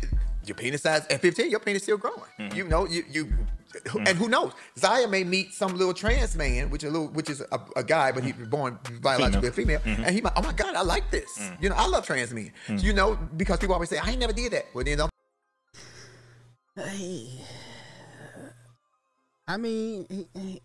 your 0.47 0.55
penis 0.55 0.81
size 0.83 1.05
at 1.09 1.21
15, 1.21 1.49
your 1.51 1.59
penis 1.59 1.83
still 1.83 1.97
growing. 1.97 2.19
Mm-hmm. 2.39 2.57
You 2.57 2.67
know, 2.67 2.85
you 2.87 3.03
you 3.09 3.25
Mm. 3.89 4.07
and 4.07 4.17
who 4.17 4.29
knows? 4.29 4.53
Zaya 4.79 5.05
may 5.05 5.25
meet 5.25 5.53
some 5.53 5.75
little 5.75 5.93
trans 5.93 6.33
man, 6.37 6.69
which 6.69 6.85
a 6.85 6.89
little, 6.89 7.09
which 7.09 7.29
is 7.29 7.41
a, 7.41 7.59
a 7.75 7.83
guy, 7.83 8.09
but 8.13 8.23
he's 8.23 8.31
born 8.47 8.79
biologically 9.01 9.49
a 9.49 9.51
female, 9.51 9.79
Mm-hmm. 9.81 10.03
and 10.05 10.15
he 10.15 10.21
might, 10.21 10.31
oh 10.37 10.41
my 10.43 10.53
god, 10.53 10.75
I 10.75 10.81
like 10.81 11.11
this. 11.11 11.37
Mm. 11.37 11.61
You 11.63 11.69
know, 11.69 11.75
I 11.75 11.85
love 11.87 12.05
trans 12.05 12.33
men. 12.33 12.53
You 12.69 12.93
know, 12.93 13.17
because 13.35 13.59
people 13.59 13.73
always 13.73 13.89
say, 13.89 13.97
I 13.97 14.11
ain't 14.11 14.19
never 14.21 14.31
did 14.31 14.53
that. 14.53 14.67
Well, 14.73 14.85
then 14.85 14.97
don't. 14.99 15.11
I 19.47 19.57
mean, 19.57 20.05
he- 20.09 20.27
he- 20.39 20.61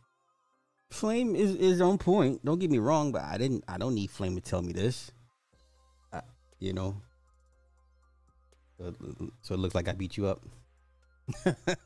Flame 0.91 1.37
is, 1.37 1.55
is 1.57 1.81
on 1.81 1.99
point. 1.99 2.45
Don't 2.45 2.59
get 2.59 2.71
me 2.71 2.79
wrong, 2.79 3.13
but 3.13 3.23
I 3.23 3.39
didn't. 3.39 3.63
I 3.69 3.79
don't 3.79 3.95
need 3.95 4.11
Flame 4.11 4.35
to 4.35 4.41
tell 4.41 4.61
me 4.63 4.73
this. 4.73 5.11
I, 6.13 6.21
you 6.59 6.73
know. 6.73 7.01
So, 8.81 8.87
it- 8.89 9.33
so 9.43 9.55
it 9.55 9.59
looks 9.59 9.75
like 9.75 9.89
I 9.89 9.93
beat 9.93 10.17
you 10.17 10.27
up. 10.27 10.41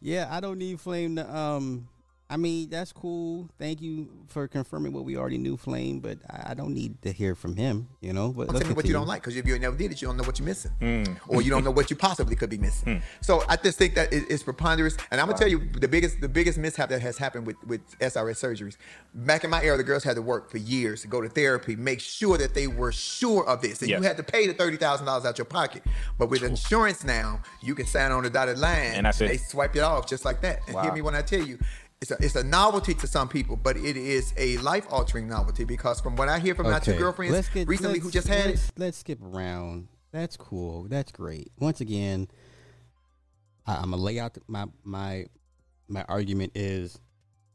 yeah, 0.00 0.28
I 0.30 0.40
don't 0.40 0.58
need 0.58 0.80
Flame 0.80 1.16
to. 1.16 1.36
Um, 1.36 1.88
I 2.28 2.36
mean 2.36 2.68
that's 2.70 2.92
cool. 2.92 3.48
Thank 3.56 3.80
you 3.80 4.08
for 4.26 4.48
confirming 4.48 4.92
what 4.92 5.04
we 5.04 5.16
already 5.16 5.38
knew, 5.38 5.56
Flame. 5.56 6.00
But 6.00 6.18
I, 6.28 6.50
I 6.50 6.54
don't 6.54 6.74
need 6.74 7.00
to 7.02 7.12
hear 7.12 7.36
from 7.36 7.54
him. 7.54 7.86
You 8.00 8.12
know. 8.12 8.32
But 8.32 8.48
Don't 8.48 8.58
tell 8.58 8.68
me 8.68 8.74
what 8.74 8.84
you 8.84 8.92
don't 8.92 9.06
like, 9.06 9.22
because 9.22 9.36
if 9.36 9.46
you 9.46 9.56
never 9.60 9.76
did 9.76 9.92
it, 9.92 10.02
you 10.02 10.08
don't 10.08 10.16
know 10.16 10.24
what 10.24 10.38
you're 10.40 10.46
missing, 10.46 10.72
Mm. 10.80 11.16
or 11.28 11.40
you 11.40 11.50
don't 11.50 11.62
know 11.62 11.70
what 11.70 11.88
you 11.88 11.94
possibly 11.94 12.34
could 12.34 12.50
be 12.50 12.58
missing. 12.58 13.00
So 13.20 13.44
I 13.48 13.54
just 13.54 13.78
think 13.78 13.94
that 13.94 14.12
it- 14.12 14.24
it's 14.28 14.42
preponderous, 14.42 14.96
and 15.12 15.20
I'm 15.20 15.28
gonna 15.28 15.38
tell 15.38 15.46
you 15.48 15.68
the 15.78 15.86
biggest 15.86 16.20
the 16.20 16.28
biggest 16.28 16.58
mishap 16.58 16.88
that 16.88 17.00
has 17.00 17.16
happened 17.16 17.46
with 17.46 17.56
with 17.64 17.80
SRS 18.00 18.40
surgeries. 18.42 18.76
Back 19.14 19.44
in 19.44 19.50
my 19.50 19.62
era, 19.62 19.76
the 19.76 19.84
girls 19.84 20.02
had 20.02 20.16
to 20.16 20.22
work 20.22 20.50
for 20.50 20.58
years 20.58 21.02
to 21.02 21.08
go 21.08 21.20
to 21.20 21.28
therapy, 21.28 21.76
make 21.76 22.00
sure 22.00 22.36
that 22.38 22.54
they 22.54 22.66
were 22.66 22.90
sure 22.90 23.46
of 23.46 23.62
this, 23.62 23.80
and 23.82 23.88
Yes. 23.90 24.00
you 24.00 24.04
had 24.06 24.16
to 24.16 24.24
pay 24.24 24.48
the 24.48 24.54
thirty 24.54 24.76
thousand 24.76 25.06
dollars 25.06 25.24
out 25.24 25.38
your 25.38 25.44
pocket. 25.44 25.84
But 26.18 26.28
with 26.28 26.42
insurance 26.42 27.04
now, 27.04 27.40
you 27.62 27.76
can 27.76 27.86
sign 27.86 28.10
on 28.10 28.24
the 28.24 28.30
dotted 28.30 28.58
line, 28.58 28.94
And 28.94 29.06
that's 29.06 29.20
it. 29.20 29.28
They 29.28 29.36
swipe 29.36 29.76
it 29.76 29.80
off 29.82 30.08
just 30.08 30.24
like 30.24 30.40
that. 30.42 30.58
And 30.66 30.76
hear 30.80 30.92
me 30.92 31.02
when 31.02 31.14
I 31.14 31.22
tell 31.22 31.40
you. 31.46 31.58
It's 32.02 32.10
a, 32.10 32.16
it's 32.20 32.36
a 32.36 32.44
novelty 32.44 32.92
to 32.94 33.06
some 33.06 33.28
people, 33.28 33.56
but 33.56 33.76
it 33.76 33.96
is 33.96 34.34
a 34.36 34.58
life 34.58 34.86
altering 34.90 35.28
novelty 35.28 35.64
because 35.64 36.00
from 36.00 36.14
what 36.16 36.28
I 36.28 36.38
hear 36.38 36.54
from 36.54 36.70
my 36.70 36.78
two 36.78 36.94
girlfriends 36.94 37.32
Let's 37.32 37.48
get- 37.48 37.66
recently 37.68 37.98
who 37.98 38.06
let's- 38.06 38.14
just 38.14 38.28
had 38.28 38.46
it, 38.46 38.50
let's, 38.50 38.72
Let's 38.76 38.98
skip 38.98 39.18
around. 39.22 39.88
That's 40.12 40.36
cool. 40.36 40.84
That's 40.88 41.10
great. 41.10 41.50
Once 41.58 41.80
again, 41.80 42.28
I, 43.66 43.76
I'm 43.76 43.90
gonna 43.90 43.96
lay 43.96 44.18
out 44.18 44.36
my 44.46 44.66
my 44.84 45.26
my 45.88 46.04
argument 46.08 46.52
is 46.54 46.98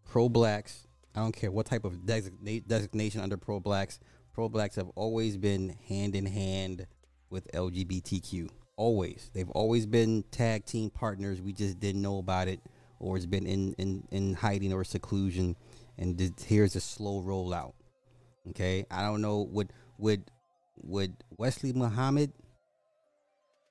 pro 0.05 0.27
blacks. 0.29 0.87
I 1.15 1.19
don't 1.19 1.35
care 1.35 1.51
what 1.51 1.65
type 1.65 1.85
of 1.85 2.05
designation 2.05 3.21
under 3.21 3.37
pro 3.37 3.59
blacks. 3.59 3.99
Pro 4.33 4.47
blacks 4.47 4.75
have 4.75 4.89
always 4.95 5.37
been 5.37 5.75
hand 5.87 6.15
in 6.15 6.25
hand 6.25 6.87
with 7.29 7.51
LGBTQ. 7.53 8.49
Always, 8.77 9.29
they've 9.33 9.49
always 9.49 9.85
been 9.85 10.23
tag 10.31 10.65
team 10.65 10.89
partners. 10.89 11.41
We 11.41 11.53
just 11.53 11.79
didn't 11.79 12.01
know 12.01 12.17
about 12.17 12.47
it, 12.47 12.61
or 13.01 13.17
it's 13.17 13.25
been 13.25 13.45
in 13.45 13.73
in, 13.73 14.07
in 14.11 14.33
hiding 14.35 14.71
or 14.71 14.83
seclusion. 14.83 15.57
And 15.97 16.33
here's 16.45 16.75
a 16.75 16.81
slow 16.81 17.21
rollout. 17.21 17.73
Okay, 18.49 18.85
I 18.89 19.01
don't 19.01 19.21
know. 19.21 19.41
Would 19.51 19.73
would 19.97 20.23
would 20.83 21.15
Wesley 21.37 21.73
Muhammad 21.73 22.31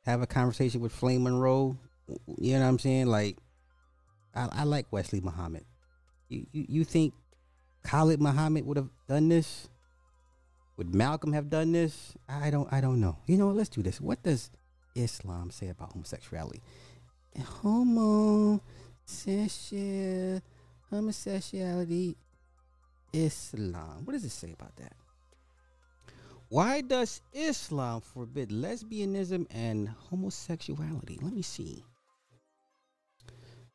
have 0.05 0.21
a 0.21 0.27
conversation 0.27 0.81
with 0.81 0.93
Flame 0.93 1.25
Monroe? 1.25 1.79
You 2.39 2.55
know 2.55 2.61
what 2.61 2.69
I'm 2.69 2.79
saying? 2.79 3.07
Like, 3.07 3.39
I, 4.35 4.49
I 4.53 4.65
like 4.65 4.87
Wesley 4.91 5.21
Muhammad. 5.21 5.65
You, 6.29 6.47
you 6.53 6.67
you 6.69 6.85
think 6.85 7.15
Khalid 7.85 8.21
Muhammad 8.21 8.67
would 8.67 8.77
have 8.77 8.91
done 9.09 9.29
this? 9.29 9.69
Would 10.77 10.95
Malcolm 10.95 11.33
have 11.33 11.51
done 11.51 11.73
this? 11.73 12.15
I 12.29 12.51
don't 12.51 12.73
I 12.73 12.81
don't 12.81 13.01
know. 13.01 13.19
You 13.27 13.39
know, 13.39 13.47
what? 13.47 13.57
let's 13.57 13.69
do 13.69 13.83
this. 13.83 14.01
What 14.01 14.23
does 14.23 14.51
Islam 14.95 15.51
say 15.51 15.69
about 15.69 15.93
homosexuality? 15.93 16.63
Homosexual 19.11 20.41
homosexuality 20.89 22.17
Islam. 23.13 24.05
What 24.05 24.13
does 24.13 24.25
it 24.25 24.31
say 24.31 24.53
about 24.53 24.77
that? 24.77 24.93
Why 26.49 26.81
does 26.81 27.21
Islam 27.33 28.01
forbid 28.01 28.51
lesbianism 28.51 29.47
and 29.51 29.89
homosexuality? 29.89 31.19
Let 31.23 31.33
me 31.33 31.43
see. 31.43 31.85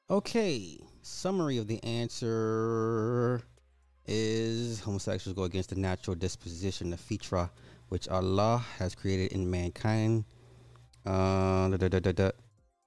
Okay, 0.09 0.79
summary 1.01 1.57
of 1.57 1.67
the 1.67 1.83
answer 1.83 3.41
is 4.05 4.79
homosexuals 4.79 5.35
go 5.35 5.43
against 5.43 5.69
the 5.69 5.75
natural 5.75 6.15
disposition, 6.15 6.91
the 6.91 6.97
fitra, 6.97 7.49
which 7.89 8.07
Allah 8.07 8.63
has 8.77 8.95
created 8.95 9.33
in 9.33 9.49
mankind. 9.49 10.25
Uh, 11.05 11.69
da, 11.69 11.87
da, 11.87 11.99
da. 11.99 12.31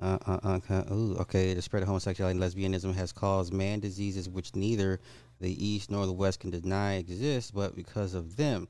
Uh, 0.01 0.17
uh, 0.27 0.39
uh, 0.45 0.61
uh, 0.71 0.95
ooh, 0.95 1.17
okay, 1.17 1.55
the 1.55 1.63
spread 1.63 1.83
of 1.83 1.89
homosexuality 1.89 2.39
and 2.39 2.41
lesbianism 2.41 2.95
has 2.95 3.11
caused 3.11 3.53
man 3.53 3.81
diseases 3.81 4.29
which 4.29 4.55
neither 4.55 5.01
the 5.41 5.67
East 5.67 5.91
nor 5.91 6.07
the 6.07 6.13
West 6.13 6.39
can 6.39 6.51
deny 6.51 6.95
exist, 6.95 7.53
but 7.53 7.75
because 7.75 8.15
of 8.15 8.37
them, 8.37 8.69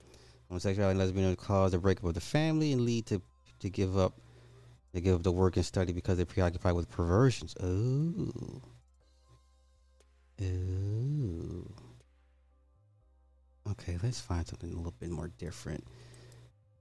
homosexuality 0.48 0.98
and 0.98 1.14
lesbianism 1.14 1.36
cause 1.36 1.72
the 1.72 1.78
breakup 1.78 2.04
of 2.04 2.14
the 2.14 2.20
family 2.20 2.72
and 2.72 2.82
lead 2.82 3.04
to 3.06 3.20
to 3.60 3.68
give 3.68 3.98
up 3.98 4.20
to 4.94 5.00
give 5.00 5.16
up 5.16 5.22
the 5.22 5.32
work 5.32 5.56
and 5.56 5.66
study 5.66 5.92
because 5.92 6.16
they're 6.16 6.24
preoccupied 6.24 6.74
with 6.74 6.90
perversions. 6.90 7.54
Ooh. 7.62 8.62
Ooh. 10.40 11.74
Okay, 13.70 13.98
let's 14.02 14.20
find 14.20 14.46
something 14.46 14.72
a 14.72 14.76
little 14.76 14.94
bit 14.98 15.10
more 15.10 15.28
different. 15.36 15.84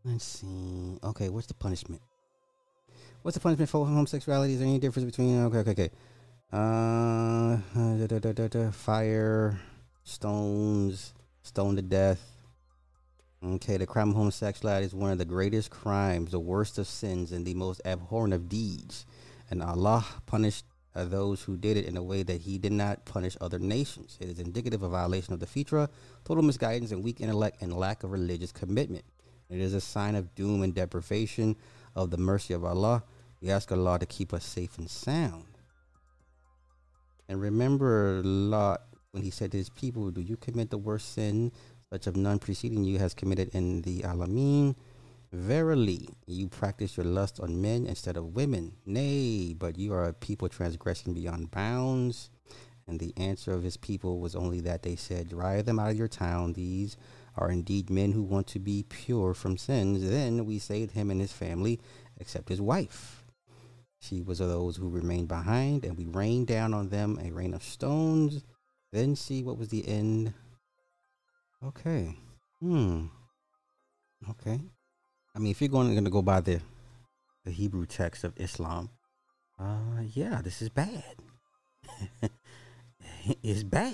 Let's 0.06 0.24
see. 0.24 0.98
Okay, 1.04 1.28
what's 1.28 1.48
the 1.48 1.54
punishment? 1.54 2.02
What's 3.28 3.36
the 3.36 3.42
punishment 3.42 3.70
for 3.70 3.86
homosexuality? 3.86 4.54
Is 4.54 4.60
there 4.60 4.70
any 4.70 4.80
difference 4.80 5.06
between? 5.06 5.44
Okay, 5.48 5.58
okay, 5.58 5.72
okay. 5.72 5.90
Uh, 6.50 7.58
da, 8.08 8.20
da, 8.20 8.48
da, 8.48 8.72
fire, 8.72 9.60
stones, 10.06 11.14
stone 11.42 11.76
to 11.76 11.82
death. 11.82 12.22
Okay, 13.44 13.76
the 13.76 13.86
crime 13.86 14.12
of 14.12 14.16
homosexuality 14.16 14.86
is 14.86 14.94
one 14.94 15.12
of 15.12 15.18
the 15.18 15.26
greatest 15.26 15.72
crimes, 15.72 16.32
the 16.32 16.40
worst 16.40 16.78
of 16.78 16.88
sins, 16.88 17.34
and 17.34 17.46
the 17.46 17.54
most 17.54 17.82
abhorrent 17.84 18.34
of 18.34 18.48
deeds. 18.48 19.06
And 19.52 19.62
Allah 19.62 20.06
punished 20.26 20.64
uh, 20.96 21.04
those 21.04 21.42
who 21.42 21.58
did 21.58 21.76
it 21.76 21.84
in 21.84 21.98
a 21.98 22.04
way 22.04 22.24
that 22.24 22.40
He 22.40 22.58
did 22.58 22.72
not 22.72 23.04
punish 23.04 23.36
other 23.42 23.60
nations. 23.60 24.18
It 24.22 24.30
is 24.30 24.40
indicative 24.40 24.84
of 24.84 24.92
violation 24.92 25.34
of 25.34 25.42
the 25.42 25.48
fitra, 25.48 25.90
total 26.24 26.46
misguidance, 26.46 26.94
and 26.94 27.04
weak 27.04 27.20
intellect 27.20 27.62
and 27.62 27.76
lack 27.76 28.06
of 28.06 28.12
religious 28.14 28.54
commitment. 28.54 29.04
It 29.50 29.60
is 29.60 29.74
a 29.74 29.82
sign 29.82 30.16
of 30.16 30.34
doom 30.34 30.64
and 30.64 30.74
deprivation 30.74 31.58
of 31.94 32.10
the 32.10 32.18
mercy 32.18 32.54
of 32.54 32.64
Allah. 32.64 33.04
We 33.42 33.52
ask 33.52 33.72
Allah 33.72 34.00
to 34.00 34.06
keep 34.06 34.34
us 34.34 34.44
safe 34.44 34.78
and 34.78 34.90
sound. 34.90 35.46
And 37.30 37.42
remember 37.42 38.22
Lot 38.24 38.82
when 39.12 39.24
he 39.24 39.30
said 39.30 39.52
to 39.52 39.58
his 39.58 39.70
people, 39.70 40.12
Do 40.12 40.22
you 40.22 40.38
commit 40.38 40.70
the 40.70 40.78
worst 40.78 41.14
sin, 41.14 41.52
such 41.92 42.08
of 42.08 42.16
none 42.16 42.40
preceding 42.40 42.84
you 42.84 43.00
has 43.00 43.14
committed 43.14 43.50
in 43.54 43.82
the 43.82 44.00
Alameen? 44.02 44.76
Verily, 45.34 46.08
you 46.26 46.48
practice 46.48 46.96
your 46.96 47.06
lust 47.06 47.40
on 47.40 47.62
men 47.62 47.86
instead 47.86 48.16
of 48.16 48.36
women. 48.36 48.74
Nay, 48.86 49.54
but 49.54 49.78
you 49.78 49.94
are 49.94 50.06
a 50.06 50.14
people 50.14 50.48
transgressing 50.48 51.14
beyond 51.14 51.52
bounds. 51.52 52.30
And 52.88 53.00
the 53.00 53.14
answer 53.18 53.52
of 53.52 53.64
his 53.64 53.76
people 53.76 54.20
was 54.20 54.36
only 54.36 54.62
that 54.62 54.84
they 54.84 54.96
said, 54.96 55.30
Drive 55.30 55.66
them 55.66 55.80
out 55.80 55.92
of 55.92 55.98
your 55.98 56.08
town. 56.08 56.54
These 56.54 56.96
are 57.36 57.52
indeed 57.52 57.90
men 57.90 58.14
who 58.14 58.24
want 58.24 58.48
to 58.48 58.60
be 58.60 58.86
pure 58.88 59.34
from 59.34 59.58
sins. 59.58 60.10
Then 60.10 60.46
we 60.46 60.58
saved 60.58 60.92
him 60.92 61.12
and 61.12 61.20
his 61.20 61.34
family, 61.34 61.82
except 62.18 62.48
his 62.48 62.62
wife. 62.62 63.17
She 64.00 64.22
was 64.22 64.40
of 64.40 64.50
those 64.50 64.78
who 64.78 64.90
remained 64.90 65.28
behind, 65.28 65.84
and 65.84 65.98
we 65.98 66.06
rained 66.06 66.48
down 66.48 66.74
on 66.74 66.90
them 66.90 67.20
a 67.22 67.32
rain 67.32 67.54
of 67.54 67.64
stones. 67.64 68.44
Then 68.92 69.16
see 69.16 69.44
what 69.44 69.58
was 69.58 69.70
the 69.70 69.88
end. 69.88 70.34
Okay. 71.64 72.16
Hmm. 72.62 73.08
Okay. 74.30 74.62
I 75.36 75.40
mean, 75.40 75.52
if 75.52 75.62
you're 75.62 75.70
going, 75.70 75.92
going 75.92 76.06
to 76.06 76.10
go 76.10 76.22
by 76.22 76.42
the 76.42 76.62
the 77.46 77.52
Hebrew 77.52 77.86
text 77.86 78.24
of 78.24 78.34
Islam, 78.36 78.90
uh, 79.60 80.02
yeah, 80.14 80.42
this 80.44 80.62
is 80.62 80.70
bad. 80.70 81.16
it's 83.44 83.64
bad. 83.64 83.94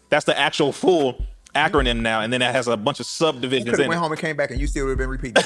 That's 0.09 0.23
the 0.23 0.39
actual 0.39 0.71
full 0.71 1.21
acronym 1.53 2.01
now, 2.01 2.21
and 2.21 2.31
then 2.31 2.41
it 2.41 2.53
has 2.53 2.67
a 2.67 2.77
bunch 2.77 3.01
of 3.01 3.05
subdivisions 3.05 3.69
could 3.69 3.79
have 3.79 3.89
went 3.89 3.97
it. 3.97 4.01
home 4.01 4.11
and 4.11 4.21
came 4.21 4.37
back 4.37 4.51
and 4.51 4.59
you 4.59 4.67
still 4.67 4.85
would 4.85 4.91
have 4.91 4.99
been 4.99 5.09
repeating. 5.09 5.35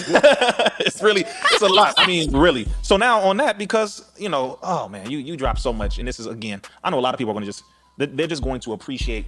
it's 0.79 1.01
really 1.01 1.21
it's 1.21 1.61
a 1.61 1.67
lot. 1.67 1.95
I 1.97 2.05
mean, 2.05 2.35
really. 2.35 2.67
So 2.83 2.95
now 2.95 3.21
on 3.21 3.37
that, 3.37 3.57
because 3.57 4.03
you 4.17 4.29
know, 4.29 4.59
oh 4.61 4.87
man, 4.87 5.09
you 5.09 5.17
you 5.17 5.35
drop 5.35 5.57
so 5.57 5.73
much, 5.73 5.97
and 5.97 6.07
this 6.07 6.19
is 6.19 6.27
again, 6.27 6.61
I 6.83 6.91
know 6.91 6.99
a 6.99 7.01
lot 7.01 7.15
of 7.15 7.17
people 7.17 7.31
are 7.31 7.33
going 7.33 7.45
to 7.45 7.51
just 7.51 7.63
they're 7.97 8.27
just 8.27 8.43
going 8.43 8.59
to 8.61 8.73
appreciate. 8.73 9.25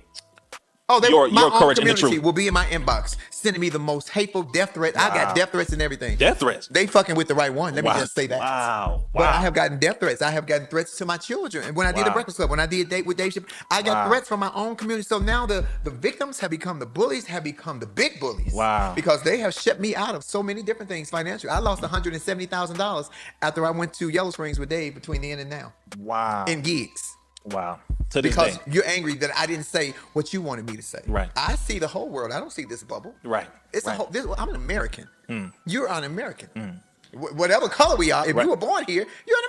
Oh, 0.91 0.99
they, 0.99 1.09
Your- 1.09 1.29
my 1.29 1.41
your 1.41 1.53
own 1.53 1.59
courage 1.59 1.79
and 1.79 1.87
the 1.87 1.93
community 1.93 2.15
truth. 2.17 2.23
will 2.25 2.33
be 2.33 2.47
in 2.47 2.53
my 2.53 2.65
inbox, 2.65 3.15
sending 3.29 3.61
me 3.61 3.69
the 3.69 3.79
most 3.79 4.09
hateful 4.09 4.43
death 4.43 4.73
threats. 4.73 4.97
I 4.97 5.07
got 5.13 5.35
death 5.35 5.51
threats 5.51 5.71
and 5.71 5.81
everything. 5.81 6.17
Death 6.17 6.39
threats. 6.39 6.67
They 6.67 6.85
fucking 6.85 7.15
with 7.15 7.27
the 7.29 7.35
right 7.35 7.53
one. 7.53 7.73
Let 7.75 7.83
Wow. 7.85 7.93
me 7.93 7.99
just 8.01 8.13
say 8.13 8.27
that. 8.27 8.39
Wow. 8.39 9.03
But 9.13 9.21
Wow. 9.21 9.29
I 9.29 9.41
have 9.41 9.53
gotten 9.53 9.79
death 9.79 9.99
threats. 9.99 10.21
I 10.21 10.31
have 10.31 10.45
gotten 10.45 10.67
threats 10.67 10.97
to 10.97 11.05
my 11.05 11.17
children. 11.17 11.63
And 11.63 11.75
when 11.75 11.87
I 11.87 11.91
did 11.93 12.05
the 12.05 12.11
Breakfast 12.11 12.37
Club, 12.37 12.49
when 12.49 12.59
I 12.59 12.65
did 12.65 12.89
Date 12.89 13.05
with 13.05 13.17
Dave, 13.17 13.31
I 13.71 13.81
got 13.81 13.95
Wow. 13.95 14.09
threats 14.09 14.27
from 14.27 14.41
my 14.41 14.51
own 14.53 14.75
community. 14.75 15.03
So 15.07 15.17
now 15.19 15.45
the, 15.45 15.65
the 15.85 15.91
victims 15.91 16.39
have 16.41 16.51
become 16.51 16.79
the 16.79 16.85
bullies, 16.85 17.25
have 17.27 17.43
become 17.43 17.79
the 17.79 17.85
big 17.87 18.19
bullies. 18.19 18.53
Wow. 18.53 18.93
Because 18.93 19.23
they 19.23 19.37
have 19.37 19.53
shut 19.53 19.79
me 19.79 19.95
out 19.95 20.13
of 20.15 20.23
so 20.23 20.43
many 20.43 20.61
different 20.61 20.89
things 20.89 21.09
financially. 21.09 21.49
I 21.51 21.59
lost 21.59 21.81
$170,000 21.83 23.09
after 23.41 23.65
I 23.65 23.71
went 23.71 23.93
to 23.95 24.09
Yellow 24.09 24.31
Springs 24.31 24.59
with 24.59 24.69
Dave 24.69 24.93
between 24.95 25.21
then 25.21 25.39
and 25.39 25.49
now 25.49 25.73
Wow. 25.97 26.45
in 26.47 26.61
gigs. 26.61 27.10
Wow. 27.45 27.79
To 28.11 28.21
Because 28.21 28.57
day. 28.57 28.63
you're 28.67 28.85
angry 28.85 29.15
that 29.15 29.31
I 29.37 29.45
didn't 29.45 29.63
say 29.65 29.93
what 30.13 30.33
you 30.33 30.41
wanted 30.41 30.65
me 30.69 30.75
to 30.75 30.81
say. 30.81 31.01
Right. 31.07 31.29
I 31.35 31.55
see 31.55 31.79
the 31.79 31.87
whole 31.87 32.09
world. 32.09 32.31
I 32.33 32.39
don't 32.39 32.51
see 32.51 32.65
this 32.65 32.83
bubble. 32.83 33.15
Right. 33.23 33.47
It's 33.71 33.87
a 33.87 33.93
whole. 33.93 34.07
This, 34.07 34.25
I'm 34.37 34.49
an 34.49 34.55
American. 34.55 35.07
Mm. 35.29 35.53
You're 35.65 35.89
an 35.89 36.03
American. 36.03 36.49
Wh- 36.55 36.59
mm. 36.59 36.75
Whatever 37.13 37.67
color 37.67 37.97
we 37.97 38.11
are, 38.11 38.27
if 38.27 38.35
Right. 38.35 38.43
you 38.43 38.49
were 38.49 38.55
born 38.55 38.85
here, 38.85 39.05
you're 39.27 39.37
an 39.37 39.43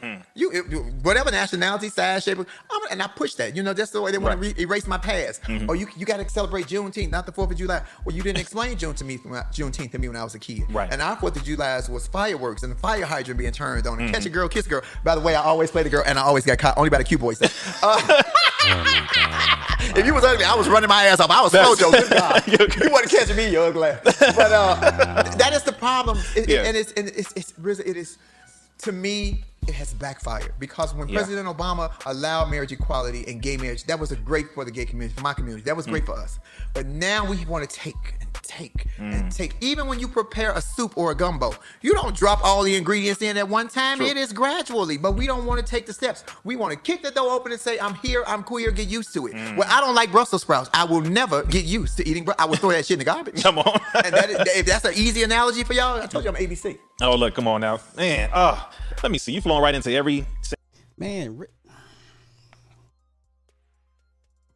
American. 0.00 0.24
You, 0.34 0.50
if, 0.52 0.66
whatever 1.02 1.30
nationality, 1.32 1.88
size, 1.88 2.22
shape, 2.22 2.38
I'm, 2.38 2.80
and 2.90 3.02
I 3.02 3.08
push 3.08 3.34
that. 3.34 3.56
You 3.56 3.62
know, 3.64 3.72
that's 3.72 3.90
the 3.90 4.00
way 4.00 4.12
they 4.12 4.18
want 4.18 4.38
Right. 4.40 4.54
to 4.54 4.56
re- 4.56 4.62
erase 4.64 4.86
my 4.86 4.98
past. 4.98 5.40
Or 5.68 5.74
you, 5.74 5.88
you 5.96 6.06
got 6.06 6.18
to 6.18 6.28
celebrate 6.28 6.66
Juneteenth, 6.66 7.10
not 7.10 7.26
the 7.26 7.32
Fourth 7.32 7.50
of 7.50 7.56
July. 7.56 7.82
Well, 8.04 8.14
you 8.14 8.22
didn't 8.22 8.38
explain 8.38 8.78
June 8.78 8.94
to 8.94 9.04
me, 9.04 9.16
from, 9.16 9.32
Juneteenth 9.32 9.90
to 9.92 9.98
me 9.98 10.06
when 10.08 10.16
I 10.16 10.22
was 10.24 10.34
a 10.36 10.38
kid. 10.38 10.62
Right. 10.70 10.92
And 10.92 11.02
our 11.02 11.16
Fourth 11.16 11.36
of 11.36 11.44
July 11.44 11.80
was 11.88 12.06
fireworks 12.06 12.62
and 12.62 12.70
the 12.72 12.76
fire 12.76 13.04
hydrant 13.04 13.38
being 13.38 13.52
turned 13.52 13.86
on, 13.86 13.98
and 14.00 14.12
catch 14.12 14.20
Mm-hmm. 14.22 14.28
a 14.28 14.30
girl, 14.30 14.48
kiss 14.48 14.66
a 14.66 14.68
girl. 14.68 14.82
By 15.02 15.14
the 15.16 15.20
way, 15.20 15.34
I 15.34 15.42
always 15.42 15.70
play 15.70 15.82
the 15.82 15.90
girl, 15.90 16.04
and 16.06 16.18
I 16.18 16.22
always 16.22 16.44
got 16.44 16.58
caught 16.58 16.76
only 16.78 16.90
by 16.90 16.98
the 16.98 17.04
cute 17.04 17.20
boys. 17.20 17.40
Uh, 17.82 18.22
if 19.96 20.04
you 20.06 20.12
was 20.14 20.24
ugly, 20.24 20.44
I 20.44 20.54
was 20.54 20.68
running 20.68 20.88
my 20.88 21.04
ass 21.04 21.20
off. 21.20 21.30
I 21.30 21.42
was 21.42 21.52
Mojo. 21.52 21.90
Good 21.92 22.10
God. 22.10 22.46
You're 22.46 22.66
good. 22.68 22.74
you 22.84 22.90
wasn't 22.90 23.10
catching 23.12 23.36
me, 23.36 23.50
you 23.50 23.60
ugly. 23.60 23.92
But 24.04 24.20
uh, 24.52 25.22
that 25.36 25.52
is 25.52 25.62
the 25.62 25.72
problem. 25.72 26.18
It- 26.36 26.48
Yeah. 26.48 26.62
and 26.64 26.76
it's 26.76 26.92
and 26.92 27.07
it's 27.16 27.32
it's 27.34 27.52
it 27.80 27.96
is 27.96 28.18
to 28.78 28.92
me. 28.92 29.44
It 29.68 29.74
has 29.74 29.92
backfired 29.92 30.54
because 30.58 30.94
when 30.94 31.08
Yeah. 31.08 31.18
President 31.18 31.46
Obama 31.46 31.92
allowed 32.06 32.50
marriage 32.50 32.72
equality 32.72 33.24
and 33.28 33.42
gay 33.42 33.58
marriage, 33.58 33.84
that 33.84 33.98
was 34.00 34.10
a 34.12 34.16
great 34.16 34.46
for 34.54 34.64
the 34.64 34.70
gay 34.70 34.86
community, 34.86 35.14
for 35.14 35.20
my 35.22 35.34
community. 35.34 35.62
That 35.64 35.76
was 35.76 35.86
great 35.86 36.04
Mm. 36.04 36.06
for 36.06 36.18
us. 36.18 36.38
But 36.72 36.86
now 36.86 37.26
we 37.26 37.44
want 37.44 37.68
to 37.68 37.76
take 37.76 37.94
and 38.20 38.30
take 38.42 38.86
Mm. 38.98 39.12
and 39.14 39.30
take. 39.30 39.54
Even 39.60 39.86
when 39.86 40.00
you 40.00 40.08
prepare 40.08 40.52
a 40.52 40.62
soup 40.62 40.92
or 40.96 41.10
a 41.10 41.14
gumbo, 41.14 41.54
you 41.82 41.92
don't 41.92 42.16
drop 42.16 42.42
all 42.42 42.62
the 42.62 42.76
ingredients 42.76 43.20
in 43.20 43.36
at 43.36 43.46
one 43.46 43.68
time. 43.68 43.98
True. 43.98 44.06
It 44.06 44.16
is 44.16 44.32
gradually, 44.32 44.96
but 44.96 45.12
we 45.12 45.26
don't 45.26 45.44
want 45.44 45.60
to 45.60 45.66
take 45.70 45.84
the 45.84 45.92
steps. 45.92 46.24
We 46.44 46.56
want 46.56 46.72
to 46.72 46.78
kick 46.78 47.02
the 47.02 47.10
door 47.10 47.30
open 47.32 47.52
and 47.52 47.60
say, 47.60 47.78
"I'm 47.78 47.94
here. 47.96 48.24
I'm 48.26 48.42
queer. 48.44 48.70
Get 48.70 48.88
used 48.88 49.12
to 49.14 49.26
it." 49.26 49.34
Mm. 49.34 49.56
Well, 49.58 49.68
I 49.70 49.82
don't 49.82 49.94
like 49.94 50.10
Brussels 50.10 50.40
sprouts. 50.42 50.70
I 50.72 50.84
will 50.84 51.02
never 51.02 51.42
get 51.42 51.66
used 51.66 51.98
to 51.98 52.08
eating. 52.08 52.24
Br- 52.24 52.32
I 52.38 52.46
will 52.46 52.56
throw 52.56 52.70
that 52.70 52.86
shit 52.86 52.94
in 52.94 53.00
the 53.00 53.04
garbage. 53.04 53.42
Come 53.42 53.58
on. 53.58 53.78
and 54.02 54.14
that 54.14 54.30
is, 54.30 54.38
if 54.56 54.64
that's 54.64 54.86
an 54.86 54.94
easy 54.96 55.22
analogy 55.24 55.62
for 55.62 55.74
y'all, 55.74 56.00
I 56.00 56.06
told 56.06 56.24
you 56.24 56.30
I'm 56.30 56.36
ABC. 56.36 56.78
Oh 57.02 57.14
look, 57.16 57.34
come 57.34 57.46
on 57.46 57.60
now, 57.60 57.78
man. 57.96 58.28
Oh, 58.34 58.68
let 59.02 59.12
me 59.12 59.18
see. 59.18 59.32
You 59.32 59.40
flowing 59.40 59.62
right 59.62 59.74
into 59.74 59.92
every. 59.92 60.26
Man, 60.96 61.38
Ri- 61.38 61.46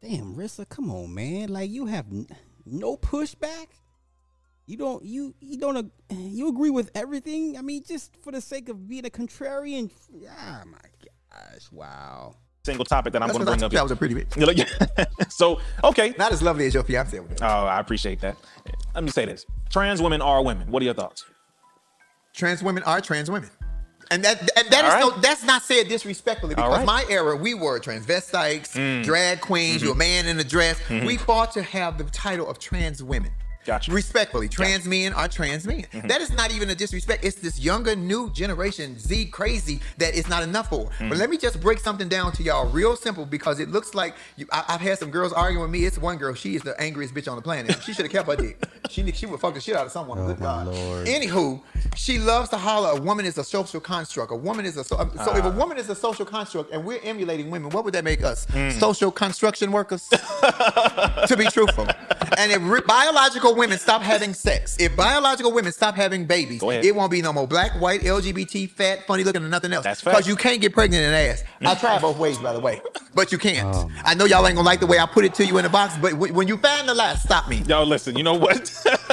damn, 0.01 0.35
Rizza, 0.35 0.67
come 0.67 0.91
on, 0.91 1.13
man. 1.13 1.49
Like 1.49 1.69
you 1.69 1.85
have 1.85 2.05
n- 2.11 2.27
no 2.65 2.97
pushback. 2.97 3.67
You 4.65 4.77
don't, 4.77 5.03
you, 5.03 5.35
you 5.41 5.57
don't, 5.57 5.77
ag- 5.77 5.91
you 6.09 6.47
agree 6.47 6.69
with 6.69 6.91
everything. 6.95 7.57
I 7.57 7.61
mean, 7.61 7.83
just 7.85 8.15
for 8.21 8.31
the 8.31 8.41
sake 8.41 8.69
of 8.69 8.87
being 8.87 9.05
a 9.05 9.09
contrarian. 9.09 9.91
Ah, 10.29 10.63
my 10.65 10.77
gosh, 11.31 11.69
wow. 11.71 12.35
single 12.65 12.85
topic 12.85 13.13
that 13.13 13.21
I'm 13.21 13.29
going 13.29 13.39
to 13.39 13.45
what 13.45 13.53
I 13.53 13.55
bring 13.57 13.63
up. 13.63 13.73
you 13.73 13.79
I 13.79 13.83
was 13.83 13.91
a 13.91 13.95
pretty 13.95 14.15
bitch. 14.15 15.29
so 15.31 15.59
okay. 15.83 16.13
Not 16.17 16.31
as 16.31 16.41
lovely 16.41 16.65
as 16.65 16.73
your 16.73 16.83
fiance. 16.83 17.19
Oh, 17.19 17.45
I 17.45 17.79
appreciate 17.79 18.21
that. 18.21 18.37
Let 18.95 19.03
me 19.03 19.09
say 19.09 19.25
this: 19.25 19.45
trans 19.69 20.01
women 20.01 20.21
are 20.21 20.41
women. 20.43 20.69
What 20.71 20.81
are 20.81 20.85
your 20.85 20.93
thoughts? 20.93 21.25
trans 22.33 22.63
women 22.63 22.83
are 22.83 22.99
trans 22.99 23.29
women. 23.29 23.49
And 24.11 24.23
that 24.23 24.41
and 24.57 24.67
that 24.69 24.85
is 24.85 24.93
All 24.93 24.99
no 24.99 25.09
right. 25.11 25.21
that's 25.21 25.43
not 25.43 25.63
said 25.63 25.87
disrespectfully 25.87 26.55
because 26.55 26.69
right. 26.69 26.83
Mm. 26.83 26.85
my 26.85 27.05
era 27.09 27.35
we 27.35 27.53
were 27.53 27.79
transvestites, 27.79 29.03
drag 29.03 29.41
queens, 29.41 29.77
Mm-hmm. 29.77 29.85
you're 29.85 29.93
a 29.93 29.97
man 29.97 30.27
in 30.27 30.39
a 30.39 30.43
dress. 30.43 30.79
We 30.89 31.17
fought 31.17 31.51
to 31.53 31.63
have 31.63 31.97
the 31.97 32.03
title 32.05 32.49
of 32.49 32.59
trans 32.59 33.01
women. 33.03 33.31
Gotcha. 33.65 33.89
Mm-hmm. 33.89 33.95
Respectfully, 33.95 34.49
trans 34.49 34.85
men 34.85 35.13
are 35.13 35.27
trans 35.27 35.65
men. 35.65 35.85
That 36.05 36.21
is 36.21 36.31
not 36.33 36.51
even 36.53 36.69
a 36.69 36.75
disrespect. 36.75 37.23
It's 37.23 37.37
this 37.37 37.59
younger 37.59 37.95
new 37.95 38.29
generation 38.31 38.97
Z 38.99 39.25
crazy 39.27 39.79
that 39.97 40.15
it's 40.15 40.27
not 40.29 40.43
enough 40.43 40.69
for. 40.69 40.85
Mm. 40.99 41.09
But 41.09 41.17
let 41.17 41.29
me 41.29 41.37
just 41.37 41.61
break 41.61 41.79
something 41.79 42.07
down 42.09 42.31
to 42.33 42.43
y'all 42.43 42.69
real 42.69 42.95
simple 42.95 43.25
because 43.25 43.59
it 43.59 43.69
looks 43.69 43.93
like 43.93 44.15
you, 44.37 44.45
I, 44.51 44.63
I've 44.69 44.81
had 44.81 44.99
some 44.99 45.11
girls 45.11 45.33
arguing 45.33 45.61
with 45.61 45.71
me. 45.71 45.85
It's 45.85 45.97
one 45.97 46.17
girl. 46.17 46.33
She 46.33 46.55
is 46.55 46.61
the 46.61 46.79
angriest 46.81 47.13
bitch 47.13 47.29
on 47.29 47.35
the 47.35 47.41
planet. 47.41 47.81
She 47.83 47.93
should 47.93 48.05
have 48.05 48.11
kept 48.11 48.27
her 48.27 48.35
dick. 48.35 48.61
She 48.89 49.09
she 49.13 49.25
would 49.25 49.39
fuck 49.39 49.53
the 49.53 49.61
shit 49.61 49.75
out 49.75 49.85
of 49.85 49.91
someone. 49.91 50.19
Oh, 50.19 50.27
Good 50.27 50.39
God. 50.39 50.67
Lord. 50.67 51.07
Anywho, 51.07 51.61
she 51.95 52.19
loves 52.19 52.49
to 52.49 52.57
holler. 52.57 52.97
A 52.97 53.01
woman 53.01 53.25
is 53.25 53.37
a 53.37 53.43
social 53.43 53.79
construct. 53.79 54.31
A 54.31 54.35
woman 54.35 54.65
is 54.65 54.77
a 54.77 54.83
so. 54.83 54.97
so 54.97 55.09
Ah. 55.19 55.37
if 55.37 55.45
a 55.45 55.51
woman 55.51 55.77
is 55.77 55.89
a 55.89 55.95
social 55.95 56.25
construct, 56.25 56.71
and 56.71 56.83
we're 56.83 56.99
emulating 57.03 57.49
women, 57.49 57.69
what 57.69 57.85
would 57.85 57.93
that 57.93 58.03
make 58.03 58.23
us? 58.23 58.45
Hmm. 58.45 58.69
Social 58.71 59.11
construction 59.11 59.71
workers. 59.71 60.09
to 61.27 61.35
be 61.37 61.45
truthful, 61.45 61.87
and 62.37 62.51
if 62.51 62.61
re- 62.63 62.81
biological 62.85 63.52
women 63.53 63.77
stop 63.77 64.01
having 64.01 64.33
sex, 64.33 64.77
if 64.79 64.95
biological 64.95 65.51
women 65.51 65.71
stop 65.71 65.95
having 65.95 66.25
babies, 66.25 66.61
it 66.63 66.95
won't 66.95 67.11
be 67.11 67.21
no 67.21 67.31
more 67.33 67.47
black, 67.47 67.71
white, 67.81 68.01
LGBT, 68.01 68.69
fat, 68.69 69.05
funny 69.07 69.23
looking, 69.23 69.43
or 69.43 69.47
nothing 69.49 69.73
else. 69.73 69.83
That's 69.83 70.01
fact. 70.01 70.15
because 70.17 70.27
you 70.27 70.35
can't 70.35 70.61
get 70.61 70.73
pregnant 70.73 71.03
in 71.03 71.13
ass. 71.13 71.43
I 71.61 71.75
tried 71.75 72.01
both 72.01 72.17
ways, 72.17 72.37
by 72.37 72.53
the 72.53 72.59
way, 72.59 72.81
but 73.13 73.31
you 73.31 73.37
can't. 73.37 73.75
Oh, 73.75 73.89
I 74.03 74.13
know 74.13 74.25
y'all 74.25 74.45
ain't 74.47 74.55
gonna 74.55 74.65
like 74.65 74.79
the 74.79 74.87
way 74.87 74.99
I 74.99 75.05
put 75.05 75.25
it 75.25 75.33
to 75.35 75.45
you 75.45 75.57
in 75.57 75.63
the 75.63 75.69
box, 75.69 75.95
but 76.01 76.11
w- 76.11 76.33
when 76.33 76.47
you 76.47 76.57
find 76.57 76.87
the 76.87 76.93
lie, 76.93 77.15
stop 77.15 77.47
me. 77.49 77.57
Yo, 77.67 77.83
listen. 77.83 78.15
You 78.17 78.23
know 78.23 78.35
what? 78.35 78.69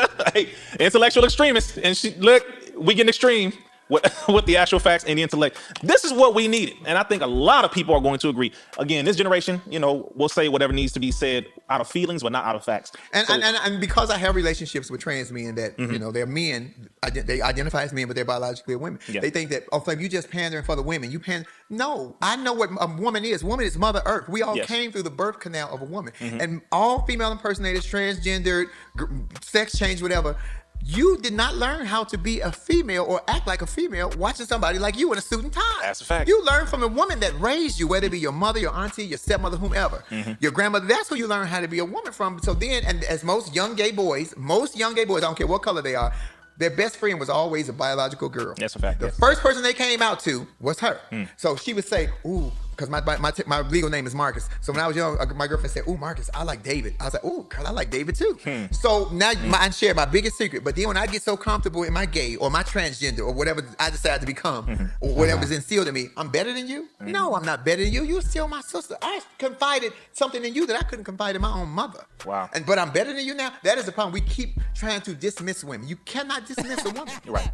hey, 0.34 0.50
intellectual 0.78 1.24
extremist, 1.24 1.78
and 1.78 1.96
she 1.96 2.14
look. 2.14 2.44
We 2.76 2.94
getting 2.94 3.08
extreme. 3.10 3.52
With, 3.90 4.24
with 4.28 4.46
the 4.46 4.56
actual 4.56 4.78
facts 4.78 5.04
and 5.04 5.18
the 5.18 5.22
intellect. 5.22 5.58
This 5.82 6.04
is 6.04 6.12
what 6.12 6.34
we 6.34 6.48
needed. 6.48 6.76
And 6.86 6.96
I 6.96 7.02
think 7.02 7.22
a 7.22 7.26
lot 7.26 7.64
of 7.64 7.72
people 7.72 7.94
are 7.94 8.00
going 8.00 8.18
to 8.20 8.28
agree. 8.28 8.52
Again, 8.78 9.04
this 9.04 9.16
generation, 9.16 9.60
you 9.68 9.78
know, 9.78 10.10
will 10.14 10.28
say 10.28 10.48
whatever 10.48 10.72
needs 10.72 10.92
to 10.92 11.00
be 11.00 11.10
said 11.10 11.46
out 11.68 11.80
of 11.80 11.88
feelings, 11.88 12.22
but 12.22 12.32
not 12.32 12.44
out 12.44 12.56
of 12.56 12.64
facts. 12.64 12.92
And, 13.12 13.26
So- 13.26 13.34
and, 13.34 13.42
and, 13.42 13.56
and 13.62 13.80
because 13.80 14.10
I 14.10 14.18
have 14.18 14.34
relationships 14.34 14.90
with 14.90 15.00
trans 15.00 15.30
men 15.30 15.54
that, 15.56 15.78
you 15.78 15.86
mm-hmm. 15.86 15.96
know, 15.98 16.12
they're 16.12 16.26
men, 16.26 16.88
they 17.12 17.42
identify 17.42 17.82
as 17.82 17.92
men, 17.92 18.06
but 18.06 18.16
they're 18.16 18.24
biologically 18.24 18.76
women. 18.76 19.00
Yeah. 19.08 19.20
They 19.20 19.30
think 19.30 19.50
that, 19.50 19.64
oh, 19.72 19.80
Flame, 19.80 20.00
you 20.00 20.08
just 20.08 20.30
pandering 20.30 20.64
for 20.64 20.76
the 20.76 20.82
women. 20.82 21.10
You 21.10 21.20
pan. 21.20 21.46
No, 21.68 22.16
I 22.22 22.36
know 22.36 22.52
what 22.52 22.70
a 22.80 22.86
woman 22.86 23.24
is. 23.24 23.44
Woman 23.44 23.66
is 23.66 23.76
Mother 23.76 24.02
Earth. 24.06 24.28
We 24.28 24.42
all 24.42 24.56
Yes. 24.56 24.66
came 24.66 24.92
through 24.92 25.04
the 25.04 25.10
birth 25.10 25.40
canal 25.40 25.72
of 25.72 25.82
a 25.82 25.84
woman. 25.84 26.12
Mm-hmm. 26.18 26.40
And 26.40 26.60
all 26.72 27.04
female 27.06 27.32
impersonators, 27.32 27.86
transgendered, 27.86 28.66
sex 29.42 29.78
change, 29.78 30.02
whatever, 30.02 30.36
you 30.84 31.18
did 31.18 31.32
not 31.34 31.56
learn 31.56 31.84
how 31.86 32.04
to 32.04 32.18
be 32.18 32.40
a 32.40 32.50
female 32.50 33.04
or 33.04 33.20
act 33.28 33.46
like 33.46 33.62
a 33.62 33.66
female 33.66 34.10
watching 34.18 34.46
somebody 34.46 34.78
like 34.78 34.98
you 34.98 35.12
in 35.12 35.18
a 35.18 35.20
suit 35.20 35.44
and 35.44 35.52
tie. 35.52 35.60
That's 35.82 36.00
a 36.00 36.04
fact. 36.04 36.28
You 36.28 36.42
learn 36.44 36.66
from 36.66 36.82
a 36.82 36.88
woman 36.88 37.20
that 37.20 37.38
raised 37.40 37.78
you, 37.78 37.86
whether 37.86 38.06
it 38.06 38.10
be 38.10 38.18
your 38.18 38.32
mother, 38.32 38.58
your 38.58 38.74
auntie, 38.74 39.04
your 39.04 39.18
stepmother, 39.18 39.56
whomever, 39.56 40.02
Mm-hmm. 40.10 40.32
your 40.40 40.52
grandmother. 40.52 40.86
That's 40.86 41.08
who 41.08 41.14
you 41.16 41.26
learn 41.28 41.46
how 41.46 41.60
to 41.60 41.68
be 41.68 41.78
a 41.78 41.84
woman 41.84 42.12
from. 42.12 42.40
So 42.42 42.54
then, 42.54 42.84
and 42.86 43.04
as 43.04 43.22
most 43.22 43.54
young 43.54 43.74
gay 43.76 43.92
boys, 43.92 44.34
most 44.36 44.76
young 44.76 44.94
gay 44.94 45.04
boys, 45.04 45.22
I 45.22 45.26
don't 45.26 45.36
care 45.38 45.46
what 45.46 45.62
color 45.62 45.82
they 45.82 45.94
are, 45.94 46.12
their 46.56 46.70
best 46.70 46.96
friend 46.96 47.18
was 47.20 47.30
always 47.30 47.68
a 47.68 47.72
biological 47.72 48.28
girl. 48.28 48.54
That's 48.56 48.74
a 48.76 48.78
fact, 48.78 49.00
The 49.00 49.06
yes. 49.06 49.18
first 49.18 49.40
person 49.40 49.62
they 49.62 49.72
came 49.72 50.02
out 50.02 50.20
to 50.20 50.46
was 50.60 50.78
her. 50.80 51.00
Hmm. 51.10 51.24
So 51.36 51.56
she 51.56 51.72
would 51.72 51.86
say, 51.86 52.10
"Ooh," 52.26 52.52
because 52.80 52.90
my 52.90 53.00
my, 53.02 53.18
my 53.18 53.30
t- 53.30 53.42
my 53.46 53.60
legal 53.60 53.90
name 53.90 54.06
is 54.06 54.14
Marcus. 54.14 54.48
So 54.62 54.72
when 54.72 54.80
I 54.82 54.86
was 54.86 54.96
young, 54.96 55.18
my 55.36 55.46
girlfriend 55.46 55.70
said, 55.70 55.84
"Ooh, 55.86 55.98
Marcus, 55.98 56.30
I 56.32 56.42
like 56.44 56.62
David." 56.62 56.94
I 56.98 57.04
was 57.04 57.14
like, 57.14 57.24
"Ooh, 57.24 57.44
girl, 57.48 57.66
I 57.66 57.70
like 57.70 57.90
David 57.90 58.14
too." 58.16 58.38
Hmm. 58.42 58.72
So 58.72 59.08
now 59.12 59.32
my, 59.44 59.58
I 59.58 59.70
share 59.70 59.94
my 59.94 60.06
biggest 60.06 60.38
secret. 60.38 60.64
But 60.64 60.76
then 60.76 60.88
when 60.88 60.96
I 60.96 61.06
get 61.06 61.22
so 61.22 61.36
comfortable 61.36 61.82
in 61.82 61.92
my 61.92 62.06
gay 62.06 62.36
or 62.36 62.50
my 62.50 62.62
transgender 62.62 63.20
or 63.20 63.32
whatever 63.32 63.62
I 63.78 63.90
decide 63.90 64.20
to 64.20 64.26
become 64.26 64.66
Mm-hmm. 64.66 64.86
or 65.00 65.14
whatever's 65.14 65.50
instilled 65.50 65.88
in 65.88 65.94
me, 65.94 66.08
I'm 66.16 66.30
better 66.30 66.52
than 66.52 66.66
you. 66.66 66.88
Hmm. 67.00 67.10
No, 67.12 67.34
I'm 67.34 67.44
not 67.44 67.64
better 67.64 67.82
than 67.84 67.92
you. 67.92 68.02
You're 68.04 68.22
still 68.22 68.48
my 68.48 68.62
sister. 68.62 68.96
I 69.02 69.20
confided 69.38 69.92
something 70.12 70.42
in 70.44 70.54
you 70.54 70.66
that 70.66 70.76
I 70.76 70.82
couldn't 70.82 71.04
confide 71.04 71.36
in 71.36 71.42
my 71.42 71.52
own 71.52 71.68
mother. 71.68 72.04
Wow. 72.24 72.48
And 72.54 72.64
but 72.64 72.78
I'm 72.78 72.90
better 72.92 73.12
than 73.12 73.24
you 73.26 73.34
now. 73.34 73.52
That 73.62 73.76
is 73.78 73.84
the 73.84 73.92
problem. 73.92 74.14
We 74.14 74.22
keep 74.22 74.58
trying 74.74 75.02
to 75.02 75.14
dismiss 75.14 75.62
women. 75.64 75.86
You 75.88 75.96
cannot 75.96 76.46
dismiss 76.46 76.84
a 76.86 76.90
woman. 76.90 77.14
Right. 77.26 77.50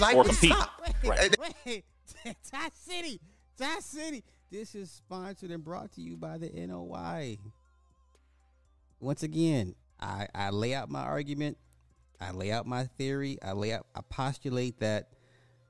Life 0.00 0.14
Or 0.14 0.18
would 0.18 0.26
compete. 0.28 0.52
stop. 0.52 0.70
Right. 1.04 1.34
Wait, 1.66 1.84
Tie 2.24 2.70
City, 2.86 3.20
That 3.58 3.82
City. 3.82 4.22
This 4.52 4.74
is 4.74 4.90
sponsored 4.90 5.50
and 5.50 5.64
brought 5.64 5.92
to 5.92 6.02
you 6.02 6.14
by 6.14 6.36
the 6.36 6.50
NOI. 6.50 7.38
Once 9.00 9.22
again, 9.22 9.74
I, 9.98 10.28
I 10.34 10.50
lay 10.50 10.74
out 10.74 10.90
my 10.90 11.00
argument. 11.00 11.56
I 12.20 12.32
lay 12.32 12.52
out 12.52 12.66
my 12.66 12.84
theory. 12.84 13.38
I 13.42 13.52
lay 13.52 13.72
out. 13.72 13.86
I 13.94 14.00
postulate 14.10 14.78
that 14.80 15.08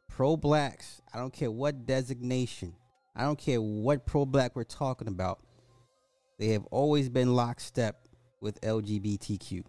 pro 0.09 0.37
blacks. 0.37 1.01
I 1.15 1.19
don't 1.19 1.33
care 1.33 1.49
what 1.49 1.87
designation. 1.87 2.75
I 3.15 3.23
don't 3.23 3.39
care 3.39 3.63
what 3.63 4.05
pro 4.05 4.27
black 4.27 4.57
we're 4.57 4.65
talking 4.65 5.07
about. 5.07 5.39
They 6.41 6.49
have 6.49 6.65
always 6.73 7.09
been 7.09 7.37
lockstep 7.37 8.09
with 8.41 8.61
LGBTQ. 8.63 9.63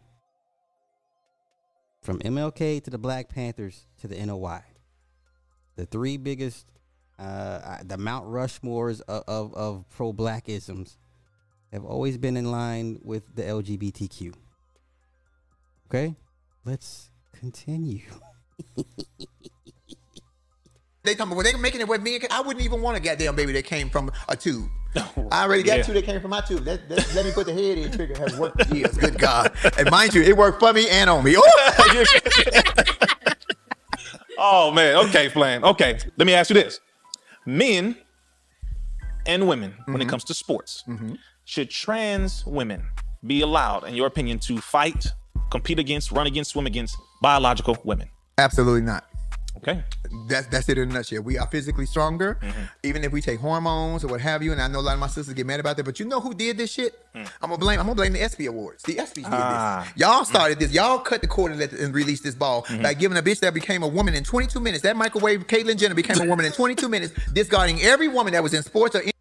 From 2.01 2.17
MLK 2.17 2.83
to 2.83 2.89
the 2.89 2.97
Black 2.97 3.29
Panthers 3.29 3.85
to 3.99 4.07
the 4.07 4.25
NOI 4.25 4.63
the 5.75 5.85
three 5.85 6.17
biggest, 6.17 6.67
uh, 7.19 7.21
uh, 7.21 7.77
the 7.83 7.97
Mount 7.97 8.27
Rushmores 8.27 9.01
of, 9.01 9.23
of, 9.27 9.53
of 9.53 9.85
pro 9.89 10.13
blackisms 10.13 10.97
have 11.71 11.85
always 11.85 12.17
been 12.17 12.37
in 12.37 12.51
line 12.51 12.99
with 13.03 13.35
the 13.35 13.43
LGBTQ. 13.43 14.33
Okay, 15.87 16.15
let's 16.65 17.09
continue. 17.33 18.01
They 21.03 21.15
talking 21.15 21.33
about 21.33 21.43
well, 21.43 21.51
they 21.51 21.59
making 21.59 21.81
it 21.81 21.87
with 21.89 22.01
me. 22.01 22.17
I 22.31 22.39
wouldn't 22.39 22.63
even 22.63 22.81
want 22.81 22.95
a 22.95 23.01
goddamn 23.01 23.35
baby 23.35 23.51
that 23.53 23.65
came 23.65 23.89
from 23.89 24.09
a 24.29 24.37
tube. 24.37 24.69
I 24.95 25.43
already 25.43 25.61
got 25.63 25.79
Yeah. 25.79 25.83
two 25.83 25.91
that 25.93 26.05
came 26.05 26.21
from 26.21 26.29
my 26.29 26.39
tube. 26.39 26.65
Let, 26.65 26.89
let, 26.89 27.13
let 27.13 27.25
me 27.25 27.31
put 27.33 27.45
the 27.45 27.51
head 27.53 27.77
in. 27.77 27.91
Trigger 27.91 28.17
has 28.19 28.39
worked 28.39 28.65
for 28.65 28.73
years. 28.73 28.97
Good 28.97 29.19
God! 29.19 29.51
And 29.77 29.91
mind 29.91 30.13
you, 30.13 30.21
it 30.21 30.37
worked 30.37 30.61
for 30.61 30.71
me 30.71 30.87
and 30.89 31.09
on 31.09 31.23
me. 31.25 31.35
Oh 34.45 34.71
man, 34.71 34.95
okay, 35.07 35.29
Flan. 35.29 35.63
Okay, 35.63 35.97
let 36.17 36.25
me 36.25 36.33
ask 36.33 36.49
you 36.49 36.55
this: 36.55 36.79
Men 37.45 37.95
and 39.25 39.47
women, 39.47 39.73
when 39.85 39.95
Mm-hmm. 39.97 40.01
it 40.01 40.09
comes 40.09 40.23
to 40.25 40.33
sports, 40.33 40.83
should 41.45 41.69
trans 41.69 42.45
women 42.45 42.83
be 43.25 43.41
allowed, 43.41 43.83
in 43.85 43.95
your 43.95 44.07
opinion, 44.07 44.39
to 44.39 44.57
fight, 44.59 45.05
compete 45.51 45.79
against, 45.79 46.11
run 46.11 46.27
against, 46.27 46.51
swim 46.51 46.65
against 46.65 46.95
biological 47.21 47.77
women? 47.83 48.09
Absolutely 48.37 48.81
not. 48.81 49.05
Okay. 49.57 49.83
That's 50.27 50.47
that's 50.47 50.67
it 50.67 50.77
in 50.77 50.89
a 50.89 50.93
nutshell. 50.93 51.21
We 51.21 51.37
are 51.37 51.47
physically 51.47 51.85
stronger, 51.85 52.37
Mm-hmm. 52.41 52.61
even 52.83 53.03
if 53.03 53.11
we 53.11 53.21
take 53.21 53.39
hormones 53.39 54.03
or 54.03 54.07
what 54.07 54.19
have 54.21 54.43
you. 54.43 54.51
And 54.51 54.61
I 54.61 54.67
know 54.67 54.79
a 54.79 54.81
lot 54.81 54.93
of 54.93 54.99
my 54.99 55.07
sisters 55.07 55.33
get 55.33 55.45
mad 55.45 55.59
about 55.59 55.77
that. 55.77 55.83
But 55.85 55.99
you 55.99 56.05
know 56.05 56.19
who 56.19 56.33
did 56.33 56.57
this 56.57 56.71
shit? 56.71 56.99
I'm 57.15 57.25
gonna 57.41 57.57
blame. 57.57 57.79
I'm 57.79 57.85
gonna 57.85 57.95
blame 57.95 58.13
the 58.13 58.21
ESPY 58.21 58.47
Awards. 58.47 58.83
The 58.83 58.95
ESPYs 58.95 59.13
did 59.15 59.25
Mm. 59.25 59.29
Ah. 59.31 59.83
this. 59.87 60.01
Y'all 60.01 60.25
started 60.25 60.59
this. 60.59 60.71
Y'all 60.73 60.99
cut 60.99 61.21
the 61.21 61.27
cord 61.27 61.51
and, 61.51 61.59
let, 61.59 61.71
and 61.73 61.93
released 61.93 62.23
this 62.23 62.35
ball 62.35 62.63
Mm-hmm. 62.63 62.81
by 62.83 62.93
giving 62.93 63.17
a 63.17 63.21
bitch 63.21 63.39
that 63.39 63.53
became 63.53 63.83
a 63.83 63.87
woman 63.87 64.13
in 64.15 64.23
22 64.23 64.59
minutes. 64.59 64.83
That 64.83 64.97
microwave 64.97 65.47
Caitlyn 65.47 65.77
Jenner 65.77 65.95
became 65.95 66.19
a 66.19 66.25
woman 66.25 66.45
in 66.45 66.51
22 66.51 66.89
minutes, 66.89 67.13
discarding 67.31 67.81
every 67.81 68.07
woman 68.07 68.33
that 68.33 68.43
was 68.43 68.53
in 68.53 68.63
sports 68.63 68.95
or 68.95 69.01
any- 69.01 69.11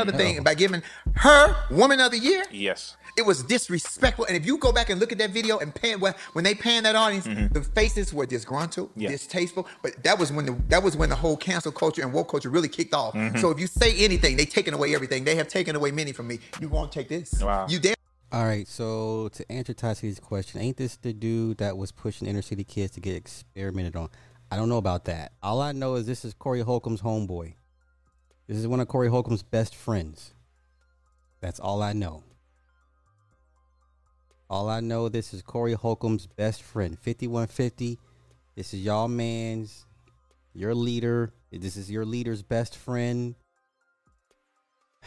any 0.00 0.08
other 0.08 0.16
thing. 0.18 0.42
By 0.42 0.54
giving 0.54 0.82
her 1.16 1.56
Woman 1.70 2.00
of 2.00 2.12
the 2.12 2.18
Year, 2.18 2.44
Yes. 2.52 2.96
it 3.16 3.22
was 3.26 3.42
disrespectful. 3.42 4.26
And 4.26 4.36
if 4.36 4.46
you 4.46 4.56
go 4.58 4.72
back 4.72 4.90
and 4.90 5.00
look 5.00 5.10
at 5.12 5.18
that 5.18 5.30
video 5.30 5.58
and 5.58 5.74
pan 5.74 5.98
when 6.00 6.14
when 6.34 6.44
they 6.44 6.54
pan 6.54 6.84
that 6.84 6.94
audience, 6.94 7.24
the 7.24 7.62
faces 7.74 8.14
were 8.14 8.26
disgruntled, 8.26 8.90
Mm-hmm. 8.90 9.00
Yeah. 9.02 9.08
distasteful. 9.10 9.66
But 9.82 10.02
that 10.04 10.18
was 10.18 10.30
when 10.32 10.46
the 10.46 10.52
that 10.68 10.82
was 10.82 10.96
when 10.96 11.08
the 11.08 11.16
whole 11.16 11.36
cancel 11.36 11.72
culture 11.72 12.02
and 12.02 12.12
woke 12.12 12.30
culture 12.30 12.48
really 12.50 12.68
kicked 12.68 12.94
off. 12.94 13.14
Mm-hmm. 13.14 13.38
So 13.38 13.50
if 13.50 13.58
you 13.58 13.66
say 13.66 13.96
anything, 13.98 14.36
they 14.36 14.44
taken 14.44 14.72
away 14.74 14.94
everything. 14.94 15.24
They 15.24 15.34
have 15.36 15.48
taken 15.48 15.74
away 15.74 15.90
many 15.90 16.12
from 16.12 16.28
me. 16.28 16.38
You 16.60 16.68
won't 16.68 16.92
take 16.92 17.08
this. 17.08 17.42
Wow. 17.42 17.66
You 17.68 17.80
damn 17.80 17.94
All 18.30 18.44
right, 18.44 18.68
so 18.68 19.28
to 19.32 19.50
answer 19.50 19.72
Tasi's 19.74 20.20
question, 20.20 20.60
ain't 20.60 20.76
this 20.76 20.96
the 20.96 21.12
dude 21.12 21.58
that 21.58 21.76
was 21.76 21.90
pushing 21.92 22.28
inner 22.28 22.42
city 22.42 22.62
kids 22.64 22.92
to 22.92 23.00
get 23.00 23.16
experimented 23.16 23.96
on? 23.96 24.10
I 24.50 24.56
don't 24.56 24.68
know 24.68 24.78
about 24.78 25.06
that. 25.06 25.32
All 25.42 25.60
I 25.60 25.72
know 25.72 25.96
is 25.96 26.06
this 26.06 26.24
is 26.24 26.34
Corey 26.34 26.60
Holcomb's 26.62 27.02
homeboy. 27.02 27.54
This 28.48 28.56
is 28.56 28.66
one 28.66 28.80
of 28.80 28.88
Corey 28.88 29.08
Holcomb's 29.08 29.42
best 29.42 29.76
friends. 29.76 30.32
That's 31.42 31.60
all 31.60 31.82
I 31.82 31.92
know. 31.92 32.24
All 34.48 34.70
I 34.70 34.80
know, 34.80 35.10
this 35.10 35.34
is 35.34 35.42
Corey 35.42 35.74
Holcomb's 35.74 36.26
best 36.26 36.62
friend. 36.62 36.98
5150. 36.98 37.98
This 38.56 38.72
is 38.72 38.80
y'all 38.80 39.06
man's, 39.06 39.84
your 40.54 40.74
leader. 40.74 41.34
This 41.52 41.76
is 41.76 41.90
your 41.90 42.06
leader's 42.06 42.42
best 42.42 42.74
friend. 42.74 43.34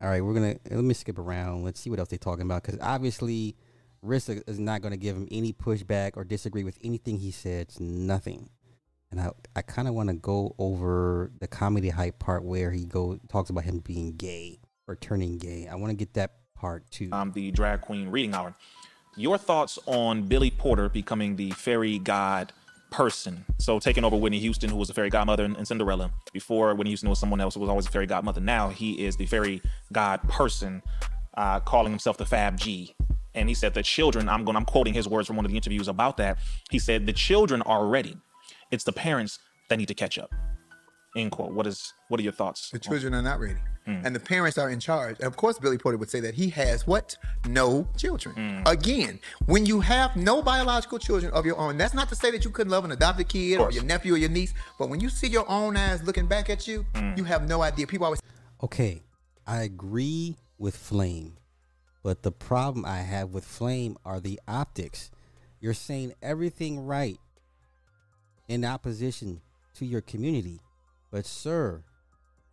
All 0.00 0.08
right, 0.08 0.24
we're 0.24 0.34
gonna 0.34 0.56
let 0.70 0.82
me 0.82 0.94
skip 0.94 1.18
around. 1.18 1.62
Let's 1.64 1.78
see 1.78 1.90
what 1.90 1.98
else 1.98 2.08
they're 2.08 2.18
talking 2.18 2.44
about 2.44 2.62
because 2.62 2.78
obviously, 2.80 3.54
Rizza 4.04 4.42
is 4.48 4.58
not 4.58 4.82
gonna 4.82 4.96
give 4.96 5.16
him 5.16 5.28
any 5.30 5.52
pushback 5.52 6.16
or 6.16 6.24
disagree 6.24 6.64
with 6.64 6.78
anything 6.82 7.18
he 7.18 7.30
said. 7.30 7.62
It's 7.68 7.78
nothing. 7.78 8.48
And 9.12 9.20
I, 9.20 9.30
I 9.54 9.62
kind 9.62 9.86
of 9.86 9.94
want 9.94 10.08
to 10.08 10.16
go 10.16 10.54
over 10.58 11.30
the 11.38 11.46
comedy 11.46 11.90
hype 11.90 12.18
part 12.18 12.42
where 12.44 12.72
he 12.72 12.86
go 12.86 13.20
talks 13.28 13.50
about 13.50 13.64
him 13.64 13.78
being 13.78 14.16
gay 14.16 14.58
or 14.88 14.96
turning 14.96 15.36
gay. 15.38 15.68
I 15.70 15.76
want 15.76 15.90
to 15.90 15.96
get 15.96 16.14
that 16.14 16.32
part 16.56 16.90
too. 16.90 17.10
I'm 17.12 17.30
the 17.32 17.50
drag 17.50 17.82
queen 17.82 18.08
reading 18.08 18.34
hour. 18.34 18.54
Your 19.16 19.36
thoughts 19.36 19.78
on 19.84 20.22
Billy 20.22 20.50
Porter 20.50 20.88
becoming 20.88 21.36
the 21.36 21.50
fairy 21.50 21.98
god 21.98 22.54
person? 22.90 23.44
So 23.58 23.78
taking 23.78 24.02
over 24.02 24.16
Whitney 24.16 24.38
Houston, 24.38 24.70
who 24.70 24.76
was 24.76 24.88
a 24.88 24.94
fairy 24.94 25.10
godmother 25.10 25.44
in, 25.44 25.56
in 25.56 25.66
Cinderella. 25.66 26.10
Before 26.32 26.74
Whitney 26.74 26.90
Houston 26.90 27.10
was 27.10 27.18
someone 27.18 27.40
else 27.40 27.54
who 27.54 27.60
was 27.60 27.68
always 27.68 27.86
a 27.86 27.90
fairy 27.90 28.06
godmother. 28.06 28.40
Now 28.40 28.70
he 28.70 29.04
is 29.04 29.16
the 29.16 29.26
fairy 29.26 29.60
god 29.92 30.22
person, 30.28 30.82
uh, 31.36 31.60
calling 31.60 31.92
himself 31.92 32.16
the 32.16 32.26
Fab 32.26 32.56
G. 32.56 32.94
And 33.34 33.48
he 33.48 33.54
said 33.54 33.74
the 33.74 33.82
children. 33.82 34.28
I'm 34.28 34.44
going. 34.44 34.56
I'm 34.56 34.66
quoting 34.66 34.94
his 34.94 35.08
words 35.08 35.26
from 35.26 35.36
one 35.36 35.46
of 35.46 35.50
the 35.50 35.56
interviews 35.56 35.88
about 35.88 36.18
that. 36.18 36.38
He 36.70 36.78
said 36.78 37.06
the 37.06 37.14
children 37.14 37.62
are 37.62 37.86
ready. 37.86 38.16
It's 38.72 38.84
the 38.84 38.92
parents 38.92 39.38
that 39.68 39.78
need 39.78 39.88
to 39.88 39.94
catch 39.94 40.18
up. 40.18 40.32
End 41.14 41.30
quote. 41.30 41.52
What 41.52 41.66
is? 41.66 41.92
What 42.08 42.18
are 42.18 42.22
your 42.22 42.32
thoughts? 42.32 42.70
the 42.70 42.78
children 42.78 43.14
are 43.14 43.20
not 43.22 43.38
ready. 43.38 43.60
Hmm. 43.84 43.96
And 44.04 44.14
the 44.14 44.20
parents 44.20 44.56
are 44.58 44.70
in 44.70 44.80
charge. 44.80 45.16
And 45.18 45.26
of 45.26 45.36
course, 45.36 45.58
Billy 45.58 45.76
Porter 45.76 45.98
would 45.98 46.08
say 46.08 46.20
that 46.20 46.34
he 46.34 46.48
has 46.50 46.86
what? 46.86 47.16
No 47.48 47.86
children. 47.98 48.34
Hmm. 48.34 48.62
Again, 48.66 49.18
when 49.46 49.66
you 49.66 49.80
have 49.80 50.16
no 50.16 50.40
biological 50.40 50.98
children 50.98 51.32
of 51.32 51.44
your 51.44 51.58
own, 51.58 51.76
that's 51.76 51.92
not 51.92 52.08
to 52.08 52.14
say 52.14 52.30
that 52.30 52.44
you 52.44 52.50
couldn't 52.50 52.70
love 52.70 52.84
an 52.86 52.92
adopted 52.92 53.28
kid 53.28 53.58
or 53.60 53.70
your 53.72 53.84
nephew 53.84 54.14
or 54.14 54.16
your 54.16 54.30
niece, 54.30 54.54
but 54.78 54.88
when 54.88 55.00
you 55.00 55.10
see 55.10 55.26
your 55.26 55.48
own 55.50 55.76
eyes 55.76 56.02
looking 56.04 56.26
back 56.26 56.48
at 56.48 56.66
you, 56.66 56.86
Hmm. 56.94 57.12
you 57.16 57.24
have 57.24 57.46
no 57.46 57.60
idea. 57.62 57.86
People 57.86 58.06
always 58.06 58.20
Okay, 58.62 59.02
I 59.46 59.62
agree 59.62 60.36
with 60.56 60.76
Flame, 60.76 61.36
but 62.04 62.22
the 62.22 62.30
problem 62.32 62.86
I 62.86 63.00
have 63.00 63.30
with 63.34 63.44
Flame 63.44 63.98
are 64.04 64.20
the 64.20 64.40
optics. 64.46 65.10
You're 65.60 65.74
saying 65.74 66.14
everything 66.22 66.86
right 66.86 67.18
in 68.52 68.66
opposition 68.66 69.40
to 69.72 69.86
your 69.86 70.02
community, 70.02 70.60
but 71.10 71.24
sir, 71.24 71.82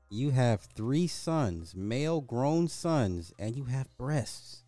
you 0.10 0.32
have 0.32 0.62
three 0.62 1.08
sons, 1.08 1.76
male 1.76 2.22
grown 2.22 2.70
sons, 2.70 3.34
and 3.38 3.58
you 3.58 3.66
have 3.66 3.97
breasts. 3.97 4.64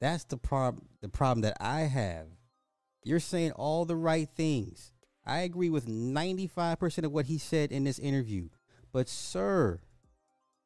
That's 0.00 0.24
the 0.24 0.36
problem. 0.36 0.88
The 1.00 1.08
problem 1.08 1.42
that 1.42 1.56
I 1.60 1.82
have. 1.82 2.26
You're 3.04 3.20
saying 3.20 3.52
all 3.52 3.84
the 3.84 3.96
right 3.96 4.28
things. 4.28 4.92
I 5.24 5.40
agree 5.40 5.70
with 5.70 5.86
95% 5.86 7.04
of 7.04 7.12
what 7.12 7.26
he 7.26 7.38
said 7.38 7.70
in 7.70 7.84
this 7.84 8.00
interview. 8.00 8.48
But, 8.92 9.08
sir, 9.08 9.78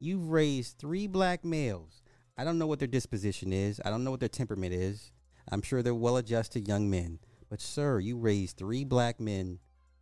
you've 0.01 0.31
raised 0.31 0.79
three 0.79 1.07
black 1.07 1.45
males. 1.45 2.03
I 2.39 2.45
don't 2.45 2.59
know 2.59 2.67
what 2.67 2.79
their 2.79 2.89
disposition 2.89 3.53
is. 3.53 3.83
I 3.85 3.91
don't 3.91 4.03
know 4.03 4.11
what 4.11 4.21
their 4.21 4.31
temperament 4.31 4.73
is. 4.73 5.13
I'm 5.51 5.61
sure 5.61 5.83
they're 5.83 5.95
well 5.95 6.17
adjusted 6.17 6.67
young 6.67 6.89
men. 6.89 7.19
But, 7.53 7.61
sir, 7.61 8.01
you 8.01 8.17
raised 8.17 8.57
three 8.57 8.83
black 8.83 9.21
men 9.21 9.59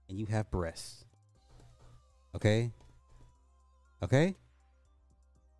and 0.09 0.17
you 0.17 0.27
have 0.27 0.53
breasts. 0.53 1.05
Okay? 2.33 2.71
Okay? 4.05 4.37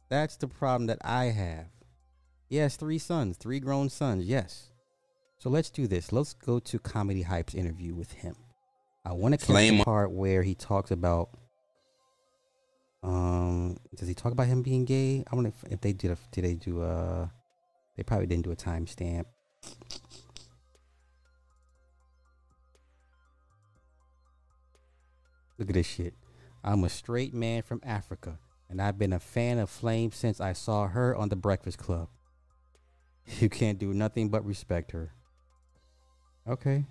That's 0.09 0.37
the 0.37 0.47
problem 0.47 0.87
that 0.87 0.99
I 1.03 1.25
have. 1.25 1.67
Yes, 2.49 2.77
three 2.77 2.99
sons, 2.99 3.39
three 3.39 3.59
grown 3.59 3.89
sons, 3.89 4.25
yes. 4.25 4.71
So 5.39 5.51
let's 5.51 5.69
do 5.69 5.89
this. 5.89 6.13
Let's 6.13 6.33
go 6.33 6.61
to 6.61 6.79
Comedy 6.79 7.23
Hype's 7.23 7.57
interview 7.57 7.93
with 7.93 8.13
him. 8.13 8.37
I 9.05 9.13
want 9.15 9.41
to 9.41 9.45
catch 9.45 9.71
the 9.71 9.83
part 9.83 10.13
where 10.13 10.45
he 10.45 10.55
talks 10.55 10.93
about. 10.93 11.31
Um, 13.03 13.79
does 13.97 14.07
he 14.07 14.15
talk 14.15 14.31
about 14.31 14.47
him 14.47 14.63
being 14.63 14.85
gay? 14.85 15.25
I 15.29 15.35
wonder 15.35 15.49
if, 15.49 15.73
if 15.73 15.81
they 15.81 15.93
did. 15.93 16.13
A, 16.13 16.19
did 16.31 16.45
they 16.45 16.55
do 16.55 16.83
a? 16.85 17.33
They 17.97 18.05
probably 18.05 18.29
didn't 18.29 18.45
do 18.45 18.53
a 18.53 18.57
timestamp. 18.57 19.25
Look 25.61 25.69
at 25.69 25.75
this 25.75 25.87
shit. 25.87 26.15
I'm 26.65 26.85
a 26.85 26.89
straight 26.89 27.35
man 27.35 27.61
from 27.61 27.83
Africa, 27.85 28.39
and 28.71 28.81
I've 28.81 28.99
been 28.99 29.13
a 29.13 29.21
fan 29.21 29.59
of 29.59 29.69
Flame 29.69 30.11
since 30.11 30.41
I 30.41 30.55
saw 30.55 30.89
her 30.89 31.15
on 31.15 31.29
The 31.29 31.37
Breakfast 31.37 31.79
Club. 31.79 32.09
You 33.39 33.49
can't 33.49 33.79
do 33.79 33.95
nothing 33.95 34.29
but 34.31 34.45
respect 34.45 34.91
her. 34.91 35.13
Okay. 36.49 36.85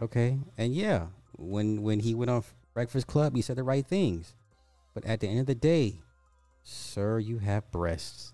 Okay. 0.00 0.38
And 0.56 0.74
yeah, 0.74 1.06
when 1.32 1.82
when 1.82 2.00
he 2.00 2.14
went 2.14 2.30
on 2.30 2.44
Breakfast 2.72 3.08
Club, 3.08 3.34
he 3.34 3.42
said 3.42 3.56
the 3.56 3.64
right 3.64 3.84
things. 3.84 4.34
But 4.94 5.04
at 5.06 5.18
the 5.20 5.28
end 5.28 5.40
of 5.40 5.46
the 5.46 5.56
day, 5.56 6.02
sir, 6.62 7.18
you 7.18 7.38
have 7.38 7.72
breasts. 7.72 8.32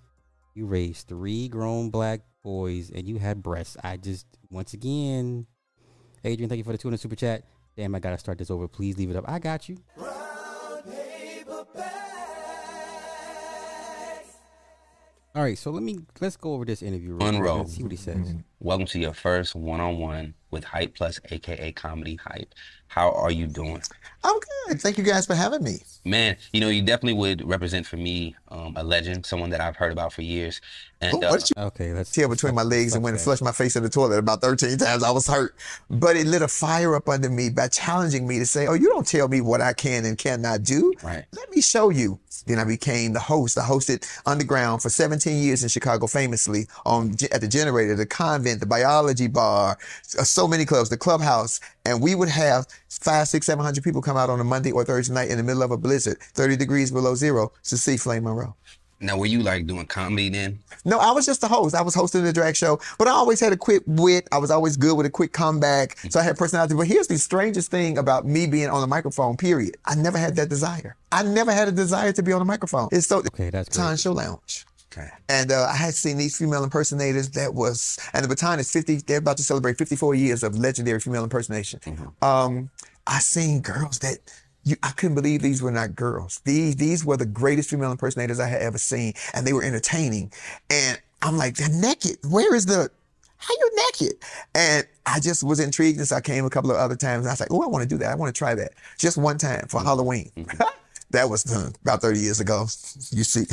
You 0.55 0.67
raised 0.67 1.09
three 1.09 1.49
grown 1.49 1.89
black 1.89 2.21
boys 2.43 2.91
and 2.91 3.09
you 3.09 3.19
had 3.19 3.43
breasts. 3.43 3.79
I 3.83 3.97
just 3.97 4.27
once 4.51 4.75
again, 4.75 5.47
Adrian, 6.25 6.51
thank 6.51 6.59
you 6.59 6.65
for 6.65 6.73
the 6.73 6.79
200 6.79 7.01
super 7.01 7.17
chat. 7.17 7.45
Damn, 7.77 7.95
I 7.95 7.99
gotta 8.01 8.19
start 8.19 8.39
this 8.39 8.51
over. 8.51 8.69
Please 8.69 8.99
leave 8.99 9.11
it 9.11 9.17
up. 9.17 9.25
I 9.27 9.39
got 9.39 9.69
you. 9.69 9.79
All 15.35 15.43
right, 15.43 15.57
so 15.57 15.71
let 15.71 15.83
me 15.83 16.01
let's 16.21 16.37
go 16.37 16.53
over 16.53 16.67
this 16.67 16.83
interview. 16.83 17.15
Real 17.15 17.19
quick. 17.21 17.33
Monroe. 17.33 17.57
Let's 17.59 17.73
see 17.75 17.83
what 17.83 17.93
he 17.93 17.97
says. 17.97 18.17
Mm-hmm. 18.17 18.39
Welcome 18.65 18.87
to 18.87 19.01
your 19.01 19.13
first 19.13 19.57
one-on-one 19.57 20.35
with 20.53 20.63
Hype 20.63 20.95
Plus, 20.95 21.19
aka 21.33 21.73
Comedy 21.73 22.15
Hype. 22.15 22.55
How 22.87 23.11
are 23.11 23.31
you 23.33 23.47
doing, 23.47 23.83
I'm 24.23 24.39
good. 24.69 24.81
Thank 24.81 24.99
you 24.99 25.05
guys 25.05 25.25
for 25.27 25.35
having 25.35 25.65
me. 25.65 25.79
man? 26.05 26.37
You 26.53 26.61
know, 26.61 26.69
you 26.69 26.83
definitely 26.83 27.15
would 27.15 27.43
represent 27.49 27.87
for 27.87 27.97
me 27.97 28.37
um, 28.49 28.75
a 28.77 28.85
legend, 28.85 29.25
someone 29.25 29.49
that 29.51 29.63
I've 29.63 29.77
heard 29.77 29.93
about 29.93 30.13
for 30.13 30.21
years. 30.21 30.61
And 31.01 31.15
Oh, 31.15 31.27
uh, 31.27 31.39
did 31.39 31.49
you 31.57 31.63
Okay, 31.63 31.93
let's 31.95 32.13
tear 32.13 32.29
between 32.29 32.55
my 32.55 32.63
legs 32.63 32.95
and 32.95 33.03
went 33.03 33.15
and 33.15 33.21
flush 33.21 33.39
flushed 33.39 33.45
my 33.45 33.51
face 33.65 33.77
in 33.77 33.83
the 33.83 33.89
toilet 33.89 34.19
about 34.19 34.43
13 34.43 34.77
times. 34.77 35.03
I 35.03 35.11
was 35.11 35.27
hurt. 35.27 35.57
But 35.89 36.17
it 36.17 36.27
lit 36.27 36.43
a 36.43 36.49
fire 36.49 36.95
up 36.95 37.09
under 37.09 37.31
me 37.31 37.49
by 37.49 37.69
challenging 37.69 38.29
me 38.29 38.39
to 38.39 38.47
say, 38.47 38.67
Oh, 38.67 38.75
you 38.75 38.91
don't 38.91 39.07
tell 39.07 39.27
me 39.27 39.41
what 39.41 39.63
I 39.63 39.73
can 39.73 40.05
and 40.05 40.19
cannot 40.19 40.63
do. 40.63 40.93
Right. 41.03 41.25
Let 41.33 41.51
me 41.51 41.63
show 41.63 41.89
you. 41.89 42.21
Then 42.47 42.59
I 42.59 42.65
became 42.65 43.15
the 43.15 43.21
host. 43.21 43.57
I 43.57 43.63
hosted 43.63 44.07
Underground 44.27 44.83
for 44.83 44.91
17 44.91 45.43
years 45.43 45.63
in 45.63 45.69
Chicago, 45.69 46.07
famously 46.07 46.67
on 46.85 47.13
at 47.31 47.41
the 47.41 47.49
Generator, 47.49 47.95
the 47.95 48.05
Convent, 48.07 48.52
the 48.61 48.67
Biology 48.67 49.27
Bar, 49.29 49.79
uh, 50.19 50.23
so 50.25 50.47
many 50.49 50.65
clubs, 50.65 50.89
the 50.91 50.97
Clubhouse, 50.97 51.61
and 51.85 52.01
we 52.01 52.15
would 52.15 52.29
have 52.29 52.67
five, 52.89 53.29
six, 53.29 53.47
seven 53.47 53.65
hundred 53.65 53.85
people 53.85 54.03
come 54.03 54.17
out 54.17 54.31
on 54.31 54.41
a 54.41 54.45
Monday 54.45 54.73
or 54.73 54.85
Thursday 54.85 55.15
night 55.15 55.31
in 55.31 55.37
the 55.39 55.45
middle 55.45 55.63
of 55.63 55.71
a 55.71 55.77
blizzard, 55.77 56.19
30 56.35 56.57
degrees 56.57 56.91
below 56.91 57.15
zero, 57.15 57.53
to 57.65 57.77
see 57.77 57.97
Flame 57.97 58.25
Monroe. 58.25 58.55
now, 59.01 59.17
were 59.19 59.27
you 59.27 59.41
like 59.43 59.67
doing 59.67 59.87
comedy 59.87 60.29
then? 60.29 60.61
No, 60.85 60.99
I 60.99 61.11
was 61.11 61.27
just 61.27 61.43
a 61.43 61.49
host. 61.49 61.75
I 61.75 61.83
was 61.83 61.95
hosting 61.95 62.23
the 62.23 62.33
drag 62.33 62.55
show, 62.57 62.79
but 62.99 63.09
I 63.09 63.11
always 63.13 63.41
had 63.41 63.53
a 63.53 63.57
quick 63.57 63.83
wit. 63.87 64.29
I 64.31 64.39
was 64.39 64.51
always 64.51 64.77
good 64.77 64.97
with 64.97 65.07
a 65.07 65.11
quick 65.11 65.33
comeback. 65.33 65.99
So 66.11 66.21
I 66.21 66.23
had 66.23 66.37
personality. 66.37 66.75
But 66.75 66.87
here's 66.87 67.09
the 67.09 67.19
strangest 67.19 67.71
thing 67.71 67.99
about 67.99 68.27
me 68.27 68.47
being 68.47 68.69
on 68.69 68.81
the 68.81 68.87
microphone, 68.87 69.37
period. 69.37 69.77
I 69.85 69.95
never 69.97 70.19
had 70.19 70.37
that 70.37 70.49
desire. 70.49 70.97
I 71.11 71.23
never 71.25 71.53
had 71.53 71.69
a 71.69 71.73
desire 71.73 72.13
to 72.13 72.23
be 72.23 72.33
on 72.33 72.39
the 72.41 72.45
microphone. 72.45 72.89
It's 72.93 73.07
so 73.07 73.19
Okay, 73.19 73.51
that's 73.51 73.69
great. 73.69 73.83
Baton 73.85 73.97
Show 73.97 74.13
Lounge. 74.13 74.65
Okay. 74.93 75.09
And 75.29 75.51
uh, 75.51 75.69
I 75.73 75.77
had 75.77 75.95
seen 75.95 76.19
these 76.19 76.37
female 76.37 76.65
impersonators 76.65 77.31
that 77.31 77.55
was, 77.55 77.99
and 78.13 78.25
the 78.25 78.29
baton 78.29 78.61
is 78.61 78.71
50, 78.71 78.97
they're 79.07 79.19
about 79.19 79.39
to 79.39 79.43
celebrate 79.43 79.79
54 79.79 80.15
years 80.15 80.43
of 80.43 80.59
legendary 80.59 81.01
female 81.01 81.25
impersonation. 81.25 81.81
Um, 82.21 82.71
I 83.07 83.19
seen 83.19 83.63
girls 83.63 83.99
that 84.01 84.19
you, 84.65 84.77
I 84.83 84.91
couldn't 84.91 85.15
believe 85.15 85.43
these 85.43 85.63
were 85.63 85.71
not 85.71 85.97
girls. 85.97 86.41
These, 86.45 86.77
these 86.77 87.05
were 87.05 87.17
the 87.17 87.27
greatest 87.27 87.71
female 87.71 87.91
impersonators 87.91 88.39
I 88.39 88.49
had 88.49 88.63
ever 88.63 88.79
seen, 88.79 89.15
and 89.35 89.47
they 89.47 89.53
were 89.53 89.65
entertaining. 89.65 90.33
And 90.71 91.01
I'm 91.23 91.37
like, 91.37 91.57
they're 91.57 91.69
naked. 91.69 92.19
Where 92.29 92.55
is 92.55 92.67
the, 92.67 92.91
how 93.39 93.55
you 93.55 93.71
naked? 93.87 94.19
And 94.55 94.87
I 95.07 95.21
just 95.21 95.43
was 95.43 95.59
intrigued, 95.59 95.99
and 95.99 96.07
so 96.07 96.17
I 96.17 96.21
came 96.21 96.45
a 96.45 96.51
couple 96.51 96.71
of 96.71 96.77
other 96.77 96.97
times. 96.97 97.25
And 97.25 97.29
I 97.29 97.33
was 97.33 97.41
like, 97.41 97.51
oh, 97.51 97.63
I 97.63 97.67
want 97.67 97.83
to 97.83 97.89
do 97.89 97.99
that. 97.99 98.13
I 98.13 98.15
want 98.15 98.33
to 98.33 98.39
try 98.39 98.55
that. 98.55 98.73
Just 98.99 99.17
one 99.17 99.39
time 99.39 99.67
for 99.69 99.81
Halloween. 99.81 100.31
that 101.11 101.29
was 101.29 101.51
uh, 101.53 101.71
about 101.83 102.03
30 102.03 102.21
years 102.21 102.41
ago. 102.41 102.63
You 103.11 103.25
see. 103.25 103.47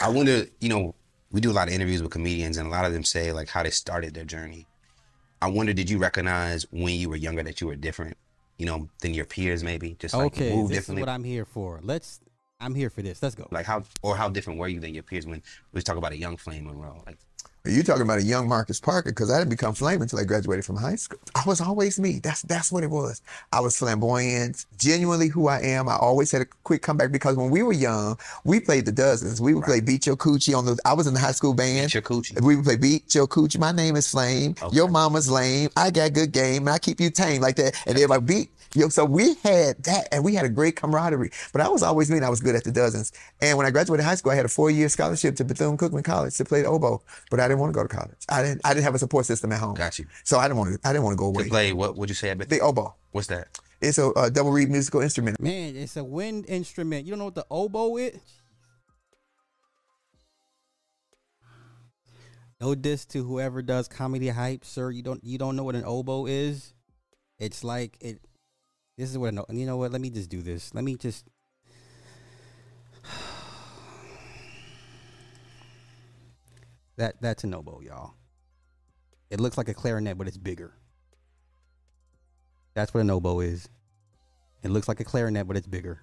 I 0.00 0.08
wonder, 0.08 0.46
you 0.60 0.68
know, 0.68 0.94
we 1.30 1.40
do 1.40 1.50
a 1.50 1.52
lot 1.52 1.68
of 1.68 1.74
interviews 1.74 2.02
with 2.02 2.10
comedians, 2.12 2.56
and 2.56 2.66
a 2.66 2.70
lot 2.70 2.84
of 2.84 2.92
them 2.92 3.04
say 3.04 3.32
like 3.32 3.48
how 3.48 3.62
they 3.62 3.70
started 3.70 4.14
their 4.14 4.24
journey. 4.24 4.66
I 5.42 5.48
wonder, 5.48 5.72
did 5.72 5.90
you 5.90 5.98
recognize 5.98 6.64
when 6.70 6.94
you 6.94 7.08
were 7.08 7.16
younger 7.16 7.42
that 7.42 7.60
you 7.60 7.66
were 7.66 7.76
different, 7.76 8.16
you 8.56 8.66
know, 8.66 8.88
than 9.00 9.14
your 9.14 9.24
peers, 9.24 9.62
maybe? 9.62 9.96
Just 9.98 10.14
like 10.14 10.32
Okay, 10.32 10.54
move 10.54 10.70
this 10.70 10.88
is 10.88 10.94
what 10.94 11.08
I'm 11.08 11.24
here 11.24 11.44
for. 11.44 11.80
Let's. 11.82 12.20
I'm 12.60 12.74
here 12.74 12.88
for 12.88 13.02
this. 13.02 13.22
Let's 13.22 13.34
go. 13.34 13.48
like 13.50 13.66
how, 13.66 13.82
or 14.00 14.16
how 14.16 14.28
different 14.28 14.58
were 14.58 14.68
you 14.68 14.80
than 14.80 14.94
your 14.94 15.02
peers 15.02 15.26
when 15.26 15.42
we 15.72 15.82
talk 15.82 15.96
about 15.96 16.12
a 16.12 16.16
young 16.16 16.36
Flame 16.36 16.64
Monroe? 16.66 17.02
Like, 17.04 17.18
You 17.66 17.82
talking 17.82 18.02
about 18.02 18.18
a 18.18 18.22
young 18.22 18.46
Marcus 18.46 18.78
Parker 18.78 19.08
because 19.08 19.30
I 19.30 19.38
didn't 19.38 19.48
become 19.48 19.72
flame 19.72 20.02
until 20.02 20.18
I 20.18 20.24
graduated 20.24 20.66
from 20.66 20.76
high 20.76 20.96
school. 20.96 21.18
I 21.34 21.42
was 21.46 21.62
always 21.62 21.98
me. 21.98 22.18
That's 22.18 22.42
that's 22.42 22.70
what 22.70 22.84
it 22.84 22.90
was. 22.90 23.22
I 23.52 23.60
was 23.60 23.74
flamboyant, 23.78 24.66
genuinely 24.76 25.28
who 25.28 25.48
I 25.48 25.60
am. 25.62 25.88
I 25.88 25.96
always 25.96 26.30
had 26.30 26.42
a 26.42 26.46
quick 26.64 26.82
comeback 26.82 27.10
because 27.10 27.36
when 27.36 27.48
we 27.48 27.62
were 27.62 27.72
young, 27.72 28.18
we 28.44 28.60
played 28.60 28.84
the 28.84 28.92
dozens. 28.92 29.40
We 29.40 29.54
would 29.54 29.64
play 29.64 29.80
Beat 29.80 30.04
Your 30.04 30.14
Coochie 30.14 30.54
on 30.54 30.66
the. 30.66 30.78
I 30.84 30.92
was 30.92 31.06
in 31.06 31.14
the 31.14 31.20
high 31.20 31.32
school 31.32 31.54
band. 31.54 31.86
Beat 31.86 31.94
Your 31.94 32.02
Coochie. 32.02 32.38
We 32.42 32.54
would 32.54 32.66
play 32.66 32.76
Beat 32.76 33.14
Your 33.14 33.26
Coochie. 33.26 33.58
My 33.58 33.72
name 33.72 33.96
is 33.96 34.10
Flame. 34.10 34.56
Okay. 34.62 34.76
Your 34.76 34.88
mama's 34.88 35.30
lame. 35.30 35.70
I 35.74 35.90
got 35.90 36.12
good 36.12 36.32
game. 36.32 36.66
And 36.66 36.68
I 36.68 36.78
keep 36.78 37.00
you 37.00 37.08
tame 37.08 37.40
like 37.40 37.56
that. 37.56 37.82
And 37.86 37.96
everybody 37.96 38.26
beat. 38.26 38.50
Yo, 38.76 38.88
so 38.88 39.04
we 39.04 39.34
had 39.44 39.80
that, 39.84 40.08
and 40.10 40.24
we 40.24 40.34
had 40.34 40.44
a 40.44 40.48
great 40.48 40.74
camaraderie. 40.74 41.30
But 41.52 41.60
I 41.60 41.68
was 41.68 41.84
always 41.84 42.10
me, 42.10 42.16
and 42.16 42.26
I 42.26 42.28
was 42.28 42.40
good 42.40 42.56
at 42.56 42.64
the 42.64 42.72
dozens. 42.72 43.12
And 43.40 43.56
when 43.56 43.68
I 43.68 43.70
graduated 43.70 44.04
high 44.04 44.16
school, 44.16 44.32
I 44.32 44.34
had 44.34 44.46
a 44.46 44.48
four-year 44.48 44.88
scholarship 44.88 45.36
to 45.36 45.44
Bethune 45.44 45.78
Cookman 45.78 46.02
College 46.02 46.36
to 46.38 46.44
play 46.44 46.62
the 46.62 46.68
oboe. 46.68 47.00
But 47.30 47.38
I 47.38 47.46
didn't 47.46 47.53
want 47.60 47.72
to 47.72 47.76
go 47.76 47.82
to 47.86 47.88
college. 47.88 48.16
I 48.28 48.42
didn't. 48.42 48.60
I 48.64 48.74
didn't 48.74 48.84
have 48.84 48.94
a 48.94 48.98
support 48.98 49.26
system 49.26 49.52
at 49.52 49.60
home. 49.60 49.74
got 49.74 49.98
you. 49.98 50.06
So 50.24 50.38
I 50.38 50.44
didn't 50.48 50.58
want 50.58 50.80
to. 50.82 50.88
I 50.88 50.92
didn't 50.92 51.04
want 51.04 51.14
to 51.14 51.18
go 51.18 51.32
To 51.32 51.38
away. 51.38 51.48
play, 51.48 51.72
what 51.72 51.96
would 51.96 52.08
you 52.08 52.14
say? 52.14 52.30
About 52.30 52.48
The 52.48 52.60
oboe. 52.60 52.94
What's 53.12 53.28
that? 53.28 53.48
It's 53.80 53.98
a, 53.98 54.08
uh 54.12 54.30
double 54.30 54.50
reed 54.52 54.70
musical 54.70 55.00
instrument. 55.00 55.40
Man, 55.40 55.76
it's 55.76 55.96
a 55.96 56.04
wind 56.04 56.46
instrument. 56.48 57.04
You 57.06 57.12
don't 57.12 57.18
know 57.18 57.24
what 57.26 57.34
the 57.34 57.46
oboe 57.50 57.96
is? 57.96 58.18
No 62.60 62.74
diss 62.74 63.04
to 63.06 63.24
whoever 63.24 63.62
does 63.62 63.88
comedy 63.88 64.28
hype, 64.28 64.64
sir. 64.64 64.90
You 64.90 65.02
don't 65.02 65.22
you 65.22 65.38
don't 65.38 65.56
know 65.56 65.64
what 65.64 65.74
an 65.74 65.84
oboe 65.84 66.26
is? 66.26 66.72
It's 67.38 67.62
like 67.64 67.98
it. 68.00 68.20
This 68.96 69.10
is 69.10 69.18
what 69.18 69.28
I 69.28 69.30
know. 69.32 69.44
You 69.50 69.66
know 69.66 69.76
what? 69.76 69.90
Let 69.92 70.00
me 70.00 70.08
just 70.10 70.30
do 70.30 70.40
this. 70.40 70.72
Let 70.74 70.84
me 70.84 70.94
just. 70.96 71.26
That 76.96 77.20
that's 77.20 77.44
an 77.44 77.54
oboe, 77.54 77.80
y'all. 77.80 78.14
It 79.30 79.40
looks 79.40 79.58
like 79.58 79.68
a 79.68 79.74
clarinet, 79.74 80.16
but 80.16 80.28
it's 80.28 80.36
bigger. 80.36 80.74
That's 82.74 82.92
what 82.92 83.00
an 83.00 83.10
oboe 83.10 83.40
is. 83.40 83.68
It 84.62 84.70
looks 84.70 84.88
like 84.88 85.00
a 85.00 85.04
clarinet, 85.04 85.46
but 85.46 85.56
it's 85.56 85.66
bigger. 85.66 86.00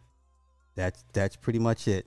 That's 0.75 1.03
that's 1.13 1.35
pretty 1.35 1.59
much 1.59 1.87
it. 1.87 2.05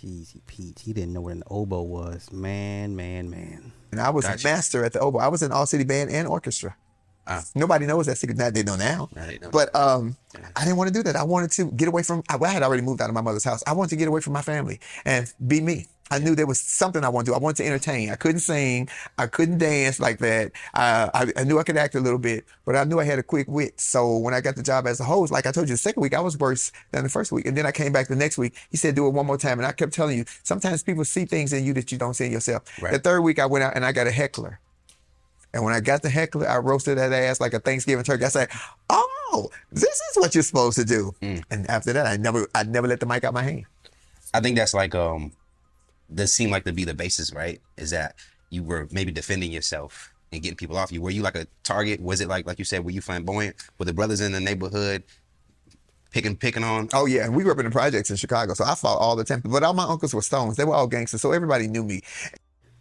Jeezy 0.00 0.40
Pete, 0.46 0.78
he 0.78 0.92
didn't 0.92 1.12
know 1.12 1.20
what 1.20 1.32
an 1.32 1.42
oboe 1.50 1.82
was. 1.82 2.32
Man, 2.32 2.96
man, 2.96 3.28
man. 3.28 3.72
And 3.90 4.00
I 4.00 4.10
was 4.10 4.24
Gotcha. 4.24 4.46
a 4.48 4.50
master 4.50 4.84
at 4.84 4.92
the 4.92 5.00
oboe. 5.00 5.18
I 5.18 5.28
was 5.28 5.42
in 5.42 5.52
all 5.52 5.66
city 5.66 5.84
band 5.84 6.10
and 6.10 6.26
orchestra. 6.28 6.76
Ah. 7.26 7.44
Nobody 7.54 7.86
knows 7.86 8.06
that 8.06 8.16
secret. 8.16 8.38
Now 8.38 8.50
they 8.50 8.62
know 8.62 8.76
now. 8.76 9.08
I 9.16 9.26
didn't 9.26 9.42
know. 9.42 9.50
But 9.50 9.74
um, 9.74 10.16
I 10.56 10.64
didn't 10.64 10.76
want 10.78 10.88
to 10.88 10.94
do 10.94 11.02
that. 11.02 11.16
I 11.16 11.22
wanted 11.22 11.50
to 11.52 11.70
get 11.72 11.88
away 11.88 12.02
from. 12.02 12.22
I, 12.28 12.38
I 12.40 12.48
had 12.48 12.62
already 12.62 12.82
moved 12.82 13.00
out 13.00 13.08
of 13.10 13.14
my 13.14 13.20
mother's 13.20 13.44
house. 13.44 13.62
I 13.66 13.72
wanted 13.72 13.90
to 13.90 13.96
get 13.96 14.08
away 14.08 14.20
from 14.20 14.32
my 14.32 14.42
family 14.42 14.80
and 15.04 15.32
be 15.46 15.60
me. 15.60 15.86
I 16.10 16.18
knew 16.18 16.34
there 16.34 16.46
was 16.46 16.60
something 16.60 17.04
I 17.04 17.08
wanted 17.08 17.26
to 17.26 17.30
do. 17.32 17.34
I 17.36 17.38
wanted 17.38 17.58
to 17.58 17.66
entertain. 17.66 18.10
I 18.10 18.16
couldn't 18.16 18.40
sing. 18.40 18.88
I 19.18 19.26
couldn't 19.26 19.58
dance 19.58 20.00
like 20.00 20.18
that. 20.18 20.52
Uh, 20.74 21.10
I, 21.14 21.32
I 21.36 21.44
knew 21.44 21.58
I 21.58 21.62
could 21.62 21.76
act 21.76 21.94
a 21.94 22.00
little 22.00 22.18
bit, 22.18 22.44
but 22.64 22.74
I 22.76 22.84
knew 22.84 22.98
I 22.98 23.04
had 23.04 23.18
a 23.18 23.22
quick 23.22 23.46
wit. 23.48 23.80
So 23.80 24.16
when 24.18 24.34
I 24.34 24.40
got 24.40 24.56
the 24.56 24.62
job 24.62 24.86
as 24.86 25.00
a 25.00 25.04
host, 25.04 25.32
like 25.32 25.46
I 25.46 25.52
told 25.52 25.68
you, 25.68 25.74
the 25.74 25.78
second 25.78 26.00
week 26.02 26.14
I 26.14 26.20
was 26.20 26.36
worse 26.38 26.72
than 26.90 27.04
the 27.04 27.08
first 27.08 27.32
week, 27.32 27.46
and 27.46 27.56
then 27.56 27.66
I 27.66 27.72
came 27.72 27.92
back 27.92 28.08
the 28.08 28.16
next 28.16 28.38
week. 28.38 28.56
He 28.70 28.76
said, 28.76 28.94
"Do 28.94 29.06
it 29.06 29.10
one 29.10 29.26
more 29.26 29.38
time," 29.38 29.58
and 29.58 29.66
I 29.66 29.72
kept 29.72 29.92
telling 29.92 30.18
you. 30.18 30.24
Sometimes 30.42 30.82
people 30.82 31.04
see 31.04 31.24
things 31.24 31.52
in 31.52 31.64
you 31.64 31.72
that 31.74 31.92
you 31.92 31.98
don't 31.98 32.14
see 32.14 32.26
in 32.26 32.32
yourself. 32.32 32.62
Right. 32.82 32.92
The 32.92 32.98
third 32.98 33.20
week 33.20 33.38
I 33.38 33.46
went 33.46 33.62
out 33.64 33.74
and 33.76 33.84
I 33.84 33.92
got 33.92 34.06
a 34.06 34.10
heckler. 34.10 34.58
And 35.52 35.64
when 35.64 35.74
I 35.74 35.80
got 35.80 36.02
the 36.02 36.10
heckler, 36.10 36.48
I 36.48 36.58
roasted 36.58 36.98
that 36.98 37.12
ass 37.12 37.40
like 37.40 37.54
a 37.54 37.60
Thanksgiving 37.60 38.04
turkey. 38.04 38.24
I 38.24 38.28
said, 38.28 38.48
"Oh, 38.88 39.50
this 39.70 40.00
is 40.10 40.16
what 40.16 40.34
you're 40.34 40.42
supposed 40.42 40.76
to 40.78 40.84
do." 40.84 41.14
And 41.50 41.68
after 41.70 41.92
that, 41.92 42.06
I 42.06 42.16
never, 42.16 42.48
I 42.54 42.62
never 42.64 42.86
let 42.88 43.00
the 43.00 43.06
mic 43.06 43.24
out 43.24 43.28
of 43.28 43.34
my 43.34 43.42
hand. 43.42 43.64
I 44.32 44.40
think 44.40 44.56
that's 44.56 44.74
like 44.74 44.94
um 44.94 45.32
does 46.14 46.32
seem 46.32 46.50
like 46.50 46.64
to 46.64 46.72
be 46.72 46.84
the 46.84 46.94
basis, 46.94 47.32
right? 47.32 47.60
Is 47.76 47.90
that 47.90 48.16
you 48.50 48.62
were 48.62 48.88
maybe 48.90 49.12
defending 49.12 49.52
yourself 49.52 50.12
and 50.32 50.42
getting 50.42 50.56
people 50.56 50.76
off 50.76 50.92
you. 50.92 51.02
Were 51.02 51.10
you 51.10 51.22
like 51.22 51.36
a 51.36 51.46
target? 51.64 52.00
Was 52.00 52.20
it 52.20 52.28
like 52.28 52.46
like 52.46 52.58
you 52.58 52.64
said, 52.64 52.84
were 52.84 52.90
you 52.90 53.00
flamboyant? 53.00 53.56
Were 53.78 53.84
the 53.84 53.94
brothers 53.94 54.20
in 54.20 54.32
the 54.32 54.40
neighborhood 54.40 55.02
picking 56.10 56.36
picking 56.36 56.64
on? 56.64 56.88
Oh 56.92 57.06
yeah, 57.06 57.28
we 57.28 57.42
grew 57.42 57.52
up 57.52 57.58
in 57.58 57.64
the 57.64 57.70
projects 57.70 58.10
in 58.10 58.16
Chicago, 58.16 58.54
so 58.54 58.64
I 58.64 58.74
fought 58.74 58.98
all 58.98 59.16
the 59.16 59.24
time. 59.24 59.42
But 59.44 59.62
all 59.62 59.74
my 59.74 59.84
uncles 59.84 60.14
were 60.14 60.22
stones; 60.22 60.56
they 60.56 60.64
were 60.64 60.74
all 60.74 60.86
gangsters, 60.86 61.22
so 61.22 61.32
everybody 61.32 61.68
knew 61.68 61.84
me. 61.84 62.02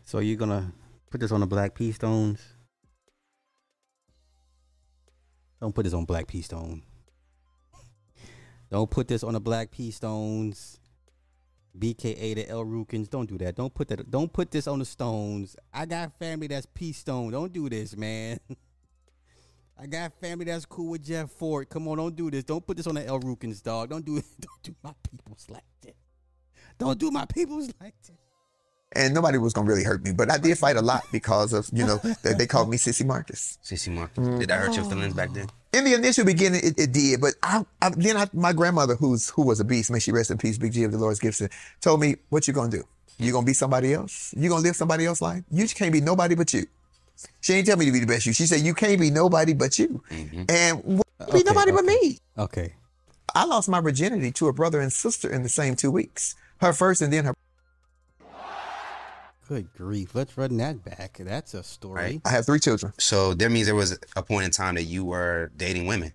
So 0.04 0.20
you're 0.20 0.38
gonna 0.38 0.72
put 1.10 1.22
this 1.22 1.32
on 1.32 1.40
the 1.40 1.48
Black 1.48 1.76
P. 1.76 1.92
Stones? 1.92 2.40
Don't 5.62 5.76
put 5.76 5.84
this 5.84 5.94
on 5.94 6.06
Black 6.06 6.28
P. 6.28 6.42
Stone. 6.42 6.84
Don't 8.72 8.90
put 8.90 9.08
this 9.08 9.24
on 9.24 9.34
the 9.34 9.42
Black 9.42 9.72
P. 9.72 9.92
Stones. 9.92 10.79
BKA 11.80 12.36
the 12.36 12.50
El 12.50 12.66
Rukns. 12.66 13.10
Don't 13.10 13.28
do 13.28 13.38
that. 13.38 13.56
Don't 13.56 13.74
put 13.74 13.88
that. 13.88 14.10
Don't 14.10 14.32
put 14.32 14.52
this 14.52 14.68
on 14.68 14.80
the 14.80 14.86
Stones. 14.86 15.56
I 15.74 15.86
got 15.86 16.18
family 16.20 16.48
that's 16.48 16.68
P. 16.74 16.92
Stone. 16.92 17.32
Don't 17.32 17.52
do 17.52 17.70
this, 17.70 17.96
man. 17.96 18.40
I 19.82 19.86
got 19.88 20.12
family 20.20 20.46
that's 20.46 20.66
cool 20.66 20.90
with 20.92 21.06
Jeff 21.06 21.32
Fort. 21.32 21.70
Come 21.70 21.88
on, 21.88 21.98
don't 21.98 22.16
do 22.16 22.30
this. 22.30 22.44
Don't 22.44 22.66
put 22.66 22.76
this 22.76 22.86
on 22.88 22.96
the 22.96 23.06
El 23.06 23.20
Rukns, 23.22 23.64
dog. 23.64 23.90
Don't 23.90 24.06
do 24.06 24.18
it. 24.18 24.26
Don't 24.40 24.64
do 24.64 24.76
my 24.84 24.92
peoples 25.10 25.46
like 25.50 25.64
that. 25.84 25.96
Don't 26.78 27.00
do 27.00 27.12
my 27.12 27.26
peoples 27.26 27.70
like 27.80 27.96
that. 28.08 28.29
And 28.94 29.14
nobody 29.14 29.38
was 29.38 29.54
gonna 29.54 29.68
really 29.68 29.84
hurt 29.84 30.04
me, 30.04 30.12
but 30.14 30.32
I 30.32 30.38
did 30.38 30.58
fight 30.58 30.76
a 30.76 30.82
lot 30.82 31.04
because 31.12 31.54
of 31.54 31.70
you 31.72 31.86
know 31.86 31.98
they, 32.24 32.34
they 32.34 32.48
called 32.48 32.70
me 32.70 32.78
Sissy 32.78 33.06
Marcus. 33.06 33.60
Sissy 33.64 33.94
Marcus. 33.94 34.18
Mm-hmm. 34.18 34.40
Did 34.40 34.50
that 34.50 34.60
hurt 34.60 34.76
your 34.76 34.86
feelings 34.86 35.14
back 35.14 35.32
then? 35.32 35.48
In 35.74 35.84
the 35.84 35.94
initial 35.94 36.26
beginning, 36.26 36.62
it, 36.64 36.80
it 36.80 36.92
did, 36.92 37.22
but 37.22 37.36
I, 37.44 37.64
I 37.82 37.92
then 37.96 38.18
I, 38.18 38.28
my 38.34 38.52
grandmother, 38.52 38.96
who's 38.96 39.30
who 39.30 39.44
was 39.44 39.60
a 39.60 39.64
beast, 39.64 39.92
may 39.92 40.00
she 40.00 40.12
rest 40.12 40.32
in 40.32 40.40
peace, 40.40 40.58
Big 40.58 40.72
G 40.72 40.84
of 40.84 40.92
Dolores 40.92 41.20
Gibson, 41.20 41.50
told 41.82 42.02
me, 42.02 42.16
"What 42.30 42.48
you 42.48 42.54
gonna 42.54 42.72
do? 42.72 42.84
You 43.20 43.32
gonna 43.32 43.46
be 43.46 43.54
somebody 43.54 43.94
else? 43.94 44.34
You 44.36 44.50
gonna 44.50 44.64
live 44.64 44.76
somebody 44.76 45.06
else's 45.06 45.22
life? 45.22 45.44
You 45.52 45.66
just 45.66 45.76
can't 45.76 45.94
be 45.94 46.02
nobody 46.02 46.34
but 46.34 46.52
you." 46.54 46.66
She 47.42 47.54
ain't 47.54 47.68
tell 47.68 47.78
me 47.78 47.86
to 47.86 47.92
be 47.92 48.00
the 48.00 48.08
best 48.08 48.26
you. 48.26 48.34
She 48.34 48.48
said, 48.48 48.62
"You 48.62 48.74
can't 48.74 49.00
be 49.00 49.12
nobody 49.12 49.54
but 49.54 49.78
you," 49.78 50.02
mm-hmm. 50.10 50.44
and 50.50 50.84
what, 50.84 51.08
be 51.20 51.24
Okay, 51.24 51.44
nobody 51.44 51.72
but 51.72 51.86
me. 51.86 52.18
Okay. 52.38 52.74
I 53.36 53.46
lost 53.46 53.70
my 53.70 53.82
virginity 53.82 54.32
to 54.34 54.48
a 54.48 54.54
brother 54.54 54.80
and 54.80 54.92
sister 54.92 55.32
in 55.32 55.44
the 55.44 55.50
same 55.50 55.76
two 55.76 55.92
weeks. 55.92 56.36
Her 56.62 56.74
first, 56.74 57.02
and 57.02 57.14
then 57.14 57.26
her. 57.26 57.36
Good 59.50 59.74
grief. 59.74 60.14
Let's 60.14 60.38
run 60.38 60.58
that 60.58 60.86
back. 60.86 61.18
That's 61.20 61.56
a 61.56 61.64
story. 61.64 61.96
Right. 61.96 62.22
I 62.24 62.30
have 62.30 62.46
three 62.46 62.60
children. 62.60 62.94
So 63.00 63.34
that 63.34 63.50
means 63.50 63.66
there 63.66 63.74
was 63.74 63.98
a 64.16 64.22
point 64.22 64.46
in 64.46 64.52
time 64.52 64.76
that 64.76 64.84
you 64.84 65.04
were 65.04 65.52
dating 65.58 65.88
women. 65.88 66.14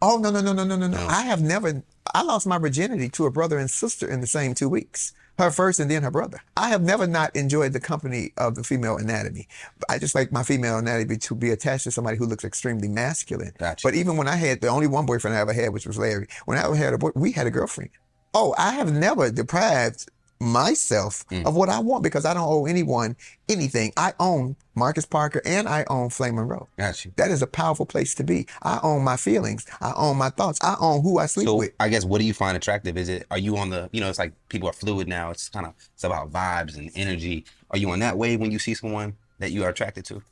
Oh 0.00 0.16
no 0.16 0.30
no 0.30 0.40
no 0.40 0.52
no 0.52 0.62
no 0.64 0.76
no 0.76 0.86
no! 0.86 0.96
No. 0.96 1.06
I 1.08 1.22
have 1.22 1.42
never. 1.42 1.82
I 2.14 2.22
lost 2.22 2.46
my 2.46 2.58
virginity 2.58 3.08
to 3.08 3.26
a 3.26 3.32
brother 3.32 3.58
and 3.58 3.68
sister 3.68 4.08
in 4.08 4.20
the 4.20 4.28
same 4.28 4.54
two 4.54 4.68
weeks. 4.68 5.12
Her 5.40 5.50
first 5.50 5.80
and 5.80 5.90
then 5.90 6.04
her 6.04 6.10
brother. 6.12 6.40
I 6.56 6.68
have 6.68 6.82
never 6.82 7.04
not 7.08 7.34
enjoyed 7.34 7.72
the 7.72 7.80
company 7.80 8.32
of 8.36 8.54
the 8.54 8.62
female 8.62 8.96
anatomy. 8.96 9.48
I 9.88 9.98
just 9.98 10.14
like 10.14 10.30
my 10.30 10.44
female 10.44 10.78
anatomy 10.78 11.16
to 11.16 11.34
be 11.34 11.50
attached 11.50 11.82
to 11.84 11.90
somebody 11.90 12.16
who 12.16 12.26
looks 12.26 12.44
extremely 12.44 12.86
masculine. 12.86 13.54
Gotcha. 13.58 13.84
But 13.84 13.96
even 13.96 14.16
when 14.16 14.28
I 14.28 14.36
had 14.36 14.60
the 14.60 14.68
only 14.68 14.86
one 14.86 15.04
boyfriend 15.04 15.36
I 15.36 15.40
ever 15.40 15.52
had, 15.52 15.72
which 15.72 15.86
was 15.86 15.98
Larry, 15.98 16.28
when 16.44 16.58
I 16.58 16.76
had 16.76 16.94
a 16.94 16.98
boy, 16.98 17.10
we 17.16 17.32
had 17.32 17.48
a 17.48 17.50
girlfriend. 17.50 17.90
Oh, 18.34 18.54
I 18.56 18.74
have 18.74 18.92
never 18.92 19.30
deprived 19.30 20.08
myself 20.42 21.24
Mm. 21.30 21.46
of 21.46 21.54
what 21.54 21.68
I 21.68 21.78
want 21.78 22.02
because 22.02 22.24
I 22.24 22.34
don't 22.34 22.46
owe 22.48 22.66
anyone 22.66 23.16
anything. 23.48 23.92
I 23.96 24.12
own 24.18 24.56
Marcus 24.74 25.06
Parker 25.06 25.40
and 25.44 25.68
I 25.68 25.84
own 25.88 26.10
Flame 26.10 26.36
Monroe. 26.36 26.68
Got 26.78 27.04
you. 27.04 27.12
That 27.16 27.30
is 27.30 27.42
a 27.42 27.46
powerful 27.46 27.86
place 27.86 28.14
to 28.16 28.24
be. 28.24 28.46
I 28.62 28.80
own 28.82 29.04
my 29.04 29.16
feelings. 29.16 29.66
I 29.80 29.92
own 29.96 30.16
my 30.16 30.30
thoughts. 30.30 30.58
I 30.62 30.76
own 30.80 31.02
who 31.02 31.18
I 31.18 31.26
sleep 31.26 31.46
So 31.46 31.56
with. 31.56 31.72
I 31.78 31.88
guess 31.88 32.04
what 32.04 32.20
do 32.20 32.26
you 32.26 32.34
find 32.34 32.56
attractive? 32.56 32.96
Is 32.96 33.08
it 33.08 33.26
are 33.30 33.38
you 33.38 33.56
on 33.56 33.70
the 33.70 33.88
you 33.92 34.00
know 34.00 34.08
it's 34.08 34.18
like 34.18 34.32
people 34.48 34.68
are 34.68 34.72
fluid 34.74 35.08
now. 35.08 35.30
It's 35.30 35.48
kind 35.48 35.66
of 35.66 35.74
it's 35.94 36.04
about 36.04 36.32
vibes 36.32 36.76
and 36.76 36.90
energy. 36.94 37.44
Are 37.70 37.78
you 37.78 37.90
on 37.90 38.00
that 38.00 38.18
wave 38.18 38.40
when 38.40 38.50
you 38.50 38.58
see 38.58 38.74
someone 38.74 39.16
that 39.38 39.52
you 39.52 39.64
are 39.64 39.68
attracted 39.70 40.04
to? 40.06 40.22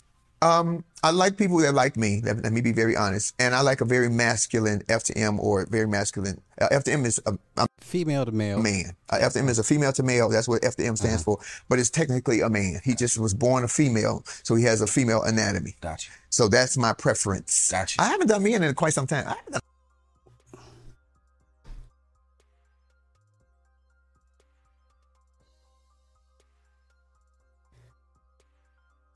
Um, 0.42 0.84
I 1.02 1.10
like 1.10 1.36
people 1.36 1.58
that 1.58 1.74
like 1.74 1.96
me. 1.96 2.22
Let, 2.24 2.42
let 2.42 2.52
me 2.52 2.60
be 2.62 2.72
very 2.72 2.96
honest. 2.96 3.34
And 3.38 3.54
I 3.54 3.60
like 3.60 3.80
a 3.80 3.84
very 3.84 4.08
masculine 4.08 4.82
F 4.88 5.04
to 5.04 5.16
M 5.16 5.38
or 5.38 5.66
very 5.66 5.86
masculine. 5.86 6.40
Uh, 6.60 6.68
F 6.70 6.84
to 6.84 6.92
M 6.92 7.04
is 7.04 7.20
a, 7.26 7.38
a 7.58 7.66
Female 7.80 8.24
to 8.24 8.32
male. 8.32 8.58
man. 8.60 8.96
Uh, 9.10 9.18
F 9.20 9.34
to 9.34 9.38
M 9.40 9.48
is 9.48 9.58
a 9.58 9.64
female 9.64 9.92
to 9.92 10.02
male. 10.02 10.28
That's 10.30 10.48
what 10.48 10.64
F 10.64 10.76
to 10.76 10.84
M 10.84 10.96
stands 10.96 11.22
for. 11.22 11.38
But 11.68 11.78
it's 11.78 11.90
technically 11.90 12.40
a 12.40 12.48
man. 12.48 12.80
He 12.84 12.94
just 12.94 13.18
was 13.18 13.34
born 13.34 13.64
a 13.64 13.68
female, 13.68 14.22
so 14.42 14.54
he 14.54 14.64
has 14.64 14.80
a 14.80 14.86
female 14.86 15.22
anatomy. 15.22 15.76
Got 15.80 16.06
you. 16.06 16.12
So 16.30 16.48
that's 16.48 16.76
my 16.76 16.92
preference. 16.94 17.70
Gotcha. 17.70 18.00
I 18.00 18.08
haven't 18.08 18.28
done 18.28 18.42
men 18.42 18.62
in 18.62 18.74
quite 18.74 18.94
some 18.94 19.06
time. 19.06 19.26
I 19.26 19.30
haven't 19.36 19.52
done 19.52 19.60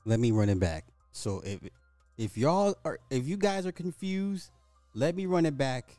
Let 0.05 0.19
me 0.19 0.31
run 0.31 0.49
it 0.49 0.59
back. 0.59 0.85
So 1.15 1.41
if 1.45 1.59
if 2.17 2.37
y'all 2.37 2.75
are 2.83 2.99
if 3.09 3.25
you 3.25 3.37
guys 3.37 3.65
are 3.65 3.71
confused, 3.71 4.51
let 4.93 5.15
me 5.15 5.25
run 5.25 5.45
it 5.45 5.57
back. 5.57 5.95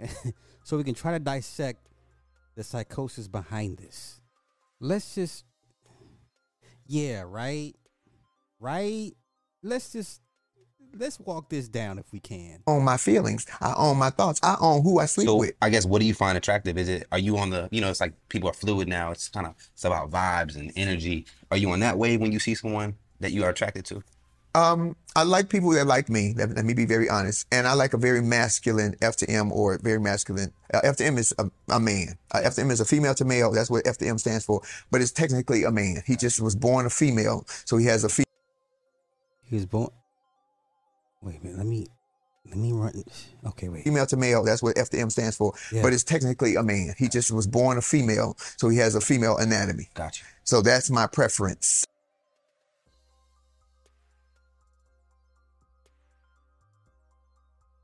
so 0.64 0.76
we 0.78 0.82
can 0.84 0.94
try 0.94 1.12
to 1.12 1.18
dissect 1.18 1.86
the 2.56 2.64
psychosis 2.64 3.28
behind 3.28 3.76
this. 3.76 4.20
Let's 4.80 5.14
just 5.14 5.44
Yeah, 6.86 7.24
right? 7.26 7.74
Right? 8.58 9.12
Let's 9.62 9.92
just 9.92 10.22
let's 10.98 11.20
walk 11.20 11.50
this 11.50 11.68
down 11.68 11.98
if 11.98 12.10
we 12.12 12.20
can. 12.20 12.62
own 12.66 12.82
my 12.82 12.96
feelings. 12.96 13.46
I 13.60 13.74
own 13.76 13.98
my 13.98 14.08
thoughts. 14.08 14.40
I 14.42 14.56
own 14.58 14.82
who 14.82 15.00
I 15.00 15.04
sleep 15.04 15.26
So 15.26 15.36
with. 15.36 15.52
I 15.60 15.68
guess 15.68 15.84
what 15.84 16.00
do 16.00 16.06
you 16.06 16.14
find 16.14 16.38
attractive? 16.38 16.78
Is 16.78 16.88
it 16.88 17.06
are 17.12 17.18
you 17.18 17.36
on 17.36 17.50
the 17.50 17.68
you 17.70 17.82
know 17.82 17.90
it's 17.90 18.00
like 18.00 18.14
people 18.30 18.48
are 18.48 18.54
fluid 18.54 18.88
now. 18.88 19.10
It's 19.10 19.28
kind 19.28 19.46
of 19.46 19.54
it's 19.74 19.84
about 19.84 20.10
vibes 20.10 20.56
and 20.56 20.72
energy. 20.76 21.26
Are 21.50 21.58
you 21.58 21.70
on 21.72 21.80
that 21.80 21.98
wave 21.98 22.22
when 22.22 22.32
you 22.32 22.38
see 22.38 22.54
someone 22.54 22.96
that 23.20 23.32
you 23.32 23.44
are 23.44 23.50
attracted 23.50 23.84
to? 23.86 24.02
Um, 24.54 24.96
I 25.14 25.22
like 25.24 25.50
people 25.50 25.70
that 25.70 25.86
like 25.86 26.08
me. 26.08 26.32
Let, 26.34 26.50
let 26.56 26.64
me 26.64 26.72
be 26.72 26.86
very 26.86 27.10
honest. 27.10 27.46
And 27.52 27.68
I 27.68 27.74
like 27.74 27.92
a 27.92 27.98
very 27.98 28.22
masculine 28.22 28.96
F 29.02 29.16
to 29.16 29.30
M 29.30 29.52
or 29.52 29.78
very 29.78 30.00
masculine. 30.00 30.50
Uh, 30.72 30.80
F 30.82 30.96
to 30.96 31.04
M 31.04 31.18
is 31.18 31.34
a, 31.38 31.50
a 31.68 31.78
man. 31.78 32.16
Uh, 32.32 32.40
F 32.42 32.54
to 32.54 32.62
M 32.62 32.70
is 32.70 32.80
a 32.80 32.86
female 32.86 33.14
to 33.16 33.24
male. 33.26 33.52
That's 33.52 33.70
what 33.70 33.86
F 33.86 33.98
to 33.98 34.06
M 34.06 34.16
stands 34.16 34.46
for. 34.46 34.62
But 34.90 35.02
it's 35.02 35.12
technically 35.12 35.64
a 35.64 35.70
man. 35.70 36.02
He 36.06 36.16
just 36.16 36.40
was 36.40 36.56
born 36.56 36.86
a 36.86 36.90
female, 36.90 37.44
so 37.66 37.76
he 37.76 37.84
has 37.86 38.04
a 38.04 38.08
fe- 38.08 38.24
He 39.44 39.56
was 39.56 39.66
born 39.66 39.90
Wait 41.22 41.40
a 41.40 41.44
minute, 41.44 41.58
let 41.58 41.66
me 41.66 41.86
let 42.46 42.56
me 42.56 42.72
run 42.72 43.02
okay, 43.48 43.68
wait. 43.68 43.84
female 43.84 44.06
to 44.06 44.16
male. 44.16 44.44
That's 44.44 44.62
what 44.62 44.78
F 44.78 44.88
to 44.90 44.98
M 44.98 45.10
stands 45.10 45.36
for. 45.36 45.52
Yeah. 45.72 45.82
But 45.82 45.92
it's 45.92 46.04
technically 46.04 46.54
a 46.54 46.62
man. 46.62 46.94
He 46.96 47.08
just 47.08 47.32
was 47.32 47.46
born 47.46 47.76
a 47.78 47.82
female, 47.82 48.36
so 48.56 48.68
he 48.68 48.78
has 48.78 48.94
a 48.94 49.00
female 49.00 49.36
anatomy. 49.36 49.88
Got 49.94 50.20
you. 50.20 50.26
So 50.44 50.62
that's 50.62 50.88
my 50.88 51.06
preference. 51.08 51.84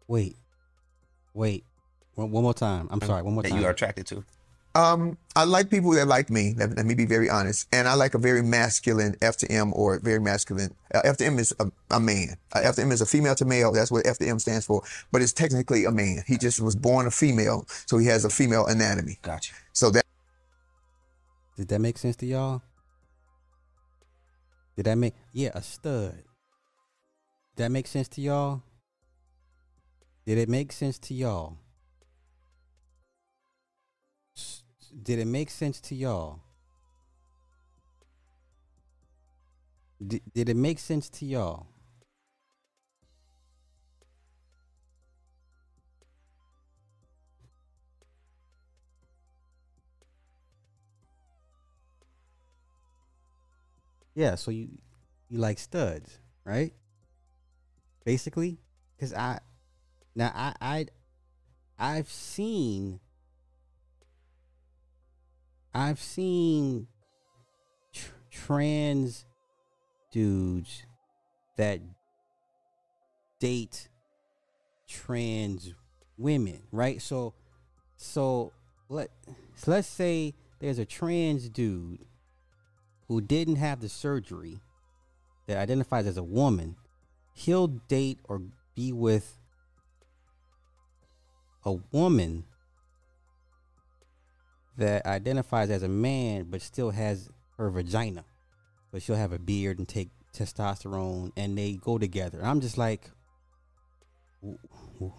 Wait. 0.09 0.37
Wait. 1.35 1.65
One, 2.15 2.31
one 2.31 2.43
more 2.43 2.55
time. 2.55 2.89
I'm 2.91 3.01
sorry, 3.01 3.23
one 3.23 3.35
more 3.35 3.43
That 3.43 3.51
time. 3.51 3.61
you 3.61 3.67
are 3.67 3.71
attracted 3.71 4.07
to. 4.09 4.25
Um, 4.75 5.19
I 5.37 5.45
like 5.45 5.69
people 5.69 5.91
that 5.93 6.09
like 6.09 6.31
me. 6.31 6.55
Let, 6.57 6.77
let 6.77 6.87
me 6.87 6.95
be 6.95 7.05
very 7.05 7.29
honest. 7.29 7.69
And 7.73 7.87
I 7.87 7.95
like 7.95 8.15
a 8.15 8.19
very 8.19 8.43
masculine 8.43 9.17
F 9.21 9.37
to 9.39 9.53
M 9.53 9.73
or 9.75 9.99
very 10.01 10.19
masculine. 10.19 10.75
Uh, 10.95 11.03
F 11.05 11.19
to 11.19 11.27
M 11.27 11.39
is 11.39 11.55
a, 11.61 11.71
a 11.91 12.01
man. 12.01 12.37
Uh, 12.55 12.61
F 12.65 12.77
to 12.77 12.83
M 12.83 12.91
is 12.91 13.03
a 13.03 13.07
female 13.07 13.35
to 13.35 13.45
male. 13.45 13.73
That's 13.73 13.91
what 13.91 14.07
F 14.07 14.19
to 14.19 14.27
M 14.27 14.39
stands 14.39 14.65
for. 14.65 14.83
But 15.11 15.21
it's 15.21 15.33
technically 15.33 15.85
a 15.85 15.91
man. 15.91 16.23
He 16.27 16.39
just 16.39 16.61
was 16.61 16.75
born 16.75 17.07
a 17.07 17.11
female, 17.11 17.67
so 17.87 17.99
he 17.99 18.07
has 18.07 18.25
a 18.25 18.31
female 18.31 18.67
anatomy. 18.67 19.19
Gotcha. 19.21 19.53
So 19.75 19.91
that 19.91 20.07
Did 21.57 21.69
that 21.69 21.81
make 21.81 21.99
sense 21.99 22.17
to 22.17 22.27
y'all? 22.27 22.63
Did 24.77 24.87
that 24.87 24.97
make 24.97 25.15
yeah, 25.35 25.51
a 25.55 25.63
stud. 25.63 26.15
Did 27.57 27.65
that 27.65 27.71
make 27.71 27.87
sense 27.87 28.09
to 28.09 28.23
y'all? 28.23 28.63
Did 30.25 30.39
it 30.39 30.49
make 30.49 30.71
sense 30.73 30.99
to 30.99 31.15
y'all? 31.15 31.59
Did 35.03 35.19
it 35.19 35.27
make 35.27 35.51
sense 35.51 35.81
to 35.81 35.95
y'all? 35.95 36.41
Did, 40.07 40.21
did 40.33 40.49
it 40.49 40.57
make 40.57 40.79
sense 40.79 41.09
to 41.09 41.25
y'all? 41.27 41.67
Yeah, 54.15 54.35
so 54.35 54.51
you 54.51 54.69
you 55.31 55.39
like 55.39 55.59
studs, 55.59 56.19
right? 56.45 56.75
Basically, 58.05 58.59
because 58.95 59.15
I 59.15 59.39
now 60.15 60.31
I 60.35 60.55
I 60.61 60.87
I've 61.79 62.09
seen 62.09 63.01
I've 65.75 66.01
seen 66.01 66.87
tr- 67.93 68.11
trans 68.31 69.25
dudes 70.11 70.85
that 71.57 71.81
date 73.41 73.89
trans 74.87 75.75
women, 76.19 76.63
right? 76.71 77.01
So 77.01 77.35
so 77.97 78.53
let 78.89 79.11
so 79.55 79.71
let's 79.71 79.89
say 79.89 80.35
there's 80.61 80.79
a 80.79 80.85
trans 80.85 81.49
dude 81.49 82.07
who 83.09 83.21
didn't 83.21 83.57
have 83.57 83.81
the 83.81 83.89
surgery 83.89 84.61
that 85.47 85.57
identifies 85.57 86.07
as 86.07 86.17
a 86.17 86.23
woman, 86.23 86.77
he'll 87.35 87.67
date 87.67 88.19
or 88.25 88.43
be 88.75 88.93
with 88.93 89.39
a 91.65 91.73
woman 91.93 92.45
that 94.77 95.05
identifies 95.07 95.71
as 95.71 95.83
a 95.83 95.89
man 95.89 96.47
but 96.49 96.63
still 96.63 96.91
has 96.91 97.29
her 97.59 97.71
vagina. 97.71 98.25
But 98.91 99.03
she'll 99.03 99.17
have 99.17 99.33
a 99.33 99.39
beard 99.39 99.79
and 99.79 99.89
take 99.89 100.11
testosterone 100.35 101.33
and 101.37 101.57
they 101.57 101.75
go 101.75 101.99
together. 101.99 102.41
I'm 102.43 102.61
just 102.61 102.77
like 102.79 103.11
"W- 104.43 104.59
w- 104.95 105.13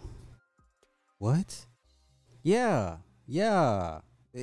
what? 1.18 1.66
Yeah. 2.44 2.98
Yeah. 3.26 4.02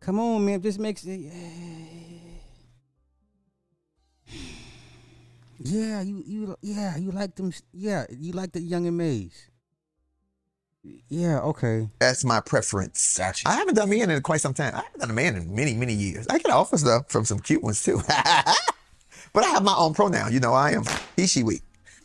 Come 0.00 0.20
on, 0.20 0.44
man. 0.44 0.60
This 0.60 0.78
makes 0.78 1.04
it. 1.04 1.30
Yeah, 5.58 6.02
you 6.02 6.22
you 6.26 6.56
yeah 6.60 6.96
you 6.98 7.10
like 7.10 7.34
them. 7.34 7.50
Yeah, 7.72 8.04
you 8.10 8.32
like 8.32 8.52
the 8.52 8.60
young 8.60 8.86
and 8.86 8.96
Mays. 8.96 9.50
Yeah. 11.08 11.40
Okay. 11.40 11.88
That's 11.98 12.24
my 12.24 12.40
preference. 12.40 13.16
Gotcha. 13.16 13.48
I 13.48 13.54
haven't 13.56 13.74
done 13.74 13.90
men 13.90 14.10
in 14.10 14.20
quite 14.22 14.40
some 14.40 14.54
time. 14.54 14.74
I 14.74 14.78
haven't 14.82 15.00
done 15.00 15.10
a 15.10 15.14
man 15.14 15.36
in 15.36 15.54
many, 15.54 15.74
many 15.74 15.92
years. 15.94 16.26
I 16.28 16.38
get 16.38 16.50
offers 16.50 16.82
though 16.82 17.02
from 17.08 17.24
some 17.24 17.38
cute 17.38 17.62
ones 17.62 17.82
too. 17.82 18.00
but 18.06 19.44
I 19.44 19.48
have 19.48 19.62
my 19.62 19.74
own 19.76 19.94
pronoun. 19.94 20.32
You 20.32 20.40
know, 20.40 20.52
I 20.52 20.72
am 20.72 20.84
he, 21.16 21.26
she, 21.26 21.42
we. 21.42 21.60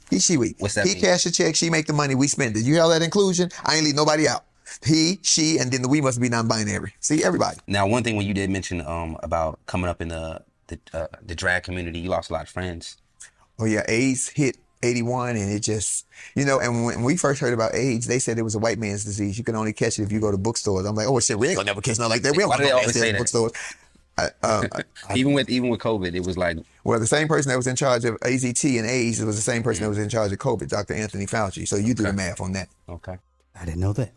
He, 0.10 0.20
she, 0.20 0.38
we. 0.38 0.56
What's 0.60 0.76
that 0.76 0.86
He 0.86 0.94
mean? 0.94 1.04
cash 1.04 1.24
the 1.24 1.32
check, 1.32 1.56
she 1.56 1.70
make 1.70 1.88
the 1.88 1.94
money, 1.94 2.16
we 2.16 2.28
spend 2.28 2.56
it. 2.58 2.64
You 2.64 2.74
hear 2.74 2.84
all 2.84 2.90
that 2.90 3.02
inclusion? 3.02 3.50
I 3.66 3.76
ain't 3.76 3.86
leave 3.86 3.96
nobody 3.96 4.28
out. 4.28 4.44
He, 4.86 5.20
she, 5.22 5.58
and 5.58 5.72
then 5.72 5.82
the 5.82 5.88
we 5.88 6.00
must 6.02 6.20
be 6.22 6.30
non-binary. 6.30 6.94
See, 7.00 7.24
everybody. 7.24 7.58
Now, 7.68 7.88
one 7.88 8.04
thing 8.04 8.16
when 8.16 8.26
you 8.26 8.34
did 8.34 8.50
mention 8.50 8.82
um 8.82 9.18
about 9.24 9.60
coming 9.66 9.90
up 9.90 10.02
in 10.02 10.10
the 10.10 10.44
the 10.68 10.80
uh, 10.94 11.08
the 11.26 11.36
drag 11.36 11.64
community, 11.64 12.00
you 12.00 12.10
lost 12.10 12.30
a 12.30 12.34
lot 12.34 12.44
of 12.44 12.50
friends. 12.50 12.98
Oh 13.60 13.66
yeah, 13.66 13.84
AIDS 13.88 14.30
hit 14.30 14.58
81 14.84 15.36
and 15.36 15.52
it 15.52 15.60
just, 15.62 16.06
you 16.36 16.46
know, 16.46 16.60
and 16.60 16.86
when 16.86 17.04
we 17.04 17.16
first 17.18 17.40
heard 17.42 17.54
about 17.54 17.74
AIDS, 17.76 18.08
they 18.08 18.20
said 18.20 18.38
it 18.38 18.44
was 18.44 18.56
a 18.56 18.60
white 18.60 18.80
man's 18.80 19.04
disease. 19.06 19.38
You 19.38 19.44
can 19.44 19.56
only 19.56 19.74
catch 19.74 20.00
it 20.00 20.04
if 20.04 20.12
you 20.12 20.20
go 20.20 20.32
to 20.32 20.38
bookstores. 20.38 20.86
I'm 20.86 20.96
like, 20.96 21.08
oh 21.08 21.20
shit, 21.20 21.38
we 21.38 21.48
ain't 21.50 21.58
gonna 21.58 21.68
never 21.68 21.82
catch 21.82 21.98
nothing 22.00 22.10
like 22.12 22.22
that. 22.24 22.32
We 22.36 22.40
don't 22.40 22.50
Why 22.50 22.58
go 22.58 22.64
do 22.64 22.64
they 22.66 22.70
to 22.72 22.76
always 22.78 22.94
say 23.00 23.12
that? 23.12 23.18
bookstores. 23.18 23.52
I, 24.18 24.26
um, 24.44 24.68
I- 24.74 25.16
even 25.16 25.34
with 25.34 25.50
even 25.50 25.70
with 25.70 25.80
COVID, 25.80 26.14
it 26.14 26.26
was 26.26 26.38
like 26.38 26.58
well, 26.84 27.00
the 27.00 27.08
same 27.08 27.28
person 27.28 27.50
that 27.50 27.56
was 27.58 27.68
in 27.68 27.76
charge 27.76 28.04
of 28.06 28.20
AZT 28.20 28.78
and 28.80 28.88
AIDS 28.88 29.24
was 29.24 29.36
the 29.36 29.42
same 29.42 29.64
person 29.64 29.84
that 29.84 29.90
was 29.90 29.98
in 29.98 30.10
charge 30.10 30.32
of 30.32 30.38
COVID, 30.40 30.68
Dr. 30.68 30.94
Anthony 30.94 31.26
Fauci. 31.26 31.68
So 31.68 31.78
you 31.78 31.94
do 31.94 32.04
the 32.04 32.14
math 32.14 32.42
on 32.42 32.52
that. 32.54 32.68
okay. 32.90 33.18
I 33.60 33.66
didn't 33.66 33.80
know 33.82 33.94
that. 33.94 34.12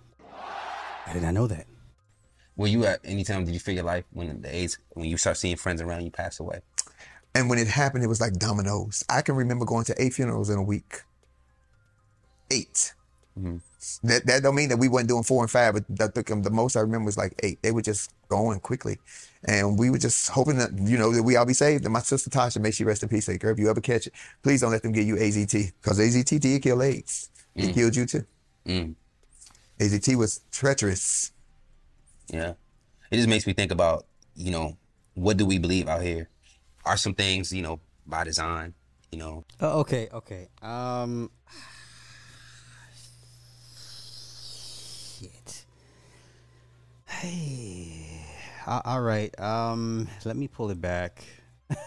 I 1.06 1.12
did 1.12 1.22
not 1.22 1.34
know 1.34 1.46
that. 1.46 1.66
Were 2.56 2.66
you 2.68 2.84
at 2.86 3.00
any 3.04 3.24
time 3.24 3.44
did 3.44 3.52
you 3.52 3.60
feel 3.60 3.74
your 3.74 3.84
life 3.84 4.04
when 4.12 4.40
the 4.40 4.54
AIDS 4.54 4.78
when 4.90 5.08
you 5.08 5.16
start 5.16 5.36
seeing 5.36 5.56
friends 5.56 5.80
around 5.80 6.04
you 6.04 6.10
pass 6.10 6.38
away? 6.40 6.60
And 7.35 7.51
when 7.51 7.59
it 7.59 7.66
happened, 7.66 8.05
it 8.05 8.09
was 8.09 8.20
like 8.20 8.35
dominoes. 8.35 9.05
I 9.09 9.22
can 9.22 9.35
remember 9.35 9.64
going 9.64 9.85
to 9.87 10.03
eight 10.03 10.14
funerals 10.14 10.51
in 10.51 10.59
a 10.59 10.62
week. 10.62 11.03
8 12.51 12.95
Mhm. 13.39 13.61
That 14.05 14.26
that 14.26 14.43
don't 14.43 14.55
mean 14.55 14.68
that 14.68 14.78
we 14.78 14.89
weren't 14.89 15.09
doing 15.09 15.24
four 15.24 15.43
and 15.43 15.51
five, 15.51 15.74
but 15.74 15.85
the, 15.89 16.22
the, 16.22 16.41
the 16.41 16.51
most 16.51 16.76
I 16.76 16.80
remember 16.80 17.07
was 17.07 17.18
like 17.18 17.35
eight. 17.43 17.61
They 17.62 17.72
were 17.72 17.82
just 17.82 18.12
going 18.28 18.61
quickly, 18.61 18.99
and 19.45 19.78
we 19.78 19.91
were 19.91 19.99
just 19.99 20.28
hoping 20.30 20.57
that 20.59 20.70
you 20.78 20.97
know 20.97 21.12
that 21.12 21.22
we 21.22 21.37
all 21.37 21.45
be 21.45 21.53
saved. 21.53 21.85
And 21.85 21.93
my 21.93 22.01
sister 22.01 22.30
Tasha, 22.30 22.61
may 22.61 22.70
she 22.70 22.85
rest 22.85 23.03
in 23.03 23.09
peace. 23.09 23.26
Say, 23.26 23.37
girl, 23.37 23.53
if 23.53 23.59
you 23.59 23.68
ever 23.68 23.80
catch 23.80 24.07
it, 24.07 24.14
please 24.43 24.61
don't 24.61 24.70
let 24.70 24.82
them 24.82 24.93
give 24.93 25.05
you 25.07 25.16
AZT 25.16 25.72
because 25.82 25.99
AZT 25.99 26.41
did 26.41 26.62
kill 26.62 26.82
AIDS. 26.82 27.28
It 27.55 27.74
killed 27.74 27.97
you 27.97 28.07
too. 28.07 28.24
Mm. 28.66 28.95
AZT 29.78 30.16
was 30.16 30.41
treacherous. 30.51 31.32
Yeah. 32.28 32.55
It 33.11 33.16
just 33.16 33.28
makes 33.28 33.47
me 33.47 33.53
think 33.53 33.70
about, 33.70 34.07
you 34.35 34.51
know, 34.51 34.76
what 35.14 35.37
do 35.37 35.45
we 35.45 35.59
believe 35.59 35.89
out 35.89 36.03
here? 36.03 36.28
Are 36.87 36.97
some 36.97 37.14
things, 37.14 37.53
you 37.53 37.62
know, 37.62 37.80
by 38.07 38.24
design, 38.24 38.74
you 39.11 39.18
know? 39.18 39.45
Oh, 39.61 39.80
okay, 39.80 40.09
okay. 40.12 40.49
Um, 40.61 41.30
shit. 45.18 45.64
Hey, 47.07 48.26
all 48.66 49.01
right. 49.01 49.39
Um, 49.41 50.09
let 50.24 50.37
me 50.37 50.47
pull 50.47 50.70
it 50.70 50.80
back. 50.80 51.24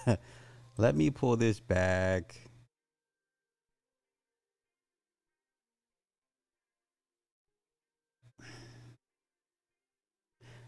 let 0.77 0.95
me 0.95 1.11
pull 1.11 1.37
this 1.37 1.59
back. 1.59 2.35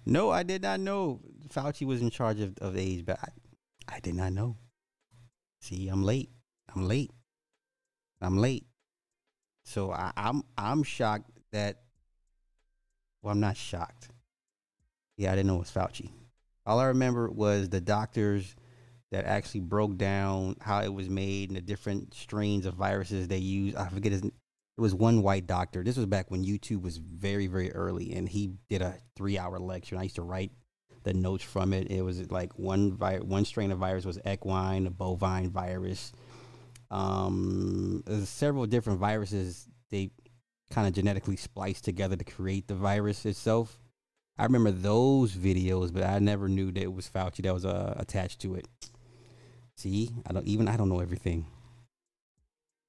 No, 0.06 0.30
I 0.30 0.44
did 0.44 0.62
not 0.64 0.80
know 0.80 1.20
Fauci 1.50 1.86
was 1.86 2.02
in 2.02 2.10
charge 2.10 2.40
of, 2.40 2.58
of 2.60 2.78
AIDS, 2.78 3.04
but 3.04 3.20
I, 3.22 3.28
I 3.90 4.00
did 4.00 4.16
not 4.16 4.34
know. 4.34 4.58
See, 5.62 5.88
I'm 5.88 6.04
late. 6.04 6.30
I'm 6.74 6.88
late. 6.88 7.12
I'm 8.22 8.38
late. 8.38 8.66
So 9.64 9.92
I, 9.92 10.12
I'm 10.16 10.44
I'm 10.58 10.84
shocked 10.84 11.32
that. 11.52 11.82
Well, 13.22 13.32
I'm 13.32 13.40
not 13.40 13.58
shocked. 13.58 14.10
Yeah, 15.18 15.32
I 15.32 15.36
didn't 15.36 15.48
know 15.48 15.56
it 15.56 15.60
was 15.60 15.72
Fauci. 15.72 16.10
All 16.66 16.80
I 16.80 16.86
remember 16.86 17.30
was 17.30 17.70
the 17.70 17.82
doctors 17.82 18.56
that 19.12 19.26
actually 19.26 19.62
broke 19.62 19.98
down 19.98 20.56
how 20.62 20.82
it 20.82 20.94
was 20.94 21.10
made 21.10 21.50
and 21.50 21.58
the 21.58 21.62
different 21.62 22.14
strains 22.14 22.66
of 22.66 22.76
viruses 22.76 23.28
they 23.28 23.38
use. 23.38 23.76
I 23.76 23.90
forget 23.90 24.12
his. 24.12 24.24
It 24.24 24.82
was 24.82 24.96
one 24.96 25.24
white 25.24 25.46
doctor. 25.46 25.84
This 25.84 25.98
was 25.98 26.06
back 26.06 26.32
when 26.32 26.46
YouTube 26.46 26.82
was 26.84 26.98
very 26.98 27.48
very 27.48 27.72
early, 27.72 28.14
and 28.14 28.30
he 28.30 28.54
did 28.70 28.82
a 28.82 28.98
three 29.16 29.38
hour 29.38 29.60
lecture. 29.60 29.96
And 29.96 30.00
I 30.00 30.04
used 30.04 30.16
to 30.16 30.22
write 30.22 30.52
the 31.04 31.14
notes 31.14 31.44
from 31.44 31.74
it. 31.74 31.92
It 31.92 32.02
was 32.02 32.32
like 32.32 32.58
one 32.58 32.94
vi- 32.94 33.20
one 33.20 33.46
strain 33.46 33.72
of 33.72 33.80
virus 33.80 34.06
was 34.06 34.20
equine, 34.26 34.88
a 34.88 34.92
bovine 34.92 35.50
virus. 35.50 36.12
Um, 36.92 38.04
several 38.24 38.66
different 38.66 39.00
viruses 39.00 39.68
they 39.92 40.12
kind 40.70 40.88
of 40.88 40.94
genetically 40.94 41.36
spliced 41.36 41.84
together 41.84 42.16
to 42.16 42.24
create 42.24 42.68
the 42.68 42.76
virus 42.76 43.26
itself. 43.26 43.80
I 44.38 44.44
remember 44.44 44.72
those 44.72 45.34
videos, 45.34 45.92
but 45.94 46.04
I 46.04 46.20
never 46.20 46.48
knew 46.48 46.72
that 46.72 46.82
it 46.82 46.94
was 46.94 47.10
Fauci 47.10 47.44
that 47.44 47.54
was 47.54 47.66
uh, 47.66 47.94
attached 47.98 48.40
to 48.42 48.56
it. 48.56 48.68
See, 49.76 50.12
I 50.26 50.34
don't 50.34 50.48
even 50.48 50.68
I 50.68 50.78
don't 50.78 50.90
know 50.90 51.00
everything. 51.00 51.46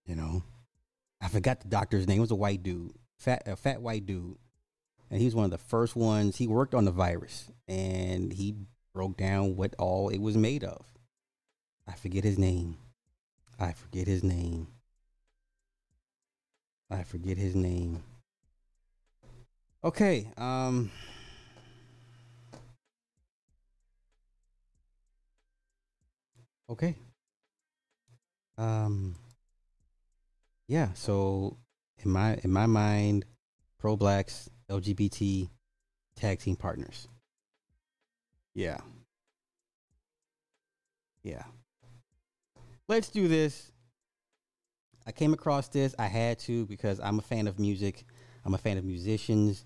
You 0.06 0.16
know, 0.16 0.42
I 1.20 1.28
forgot 1.28 1.60
the 1.60 1.68
doctor's 1.68 2.06
name. 2.06 2.18
It 2.18 2.22
was 2.22 2.30
a 2.30 2.36
white 2.36 2.62
dude, 2.62 2.92
fat 3.18 3.42
a 3.46 3.56
fat 3.56 3.82
white 3.82 4.06
dude, 4.06 4.36
and 5.10 5.20
he 5.20 5.26
was 5.26 5.34
one 5.34 5.44
of 5.46 5.50
the 5.50 5.58
first 5.58 5.96
ones. 5.96 6.36
He 6.36 6.46
worked 6.46 6.74
on 6.74 6.84
the 6.84 6.90
virus, 6.92 7.50
and 7.68 8.32
he 8.32 8.54
broke 8.94 9.16
down 9.16 9.56
what 9.56 9.74
all 9.78 10.08
it 10.08 10.20
was 10.20 10.36
made 10.36 10.64
of. 10.64 10.86
I 11.86 11.92
forget 11.94 12.24
his 12.24 12.38
name. 12.38 12.78
I 13.58 13.72
forget 13.72 14.06
his 14.06 14.22
name. 14.22 14.68
I 16.90 17.02
forget 17.04 17.36
his 17.38 17.54
name. 17.54 18.02
Okay, 19.82 20.28
um 20.36 20.90
Okay. 26.68 26.96
Um 28.56 29.16
Yeah, 30.68 30.92
so 30.94 31.58
in 31.98 32.10
my 32.10 32.36
in 32.44 32.50
my 32.52 32.66
mind, 32.66 33.24
pro 33.78 33.96
blacks, 33.96 34.48
LGBT 34.70 35.48
tag 36.16 36.38
team 36.38 36.56
partners. 36.56 37.08
Yeah. 38.54 38.78
Yeah. 41.22 41.42
Let's 42.88 43.08
do 43.08 43.28
this. 43.28 43.70
I 45.06 45.12
came 45.12 45.32
across 45.32 45.68
this. 45.68 45.94
I 45.98 46.06
had 46.06 46.38
to 46.40 46.66
because 46.66 47.00
I'm 47.00 47.18
a 47.18 47.22
fan 47.22 47.46
of 47.46 47.58
music. 47.58 48.04
I'm 48.44 48.54
a 48.54 48.58
fan 48.58 48.78
of 48.78 48.84
musicians. 48.84 49.64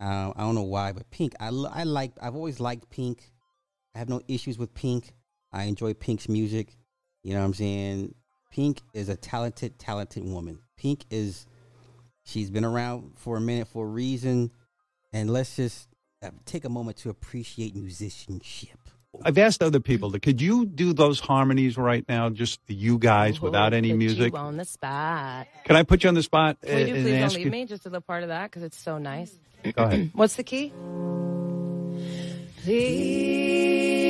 Uh, 0.00 0.32
I 0.36 0.40
don't 0.40 0.54
know 0.54 0.62
why, 0.62 0.92
but 0.92 1.10
Pink. 1.10 1.34
I 1.40 1.46
I 1.48 1.84
like. 1.84 2.12
I've 2.20 2.34
always 2.34 2.60
liked 2.60 2.90
Pink. 2.90 3.30
I 3.94 3.98
have 3.98 4.08
no 4.08 4.20
issues 4.28 4.58
with 4.58 4.74
Pink. 4.74 5.12
I 5.52 5.64
enjoy 5.64 5.94
Pink's 5.94 6.28
music. 6.28 6.76
You 7.22 7.32
know 7.32 7.40
what 7.40 7.46
I'm 7.46 7.54
saying? 7.54 8.14
Pink 8.50 8.80
is 8.94 9.08
a 9.08 9.16
talented, 9.16 9.78
talented 9.78 10.24
woman. 10.24 10.58
Pink 10.76 11.04
is. 11.10 11.46
She's 12.26 12.50
been 12.50 12.64
around 12.64 13.12
for 13.16 13.36
a 13.36 13.40
minute 13.40 13.68
for 13.68 13.84
a 13.86 13.88
reason, 13.88 14.50
and 15.12 15.30
let's 15.30 15.54
just 15.56 15.88
uh, 16.22 16.30
take 16.44 16.64
a 16.64 16.68
moment 16.68 16.96
to 16.98 17.08
appreciate 17.10 17.76
musicianship. 17.76 18.78
I've 19.22 19.38
asked 19.38 19.62
other 19.62 19.78
people, 19.80 20.10
could 20.10 20.42
you 20.42 20.66
do 20.66 20.92
those 20.92 21.20
harmonies 21.20 21.78
right 21.78 22.04
now, 22.08 22.28
just 22.28 22.58
you 22.66 22.98
guys 22.98 23.40
without 23.40 23.72
any 23.72 23.90
Put 23.90 23.98
music? 23.98 24.32
You 24.32 24.38
on 24.38 24.56
the 24.56 24.64
spot. 24.64 25.46
Can 25.64 25.76
I 25.76 25.84
put 25.84 26.02
you 26.02 26.08
on 26.08 26.14
the 26.14 26.22
spot? 26.22 26.58
Can 26.60 26.74
we 26.76 26.84
do 26.84 26.94
and 26.96 27.04
please 27.04 27.12
don't 27.12 27.22
ask 27.22 27.36
leave 27.36 27.44
you- 27.46 27.50
me 27.52 27.64
just 27.64 27.84
to 27.84 27.90
the 27.90 28.00
part 28.00 28.24
of 28.24 28.28
that 28.30 28.50
because 28.50 28.64
it's 28.64 28.76
so 28.76 28.98
nice. 28.98 29.32
Go 29.74 29.84
ahead. 29.84 30.10
What's 30.14 30.34
the 30.34 30.42
key? 30.42 30.72
Please 32.64 34.05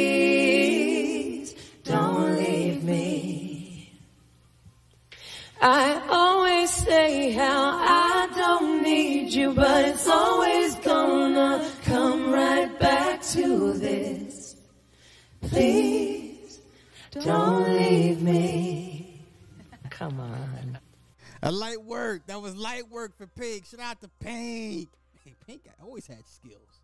I 5.61 6.03
always 6.11 6.71
say 6.71 7.33
how 7.33 7.71
I 7.73 8.29
don't 8.37 8.83
need 8.83 9.33
you, 9.33 9.55
but 9.55 9.87
it's 9.87 10.07
always 10.07 10.75
gonna 10.77 11.71
come 11.85 12.31
right 12.31 12.79
back 12.79 13.23
to 13.23 13.73
this. 13.73 14.57
Please 15.41 16.61
don't 17.11 17.73
leave 17.73 18.21
me. 18.21 19.23
Come 19.91 20.21
on. 20.21 20.79
A 21.43 21.51
light 21.51 21.83
work. 21.83 22.27
That 22.27 22.43
was 22.43 22.55
light 22.57 22.91
work 22.91 23.17
for 23.17 23.27
Pink. 23.27 23.67
Shout 23.67 23.81
out 23.81 24.01
to 24.03 24.11
Pink. 24.21 24.89
Hey, 25.25 25.35
Pink 25.47 25.63
always 25.83 26.07
had 26.07 26.27
skills. 26.27 26.81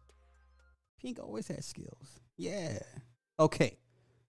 Pink 1.00 1.18
always 1.18 1.48
had 1.48 1.62
skills. 1.64 2.20
Yeah. 2.36 2.78
Okay. 3.38 3.76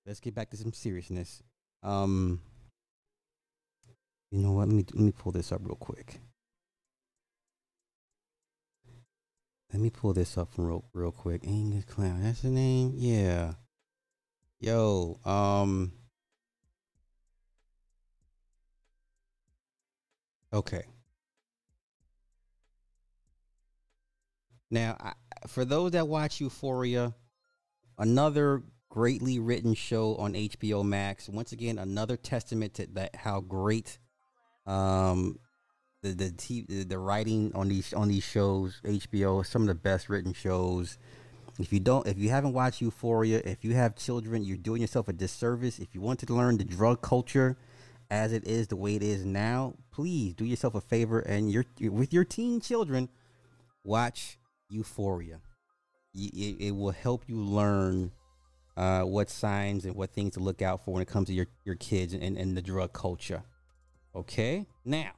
Let's 0.06 0.20
get 0.20 0.36
back 0.36 0.50
to 0.50 0.58
some 0.58 0.74
seriousness. 0.74 1.42
Um. 1.82 2.42
You 4.34 4.40
know 4.40 4.54
what? 4.54 4.68
Let 4.68 4.76
me 4.76 4.84
let 4.96 5.04
me 5.04 5.12
pull 5.12 5.32
this 5.32 5.52
up 5.52 5.62
real 5.64 5.76
quick. 5.76 6.20
Let 9.72 9.80
me 9.80 9.92
pull 9.92 10.14
this 10.14 10.40
up 10.40 10.50
real 10.58 10.86
real 10.92 11.12
quick. 11.12 11.46
Angus 11.46 11.86
Cloud. 11.86 12.24
That's 12.24 12.42
the 12.42 12.50
name. 12.50 12.94
Yeah. 12.96 13.54
Yo. 14.60 15.20
Um. 15.24 15.92
Okay. 20.52 20.86
Now, 24.72 24.98
I, 25.00 25.14
for 25.46 25.64
those 25.64 25.92
that 25.92 26.08
watch 26.08 26.42
Euphoria, 26.42 27.14
another 28.00 28.64
greatly 28.90 29.38
written 29.38 29.76
show 29.76 30.16
on 30.16 30.34
HBO 30.34 30.84
Max. 30.84 31.30
Once 31.30 31.52
again, 31.52 31.78
another 31.78 32.18
testament 32.18 32.74
to 32.76 32.88
that 32.94 33.16
how 33.16 33.40
great 33.40 34.00
um 34.66 35.40
the 36.02 36.14
the 36.14 36.32
t- 36.32 36.66
the 36.68 37.00
writing 37.00 37.52
on 37.56 37.70
these 37.70 37.94
on 37.94 38.10
these 38.10 38.24
shows. 38.24 38.80
HBO, 38.84 39.46
some 39.46 39.64
of 39.64 39.68
the 39.68 39.76
best 39.76 40.10
written 40.10 40.34
shows. 40.34 40.98
If 41.60 41.72
you 41.72 41.80
don't, 41.80 42.08
if 42.08 42.18
you 42.18 42.30
haven't 42.30 42.54
watched 42.54 42.82
Euphoria, 42.82 43.42
if 43.46 43.64
you 43.64 43.76
have 43.76 43.96
children, 43.96 44.44
you're 44.44 44.58
doing 44.58 44.82
yourself 44.82 45.08
a 45.08 45.14
disservice. 45.14 45.80
If 45.80 45.94
you 45.94 46.02
want 46.02 46.20
to 46.20 46.34
learn 46.34 46.58
the 46.58 46.64
drug 46.64 47.02
culture 47.02 47.58
as 48.10 48.34
it 48.34 48.46
is 48.48 48.68
the 48.68 48.76
way 48.76 48.96
it 48.96 49.04
is 49.04 49.24
now, 49.24 49.76
please 49.92 50.34
do 50.34 50.46
yourself 50.46 50.76
a 50.76 50.82
favor 50.82 51.20
and 51.20 51.52
your 51.52 51.66
with 51.80 52.12
your 52.12 52.26
teen 52.26 52.60
children, 52.60 53.10
watch 53.84 54.38
Euphoria. 54.70 55.40
It, 56.16 56.58
it 56.60 56.76
will 56.76 56.92
help 56.92 57.24
you 57.28 57.38
learn 57.38 58.12
uh, 58.78 59.02
what 59.02 59.30
signs 59.30 59.86
and 59.86 59.96
what 59.96 60.12
things 60.12 60.34
to 60.34 60.40
look 60.40 60.62
out 60.62 60.84
for 60.84 60.94
when 60.94 61.02
it 61.02 61.08
comes 61.08 61.28
to 61.28 61.34
your, 61.34 61.48
your 61.66 61.76
kids 61.76 62.14
and, 62.14 62.38
and 62.38 62.58
the 62.58 62.62
drug 62.62 62.94
culture. 62.94 63.44
Okay? 64.16 64.66
Now, 64.86 65.12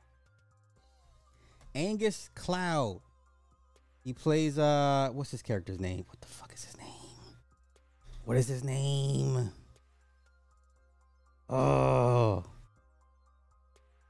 Angus 1.74 2.30
Cloud. 2.36 3.02
He 4.04 4.14
plays 4.14 4.58
uh 4.58 5.10
what's 5.14 5.32
his 5.32 5.42
character's 5.42 5.80
name? 5.80 6.06
What 6.08 6.22
the 6.22 6.28
fuck 6.28 6.54
is 6.54 6.64
his 6.64 6.78
name? 6.78 6.88
What 8.24 8.38
is 8.38 8.48
his 8.48 8.64
name? 8.64 9.52
Oh. 11.50 12.44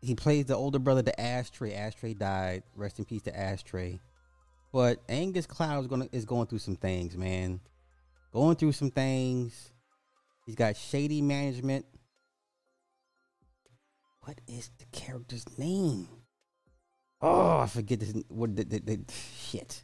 He 0.02 0.14
plays 0.14 0.46
the 0.46 0.56
older 0.56 0.80
brother 0.80 1.02
to 1.02 1.20
Ashtray. 1.20 1.74
Ashtray 1.74 2.14
died. 2.14 2.64
Rest 2.76 3.00
in 3.00 3.06
peace 3.06 3.24
to 3.24 3.38
Ashtray. 3.38 4.00
But 4.72 5.00
Angus 5.10 5.46
Cloud 5.46 5.82
is 5.82 5.88
gonna 5.88 6.08
is 6.12 6.26
going 6.26 6.48
through 6.48 6.60
some 6.60 6.76
things, 6.76 7.18
man. 7.18 7.62
Going 8.34 8.58
through 8.58 8.74
some 8.74 8.92
things. 8.92 9.72
He's 10.46 10.56
got 10.56 10.76
shady 10.76 11.22
management. 11.22 11.86
What 14.26 14.42
is 14.48 14.72
the 14.80 14.86
character's 14.92 15.46
name? 15.60 16.08
Oh, 17.22 17.60
I 17.60 17.68
forget 17.68 18.00
this. 18.00 18.12
What 18.28 18.56
the, 18.56 18.64
the, 18.64 18.80
the 18.80 19.00
shit 19.40 19.84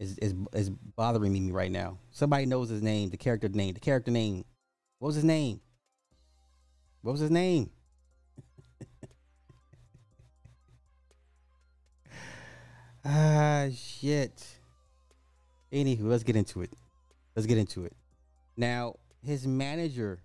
is 0.00 0.18
is 0.18 0.34
is 0.52 0.70
bothering 0.70 1.32
me 1.32 1.52
right 1.52 1.70
now. 1.70 1.98
Somebody 2.10 2.46
knows 2.46 2.68
his 2.68 2.82
name. 2.82 3.10
The 3.10 3.16
character 3.16 3.48
name. 3.48 3.74
The 3.74 3.80
character 3.80 4.10
name. 4.10 4.44
What 4.98 5.06
was 5.06 5.14
his 5.14 5.22
name? 5.22 5.60
What 7.02 7.12
was 7.12 7.20
his 7.20 7.30
name? 7.30 7.70
ah, 13.04 13.68
shit. 13.72 14.44
Anywho, 15.72 16.02
let's 16.02 16.24
get 16.24 16.34
into 16.34 16.62
it. 16.62 16.72
Let's 17.36 17.46
get 17.46 17.58
into 17.58 17.84
it. 17.84 17.94
Now, 18.56 18.96
his 19.24 19.46
manager 19.46 20.18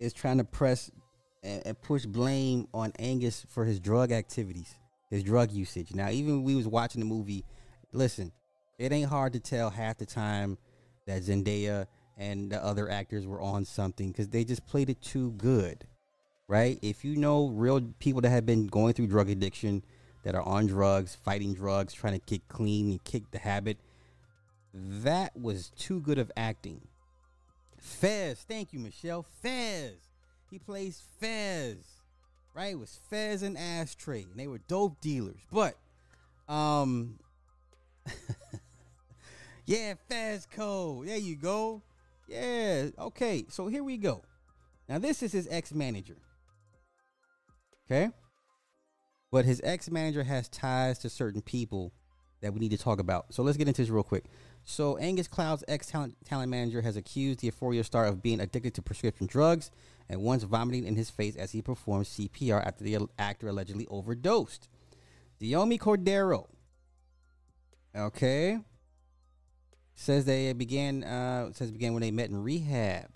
is 0.00 0.14
trying 0.14 0.38
to 0.38 0.44
press 0.44 0.90
and, 1.42 1.62
and 1.66 1.82
push 1.82 2.06
blame 2.06 2.68
on 2.72 2.92
Angus 2.98 3.46
for 3.48 3.64
his 3.64 3.80
drug 3.80 4.12
activities, 4.12 4.76
his 5.10 5.22
drug 5.22 5.52
usage. 5.52 5.94
Now, 5.94 6.10
even 6.10 6.42
we 6.42 6.54
was 6.54 6.66
watching 6.66 7.00
the 7.00 7.06
movie, 7.06 7.44
listen, 7.92 8.32
it 8.78 8.92
ain't 8.92 9.08
hard 9.08 9.32
to 9.34 9.40
tell 9.40 9.70
half 9.70 9.98
the 9.98 10.06
time 10.06 10.58
that 11.06 11.22
Zendaya 11.22 11.86
and 12.16 12.50
the 12.50 12.62
other 12.62 12.88
actors 12.88 13.26
were 13.26 13.40
on 13.40 13.64
something 13.64 14.08
because 14.08 14.28
they 14.28 14.44
just 14.44 14.66
played 14.66 14.90
it 14.90 15.00
too 15.00 15.32
good, 15.32 15.86
right? 16.48 16.78
If 16.82 17.04
you 17.04 17.16
know 17.16 17.48
real 17.48 17.80
people 17.98 18.20
that 18.22 18.30
have 18.30 18.46
been 18.46 18.66
going 18.66 18.94
through 18.94 19.08
drug 19.08 19.30
addiction, 19.30 19.82
that 20.22 20.34
are 20.34 20.42
on 20.42 20.66
drugs, 20.66 21.14
fighting 21.14 21.54
drugs, 21.54 21.92
trying 21.92 22.18
to 22.18 22.24
get 22.26 22.46
clean 22.48 22.90
and 22.90 23.04
kick 23.04 23.30
the 23.30 23.38
habit, 23.38 23.78
that 24.72 25.36
was 25.36 25.70
too 25.70 26.00
good 26.00 26.18
of 26.18 26.30
acting. 26.36 26.80
Fez, 27.78 28.38
thank 28.48 28.72
you, 28.72 28.78
Michelle. 28.78 29.24
Fez. 29.42 30.11
He 30.52 30.58
plays 30.58 31.02
Fez. 31.18 31.78
Right? 32.54 32.72
It 32.72 32.78
was 32.78 33.00
Fez 33.08 33.42
and 33.42 33.56
Ashtray. 33.56 34.26
And 34.30 34.38
they 34.38 34.46
were 34.46 34.58
dope 34.58 35.00
dealers. 35.00 35.40
But 35.50 35.78
um 36.46 37.18
Yeah, 39.64 39.94
Fezco. 40.10 41.06
There 41.06 41.16
you 41.16 41.36
go. 41.36 41.80
Yeah. 42.28 42.88
Okay. 42.98 43.46
So 43.48 43.68
here 43.68 43.82
we 43.82 43.96
go. 43.96 44.24
Now 44.90 44.98
this 44.98 45.22
is 45.22 45.32
his 45.32 45.48
ex-manager. 45.50 46.18
Okay? 47.90 48.10
But 49.30 49.46
his 49.46 49.62
ex-manager 49.64 50.22
has 50.22 50.50
ties 50.50 50.98
to 50.98 51.08
certain 51.08 51.40
people 51.40 51.94
that 52.42 52.52
we 52.52 52.60
need 52.60 52.72
to 52.72 52.78
talk 52.78 53.00
about. 53.00 53.32
So 53.32 53.42
let's 53.42 53.56
get 53.56 53.68
into 53.68 53.80
this 53.80 53.88
real 53.88 54.02
quick. 54.02 54.24
So 54.64 54.96
Angus 54.98 55.28
Cloud's 55.28 55.64
ex-talent 55.66 56.16
manager 56.30 56.82
has 56.82 56.96
accused 56.96 57.40
the 57.40 57.46
Euphoria 57.46 57.84
star 57.84 58.06
of 58.06 58.22
being 58.22 58.40
addicted 58.40 58.74
to 58.74 58.82
prescription 58.82 59.26
drugs 59.26 59.70
and 60.08 60.22
once 60.22 60.44
vomiting 60.44 60.86
in 60.86 60.96
his 60.96 61.10
face 61.10 61.36
as 61.36 61.52
he 61.52 61.62
performed 61.62 62.06
CPR 62.06 62.64
after 62.64 62.84
the 62.84 62.98
actor 63.18 63.48
allegedly 63.48 63.86
overdosed. 63.88 64.68
Diomi 65.40 65.78
Cordero, 65.78 66.46
okay, 67.96 68.60
says 69.94 70.24
they 70.24 70.52
began 70.52 71.02
uh, 71.02 71.52
says 71.52 71.72
began 71.72 71.92
when 71.94 72.02
they 72.02 72.10
met 72.10 72.30
in 72.30 72.42
rehab. 72.42 73.10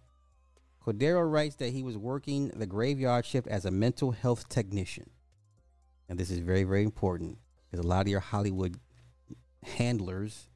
Cordero 0.85 1.31
writes 1.31 1.57
that 1.57 1.73
he 1.73 1.83
was 1.83 1.97
working 1.97 2.49
the 2.49 2.67
graveyard 2.67 3.25
shift 3.25 3.47
as 3.47 3.65
a 3.65 3.71
mental 3.71 4.11
health 4.11 4.49
technician, 4.49 5.11
and 6.09 6.19
this 6.19 6.31
is 6.31 6.39
very 6.41 6.65
very 6.65 6.83
important 6.83 7.39
because 7.71 7.85
a 7.85 7.89
lot 7.89 8.03
of 8.03 8.09
your 8.09 8.21
Hollywood 8.21 8.81
handlers 9.63 10.49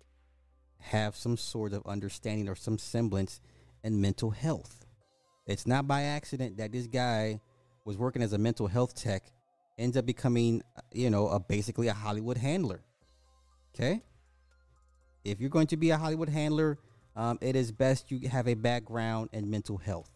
have 0.80 1.16
some 1.16 1.36
sort 1.36 1.72
of 1.72 1.86
understanding 1.86 2.48
or 2.48 2.54
some 2.54 2.78
semblance 2.78 3.40
in 3.82 4.00
mental 4.00 4.30
health. 4.30 4.84
It's 5.46 5.66
not 5.66 5.86
by 5.86 6.02
accident 6.02 6.58
that 6.58 6.72
this 6.72 6.86
guy 6.86 7.40
was 7.84 7.96
working 7.96 8.22
as 8.22 8.32
a 8.32 8.38
mental 8.38 8.66
health 8.66 8.94
tech, 8.94 9.24
ends 9.78 9.96
up 9.96 10.06
becoming, 10.06 10.62
you 10.92 11.10
know, 11.10 11.28
a 11.28 11.40
basically 11.40 11.88
a 11.88 11.92
Hollywood 11.92 12.36
handler. 12.36 12.82
Okay? 13.74 14.02
If 15.24 15.40
you're 15.40 15.50
going 15.50 15.66
to 15.68 15.76
be 15.76 15.90
a 15.90 15.96
Hollywood 15.96 16.28
handler, 16.28 16.78
um, 17.16 17.38
it 17.40 17.56
is 17.56 17.72
best 17.72 18.10
you 18.10 18.28
have 18.28 18.48
a 18.48 18.54
background 18.54 19.30
in 19.32 19.50
mental 19.50 19.76
health, 19.76 20.10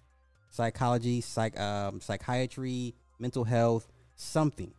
psychology, 0.50 1.20
psych, 1.20 1.58
um, 1.58 2.00
psychiatry, 2.00 2.94
mental 3.18 3.44
health, 3.44 3.88
something, 4.16 4.72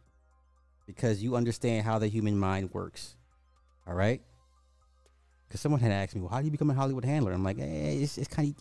because 0.87 1.21
you 1.21 1.35
understand 1.35 1.85
how 1.85 1.99
the 1.99 2.07
human 2.07 2.37
mind 2.37 2.73
works. 2.73 3.15
All 3.87 3.93
right. 3.93 4.21
Because 5.47 5.61
someone 5.61 5.81
had 5.81 5.91
asked 5.91 6.15
me, 6.15 6.21
"Well, 6.21 6.29
how 6.29 6.39
do 6.39 6.45
you 6.45 6.51
become 6.51 6.69
a 6.69 6.73
Hollywood 6.73 7.05
handler?" 7.05 7.31
I'm 7.31 7.43
like, 7.43 7.59
eh, 7.59 8.01
it's, 8.01 8.17
it's 8.17 8.27
kind 8.27 8.49
of 8.49 8.55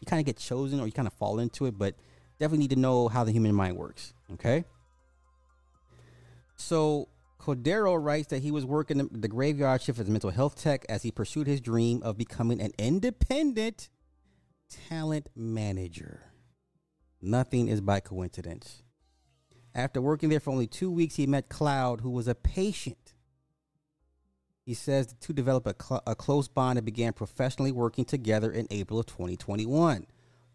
you 0.00 0.06
kind 0.06 0.20
of 0.20 0.26
get 0.26 0.36
chosen 0.36 0.80
or 0.80 0.86
you 0.86 0.92
kind 0.92 1.08
of 1.08 1.14
fall 1.14 1.38
into 1.38 1.66
it, 1.66 1.76
but 1.76 1.94
definitely 2.38 2.58
need 2.58 2.70
to 2.70 2.76
know 2.76 3.08
how 3.08 3.24
the 3.24 3.32
human 3.32 3.54
mind 3.54 3.76
works. 3.76 4.14
Okay. 4.34 4.64
So 6.56 7.08
Cordero 7.40 8.02
writes 8.02 8.28
that 8.28 8.42
he 8.42 8.50
was 8.50 8.64
working 8.64 8.98
the, 8.98 9.08
the 9.10 9.28
graveyard 9.28 9.82
shift 9.82 9.98
as 9.98 10.08
a 10.08 10.10
mental 10.10 10.30
health 10.30 10.60
tech 10.60 10.84
as 10.88 11.02
he 11.02 11.10
pursued 11.10 11.46
his 11.46 11.60
dream 11.60 12.02
of 12.02 12.18
becoming 12.18 12.60
an 12.60 12.72
independent 12.78 13.88
talent 14.88 15.28
manager. 15.34 16.22
Nothing 17.20 17.68
is 17.68 17.80
by 17.80 18.00
coincidence. 18.00 18.82
After 19.74 20.00
working 20.00 20.28
there 20.28 20.40
for 20.40 20.50
only 20.50 20.66
two 20.66 20.90
weeks, 20.90 21.16
he 21.16 21.26
met 21.26 21.48
Cloud, 21.48 22.00
who 22.00 22.10
was 22.10 22.28
a 22.28 22.34
patient. 22.34 23.14
He 24.68 24.74
says 24.74 25.06
the 25.06 25.14
two 25.14 25.32
developed 25.32 25.66
a, 25.66 25.74
cl- 25.82 26.02
a 26.06 26.14
close 26.14 26.46
bond 26.46 26.78
and 26.78 26.84
began 26.84 27.14
professionally 27.14 27.72
working 27.72 28.04
together 28.04 28.52
in 28.52 28.66
April 28.70 29.00
of 29.00 29.06
2021. 29.06 30.06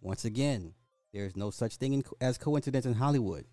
Once 0.02 0.23
again, 0.23 0.76
there's 1.11 1.35
no 1.35 1.49
such 1.49 1.77
thing 1.77 1.94
in, 1.94 2.03
as 2.22 2.38
coincidence 2.38 2.85
in 2.85 2.94
Hollywood. 2.94 3.45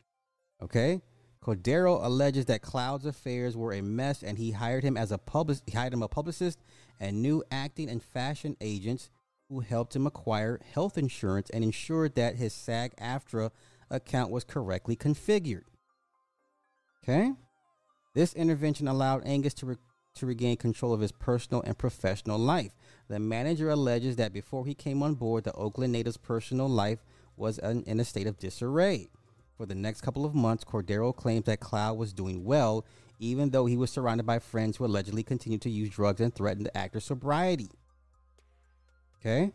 Okay? 0.63 1.01
Cordero 1.43 2.05
alleges 2.05 2.45
that 2.45 2.61
Cloud's 2.61 3.07
affairs 3.07 3.57
were 3.57 3.73
a 3.73 3.81
mess 3.81 4.23
and 4.23 4.37
he 4.37 4.51
hired 4.51 4.85
him 4.85 4.99
as 4.99 5.11
a 5.11 5.17
public 5.17 5.61
hired 5.73 5.95
him 5.95 6.03
a 6.03 6.09
publicist 6.09 6.59
and 7.01 7.23
new 7.23 7.43
acting 7.51 7.89
and 7.89 8.03
fashion 8.03 8.55
agents 8.61 9.09
who 9.49 9.61
helped 9.61 9.97
him 9.97 10.07
acquire 10.07 10.61
health 10.75 10.99
insurance 10.99 11.49
and 11.49 11.65
ensured 11.65 12.17
that 12.17 12.37
his 12.37 12.53
SAG 12.53 12.95
AFTRA 12.97 13.51
account 13.89 14.31
was 14.31 14.45
correctly 14.45 14.95
configured. 14.95 15.65
Okay? 17.03 17.33
This 18.15 18.35
intervention 18.35 18.89
allowed 18.89 19.23
Angus 19.25 19.55
to, 19.55 19.67
re- 19.67 19.77
to 20.15 20.27
regain 20.27 20.57
control 20.57 20.93
of 20.93 21.01
his 21.01 21.13
personal 21.13 21.63
and 21.63 21.77
professional 21.79 22.39
life. 22.39 22.73
The 23.09 23.19
manager 23.19 23.71
alleges 23.71 24.17
that 24.17 24.33
before 24.33 24.67
he 24.67 24.75
came 24.75 25.03
on 25.03 25.15
board, 25.15 25.45
the 25.45 25.53
Oakland 25.53 25.93
native's 25.93 26.17
personal 26.17 26.69
life 26.69 27.05
was 27.37 27.59
in, 27.59 27.83
in 27.85 28.01
a 28.01 28.05
state 28.05 28.27
of 28.27 28.39
disarray. 28.39 29.09
For 29.57 29.67
the 29.67 29.75
next 29.75 30.01
couple 30.01 30.25
of 30.25 30.35
months, 30.35 30.65
Cordero 30.65 31.15
claims 31.15 31.45
that 31.45 31.61
Cloud 31.61 31.99
was 31.99 32.13
doing 32.13 32.45
well, 32.45 32.85
even 33.19 33.51
though 33.51 33.67
he 33.67 33.77
was 33.77 33.91
surrounded 33.91 34.27
by 34.27 34.39
friends 34.39 34.77
who 34.77 34.85
allegedly 34.85 35.23
continued 35.23 35.63
to 35.63 35.71
use 35.71 35.91
drugs 35.91 36.21
and 36.21 36.35
threatened 36.35 36.67
the 36.67 36.77
actor's 36.77 37.05
sobriety. 37.05 37.71
Okay? 39.21 39.53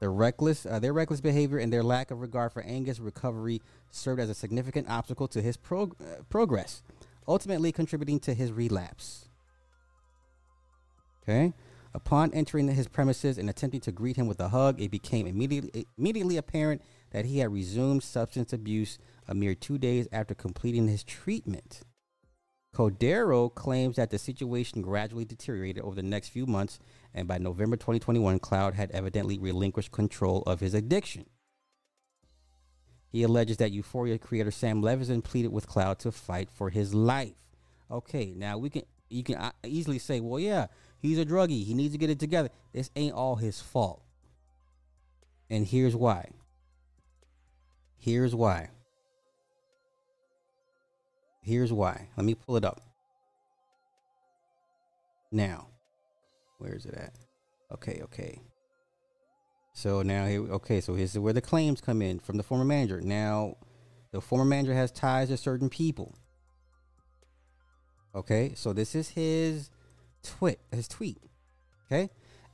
Their 0.00 0.12
reckless, 0.12 0.66
uh, 0.66 0.78
their 0.78 0.92
reckless 0.92 1.22
behavior 1.22 1.56
and 1.58 1.72
their 1.72 1.82
lack 1.82 2.10
of 2.10 2.20
regard 2.20 2.52
for 2.52 2.62
Angus' 2.62 3.00
recovery 3.00 3.62
served 3.90 4.20
as 4.20 4.28
a 4.28 4.34
significant 4.34 4.90
obstacle 4.90 5.28
to 5.28 5.40
his 5.40 5.56
prog- 5.56 5.96
uh, 6.00 6.22
progress, 6.28 6.82
ultimately 7.26 7.72
contributing 7.72 8.20
to 8.20 8.34
his 8.34 8.52
relapse. 8.52 9.28
Okay. 11.22 11.52
Upon 11.94 12.34
entering 12.34 12.68
his 12.68 12.88
premises 12.88 13.38
and 13.38 13.48
attempting 13.48 13.80
to 13.82 13.92
greet 13.92 14.16
him 14.16 14.26
with 14.26 14.40
a 14.40 14.48
hug, 14.48 14.80
it 14.80 14.90
became 14.90 15.26
immediately 15.26 15.86
immediately 15.96 16.36
apparent 16.36 16.82
that 17.12 17.24
he 17.24 17.38
had 17.38 17.52
resumed 17.52 18.02
substance 18.02 18.52
abuse 18.52 18.98
a 19.28 19.34
mere 19.34 19.54
two 19.54 19.78
days 19.78 20.08
after 20.12 20.34
completing 20.34 20.88
his 20.88 21.04
treatment. 21.04 21.82
Cordero 22.74 23.54
claims 23.54 23.94
that 23.96 24.10
the 24.10 24.18
situation 24.18 24.82
gradually 24.82 25.24
deteriorated 25.24 25.84
over 25.84 25.94
the 25.94 26.02
next 26.02 26.30
few 26.30 26.44
months, 26.44 26.80
and 27.14 27.28
by 27.28 27.38
November 27.38 27.76
2021, 27.76 28.40
Cloud 28.40 28.74
had 28.74 28.90
evidently 28.90 29.38
relinquished 29.38 29.92
control 29.92 30.42
of 30.44 30.58
his 30.58 30.74
addiction. 30.74 31.26
He 33.14 33.22
alleges 33.22 33.58
that 33.58 33.70
Euphoria 33.70 34.18
creator 34.18 34.50
Sam 34.50 34.82
Levinson 34.82 35.22
pleaded 35.22 35.52
with 35.52 35.68
Cloud 35.68 36.00
to 36.00 36.10
fight 36.10 36.50
for 36.50 36.68
his 36.68 36.92
life. 36.92 37.36
Okay, 37.88 38.34
now 38.36 38.58
we 38.58 38.70
can 38.70 38.82
you 39.08 39.22
can 39.22 39.36
uh, 39.36 39.52
easily 39.62 40.00
say, 40.00 40.18
well, 40.18 40.40
yeah, 40.40 40.66
he's 40.98 41.20
a 41.20 41.24
druggie. 41.24 41.64
He 41.64 41.74
needs 41.74 41.92
to 41.92 41.98
get 41.98 42.10
it 42.10 42.18
together. 42.18 42.48
This 42.72 42.90
ain't 42.96 43.14
all 43.14 43.36
his 43.36 43.60
fault. 43.60 44.02
And 45.48 45.64
here's 45.64 45.94
why. 45.94 46.30
Here's 47.96 48.34
why. 48.34 48.70
Here's 51.40 51.72
why. 51.72 52.08
Let 52.16 52.26
me 52.26 52.34
pull 52.34 52.56
it 52.56 52.64
up. 52.64 52.80
Now, 55.30 55.68
where 56.58 56.74
is 56.74 56.84
it 56.84 56.94
at? 56.94 57.14
Okay, 57.70 58.00
okay. 58.02 58.40
So 59.76 60.02
now 60.02 60.24
okay, 60.24 60.80
so 60.80 60.94
here's 60.94 61.18
where 61.18 61.32
the 61.32 61.40
claims 61.40 61.80
come 61.80 62.00
in 62.00 62.20
from 62.20 62.36
the 62.36 62.44
former 62.44 62.64
manager. 62.64 63.00
Now, 63.00 63.56
the 64.12 64.20
former 64.20 64.44
manager 64.44 64.72
has 64.72 64.92
ties 64.92 65.28
to 65.28 65.36
certain 65.36 65.68
people. 65.68 66.14
Okay, 68.14 68.52
so 68.54 68.72
this 68.72 68.94
is 68.94 69.10
his 69.10 69.70
tweet. 70.22 70.58
His 70.70 70.86
tweet. 70.86 71.18
Okay, 71.86 72.10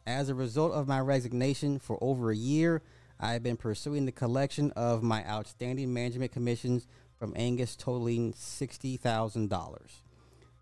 as 0.07 0.31
a 0.31 0.35
result 0.35 0.73
of 0.73 0.89
my 0.89 0.99
resignation 0.99 1.79
for 1.79 1.99
over 2.01 2.31
a 2.31 2.37
year, 2.37 2.83
I 3.21 3.35
have 3.35 3.43
been 3.43 3.59
pursuing 3.59 4.07
the 4.07 4.13
collection 4.13 4.71
of 4.73 5.03
my 5.03 5.23
outstanding 5.27 5.93
management 5.93 6.33
commissions 6.33 6.87
from 7.19 7.35
Angus, 7.37 7.77
totaling 7.77 8.33
sixty 8.35 8.97
thousand 8.97 9.51
dollars. 9.51 10.03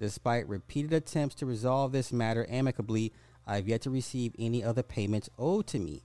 Despite 0.01 0.48
repeated 0.48 0.93
attempts 0.93 1.36
to 1.36 1.47
resolve 1.47 1.93
this 1.93 2.12
matter 2.12 2.47
amicably, 2.51 3.12
I 3.47 3.56
have 3.56 3.68
yet 3.68 3.82
to 3.82 3.90
receive 3.90 4.35
any 4.36 4.64
other 4.64 4.82
payments 4.82 5.30
owed 5.39 5.68
to 5.68 5.78
me. 5.78 6.02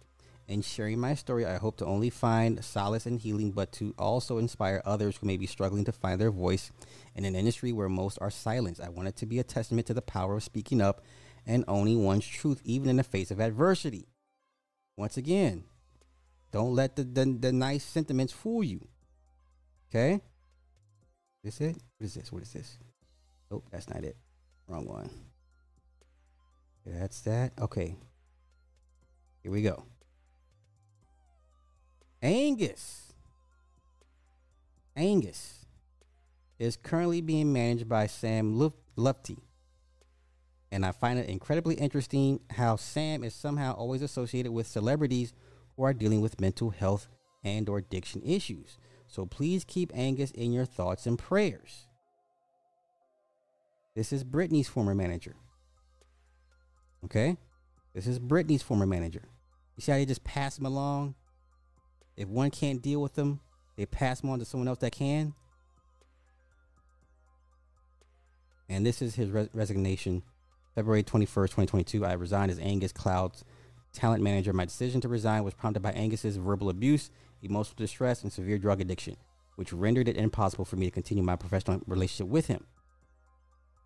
In 0.54 0.62
sharing 0.62 1.00
my 1.00 1.16
story, 1.16 1.48
I 1.48 1.58
hope 1.58 1.78
to 1.78 1.86
only 1.88 2.12
find 2.12 2.64
solace 2.64 3.08
and 3.08 3.20
healing, 3.20 3.54
but 3.54 3.72
to 3.72 3.96
also 3.98 4.38
inspire 4.38 4.84
others 4.86 5.18
who 5.18 5.26
may 5.26 5.36
be 5.36 5.48
struggling 5.48 5.84
to 5.86 5.92
find 5.92 6.22
their 6.22 6.30
voice 6.30 6.72
in 7.16 7.26
an 7.26 7.36
industry 7.36 7.72
where 7.72 7.90
most 7.90 8.20
are 8.22 8.30
silenced. 8.30 8.80
I 8.80 8.90
want 8.90 9.08
it 9.08 9.16
to 9.16 9.26
be 9.26 9.40
a 9.40 9.44
testament 9.44 9.88
to 9.88 9.96
the 9.96 10.02
power 10.04 10.36
of 10.36 10.44
speaking 10.44 10.80
up 10.80 11.02
and 11.48 11.66
owning 11.68 12.06
one's 12.06 12.28
truth, 12.28 12.62
even 12.64 12.88
in 12.88 12.98
the 12.98 13.04
face 13.04 13.32
of 13.32 13.40
adversity. 13.40 14.06
Once 14.96 15.18
again, 15.18 15.64
don't 16.52 16.76
let 16.76 16.98
the, 16.98 17.04
the, 17.04 17.26
the 17.26 17.52
nice 17.52 17.84
sentiments 17.84 18.32
fool 18.32 18.64
you. 18.64 18.88
Okay? 19.90 20.22
This 21.44 21.62
it? 21.62 21.78
What 21.98 22.06
is 22.06 22.14
this? 22.14 22.32
What 22.32 22.44
is 22.44 22.54
this? 22.54 22.78
Nope, 23.50 23.66
that's 23.72 23.90
not 23.90 24.04
it. 24.04 24.18
Wrong 24.68 24.86
one. 24.86 25.10
That's 26.86 27.22
that. 27.22 27.54
Okay. 27.60 27.96
Here 29.42 29.52
we 29.52 29.64
go. 29.64 29.84
Angus. 32.24 33.12
Angus 34.96 35.66
is 36.58 36.78
currently 36.78 37.20
being 37.20 37.52
managed 37.52 37.90
by 37.90 38.08
Sam 38.08 38.58
Luf- 38.58 38.72
Lufty. 38.96 39.40
And 40.72 40.86
I 40.86 40.92
find 40.94 41.20
it 41.20 41.28
incredibly 41.28 41.76
interesting 41.76 42.40
how 42.52 42.78
Sam 42.78 43.26
is 43.26 43.36
somehow 43.36 43.74
always 43.74 44.02
associated 44.02 44.54
with 44.54 44.68
celebrities 44.68 45.34
who 45.76 45.84
are 45.84 45.94
dealing 45.94 46.22
with 46.22 46.40
mental 46.40 46.70
health 46.70 47.10
and 47.44 47.68
or 47.68 47.80
addiction 47.80 48.22
issues. 48.24 48.78
So 49.08 49.26
please 49.26 49.66
keep 49.66 49.92
Angus 49.94 50.32
in 50.32 50.54
your 50.54 50.66
thoughts 50.66 51.06
and 51.06 51.20
prayers. 51.20 51.88
This 53.96 54.14
is 54.14 54.24
Britney's 54.24 54.70
former 54.70 54.96
manager. 54.96 55.36
Okay? 57.04 57.36
This 57.94 58.08
is 58.08 58.18
Britney's 58.18 58.64
former 58.64 58.88
manager. 58.88 59.24
You 59.76 59.82
see 59.82 59.92
how 59.92 59.98
they 59.98 60.06
just 60.06 60.24
pass 60.24 60.58
him 60.58 60.66
along? 60.66 61.16
If 62.16 62.28
one 62.28 62.52
can't 62.52 62.82
deal 62.82 63.02
with 63.02 63.16
them, 63.16 63.40
they 63.76 63.86
pass 63.86 64.22
them 64.22 64.30
on 64.30 64.40
to 64.40 64.46
someone 64.46 64.68
else 64.68 64.80
that 64.80 64.92
can. 64.92 65.34
And 68.70 68.86
this 68.86 69.02
is 69.02 69.16
his 69.16 69.30
res- 69.30 69.50
resignation. 69.54 70.24
February 70.76 71.04
21st, 71.04 71.50
2022. 71.50 72.06
I 72.06 72.14
resigned 72.14 72.52
as 72.52 72.60
Angus 72.60 72.92
Cloud's 72.92 73.44
talent 73.94 74.24
manager. 74.24 74.54
My 74.54 74.66
decision 74.66 75.02
to 75.02 75.08
resign 75.08 75.44
was 75.44 75.54
prompted 75.54 75.82
by 75.82 75.92
Angus's 75.92 76.38
verbal 76.38 76.70
abuse, 76.70 77.12
emotional 77.42 77.76
distress, 77.78 78.24
and 78.24 78.32
severe 78.32 78.58
drug 78.58 78.82
addiction, 78.82 79.16
which 79.56 79.74
rendered 79.74 80.08
it 80.08 80.18
impossible 80.18 80.66
for 80.66 80.76
me 80.76 80.86
to 80.86 80.92
continue 80.92 81.24
my 81.24 81.36
professional 81.36 81.82
relationship 81.86 82.28
with 82.28 82.48
him. 82.48 82.66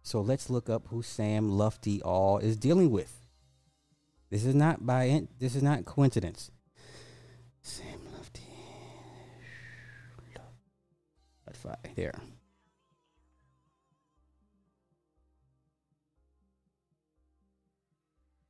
So 0.04 0.22
let's 0.22 0.49
look 0.49 0.70
up 0.70 0.88
who 0.88 1.02
Sam 1.02 1.49
Lufty 1.49 2.02
all 2.02 2.38
is 2.38 2.56
dealing 2.56 2.91
with. 2.91 3.26
This 4.30 4.45
is 4.45 4.56
not 4.56 4.86
by 4.86 5.28
this 5.40 5.56
is 5.56 5.64
not 5.64 5.86
coincidence. 5.86 6.52
Sam 7.62 7.99
Spotify 11.57 11.75
there. 11.95 12.13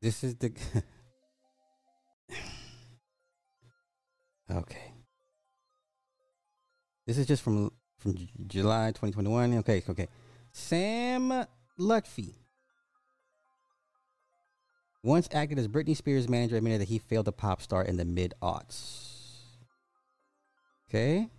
This 0.02 0.24
is 0.24 0.36
the 0.36 0.52
Okay. 4.50 4.94
This 7.06 7.18
is 7.18 7.26
just 7.26 7.42
from 7.44 7.72
from 8.00 8.16
J- 8.16 8.30
July 8.48 8.90
2021. 8.90 9.56
Okay, 9.60 9.84
okay. 9.90 10.08
Sam 10.52 11.46
Lutfi 11.80 12.36
once 15.04 15.30
acted 15.32 15.58
as 15.60 15.68
Britney 15.68 15.96
Spears' 15.96 16.28
manager, 16.30 16.58
admitted 16.58 16.82
that 16.82 16.90
he 16.90 17.00
failed 17.00 17.28
a 17.28 17.32
pop 17.32 17.62
star 17.62 17.84
in 17.84 17.98
the 17.98 18.06
mid 18.06 18.34
aughts. 18.42 19.14
Okay. 20.90 21.30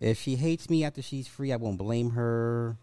If 0.00 0.18
she 0.18 0.36
hates 0.36 0.70
me 0.70 0.82
after 0.82 1.02
she's 1.02 1.28
free, 1.28 1.52
I 1.52 1.56
won't 1.56 1.78
blame 1.78 2.10
her. 2.10 2.78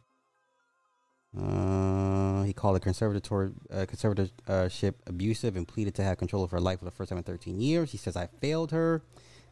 Uh, 1.38 2.44
he 2.44 2.53
called 2.53 2.76
the 2.76 2.80
conservator, 2.80 3.52
uh, 3.72 3.85
conservatorship 3.85 4.94
abusive 5.07 5.56
and 5.56 5.68
pleaded 5.68 5.95
to 5.95 6.03
have 6.03 6.18
control 6.18 6.44
of 6.44 6.52
her 6.52 6.60
life 6.60 6.80
for 6.80 6.85
the 6.85 6.91
first 6.91 7.10
time 7.10 7.18
in 7.18 7.23
13 7.23 7.60
years. 7.60 7.91
He 7.91 7.98
says, 7.98 8.15
I 8.15 8.27
failed 8.27 8.72
her. 8.72 9.02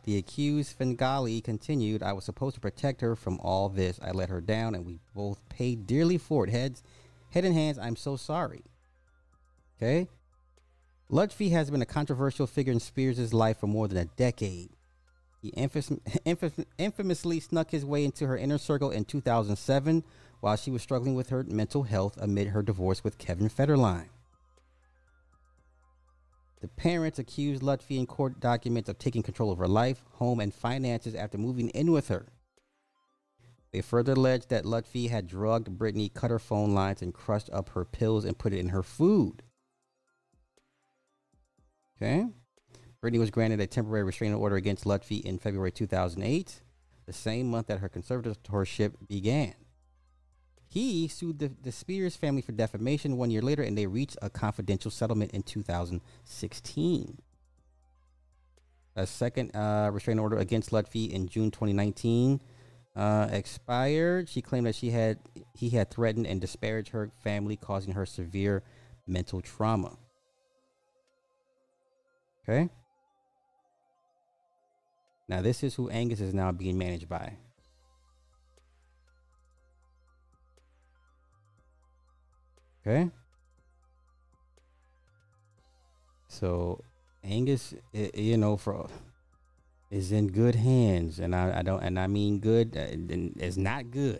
The 0.04 0.18
accused 0.18 0.72
Svengali 0.72 1.42
continued, 1.42 2.04
I 2.04 2.14
was 2.14 2.26
supposed 2.26 2.54
to 2.56 2.62
protect 2.62 3.02
her 3.02 3.16
from 3.16 3.40
all 3.40 3.70
this. 3.70 4.00
I 4.04 4.12
let 4.12 4.30
her 4.30 4.40
down 4.40 4.76
and 4.76 4.86
we 4.86 5.00
both 5.16 5.42
paid 5.50 5.88
dearly 5.88 6.20
for 6.20 6.44
it. 6.46 6.52
Heads, 6.52 6.84
head 7.32 7.44
and 7.44 7.56
hands, 7.56 7.80
I'm 7.80 7.96
so 7.96 8.16
sorry. 8.16 8.62
Okay? 9.78 10.08
Lutfi 11.12 11.52
has 11.52 11.72
been 11.72 11.82
a 11.82 11.88
controversial 11.88 12.46
figure 12.46 12.72
in 12.72 12.80
Spears' 12.80 13.34
life 13.34 13.60
for 13.60 13.68
more 13.68 13.88
than 13.88 13.98
a 13.98 14.06
decade. 14.06 14.74
He 15.45 15.51
infam- 15.51 15.99
infam- 16.26 16.65
infamously 16.80 17.39
snuck 17.39 17.69
his 17.69 17.85
way 17.85 18.03
into 18.03 18.26
her 18.26 18.35
inner 18.35 18.57
circle 18.57 18.89
in 18.89 19.05
2007 19.05 20.03
while 20.39 20.55
she 20.55 20.72
was 20.72 20.81
struggling 20.81 21.13
with 21.13 21.30
her 21.30 21.43
mental 21.43 21.84
health 21.84 22.17
amid 22.19 22.47
her 22.47 22.63
divorce 22.63 23.03
with 23.03 23.19
Kevin 23.19 23.47
Federline. 23.47 24.09
The 26.61 26.67
parents 26.67 27.19
accused 27.19 27.61
Lutfi 27.61 27.99
in 27.99 28.07
court 28.07 28.39
documents 28.39 28.89
of 28.89 28.97
taking 28.97 29.22
control 29.22 29.51
of 29.51 29.59
her 29.59 29.67
life, 29.67 30.01
home, 30.13 30.39
and 30.39 30.51
finances 30.51 31.13
after 31.13 31.38
moving 31.38 31.69
in 31.69 31.91
with 31.91 32.07
her. 32.07 32.26
They 33.72 33.81
further 33.81 34.13
alleged 34.13 34.49
that 34.49 34.65
Lutfi 34.65 35.11
had 35.11 35.27
drugged 35.27 35.77
Britney, 35.77 36.11
cut 36.11 36.31
her 36.31 36.39
phone 36.39 36.73
lines, 36.73 37.03
and 37.03 37.13
crushed 37.13 37.51
up 37.53 37.69
her 37.69 37.85
pills 37.85 38.26
and 38.26 38.35
put 38.35 38.51
it 38.51 38.59
in 38.59 38.69
her 38.69 38.81
food. 38.81 39.43
Okay. 42.01 42.30
Britney 43.06 43.19
was 43.19 43.30
granted 43.30 43.60
a 43.60 43.68
temporary 43.68 44.03
restraining 44.03 44.36
order 44.36 44.56
against 44.56 44.84
Lutfi 44.84 45.22
in 45.22 45.38
February 45.38 45.72
2008, 45.72 46.61
the 47.06 47.14
same 47.14 47.45
month 47.45 47.68
that 47.68 47.77
her 47.77 47.88
conservatorship 47.88 48.94
began. 49.07 49.53
He 50.68 51.07
sued 51.07 51.38
the, 51.38 51.52
the 51.61 51.72
Spears 51.72 52.15
family 52.15 52.41
for 52.41 52.52
defamation 52.52 53.18
one 53.18 53.30
year 53.30 53.44
later, 53.44 53.61
and 53.61 53.77
they 53.77 53.86
reached 53.86 54.18
a 54.23 54.32
confidential 54.32 54.90
settlement 54.90 55.34
in 55.34 55.44
2016. 55.44 57.22
A 58.95 59.06
second 59.06 59.56
uh, 59.56 59.91
restraining 59.94 60.22
order 60.22 60.38
against 60.38 60.72
Lutfi 60.72 61.11
in 61.11 61.27
June 61.27 61.52
2019 61.52 62.41
uh, 62.95 63.27
expired. 63.30 64.30
She 64.30 64.41
claimed 64.41 64.65
that 64.65 64.73
she 64.73 64.90
had 64.90 65.19
he 65.53 65.69
had 65.69 65.91
threatened 65.91 66.26
and 66.26 66.41
disparaged 66.41 66.90
her 66.90 67.11
family, 67.22 67.56
causing 67.56 67.94
her 67.94 68.07
severe 68.07 68.64
mental 69.06 69.41
trauma. 69.41 69.95
Okay. 72.49 72.72
Now 75.27 75.41
this 75.41 75.64
is 75.64 75.76
who 75.76 75.89
Angus 75.89 76.19
is 76.19 76.34
now 76.34 76.52
being 76.52 76.77
managed 76.77 77.10
by. 77.10 77.34
Okay. 82.85 83.10
So 86.27 86.84
Angus, 87.23 87.73
you 87.93 88.38
know, 88.38 88.57
for 88.57 88.88
is 89.89 90.11
in 90.11 90.27
good 90.27 90.56
hands, 90.56 91.19
and 91.19 91.35
I, 91.35 91.60
I 91.60 91.61
don't, 91.61 91.81
and 91.81 91.99
I 91.99 92.07
mean 92.07 92.39
good, 92.39 92.76
uh, 92.76 92.88
it's 93.39 93.57
not 93.57 93.91
good, 93.91 94.19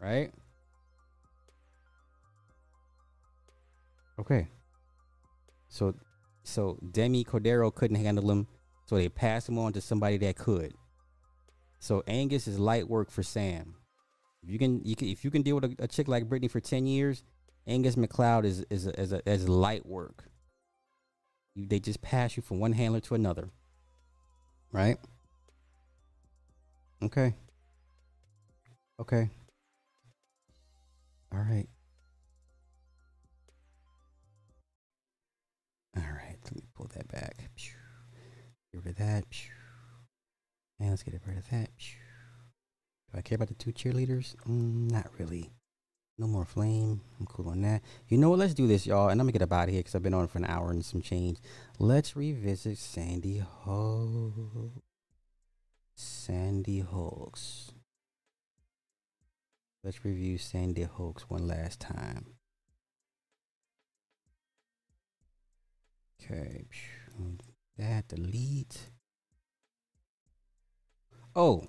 right? 0.00 0.30
Okay. 4.18 4.48
So, 5.68 5.94
so 6.44 6.78
Demi 6.92 7.24
Cordero 7.24 7.74
couldn't 7.74 7.96
handle 7.96 8.30
him, 8.30 8.46
so 8.86 8.96
they 8.96 9.08
passed 9.08 9.48
him 9.48 9.58
on 9.58 9.72
to 9.74 9.80
somebody 9.80 10.16
that 10.18 10.36
could. 10.36 10.72
So 11.78 12.02
Angus 12.06 12.48
is 12.48 12.58
light 12.58 12.88
work 12.88 13.10
for 13.10 13.22
Sam. 13.22 13.74
If 14.42 14.50
you 14.50 14.58
can, 14.58 14.82
you 14.84 14.96
can, 14.96 15.08
if 15.08 15.24
you 15.24 15.30
can 15.30 15.42
deal 15.42 15.56
with 15.56 15.64
a, 15.64 15.84
a 15.84 15.88
chick 15.88 16.08
like 16.08 16.28
Britney 16.28 16.50
for 16.50 16.60
ten 16.60 16.86
years, 16.86 17.22
Angus 17.66 17.96
McLeod 17.96 18.44
is 18.44 18.64
is 18.70 18.86
a, 18.86 19.00
is, 19.00 19.12
a, 19.12 19.28
is 19.28 19.48
light 19.48 19.84
work. 19.84 20.24
You, 21.54 21.66
they 21.66 21.80
just 21.80 22.00
pass 22.00 22.36
you 22.36 22.42
from 22.42 22.60
one 22.60 22.72
handler 22.72 23.00
to 23.00 23.14
another, 23.14 23.50
right? 24.72 24.98
Okay. 27.02 27.34
Okay. 29.00 29.28
All 31.32 31.40
right. 31.40 31.66
All 35.96 36.02
right. 36.02 36.36
Let 36.44 36.54
me 36.54 36.62
pull 36.74 36.88
that 36.94 37.08
back. 37.08 37.45
Get 38.76 38.84
rid 38.84 38.92
of 38.92 38.98
that. 38.98 39.24
And 40.78 40.90
let's 40.90 41.02
get 41.02 41.18
rid 41.26 41.38
of 41.38 41.48
that. 41.50 41.70
Do 41.78 43.18
I 43.18 43.22
care 43.22 43.36
about 43.36 43.48
the 43.48 43.54
two 43.54 43.72
cheerleaders? 43.72 44.36
Mm, 44.46 44.90
not 44.90 45.06
really. 45.18 45.50
No 46.18 46.26
more 46.26 46.44
flame. 46.44 47.00
I'm 47.18 47.26
cool 47.26 47.48
on 47.48 47.62
that. 47.62 47.80
You 48.08 48.18
know 48.18 48.28
what? 48.28 48.38
Let's 48.38 48.52
do 48.52 48.66
this, 48.66 48.86
y'all. 48.86 49.08
And 49.08 49.18
I'm 49.18 49.26
gonna 49.26 49.32
get 49.32 49.42
up 49.42 49.52
out 49.52 49.68
of 49.68 49.70
here 49.70 49.80
because 49.80 49.94
I've 49.94 50.02
been 50.02 50.12
on 50.12 50.28
for 50.28 50.36
an 50.38 50.44
hour 50.44 50.70
and 50.70 50.84
some 50.84 51.00
change. 51.00 51.38
Let's 51.78 52.16
revisit 52.16 52.76
Sandy 52.76 53.42
Hook. 53.62 54.82
Sandy 55.94 56.80
Hooks. 56.80 57.72
Let's 59.82 60.04
review 60.04 60.36
Sandy 60.36 60.82
Hooks 60.82 61.30
one 61.30 61.46
last 61.46 61.80
time. 61.80 62.26
Okay. 66.22 66.66
That 67.78 68.08
delete. 68.08 68.78
Oh, 71.34 71.66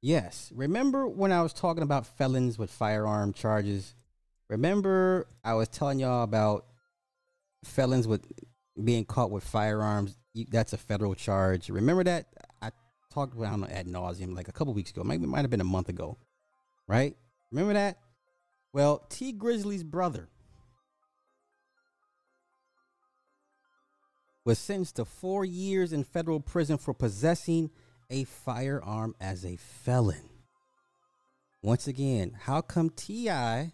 yes. 0.00 0.50
Remember 0.54 1.06
when 1.06 1.30
I 1.30 1.42
was 1.42 1.52
talking 1.52 1.84
about 1.84 2.06
felons 2.06 2.58
with 2.58 2.70
firearm 2.70 3.32
charges? 3.32 3.94
Remember 4.48 5.26
I 5.44 5.54
was 5.54 5.68
telling 5.68 6.00
y'all 6.00 6.24
about 6.24 6.66
felons 7.64 8.08
with 8.08 8.26
being 8.82 9.04
caught 9.04 9.30
with 9.30 9.44
firearms. 9.44 10.16
You, 10.34 10.46
that's 10.50 10.72
a 10.72 10.78
federal 10.78 11.14
charge. 11.14 11.70
Remember 11.70 12.02
that? 12.04 12.26
I 12.60 12.70
talked 13.12 13.36
about 13.36 13.60
it 13.60 13.72
ad 13.72 13.86
nauseum 13.86 14.34
like 14.34 14.48
a 14.48 14.52
couple 14.52 14.74
weeks 14.74 14.90
ago. 14.90 15.04
Maybe 15.04 15.24
it 15.24 15.28
might 15.28 15.42
have 15.42 15.50
been 15.50 15.60
a 15.60 15.64
month 15.64 15.88
ago, 15.88 16.18
right? 16.88 17.14
Remember 17.52 17.74
that? 17.74 17.98
Well, 18.72 19.06
Tee 19.08 19.32
Grizzley's 19.32 19.84
brother 19.84 20.28
was 24.44 24.58
sentenced 24.58 24.96
to 24.96 25.04
four 25.04 25.44
years 25.44 25.92
in 25.92 26.04
federal 26.04 26.40
prison 26.40 26.78
for 26.78 26.94
possessing 26.94 27.70
a 28.10 28.24
firearm 28.24 29.14
as 29.20 29.44
a 29.44 29.56
felon. 29.56 30.28
Once 31.62 31.86
again, 31.86 32.36
how 32.42 32.60
come 32.60 32.90
T.I. 32.90 33.72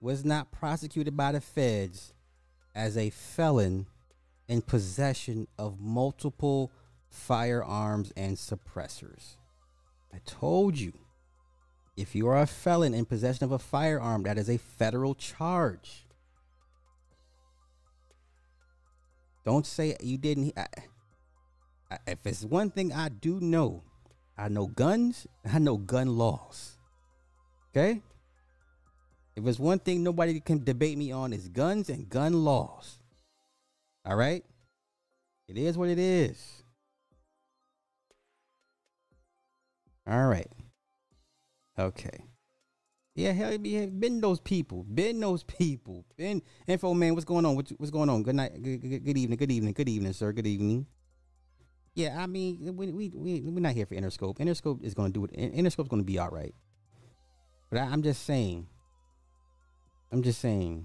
was 0.00 0.24
not 0.24 0.52
prosecuted 0.52 1.16
by 1.16 1.32
the 1.32 1.40
feds 1.40 2.14
as 2.74 2.96
a 2.96 3.10
felon 3.10 3.86
in 4.48 4.62
possession 4.62 5.48
of 5.58 5.80
multiple 5.80 6.70
firearms 7.08 8.12
and 8.16 8.36
suppressors? 8.36 9.36
I 10.14 10.18
told 10.24 10.78
you, 10.78 10.92
if 11.96 12.14
you 12.14 12.28
are 12.28 12.40
a 12.40 12.46
felon 12.46 12.94
in 12.94 13.06
possession 13.06 13.44
of 13.44 13.52
a 13.52 13.58
firearm, 13.58 14.22
that 14.22 14.38
is 14.38 14.48
a 14.48 14.58
federal 14.58 15.14
charge. 15.14 16.05
Don't 19.46 19.64
say 19.64 19.96
you 20.00 20.18
didn't. 20.18 20.52
I, 20.58 20.66
I, 21.88 21.98
if 22.08 22.26
it's 22.26 22.42
one 22.42 22.68
thing 22.68 22.92
I 22.92 23.08
do 23.08 23.38
know, 23.38 23.84
I 24.36 24.48
know 24.48 24.66
guns. 24.66 25.28
I 25.50 25.60
know 25.60 25.76
gun 25.76 26.18
laws. 26.18 26.76
Okay. 27.70 28.02
If 29.36 29.46
it's 29.46 29.60
one 29.60 29.78
thing 29.78 30.02
nobody 30.02 30.40
can 30.40 30.64
debate 30.64 30.98
me 30.98 31.12
on 31.12 31.32
is 31.32 31.46
guns 31.46 31.88
and 31.88 32.08
gun 32.08 32.32
laws. 32.44 32.98
All 34.04 34.16
right. 34.16 34.44
It 35.46 35.56
is 35.56 35.78
what 35.78 35.90
it 35.90 35.98
is. 36.00 36.64
All 40.08 40.26
right. 40.26 40.50
Okay. 41.78 42.25
Yeah, 43.16 43.32
hell, 43.32 43.54
yeah, 43.54 43.86
been 43.86 44.20
those 44.20 44.40
people, 44.40 44.82
been 44.82 45.18
those 45.20 45.42
people, 45.42 46.04
been 46.18 46.42
info 46.66 46.92
man. 46.92 47.14
What's 47.14 47.24
going 47.24 47.46
on? 47.46 47.56
What's, 47.56 47.70
what's 47.78 47.90
going 47.90 48.10
on? 48.10 48.22
Good 48.22 48.34
night, 48.34 48.62
good, 48.62 48.82
good, 48.82 49.04
good 49.06 49.16
evening, 49.16 49.38
good 49.38 49.50
evening, 49.50 49.72
good 49.72 49.88
evening, 49.88 50.12
sir. 50.12 50.32
Good 50.32 50.46
evening. 50.46 50.86
Yeah, 51.94 52.22
I 52.22 52.26
mean, 52.26 52.76
we 52.76 52.92
we 52.92 53.08
we 53.16 53.40
we're 53.40 53.60
not 53.60 53.72
here 53.72 53.86
for 53.86 53.94
Interscope. 53.94 54.36
Interscope 54.36 54.82
is 54.82 54.92
going 54.92 55.14
to 55.14 55.18
do 55.18 55.24
it. 55.24 55.32
Interscope's 55.54 55.88
going 55.88 56.02
to 56.02 56.06
be 56.06 56.18
all 56.18 56.28
right. 56.28 56.54
But 57.70 57.80
I, 57.80 57.84
I'm 57.84 58.02
just 58.02 58.24
saying. 58.26 58.66
I'm 60.12 60.22
just 60.22 60.38
saying. 60.42 60.84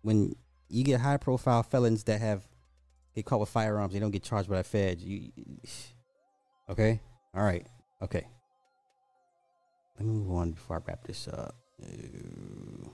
When 0.00 0.34
you 0.70 0.84
get 0.84 1.02
high 1.02 1.18
profile 1.18 1.62
felons 1.62 2.04
that 2.04 2.22
have 2.22 2.48
get 3.14 3.26
caught 3.26 3.40
with 3.40 3.50
firearms, 3.50 3.92
they 3.92 4.00
don't 4.00 4.10
get 4.10 4.22
charged 4.22 4.48
by 4.48 4.56
the 4.56 4.64
feds. 4.64 5.04
You, 5.04 5.30
okay, 6.70 7.02
all 7.34 7.44
right, 7.44 7.66
okay. 8.00 8.26
Let 10.00 10.06
me 10.06 10.14
move 10.14 10.32
on 10.32 10.52
before 10.52 10.76
I 10.76 10.80
wrap 10.88 11.06
this 11.06 11.28
up. 11.28 11.54
Uh, 11.82 12.88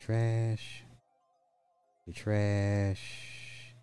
trash. 0.00 0.82
The 2.06 2.12
trash. 2.14 3.74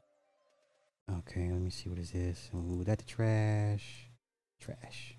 Okay, 1.20 1.48
let 1.52 1.62
me 1.62 1.70
see 1.70 1.88
what 1.88 2.00
is 2.00 2.10
this. 2.10 2.50
Ooh, 2.56 2.84
that 2.86 2.98
the 2.98 3.04
trash. 3.06 4.10
Trash. 4.60 5.16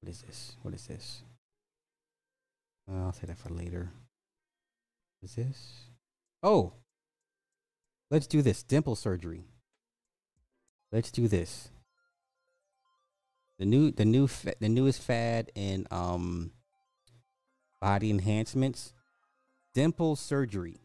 What 0.00 0.10
is 0.10 0.22
this? 0.22 0.56
What 0.62 0.74
is 0.74 0.88
this? 0.88 1.22
Uh, 2.90 3.04
I'll 3.04 3.12
say 3.12 3.28
that 3.28 3.38
for 3.38 3.50
later. 3.50 3.92
What 5.20 5.30
is 5.30 5.36
this? 5.36 5.72
Oh. 6.42 6.72
Let's 8.10 8.26
do 8.26 8.42
this. 8.42 8.64
Dimple 8.64 8.96
surgery. 8.96 9.44
Let's 10.90 11.12
do 11.12 11.28
this 11.28 11.68
the 13.58 13.64
new 13.64 13.90
the 13.90 14.04
new 14.04 14.26
fa- 14.26 14.54
the 14.60 14.68
newest 14.68 15.02
fad 15.02 15.50
in 15.54 15.86
um 15.90 16.52
body 17.80 18.10
enhancements 18.10 18.92
dimple 19.74 20.16
surgery 20.16 20.80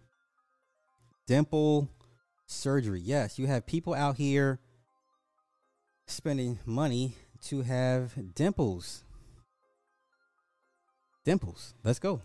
dimple 1.27 1.89
surgery. 2.45 2.99
Yes, 2.99 3.39
you 3.39 3.47
have 3.47 3.65
people 3.65 3.93
out 3.93 4.17
here 4.17 4.59
spending 6.07 6.59
money 6.65 7.15
to 7.47 7.61
have 7.61 8.13
dimples. 8.35 9.03
Dimples. 11.23 11.73
Let's 11.83 11.99
go. 11.99 12.21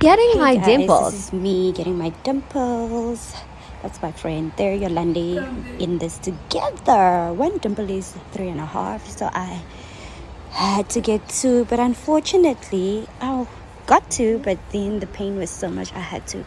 Getting 0.00 0.32
Hey 0.32 0.38
my 0.38 0.56
guys, 0.56 0.66
dimples. 0.66 1.12
This 1.12 1.26
is 1.28 1.32
me 1.32 1.72
getting 1.72 1.96
my 1.96 2.10
dimples. 2.24 3.34
That's 3.82 4.02
my 4.02 4.10
friend 4.10 4.52
there, 4.56 4.76
Yolandi, 4.76 5.38
in 5.80 5.98
this 5.98 6.18
together. 6.18 7.32
One 7.32 7.58
dimple 7.58 7.88
is 7.88 8.16
three 8.32 8.48
and 8.48 8.60
a 8.60 8.66
half, 8.66 9.06
so 9.06 9.30
I 9.32 9.62
had 10.50 10.88
to 10.90 11.00
get 11.00 11.28
two, 11.28 11.64
but 11.66 11.78
unfortunately, 11.78 13.06
I 13.20 13.46
got 13.86 14.10
two, 14.10 14.38
but 14.38 14.58
then 14.72 15.00
the 15.00 15.06
pain 15.06 15.36
was 15.36 15.50
so 15.50 15.68
much 15.70 15.92
I 15.92 16.00
had 16.00 16.26
to 16.28 16.44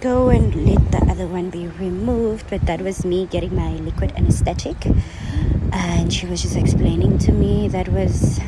go 0.00 0.28
and 0.28 0.54
let 0.66 0.92
the 0.92 0.98
other 1.10 1.26
one 1.26 1.50
be 1.50 1.66
removed. 1.66 2.50
But 2.50 2.66
that 2.66 2.80
was 2.80 3.04
me 3.04 3.26
getting 3.26 3.54
my 3.54 3.72
liquid 3.74 4.12
anesthetic, 4.16 4.76
and 5.72 6.12
she 6.12 6.26
was 6.26 6.42
just 6.42 6.56
explaining 6.56 7.18
to 7.18 7.32
me 7.32 7.68
that 7.68 7.88
was 7.88 8.40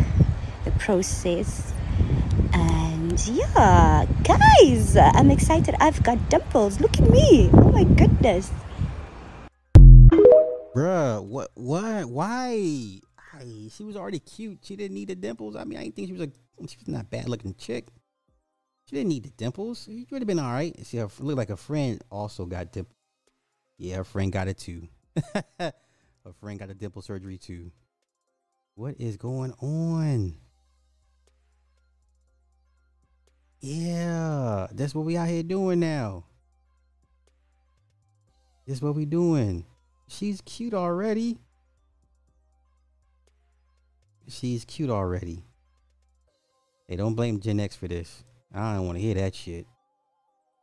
the 0.65 0.71
process. 0.73 1.73
And 2.53 3.27
yeah, 3.29 4.07
guys, 4.25 4.97
I'm 4.97 5.31
excited. 5.31 5.75
I've 5.81 6.03
got 6.03 6.29
dimples. 6.29 6.81
Look 6.81 6.99
at 6.99 7.09
me. 7.11 7.51
Oh 7.53 7.71
my 7.73 7.85
goodness. 7.85 8.51
Bruh, 10.75 11.25
what 11.25 11.51
what 11.55 12.05
why? 12.11 13.01
I, 13.39 13.69
she 13.71 13.85
was 13.85 13.97
already 13.97 14.19
cute. 14.19 14.59
She 14.63 14.77
didn't 14.77 14.95
need 14.95 15.09
the 15.09 15.15
dimples. 15.15 15.57
I 15.57 15.65
mean, 15.65 15.79
I 15.79 15.83
didn't 15.83 15.97
think 15.97 16.09
she 16.09 16.13
was 16.13 16.23
a 16.23 16.31
she 16.69 16.77
was 16.79 16.89
not 16.89 17.11
bad 17.11 17.29
looking 17.29 17.55
chick. 17.55 17.89
She 18.89 18.97
didn't 18.97 19.09
need 19.09 19.25
the 19.25 19.31
dimples. 19.31 19.85
She 19.85 20.07
would 20.11 20.23
have 20.23 20.27
been 20.27 20.39
all 20.39 20.53
right. 20.53 20.75
See, 20.87 20.99
her 20.99 21.09
looked 21.19 21.39
like 21.39 21.51
a 21.51 21.57
friend 21.57 22.03
also 22.11 22.47
got 22.47 22.73
dimple. 22.73 22.95
Yeah, 23.79 23.97
her 23.97 24.05
friend 24.05 24.33
got 24.33 24.49
it 24.49 24.59
too. 24.59 24.89
her 25.59 25.73
friend 26.41 26.59
got 26.59 26.71
a 26.71 26.75
dimple 26.75 27.03
surgery 27.03 27.37
too. 27.37 27.73
What 28.75 28.97
is 28.99 29.17
going 29.17 29.53
on? 29.61 30.37
Yeah, 33.61 34.69
that's 34.73 34.95
what 34.95 35.05
we 35.05 35.17
out 35.17 35.29
here 35.29 35.43
doing 35.43 35.81
now. 35.81 36.25
That's 38.67 38.83
what 38.83 38.95
we 38.95 39.05
doing. 39.05 39.65
She's 40.09 40.41
cute 40.43 40.75
already. 40.75 41.39
She's 44.29 44.65
cute 44.65 44.91
already. 44.91 45.45
Hey, 46.89 46.97
don't 46.97 47.15
blame 47.15 47.41
Gen 47.41 47.61
X 47.61 47.77
for 47.77 47.89
this. 47.89 48.25
I 48.53 48.75
don't 48.75 48.87
want 48.87 48.99
to 48.99 49.03
hear 49.03 49.15
that 49.15 49.35
shit. 49.35 49.67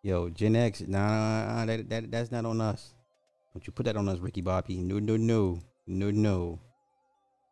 Yo, 0.01 0.29
Gen 0.29 0.55
X, 0.55 0.81
nah, 0.81 1.45
nah, 1.45 1.53
nah, 1.53 1.65
that, 1.65 1.89
that 1.89 2.11
that's 2.11 2.31
not 2.31 2.45
on 2.45 2.59
us. 2.59 2.93
Don't 3.53 3.65
you 3.65 3.71
put 3.71 3.85
that 3.85 3.95
on 3.95 4.09
us, 4.09 4.19
Ricky 4.19 4.41
Bobby. 4.41 4.77
No, 4.77 4.99
no, 4.99 5.15
no. 5.15 5.61
No, 5.85 6.11
no. 6.11 6.59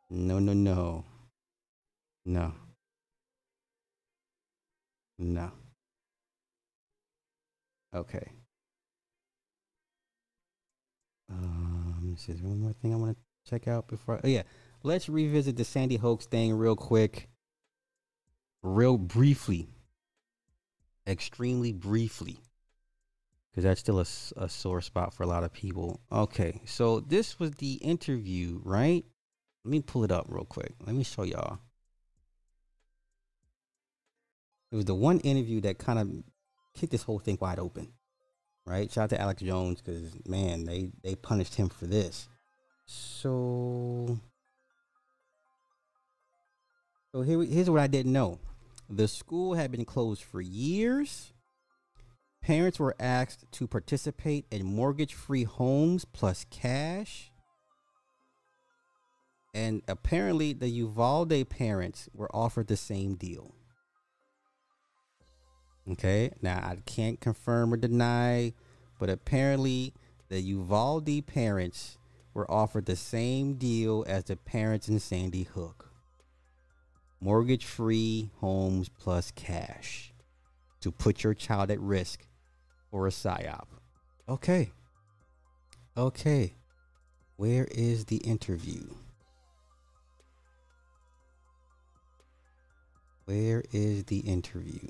No, 0.10 0.40
no, 0.40 0.54
no. 0.54 1.06
No. 2.26 2.54
No. 5.18 5.52
Okay. 7.94 8.32
Um, 11.30 12.10
this 12.12 12.28
is 12.30 12.42
one 12.42 12.60
more 12.60 12.74
thing 12.74 12.94
I 12.94 12.98
want 12.98 13.18
to 13.18 13.50
check 13.50 13.68
out 13.68 13.88
before. 13.88 14.20
Oh 14.24 14.28
yeah, 14.28 14.44
let's 14.84 15.10
revisit 15.10 15.58
the 15.58 15.64
Sandy 15.64 15.98
Hoax 15.98 16.26
thing 16.26 16.54
real 16.54 16.76
quick, 16.76 17.30
real 18.62 18.98
briefly, 18.98 19.70
extremely 21.08 21.74
briefly, 21.74 22.40
because 23.52 23.64
that's 23.64 23.80
still 23.80 24.00
a, 24.00 24.06
a 24.38 24.50
sore 24.50 24.82
spot 24.82 25.14
for 25.14 25.24
a 25.24 25.28
lot 25.28 25.44
of 25.44 25.54
people. 25.54 26.00
Okay, 26.12 26.62
so 26.66 27.00
this 27.00 27.40
was 27.40 27.52
the 27.52 27.74
interview, 27.76 28.60
right? 28.64 29.06
Let 29.64 29.72
me 29.72 29.82
pull 29.82 30.04
it 30.04 30.12
up 30.12 30.26
real 30.28 30.46
quick. 30.46 30.74
Let 30.86 30.96
me 30.96 31.04
show 31.04 31.24
y'all. 31.24 31.60
It 34.72 34.76
was 34.76 34.86
the 34.86 34.96
one 34.96 35.20
interview 35.20 35.62
that 35.62 35.78
kind 35.78 36.00
of 36.00 36.12
kicked 36.74 36.92
this 36.92 37.04
whole 37.04 37.20
thing 37.20 37.38
wide 37.42 37.60
open, 37.60 37.90
right? 38.66 38.90
Shout 38.90 39.04
out 39.04 39.10
to 39.12 39.22
Alex 39.22 39.42
Jones 39.42 39.82
because 39.82 40.14
man, 40.26 40.64
they 40.66 40.92
they 41.04 41.16
punished 41.16 41.56
him 41.56 41.70
for 41.70 41.86
this. 41.86 42.30
So, 42.86 44.20
so 47.14 47.22
here 47.22 47.42
here's 47.44 47.70
what 47.70 47.82
I 47.82 47.88
didn't 47.88 48.14
know: 48.14 48.40
the 48.90 49.08
school 49.08 49.56
had 49.56 49.72
been 49.72 49.86
closed 49.86 50.24
for 50.24 50.42
years. 50.42 51.34
Parents 52.42 52.80
were 52.80 52.96
asked 53.00 53.46
to 53.52 53.68
participate 53.68 54.46
in 54.50 54.66
mortgage-free 54.66 55.44
homes 55.44 56.06
plus 56.06 56.46
cash. 56.50 57.32
And 59.54 59.84
apparently, 59.88 60.54
the 60.54 60.70
Uvalde 60.70 61.48
parents 61.50 62.10
were 62.16 62.34
offered 62.36 62.68
the 62.68 62.78
same 62.78 63.14
deal. 63.14 63.54
Okay, 65.92 66.32
now 66.42 66.58
I 66.58 66.78
can't 66.86 67.20
confirm 67.20 67.74
or 67.74 67.78
deny, 67.78 68.54
but 68.98 69.10
apparently 69.10 69.94
the 70.30 70.40
Uvalde 70.42 71.28
parents 71.28 71.98
were 72.34 72.50
offered 72.50 72.86
the 72.86 72.96
same 72.96 73.56
deal 73.56 74.04
as 74.08 74.24
the 74.24 74.36
parents 74.36 74.88
in 74.88 75.00
Sandy 75.00 75.44
Hook 75.44 75.91
mortgage 77.22 77.66
free 77.66 78.32
homes 78.40 78.90
plus 78.90 79.32
cash 79.32 80.12
to 80.82 80.92
put 80.92 81.24
your 81.24 81.34
child 81.34 81.70
at 81.72 81.80
risk 81.80 82.26
for 82.90 83.08
a 83.08 83.12
PSYOP. 83.12 83.68
Okay. 84.28 84.72
Okay. 85.96 86.56
Where 87.38 87.68
is 87.72 88.06
the 88.06 88.18
interview? 88.18 88.84
Where 93.26 93.64
is 93.72 94.06
the 94.06 94.20
interview? 94.20 94.90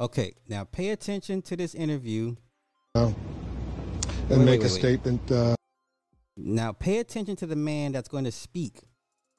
Okay, 0.00 0.34
now 0.48 0.64
pay 0.64 0.90
attention 0.90 1.42
to 1.42 1.56
this 1.56 1.74
interview. 1.74 2.36
and 2.94 3.14
Wait, 4.28 4.38
make 4.38 4.46
wait, 4.46 4.60
a 4.60 4.62
wait. 4.64 4.70
statement. 4.70 5.32
Uh, 5.32 5.54
Now 6.36 6.72
pay 6.72 6.98
attention 6.98 7.34
to 7.36 7.46
the 7.46 7.56
man 7.56 7.92
that's 7.92 8.08
going 8.08 8.24
to 8.24 8.32
speak. 8.32 8.82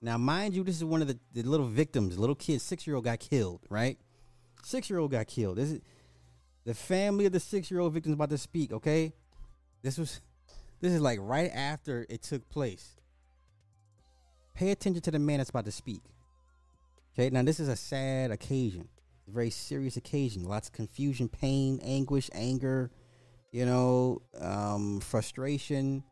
Now, 0.02 0.18
mind 0.18 0.54
you, 0.54 0.64
this 0.64 0.78
is 0.78 0.86
one 0.86 1.02
of 1.02 1.08
the, 1.08 1.20
the 1.34 1.44
little 1.44 1.68
victims. 1.68 2.18
Little 2.18 2.36
kid, 2.36 2.62
six 2.62 2.88
year 2.88 2.96
old 2.96 3.06
got 3.06 3.20
killed, 3.20 3.62
right? 3.70 3.98
Six 4.64 4.90
year 4.90 5.00
old 5.00 5.12
got 5.12 5.28
killed. 5.28 5.58
This 5.58 5.72
is 5.72 5.82
the 6.66 6.74
family 6.74 7.26
of 7.26 7.32
the 7.32 7.40
six 7.40 7.70
year 7.70 7.80
old 7.80 7.94
victim's 7.94 8.14
about 8.14 8.30
to 8.30 8.38
speak, 8.38 8.72
okay? 8.72 9.14
This 9.82 9.98
was 9.98 10.22
this 10.82 10.94
is 10.94 11.02
like 11.02 11.20
right 11.22 11.52
after 11.54 12.06
it 12.10 12.22
took 12.22 12.48
place. 12.50 12.96
Pay 14.54 14.72
attention 14.72 15.02
to 15.02 15.12
the 15.12 15.20
man 15.20 15.38
that's 15.38 15.50
about 15.50 15.66
to 15.66 15.72
speak. 15.72 16.02
Okay, 17.14 17.30
now 17.30 17.42
this 17.44 17.60
is 17.60 17.68
a 17.68 17.76
sad 17.76 18.32
occasion. 18.32 18.88
A 19.28 19.32
very 19.32 19.50
serious 19.50 19.98
occasion. 19.98 20.44
Lots 20.44 20.70
of 20.70 20.74
confusion, 20.74 21.28
pain, 21.28 21.80
anguish, 21.84 22.30
anger, 22.34 22.92
you 23.52 23.66
know, 23.66 24.22
um, 24.40 25.00
frustration, 25.02 26.04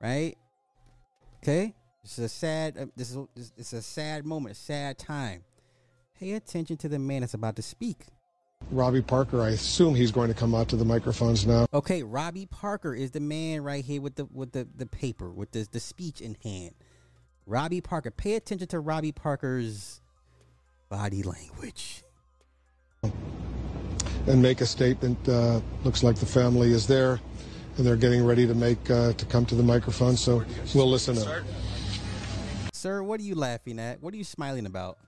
right? 0.00 0.36
Okay, 1.42 1.74
this 2.02 2.18
is 2.18 2.24
a 2.24 2.28
sad. 2.28 2.76
Uh, 2.78 2.86
this 2.96 3.10
is 3.10 3.18
this, 3.34 3.52
it's 3.56 3.72
a 3.72 3.82
sad 3.82 4.26
moment, 4.26 4.56
a 4.56 4.58
sad 4.58 4.98
time. 4.98 5.44
Pay 6.18 6.32
attention 6.32 6.76
to 6.78 6.88
the 6.88 6.98
man 6.98 7.20
that's 7.20 7.34
about 7.34 7.56
to 7.56 7.62
speak. 7.62 8.06
Robbie 8.70 9.02
Parker, 9.02 9.42
I 9.42 9.50
assume 9.50 9.94
he's 9.94 10.12
going 10.12 10.28
to 10.28 10.34
come 10.34 10.54
out 10.54 10.68
to 10.68 10.76
the 10.76 10.84
microphones 10.84 11.46
now. 11.46 11.66
Okay, 11.74 12.02
Robbie 12.02 12.46
Parker 12.46 12.94
is 12.94 13.10
the 13.10 13.20
man 13.20 13.62
right 13.62 13.84
here 13.84 14.00
with 14.00 14.14
the 14.16 14.26
with 14.26 14.52
the 14.52 14.68
the 14.76 14.86
paper 14.86 15.30
with 15.30 15.52
the 15.52 15.66
the 15.70 15.80
speech 15.80 16.20
in 16.20 16.36
hand. 16.42 16.74
Robbie 17.46 17.80
Parker. 17.80 18.10
Pay 18.10 18.34
attention 18.34 18.68
to 18.68 18.80
Robbie 18.80 19.12
Parker's 19.12 20.00
body 20.88 21.22
language. 21.22 22.04
and 24.26 24.40
make 24.40 24.60
a 24.60 24.66
statement. 24.66 25.28
Uh, 25.28 25.60
looks 25.84 26.02
like 26.02 26.16
the 26.16 26.26
family 26.26 26.72
is 26.72 26.86
there, 26.86 27.20
and 27.76 27.86
they're 27.86 27.96
getting 27.96 28.24
ready 28.24 28.46
to 28.46 28.54
make 28.54 28.90
uh, 28.90 29.12
to 29.14 29.24
come 29.26 29.44
to 29.46 29.54
the 29.54 29.62
microphone. 29.62 30.16
So 30.16 30.44
we'll 30.74 30.90
listen 30.90 31.18
up. 31.18 31.42
Sir, 32.82 33.00
what 33.00 33.20
are 33.20 33.22
you 33.22 33.36
laughing 33.36 33.78
at? 33.78 34.02
What 34.02 34.12
are 34.12 34.16
you 34.16 34.24
smiling 34.24 34.66
about? 34.66 34.98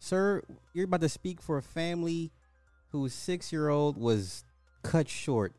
Sir, 0.00 0.42
you're 0.74 0.86
about 0.86 1.02
to 1.02 1.08
speak 1.08 1.40
for 1.40 1.56
a 1.56 1.62
family 1.62 2.32
whose 2.88 3.14
six 3.14 3.52
year 3.52 3.68
old 3.68 3.96
was 3.96 4.44
cut 4.82 5.08
short 5.08 5.54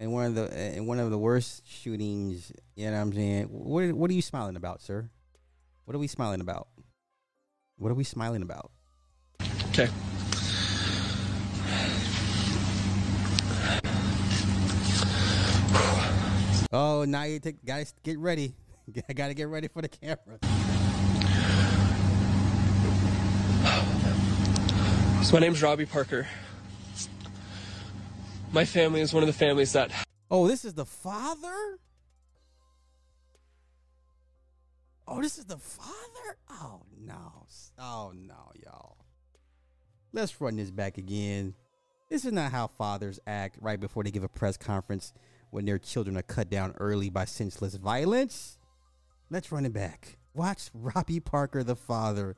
in 0.00 0.12
one 0.12 0.24
of 0.24 0.34
the 0.34 0.74
in 0.74 0.86
one 0.86 0.98
of 0.98 1.10
the 1.10 1.18
worst 1.18 1.68
shootings. 1.68 2.50
You 2.74 2.86
know 2.86 2.92
what 2.92 3.00
I'm 3.00 3.12
saying? 3.12 3.44
What 3.48 3.92
what 3.92 4.10
are 4.10 4.14
you 4.14 4.22
smiling 4.22 4.56
about, 4.56 4.80
sir? 4.80 5.10
What 5.84 5.94
are 5.94 5.98
we 5.98 6.06
smiling 6.06 6.40
about? 6.40 6.68
What 7.76 7.92
are 7.92 7.94
we 7.96 8.04
smiling 8.04 8.40
about? 8.40 8.70
Okay. 9.72 9.90
Oh, 16.72 17.04
now 17.06 17.24
you 17.24 17.40
take 17.40 17.62
guys 17.62 17.92
get 18.02 18.18
ready. 18.18 18.54
I 19.08 19.12
gotta 19.12 19.34
get 19.34 19.48
ready 19.48 19.68
for 19.68 19.82
the 19.82 19.88
camera. 19.88 20.38
So 25.22 25.32
my 25.34 25.40
name's 25.40 25.62
Robbie 25.62 25.86
Parker. 25.86 26.26
My 28.52 28.64
family 28.64 29.00
is 29.00 29.12
one 29.12 29.22
of 29.22 29.26
the 29.26 29.32
families 29.32 29.72
that. 29.72 29.90
Oh, 30.30 30.46
this 30.46 30.64
is 30.64 30.74
the 30.74 30.84
father? 30.84 31.78
Oh, 35.08 35.20
this 35.20 35.38
is 35.38 35.44
the 35.44 35.58
father? 35.58 36.36
Oh, 36.50 36.82
no. 36.96 37.46
Oh, 37.78 38.12
no, 38.14 38.52
y'all. 38.54 38.96
Let's 40.12 40.40
run 40.40 40.56
this 40.56 40.70
back 40.70 40.98
again. 40.98 41.54
This 42.08 42.24
is 42.24 42.32
not 42.32 42.52
how 42.52 42.68
fathers 42.68 43.20
act 43.26 43.58
right 43.60 43.78
before 43.78 44.04
they 44.04 44.10
give 44.10 44.24
a 44.24 44.28
press 44.28 44.56
conference 44.56 45.12
when 45.50 45.64
their 45.64 45.78
children 45.78 46.16
are 46.16 46.22
cut 46.22 46.48
down 46.50 46.74
early 46.78 47.10
by 47.10 47.24
senseless 47.24 47.74
violence. 47.74 48.58
Let's 49.30 49.50
run 49.50 49.64
it 49.66 49.72
back. 49.72 50.18
Watch 50.34 50.70
Robbie 50.74 51.20
Parker, 51.20 51.62
the 51.62 51.76
father, 51.76 52.36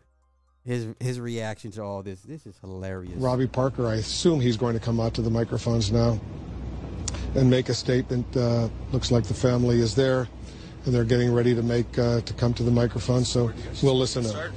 his 0.64 0.88
his 1.00 1.20
reaction 1.20 1.70
to 1.72 1.82
all 1.82 2.02
this. 2.02 2.22
This 2.22 2.46
is 2.46 2.58
hilarious. 2.60 3.16
Robbie 3.16 3.46
Parker, 3.46 3.86
I 3.86 3.96
assume 3.96 4.40
he's 4.40 4.56
going 4.56 4.74
to 4.74 4.80
come 4.80 5.00
out 5.00 5.14
to 5.14 5.22
the 5.22 5.30
microphones 5.30 5.90
now 5.92 6.18
and 7.34 7.50
make 7.50 7.68
a 7.68 7.74
statement. 7.74 8.36
Uh, 8.36 8.68
looks 8.92 9.10
like 9.10 9.24
the 9.24 9.34
family 9.34 9.80
is 9.80 9.94
there, 9.94 10.28
and 10.84 10.94
they're 10.94 11.04
getting 11.04 11.32
ready 11.32 11.54
to 11.54 11.62
make 11.62 11.98
uh, 11.98 12.20
to 12.22 12.34
come 12.34 12.54
to 12.54 12.62
the 12.62 12.70
microphone. 12.70 13.24
So 13.24 13.52
we'll 13.82 13.98
listen 13.98 14.24
to. 14.24 14.52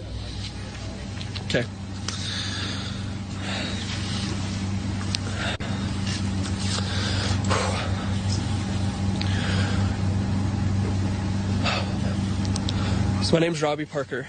So 13.31 13.37
my 13.37 13.45
name's 13.45 13.61
Robbie 13.61 13.85
Parker. 13.85 14.27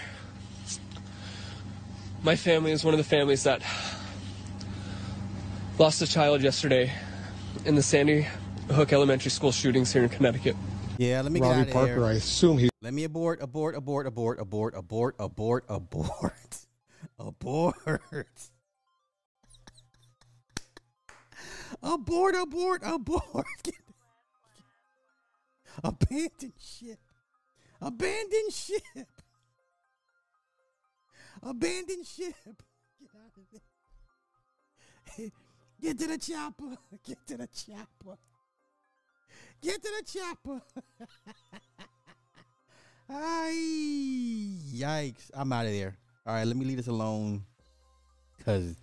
My 2.23 2.37
family 2.37 2.71
is 2.71 2.85
one 2.85 2.95
of 2.95 2.99
the 2.99 3.05
families 3.05 3.43
that 3.43 3.61
lost 5.77 6.01
a 6.03 6.07
child 6.07 6.41
yesterday 6.41 6.93
in 7.65 7.75
the 7.75 7.83
Sandy 7.83 8.29
Hook 8.71 8.93
Elementary 8.93 9.33
School 9.33 9.51
shootings 9.51 9.93
here 9.93 10.05
in 10.05 10.09
Connecticut. 10.09 10.55
Yeah, 10.99 11.21
let 11.21 11.33
me 11.33 11.41
Robbie 11.41 11.53
get 11.53 11.61
out 11.63 11.67
of 11.67 11.73
Parker, 11.73 11.95
here. 11.95 12.05
I 12.05 12.13
assume 12.13 12.59
he. 12.59 12.71
Let 12.81 12.95
me 12.95 13.03
abort, 13.03 13.43
abort, 13.43 13.75
abort, 13.75 14.07
abort, 14.07 14.39
abort, 14.39 14.77
abort, 14.77 15.17
abort, 15.19 15.65
abort, 15.67 16.35
abort. 17.19 18.37
Abort, 21.83 22.37
abort, 22.37 22.83
abort. 22.85 23.35
Abort, 25.83 26.07
abandon 26.09 26.53
ship. 26.61 27.02
Abandon 27.83 28.51
ship. 28.51 29.09
Abandon 31.43 32.05
ship. 32.05 32.63
Get 33.01 33.11
out 33.17 33.37
of 33.37 33.43
there. 35.17 35.31
Get 35.81 35.99
to 35.99 36.07
the 36.07 36.19
chopper. 36.19 36.79
Get 37.05 37.27
to 37.27 37.37
the 37.39 37.49
chopper. 37.49 38.17
Get 39.61 39.83
to 39.83 39.89
the 39.99 40.05
chopper. 40.19 40.63
Ay, 43.11 43.53
yikes. 44.73 45.31
I'm 45.35 45.53
out 45.53 45.67
of 45.67 45.73
there. 45.73 45.97
All 46.25 46.35
right, 46.35 46.47
let 46.47 46.57
me 46.57 46.65
leave 46.65 46.77
this 46.77 46.87
alone. 46.87 47.43
Cause 48.45 48.77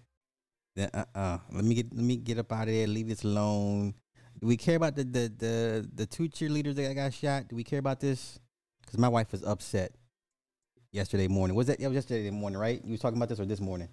then 0.75 0.89
uh 0.93 1.05
uh 1.15 1.37
let 1.51 1.63
me 1.63 1.75
get 1.75 1.93
let 1.93 2.03
me 2.03 2.17
get 2.17 2.37
up 2.37 2.51
out 2.51 2.67
of 2.67 2.73
there, 2.73 2.87
leave 2.87 3.07
this 3.07 3.23
alone. 3.23 3.93
Do 4.39 4.47
we 4.47 4.57
care 4.57 4.75
about 4.75 4.95
the 4.95 5.05
the 5.05 5.33
the, 5.37 5.89
the 5.95 6.05
two 6.05 6.29
cheerleaders 6.29 6.75
that 6.75 6.93
got 6.93 7.13
shot? 7.13 7.47
Do 7.47 7.55
we 7.55 7.63
care 7.63 7.79
about 7.79 8.01
this? 8.01 8.39
Cause 8.89 8.97
my 8.97 9.07
wife 9.07 9.31
was 9.31 9.43
upset 9.43 9.91
yesterday 10.91 11.27
morning. 11.27 11.55
Was 11.55 11.67
that 11.67 11.79
was 11.79 11.93
yesterday 11.93 12.31
morning, 12.31 12.59
right? 12.59 12.81
You 12.83 12.91
was 12.91 12.99
talking 12.99 13.17
about 13.17 13.29
this 13.29 13.39
or 13.39 13.45
this 13.45 13.59
morning? 13.59 13.89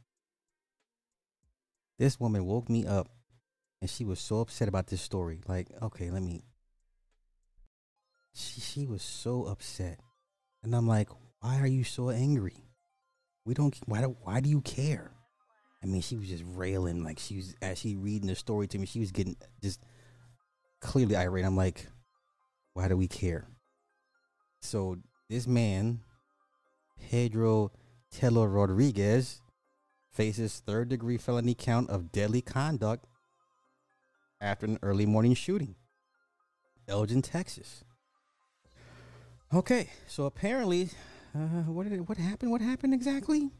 This 1.98 2.18
woman 2.18 2.46
woke 2.46 2.70
me 2.70 2.86
up 2.86 3.08
and 3.82 3.90
she 3.90 4.04
was 4.04 4.20
so 4.20 4.40
upset 4.40 4.68
about 4.68 4.86
this 4.86 5.02
story. 5.02 5.42
Like, 5.46 5.68
okay, 5.82 6.10
let 6.10 6.22
me 6.22 6.44
she 8.32 8.60
she 8.62 8.86
was 8.86 9.02
so 9.02 9.44
upset. 9.44 10.00
And 10.62 10.74
I'm 10.74 10.88
like, 10.88 11.10
why 11.40 11.60
are 11.60 11.66
you 11.66 11.84
so 11.84 12.08
angry? 12.08 12.64
We 13.44 13.52
don't 13.52 13.76
why 13.84 14.00
do, 14.00 14.16
why 14.22 14.40
do 14.40 14.48
you 14.48 14.62
care? 14.62 15.10
I 15.82 15.86
mean, 15.86 16.00
she 16.00 16.16
was 16.16 16.28
just 16.28 16.44
railing 16.46 17.04
like 17.04 17.18
she 17.18 17.36
was 17.36 17.54
as 17.60 17.78
she 17.78 17.96
reading 17.96 18.28
the 18.28 18.34
story 18.34 18.66
to 18.68 18.78
me, 18.78 18.86
she 18.86 19.00
was 19.00 19.12
getting 19.12 19.36
just 19.62 19.84
clearly 20.80 21.16
irate. 21.16 21.44
I'm 21.44 21.54
like, 21.54 21.86
why 22.72 22.88
do 22.88 22.96
we 22.96 23.08
care? 23.08 23.46
So 24.66 24.98
this 25.30 25.46
man, 25.46 26.00
Pedro 27.08 27.70
Tello 28.10 28.44
Rodriguez, 28.44 29.40
faces 30.10 30.60
third 30.66 30.88
degree 30.88 31.18
felony 31.18 31.54
count 31.54 31.88
of 31.88 32.10
deadly 32.10 32.40
conduct 32.40 33.06
after 34.40 34.66
an 34.66 34.80
early 34.82 35.06
morning 35.06 35.34
shooting. 35.34 35.76
Elgin, 36.88 37.22
Texas. 37.22 37.84
Okay, 39.54 39.90
so 40.08 40.24
apparently, 40.24 40.88
uh, 41.32 41.62
what 41.70 41.88
did 41.88 42.08
what 42.08 42.18
happened? 42.18 42.50
What 42.50 42.60
happened 42.60 42.92
exactly? 42.92 43.50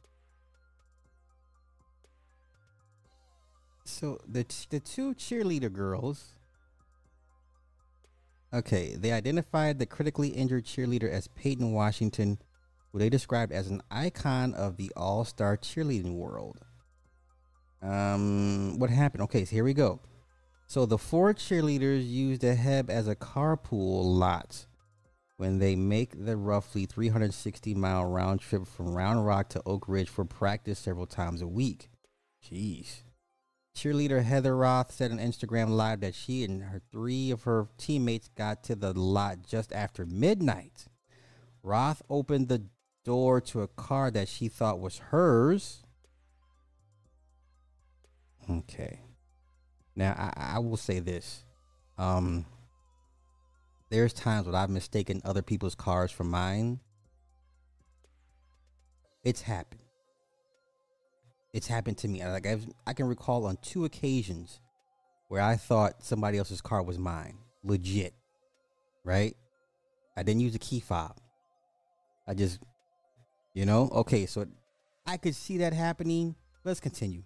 So 3.84 4.18
the 4.26 4.44
the 4.70 4.80
two 4.80 5.14
cheerleader 5.14 5.72
girls. 5.72 6.35
Okay, 8.56 8.96
they 8.96 9.12
identified 9.12 9.78
the 9.78 9.84
critically 9.84 10.28
injured 10.28 10.64
cheerleader 10.64 11.10
as 11.10 11.28
Peyton 11.28 11.72
Washington, 11.72 12.38
who 12.90 12.98
they 12.98 13.10
described 13.10 13.52
as 13.52 13.68
an 13.68 13.82
icon 13.90 14.54
of 14.54 14.78
the 14.78 14.90
all-star 14.96 15.58
cheerleading 15.58 16.14
world. 16.14 16.58
Um, 17.82 18.78
what 18.78 18.88
happened? 18.88 19.24
Okay, 19.24 19.44
so 19.44 19.54
here 19.54 19.64
we 19.64 19.74
go. 19.74 20.00
So 20.66 20.86
the 20.86 20.96
four 20.96 21.34
cheerleaders 21.34 22.08
used 22.08 22.40
the 22.40 22.52
H-E-B 22.52 22.90
as 22.90 23.08
a 23.08 23.14
carpool 23.14 24.04
lot 24.04 24.64
when 25.36 25.58
they 25.58 25.76
make 25.76 26.24
the 26.24 26.38
roughly 26.38 26.86
360 26.86 27.74
mile 27.74 28.06
round 28.06 28.40
trip 28.40 28.66
from 28.66 28.94
Round 28.94 29.26
Rock 29.26 29.50
to 29.50 29.62
Oak 29.66 29.86
Ridge 29.86 30.08
for 30.08 30.24
practice 30.24 30.78
several 30.78 31.06
times 31.06 31.42
a 31.42 31.46
week. 31.46 31.90
Jeez. 32.42 33.02
Cheerleader 33.76 34.24
Heather 34.24 34.56
Roth 34.56 34.90
said 34.90 35.12
on 35.12 35.18
Instagram 35.18 35.68
Live 35.68 36.00
that 36.00 36.14
she 36.14 36.44
and 36.44 36.62
her 36.62 36.80
three 36.90 37.30
of 37.30 37.42
her 37.42 37.68
teammates 37.76 38.30
got 38.34 38.64
to 38.64 38.74
the 38.74 38.94
lot 38.94 39.42
just 39.46 39.70
after 39.70 40.06
midnight. 40.06 40.86
Roth 41.62 42.00
opened 42.08 42.48
the 42.48 42.64
door 43.04 43.38
to 43.42 43.60
a 43.60 43.68
car 43.68 44.10
that 44.10 44.28
she 44.28 44.48
thought 44.48 44.80
was 44.80 44.98
hers. 44.98 45.82
Okay. 48.48 49.00
Now 49.94 50.14
I, 50.16 50.54
I 50.56 50.58
will 50.60 50.78
say 50.78 50.98
this. 50.98 51.44
Um 51.98 52.46
there's 53.90 54.14
times 54.14 54.46
when 54.46 54.54
I've 54.54 54.70
mistaken 54.70 55.20
other 55.22 55.42
people's 55.42 55.74
cars 55.74 56.10
for 56.10 56.24
mine. 56.24 56.80
It's 59.22 59.42
happened. 59.42 59.85
It's 61.52 61.66
happened 61.66 61.98
to 61.98 62.08
me. 62.08 62.24
Like 62.24 62.46
I've, 62.46 62.66
I 62.86 62.92
can 62.92 63.06
recall 63.06 63.46
on 63.46 63.58
two 63.62 63.84
occasions 63.84 64.60
where 65.28 65.40
I 65.40 65.56
thought 65.56 66.04
somebody 66.04 66.38
else's 66.38 66.60
car 66.60 66.82
was 66.82 66.98
mine, 66.98 67.38
legit. 67.64 68.14
Right? 69.04 69.36
I 70.16 70.22
didn't 70.22 70.40
use 70.40 70.54
a 70.54 70.58
key 70.58 70.80
fob. 70.80 71.16
I 72.26 72.34
just, 72.34 72.60
you 73.54 73.66
know, 73.66 73.88
okay. 73.92 74.26
So 74.26 74.46
I 75.06 75.16
could 75.16 75.34
see 75.34 75.58
that 75.58 75.72
happening. 75.72 76.34
Let's 76.64 76.80
continue. 76.80 77.22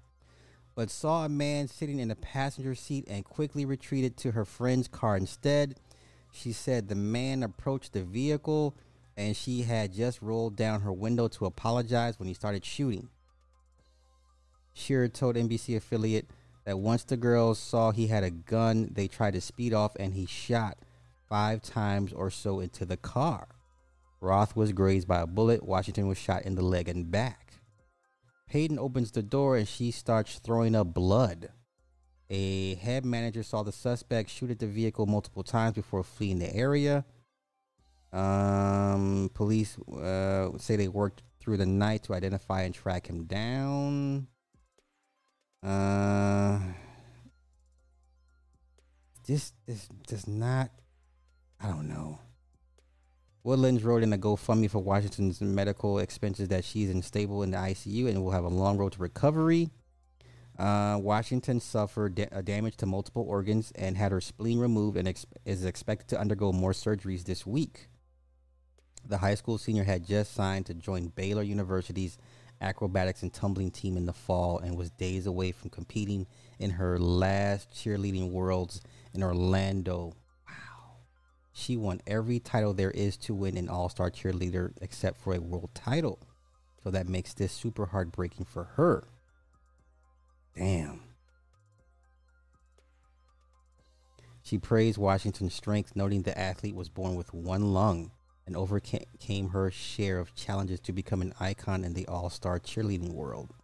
But 0.74 0.90
saw 0.90 1.24
a 1.24 1.28
man 1.28 1.68
sitting 1.68 1.98
in 1.98 2.08
the 2.08 2.16
passenger 2.16 2.74
seat 2.74 3.06
and 3.08 3.24
quickly 3.24 3.64
retreated 3.64 4.16
to 4.18 4.32
her 4.32 4.44
friend's 4.44 4.88
car 4.88 5.16
instead. 5.16 5.78
She 6.32 6.52
said 6.52 6.88
the 6.88 6.94
man 6.94 7.42
approached 7.42 7.92
the 7.92 8.02
vehicle 8.02 8.76
and 9.16 9.36
she 9.36 9.62
had 9.62 9.92
just 9.92 10.22
rolled 10.22 10.56
down 10.56 10.82
her 10.82 10.92
window 10.92 11.28
to 11.28 11.46
apologize 11.46 12.18
when 12.18 12.28
he 12.28 12.34
started 12.34 12.64
shooting. 12.64 13.08
Shearer 14.72 15.08
told 15.08 15.36
NBC 15.36 15.76
affiliate 15.76 16.30
that 16.64 16.78
once 16.78 17.04
the 17.04 17.16
girls 17.16 17.58
saw 17.58 17.90
he 17.90 18.06
had 18.06 18.24
a 18.24 18.30
gun, 18.30 18.90
they 18.92 19.08
tried 19.08 19.34
to 19.34 19.40
speed 19.40 19.72
off 19.72 19.96
and 19.98 20.14
he 20.14 20.26
shot 20.26 20.78
five 21.28 21.62
times 21.62 22.12
or 22.12 22.30
so 22.30 22.60
into 22.60 22.84
the 22.84 22.96
car. 22.96 23.48
Roth 24.20 24.54
was 24.54 24.72
grazed 24.72 25.08
by 25.08 25.20
a 25.20 25.26
bullet. 25.26 25.62
Washington 25.62 26.06
was 26.06 26.18
shot 26.18 26.44
in 26.44 26.54
the 26.54 26.62
leg 26.62 26.88
and 26.88 27.10
back. 27.10 27.54
Hayden 28.48 28.78
opens 28.78 29.12
the 29.12 29.22
door 29.22 29.56
and 29.56 29.66
she 29.66 29.90
starts 29.90 30.38
throwing 30.38 30.74
up 30.74 30.92
blood. 30.92 31.50
A 32.28 32.74
head 32.76 33.04
manager 33.04 33.42
saw 33.42 33.62
the 33.62 33.72
suspect 33.72 34.30
shoot 34.30 34.50
at 34.50 34.58
the 34.58 34.66
vehicle 34.66 35.06
multiple 35.06 35.42
times 35.42 35.74
before 35.74 36.02
fleeing 36.02 36.38
the 36.38 36.54
area. 36.54 37.04
Um, 38.12 39.30
police 39.34 39.78
uh, 39.78 40.50
say 40.58 40.76
they 40.76 40.88
worked 40.88 41.22
through 41.40 41.56
the 41.56 41.66
night 41.66 42.02
to 42.04 42.14
identify 42.14 42.62
and 42.62 42.74
track 42.74 43.08
him 43.08 43.24
down. 43.24 44.26
Uh, 45.62 46.58
this 49.26 49.52
this 49.66 49.88
does 50.06 50.26
not. 50.26 50.70
I 51.60 51.68
don't 51.68 51.88
know. 51.88 52.18
Woodlands 53.42 53.82
wrote 53.82 54.02
in 54.02 54.12
a 54.12 54.18
GoFundMe 54.18 54.70
for 54.70 54.80
Washington's 54.80 55.40
medical 55.40 55.98
expenses 55.98 56.48
that 56.48 56.64
she's 56.64 56.90
unstable 56.90 57.42
in 57.42 57.52
the 57.52 57.56
ICU 57.56 58.08
and 58.08 58.22
will 58.22 58.32
have 58.32 58.44
a 58.44 58.48
long 58.48 58.76
road 58.76 58.92
to 58.92 58.98
recovery. 59.00 59.70
Uh, 60.58 60.98
Washington 61.00 61.58
suffered 61.58 62.16
da- 62.16 62.28
uh, 62.32 62.42
damage 62.42 62.76
to 62.76 62.86
multiple 62.86 63.24
organs 63.26 63.72
and 63.76 63.96
had 63.96 64.12
her 64.12 64.20
spleen 64.20 64.58
removed 64.58 64.98
and 64.98 65.08
ex- 65.08 65.24
is 65.46 65.64
expected 65.64 66.08
to 66.08 66.20
undergo 66.20 66.52
more 66.52 66.72
surgeries 66.72 67.24
this 67.24 67.46
week. 67.46 67.88
The 69.06 69.18
high 69.18 69.36
school 69.36 69.56
senior 69.56 69.84
had 69.84 70.04
just 70.04 70.34
signed 70.34 70.66
to 70.66 70.74
join 70.74 71.08
Baylor 71.08 71.42
University's 71.42 72.18
acrobatics 72.60 73.22
and 73.22 73.32
tumbling 73.32 73.70
team 73.70 73.96
in 73.96 74.06
the 74.06 74.12
fall 74.12 74.58
and 74.58 74.76
was 74.76 74.90
days 74.90 75.26
away 75.26 75.52
from 75.52 75.70
competing 75.70 76.26
in 76.58 76.70
her 76.70 76.98
last 76.98 77.70
cheerleading 77.72 78.30
worlds 78.30 78.82
in 79.14 79.22
Orlando. 79.22 80.12
Wow. 80.46 80.96
She 81.52 81.76
won 81.76 82.00
every 82.06 82.38
title 82.38 82.74
there 82.74 82.90
is 82.90 83.16
to 83.18 83.34
win 83.34 83.56
in 83.56 83.68
All 83.68 83.88
Star 83.88 84.10
cheerleader 84.10 84.72
except 84.80 85.20
for 85.20 85.34
a 85.34 85.40
world 85.40 85.70
title. 85.74 86.18
So 86.82 86.90
that 86.90 87.08
makes 87.08 87.34
this 87.34 87.52
super 87.52 87.86
heartbreaking 87.86 88.46
for 88.46 88.64
her. 88.76 89.04
Damn. 90.56 91.02
She 94.42 94.58
praised 94.58 94.98
Washington's 94.98 95.54
strength, 95.54 95.94
noting 95.94 96.22
the 96.22 96.36
athlete 96.38 96.74
was 96.74 96.88
born 96.88 97.14
with 97.14 97.32
one 97.32 97.72
lung 97.72 98.10
and 98.50 98.56
overcame 98.56 99.50
her 99.50 99.70
share 99.70 100.18
of 100.18 100.34
challenges 100.34 100.80
to 100.80 100.92
become 100.92 101.22
an 101.22 101.32
icon 101.38 101.84
in 101.84 101.94
the 101.94 102.04
all 102.08 102.28
star 102.28 102.58
cheerleading 102.58 103.12
world. 103.12 103.54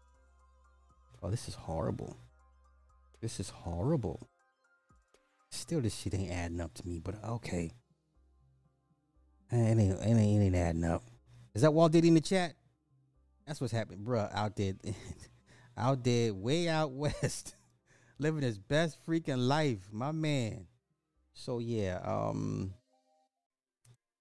Oh, 1.20 1.28
this 1.28 1.48
is 1.48 1.56
horrible. 1.56 2.16
This 3.20 3.40
is 3.40 3.50
horrible. 3.50 4.28
Still, 5.50 5.80
this 5.80 5.96
shit 5.96 6.14
ain't 6.14 6.30
adding 6.30 6.60
up 6.60 6.72
to 6.74 6.86
me, 6.86 7.00
but 7.00 7.16
okay. 7.24 7.72
It 9.50 9.56
ain't, 9.56 9.80
it 9.80 9.98
ain't, 10.04 10.20
it 10.20 10.44
ain't 10.44 10.54
adding 10.54 10.84
up. 10.84 11.02
Is 11.52 11.62
that 11.62 11.74
Walt 11.74 11.90
Diddy 11.90 12.06
in 12.06 12.14
the 12.14 12.20
chat? 12.20 12.54
That's 13.44 13.60
what's 13.60 13.72
happening, 13.72 14.04
bruh. 14.04 14.32
Out 14.32 14.54
there, 14.54 14.74
out 15.76 16.04
there, 16.04 16.32
way 16.32 16.68
out 16.68 16.92
west, 16.92 17.56
living 18.20 18.42
his 18.42 18.58
best 18.60 19.04
freaking 19.04 19.48
life, 19.48 19.88
my 19.90 20.12
man. 20.12 20.68
So 21.32 21.58
yeah, 21.58 21.98
um, 22.04 22.74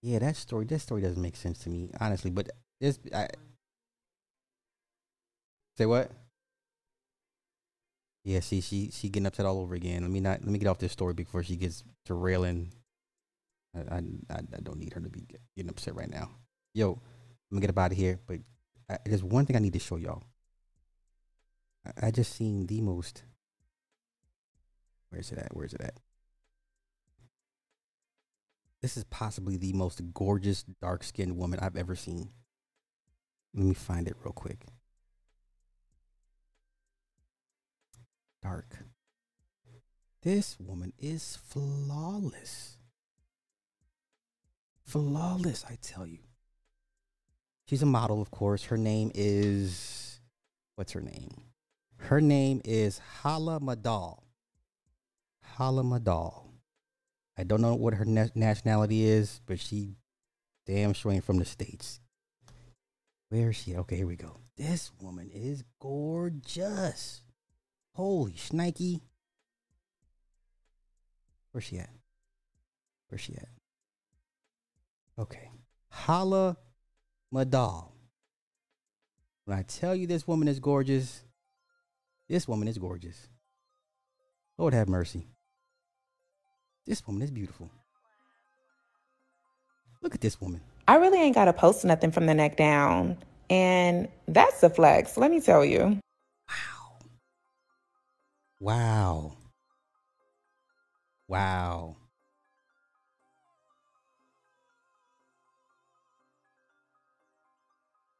yeah, 0.05 0.19
that 0.19 0.35
story, 0.35 0.65
that 0.65 0.79
story 0.79 1.01
doesn't 1.01 1.21
make 1.21 1.35
sense 1.35 1.57
to 1.59 1.69
me, 1.69 1.89
honestly. 1.99 2.29
But 2.29 2.51
this, 2.79 2.99
I 3.11 3.27
say 5.75 5.87
what? 5.87 6.11
Yeah, 8.23 8.39
see, 8.41 8.61
she 8.61 8.91
she 8.91 9.09
getting 9.09 9.25
upset 9.25 9.47
all 9.47 9.59
over 9.59 9.73
again. 9.73 10.03
Let 10.03 10.11
me 10.11 10.19
not 10.19 10.41
let 10.41 10.51
me 10.51 10.59
get 10.59 10.67
off 10.67 10.77
this 10.77 10.91
story 10.91 11.15
before 11.15 11.41
she 11.41 11.55
gets 11.55 11.83
to 12.05 12.13
railing. 12.13 12.71
I 13.75 13.95
I, 13.95 14.03
I 14.29 14.61
don't 14.61 14.77
need 14.77 14.93
her 14.93 15.01
to 15.01 15.09
be 15.09 15.25
getting 15.55 15.71
upset 15.71 15.95
right 15.95 16.09
now. 16.09 16.29
Yo, 16.75 16.91
I'm 16.91 17.57
gonna 17.57 17.61
get 17.61 17.71
up 17.71 17.79
out 17.79 17.91
of 17.91 17.97
here. 17.97 18.19
But 18.27 18.41
I, 18.87 18.99
there's 19.05 19.23
one 19.23 19.47
thing 19.47 19.55
I 19.55 19.59
need 19.59 19.73
to 19.73 19.79
show 19.79 19.95
y'all. 19.95 20.23
I, 21.83 22.07
I 22.07 22.11
just 22.11 22.35
seen 22.35 22.67
the 22.67 22.79
most. 22.81 23.23
Where's 25.09 25.31
it 25.31 25.39
at? 25.39 25.55
Where's 25.55 25.73
it 25.73 25.81
at? 25.81 25.97
This 28.85 28.97
is 28.97 29.03
possibly 29.05 29.57
the 29.57 29.73
most 29.73 29.99
gorgeous 30.13 30.61
dark 30.79 31.03
skinned 31.03 31.37
woman 31.37 31.57
I've 31.59 31.75
ever 31.75 31.95
seen. 31.95 32.29
Let 33.55 33.65
me 33.65 33.73
find 33.73 34.07
it 34.07 34.15
real 34.23 34.31
quick. 34.31 34.63
Dark. 38.43 38.85
This 40.21 40.57
woman 40.59 40.93
is 40.99 41.35
flawless. 41.35 42.77
Flawless, 44.83 45.65
I 45.67 45.79
tell 45.81 46.05
you. 46.05 46.19
She's 47.67 47.81
a 47.81 47.87
model, 47.87 48.21
of 48.21 48.29
course. 48.29 48.65
Her 48.65 48.77
name 48.77 49.11
is. 49.15 50.19
What's 50.75 50.91
her 50.91 51.01
name? 51.01 51.45
Her 51.97 52.21
name 52.21 52.61
is 52.63 52.99
Hala 52.99 53.59
Madal. 53.59 54.19
Hala 55.41 55.81
Madal. 55.81 56.44
I 57.37 57.43
don't 57.43 57.61
know 57.61 57.75
what 57.75 57.95
her 57.95 58.05
na- 58.05 58.27
nationality 58.33 59.05
is, 59.05 59.41
but 59.45 59.59
she 59.59 59.97
damn 60.65 60.93
sure 60.93 61.11
ain't 61.11 61.23
from 61.23 61.37
the 61.37 61.45
States. 61.45 61.99
Where 63.29 63.49
is 63.49 63.55
she? 63.57 63.75
Okay, 63.75 63.97
here 63.97 64.07
we 64.07 64.15
go. 64.15 64.37
This 64.55 64.91
woman 65.01 65.29
is 65.33 65.63
gorgeous. 65.79 67.21
Holy 67.93 68.33
shnikey. 68.33 69.01
Where's 71.51 71.65
she 71.65 71.79
at? 71.79 71.89
Where's 73.09 73.21
she 73.21 73.35
at? 73.35 73.49
Okay. 75.17 75.49
Hala 75.89 76.57
Madal. 77.33 77.91
When 79.45 79.57
I 79.57 79.63
tell 79.63 79.95
you 79.95 80.07
this 80.07 80.27
woman 80.27 80.47
is 80.47 80.59
gorgeous, 80.59 81.23
this 82.27 82.47
woman 82.47 82.67
is 82.67 82.77
gorgeous. 82.77 83.29
Lord 84.57 84.73
have 84.73 84.89
mercy. 84.89 85.27
This 86.85 87.05
woman 87.07 87.23
is 87.23 87.31
beautiful. 87.31 87.69
Look 90.01 90.13
at 90.13 90.21
this 90.21 90.39
woman. 90.39 90.61
I 90.87 90.95
really 90.97 91.19
ain't 91.19 91.33
got 91.33 91.45
to 91.45 91.53
post 91.53 91.83
nothing 91.83 92.11
from 92.11 92.27
the 92.27 92.33
neck 92.35 92.57
down. 92.57 93.17
And 93.49 94.07
that's 94.27 94.61
a 94.63 94.69
flex, 94.69 95.17
let 95.17 95.31
me 95.31 95.39
tell 95.39 95.65
you. 95.65 95.99
Wow. 96.49 96.97
Wow. 98.59 99.33
Wow. 101.27 101.95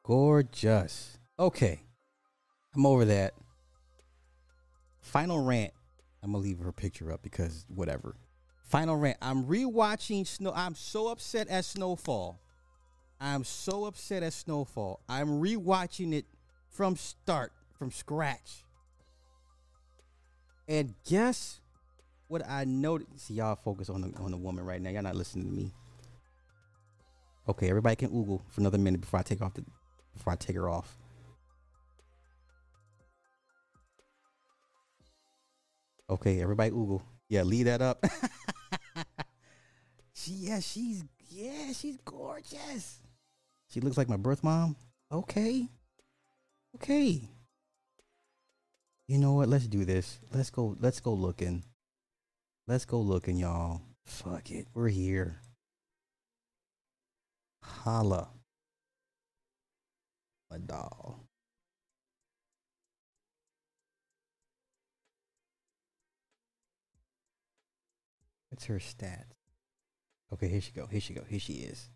Gorgeous. 0.04 1.18
Okay. 1.40 1.82
I'm 2.76 2.86
over 2.86 3.06
that. 3.06 3.34
Final 5.02 5.44
rant. 5.44 5.74
I'm 6.22 6.32
gonna 6.32 6.44
leave 6.44 6.60
her 6.60 6.72
picture 6.72 7.12
up 7.12 7.22
because 7.24 7.66
whatever. 7.70 8.16
Final 8.76 8.98
rant. 8.98 9.16
I'm 9.22 9.46
rewatching 9.46 10.28
Snow. 10.28 10.52
I'm 10.54 10.76
so 10.76 11.08
upset 11.08 11.48
at 11.48 11.64
Snowfall. 11.64 12.42
I'm 13.22 13.46
so 13.46 13.86
upset 13.86 14.22
at 14.22 14.34
Snowfall. 14.34 15.00
I'm 15.08 15.40
rewatching 15.40 16.14
it 16.14 16.26
from 16.68 16.98
start, 16.98 17.54
from 17.80 17.90
scratch. 17.90 18.66
And 20.68 20.94
guess 21.08 21.62
what 22.28 22.42
I 22.46 22.66
noticed? 22.66 23.28
See, 23.28 23.36
y'all 23.36 23.56
focus 23.56 23.90
on 23.90 24.02
the 24.02 24.12
on 24.18 24.32
the 24.32 24.38
woman 24.38 24.66
right 24.66 24.82
now. 24.82 24.90
Y'all 24.90 25.04
not 25.04 25.16
listening 25.16 25.46
to 25.46 25.54
me. 25.54 25.72
Okay, 27.48 27.70
everybody 27.70 27.96
can 27.96 28.10
Google 28.10 28.44
for 28.50 28.60
another 28.60 28.78
minute 28.78 29.00
before 29.00 29.22
I 29.22 29.24
take 29.24 29.42
off 29.42 29.54
the 29.54 29.64
before 30.14 30.34
I 30.34 30.36
take 30.36 30.58
her 30.58 30.68
off. 30.68 30.98
Okay, 36.10 36.42
everybody 36.42 36.72
Google. 36.72 37.04
Yeah, 37.30 37.44
leave 37.44 37.66
that 37.66 37.82
up. 37.82 38.04
she 40.14 40.32
yeah, 40.32 40.60
she's 40.60 41.04
yeah, 41.30 41.72
she's 41.74 41.98
gorgeous. 42.06 43.00
She 43.70 43.82
looks 43.82 43.98
like 43.98 44.10
my 44.10 44.18
birth 44.18 44.44
mom. 44.44 44.76
Okay. 45.12 45.68
Okay. 46.76 47.30
You 49.08 49.18
know 49.18 49.34
what? 49.34 49.50
Let's 49.50 49.68
do 49.68 49.86
this. 49.86 50.20
Let's 50.34 50.50
go 50.50 50.78
let's 50.80 51.00
go 51.00 51.14
looking. 51.14 51.64
Let's 52.68 52.86
go 52.86 53.00
looking, 53.00 53.38
y'all. 53.38 53.82
Fuck 54.06 54.52
it. 54.52 54.68
We're 54.74 54.90
here. 54.90 55.40
Holla. 57.62 58.30
A 60.52 60.60
doll. 60.60 61.25
What's 68.56 68.68
her 68.68 68.76
stats? 68.76 69.36
Okay, 70.32 70.48
here 70.48 70.62
she 70.62 70.72
go. 70.72 70.88
Here 70.88 71.02
she 71.02 71.14
go. 71.14 71.24
Here 71.28 71.42
she 71.42 71.56
is. 71.56 71.90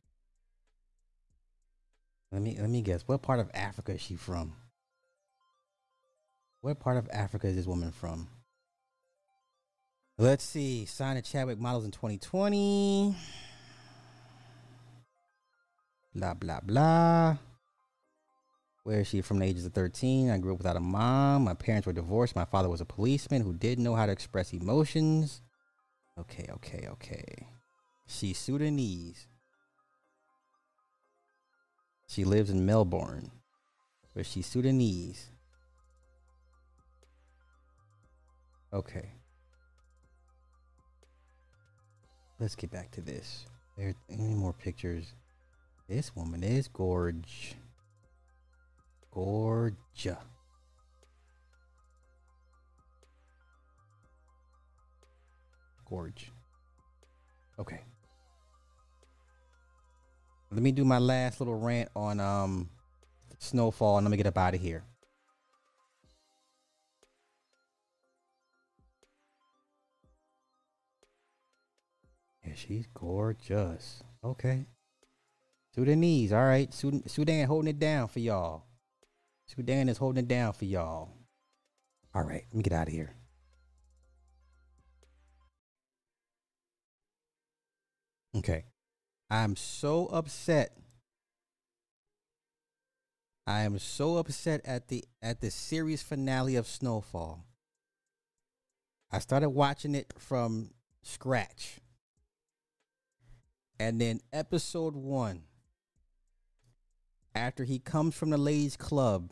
Let 2.33 2.41
me 2.41 2.57
let 2.59 2.69
me 2.69 2.81
guess. 2.81 3.03
What 3.05 3.21
part 3.21 3.39
of 3.39 3.49
Africa 3.53 3.93
is 3.93 4.01
she 4.01 4.17
from? 4.17 4.51
What 6.59 6.81
part 6.81 6.97
of 6.97 7.07
Africa 7.13 7.47
is 7.47 7.55
this 7.55 7.65
woman 7.65 7.93
from? 7.93 8.27
Let's 10.17 10.43
see. 10.43 10.83
Signed 10.83 11.23
to 11.23 11.31
Chadwick 11.31 11.59
Models 11.59 11.85
in 11.85 11.91
2020. 11.91 13.15
Blah 16.13 16.33
blah 16.33 16.59
blah. 16.59 17.37
Where 18.83 18.99
is 18.99 19.07
she 19.07 19.21
from 19.21 19.39
the 19.39 19.45
ages 19.45 19.65
of 19.65 19.71
13? 19.71 20.29
I 20.29 20.37
grew 20.39 20.51
up 20.51 20.57
without 20.57 20.75
a 20.75 20.81
mom. 20.81 21.45
My 21.45 21.53
parents 21.53 21.87
were 21.87 21.93
divorced. 21.93 22.35
My 22.35 22.43
father 22.43 22.67
was 22.67 22.81
a 22.81 22.85
policeman 22.85 23.43
who 23.43 23.53
didn't 23.53 23.85
know 23.85 23.95
how 23.95 24.07
to 24.07 24.11
express 24.11 24.51
emotions. 24.51 25.41
Okay, 26.19 26.47
okay, 26.51 26.87
okay. 26.91 27.47
She's 28.05 28.37
Sudanese. 28.37 29.27
She 32.07 32.25
lives 32.25 32.49
in 32.49 32.65
Melbourne, 32.65 33.31
but 34.15 34.25
she's 34.25 34.47
Sudanese. 34.47 35.29
Okay. 38.73 39.11
Let's 42.39 42.55
get 42.55 42.71
back 42.71 42.91
to 42.91 43.01
this. 43.01 43.45
There 43.77 43.93
any 44.09 44.33
more 44.33 44.53
pictures? 44.53 45.13
This 45.87 46.15
woman 46.15 46.43
is 46.43 46.67
gorge. 46.67 47.55
Gorge. 49.11 49.75
Gorge. 55.89 56.31
Okay. 57.57 57.81
Let 60.51 60.61
me 60.61 60.71
do 60.71 60.85
my 60.85 60.99
last 60.99 61.39
little 61.41 61.59
rant 61.59 61.89
on 61.95 62.19
um 62.19 62.69
snowfall 63.39 63.97
and 63.97 64.05
let 64.05 64.11
me 64.11 64.17
get 64.17 64.27
up 64.27 64.37
out 64.37 64.53
of 64.53 64.61
here. 64.61 64.83
Yeah, 72.45 72.53
she's 72.55 72.87
gorgeous. 72.93 74.03
Okay. 74.23 74.65
Sudanese. 75.75 76.33
All 76.33 76.45
right. 76.45 76.73
Sudan, 76.73 77.07
Sudan 77.07 77.47
holding 77.47 77.69
it 77.69 77.79
down 77.79 78.07
for 78.07 78.19
y'all. 78.19 78.63
Sudan 79.45 79.89
is 79.89 79.97
holding 79.97 80.23
it 80.23 80.27
down 80.27 80.53
for 80.53 80.65
y'all. 80.65 81.09
All 82.13 82.23
right. 82.23 82.43
Let 82.49 82.55
me 82.55 82.63
get 82.63 82.73
out 82.73 82.87
of 82.87 82.93
here. 82.93 83.18
Okay. 88.35 88.65
I'm 89.29 89.55
so 89.55 90.07
upset. 90.07 90.75
I 93.47 93.61
am 93.61 93.79
so 93.79 94.17
upset 94.17 94.61
at 94.65 94.89
the 94.89 95.03
at 95.21 95.41
the 95.41 95.49
series 95.49 96.03
finale 96.03 96.55
of 96.55 96.67
Snowfall. 96.67 97.45
I 99.11 99.19
started 99.19 99.49
watching 99.49 99.95
it 99.95 100.13
from 100.17 100.71
scratch. 101.01 101.79
And 103.79 103.99
then 103.99 104.19
episode 104.33 104.95
1 104.95 105.43
after 107.33 107.63
he 107.63 107.79
comes 107.79 108.13
from 108.13 108.29
the 108.29 108.37
ladies 108.37 108.75
club 108.75 109.31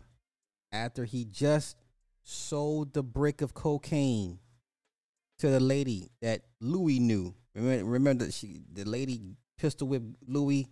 after 0.71 1.03
he 1.03 1.25
just 1.25 1.75
sold 2.23 2.93
the 2.93 3.03
brick 3.03 3.41
of 3.41 3.53
cocaine 3.53 4.39
to 5.39 5.49
the 5.49 5.59
lady 5.59 6.11
that 6.21 6.41
Louie 6.59 6.99
knew. 6.99 7.33
Remember, 7.55 7.85
remember 7.85 8.31
she 8.31 8.61
the 8.71 8.85
lady 8.85 9.21
pistol 9.57 9.87
whipped 9.87 10.15
Louie, 10.27 10.69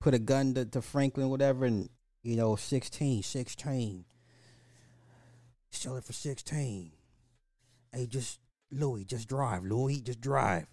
put 0.00 0.14
a 0.14 0.18
gun 0.18 0.54
to, 0.54 0.64
to 0.66 0.82
Franklin, 0.82 1.30
whatever, 1.30 1.64
and 1.64 1.88
you 2.22 2.36
know, 2.36 2.56
16, 2.56 3.22
16. 3.22 4.04
Sell 5.70 5.96
it 5.96 6.04
for 6.04 6.12
16. 6.12 6.92
Hey, 7.92 8.06
just 8.06 8.40
Louie, 8.70 9.04
just 9.04 9.28
drive. 9.28 9.64
Louie, 9.64 10.00
just 10.00 10.20
drive. 10.20 10.66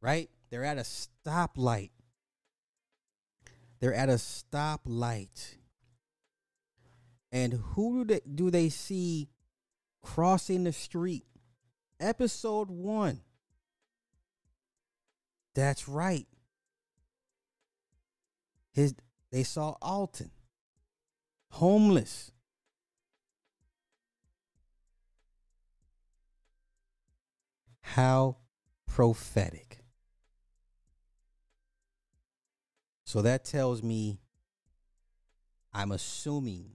Right? 0.00 0.30
They're 0.50 0.64
at 0.64 0.78
a 0.78 0.82
stoplight. 0.82 1.90
They're 3.80 3.94
at 3.94 4.08
a 4.08 4.14
stoplight. 4.14 5.56
And 7.32 7.52
who 7.52 8.04
do 8.04 8.14
they, 8.14 8.20
do 8.34 8.50
they 8.50 8.68
see 8.68 9.28
crossing 10.02 10.64
the 10.64 10.72
street? 10.72 11.24
Episode 11.98 12.70
one. 12.70 13.20
That's 15.54 15.88
right. 15.88 16.26
His 18.72 18.94
they 19.30 19.42
saw 19.42 19.76
Alton 19.80 20.30
homeless. 21.50 22.30
How 27.80 28.36
prophetic. 28.86 29.78
So 33.04 33.22
that 33.22 33.44
tells 33.44 33.82
me 33.82 34.18
I'm 35.72 35.92
assuming 35.92 36.72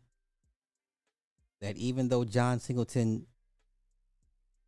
that 1.60 1.76
even 1.78 2.10
though 2.10 2.24
John 2.24 2.60
Singleton 2.60 3.28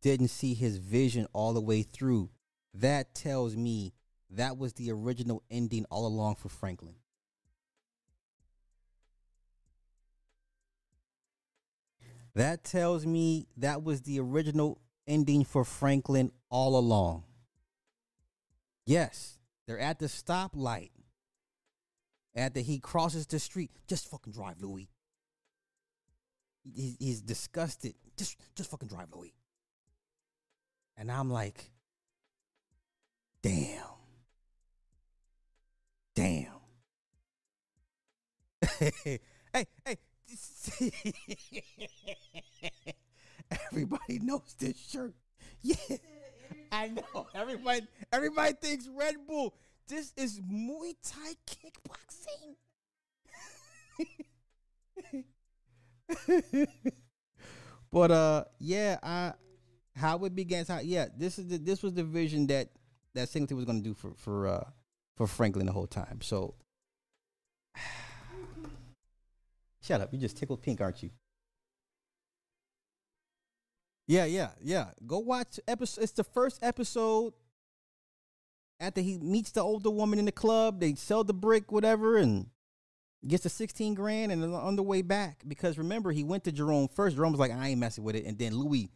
didn't 0.04 0.28
see 0.28 0.52
his 0.52 0.76
vision 0.76 1.26
all 1.32 1.54
the 1.54 1.62
way 1.62 1.80
through, 1.82 2.28
that 2.74 3.14
tells 3.14 3.56
me 3.56 3.94
that 4.28 4.58
was 4.58 4.74
the 4.74 4.92
original 4.92 5.42
ending 5.50 5.86
all 5.90 6.06
along 6.06 6.34
for 6.34 6.50
Franklin. 6.50 6.96
That 12.34 12.64
tells 12.64 13.06
me 13.06 13.46
that 13.56 13.82
was 13.82 14.02
the 14.02 14.20
original 14.20 14.78
ending 15.06 15.42
for 15.42 15.64
Franklin 15.64 16.32
all 16.50 16.76
along. 16.76 17.24
Yes, 18.84 19.38
they're 19.66 19.78
at 19.78 20.00
the 20.00 20.06
stoplight. 20.06 20.90
After 22.36 22.60
he 22.60 22.78
crosses 22.78 23.26
the 23.26 23.38
street, 23.38 23.70
just 23.86 24.10
fucking 24.10 24.34
drive, 24.34 24.60
Louie. 24.60 24.90
He's, 26.62 26.96
he's 26.98 27.22
disgusted. 27.22 27.94
Just, 28.18 28.36
just 28.54 28.70
fucking 28.70 28.88
drive, 28.88 29.08
Louie. 29.14 29.32
And 30.96 31.10
I'm 31.10 31.30
like, 31.30 31.70
damn. 33.42 33.80
Damn. 36.14 36.46
hey, 38.78 39.18
hey, 39.52 39.66
Everybody 43.50 44.18
knows 44.20 44.54
this 44.58 44.78
shirt. 44.78 45.14
Yeah. 45.66 45.96
I 46.70 46.88
know. 46.88 47.26
Everybody 47.34 47.86
everybody 48.12 48.52
thinks 48.52 48.86
Red 48.86 49.14
Bull. 49.26 49.54
This 49.88 50.12
is 50.14 50.40
Muay 50.40 50.94
Thai 51.02 51.36
kickboxing. 51.46 52.56
but 57.90 58.10
uh 58.10 58.44
yeah, 58.58 58.98
I 59.02 59.32
how 59.96 60.24
it 60.24 60.34
began 60.34 60.64
how 60.66 60.80
yeah, 60.80 61.06
this 61.16 61.38
is 61.38 61.48
the, 61.48 61.58
this 61.58 61.82
was 61.82 61.94
the 61.94 62.04
vision 62.04 62.46
that 62.48 62.70
that 63.14 63.28
Singleton 63.28 63.56
was 63.56 63.66
gonna 63.66 63.80
do 63.80 63.94
for 63.94 64.12
for 64.16 64.48
uh 64.48 64.64
for 65.16 65.26
Franklin 65.26 65.66
the 65.66 65.72
whole 65.72 65.86
time. 65.86 66.20
So 66.20 66.54
Shut 69.82 70.00
up. 70.00 70.12
You 70.12 70.18
just 70.18 70.36
tickled 70.36 70.62
pink, 70.62 70.80
aren't 70.80 71.02
you? 71.02 71.10
Yeah, 74.06 74.24
yeah, 74.24 74.50
yeah. 74.62 74.86
Go 75.06 75.18
watch 75.18 75.58
episode. 75.66 76.02
It's 76.02 76.12
the 76.12 76.24
first 76.24 76.62
episode. 76.62 77.32
After 78.80 79.00
he 79.00 79.18
meets 79.18 79.50
the 79.50 79.60
older 79.60 79.90
woman 79.90 80.18
in 80.18 80.24
the 80.24 80.32
club, 80.32 80.80
they 80.80 80.94
sell 80.94 81.24
the 81.24 81.32
brick, 81.32 81.70
whatever, 81.70 82.16
and 82.16 82.46
gets 83.26 83.44
the 83.44 83.48
16 83.48 83.94
grand 83.94 84.32
and 84.32 84.54
on 84.54 84.76
the 84.76 84.82
way 84.82 85.00
back. 85.00 85.42
Because 85.46 85.78
remember, 85.78 86.12
he 86.12 86.24
went 86.24 86.44
to 86.44 86.52
Jerome 86.52 86.88
first. 86.88 87.16
Jerome 87.16 87.32
was 87.32 87.40
like, 87.40 87.52
I 87.52 87.68
ain't 87.68 87.80
messing 87.80 88.04
with 88.04 88.16
it. 88.16 88.24
And 88.24 88.38
then 88.38 88.54
Louie, 88.54 88.90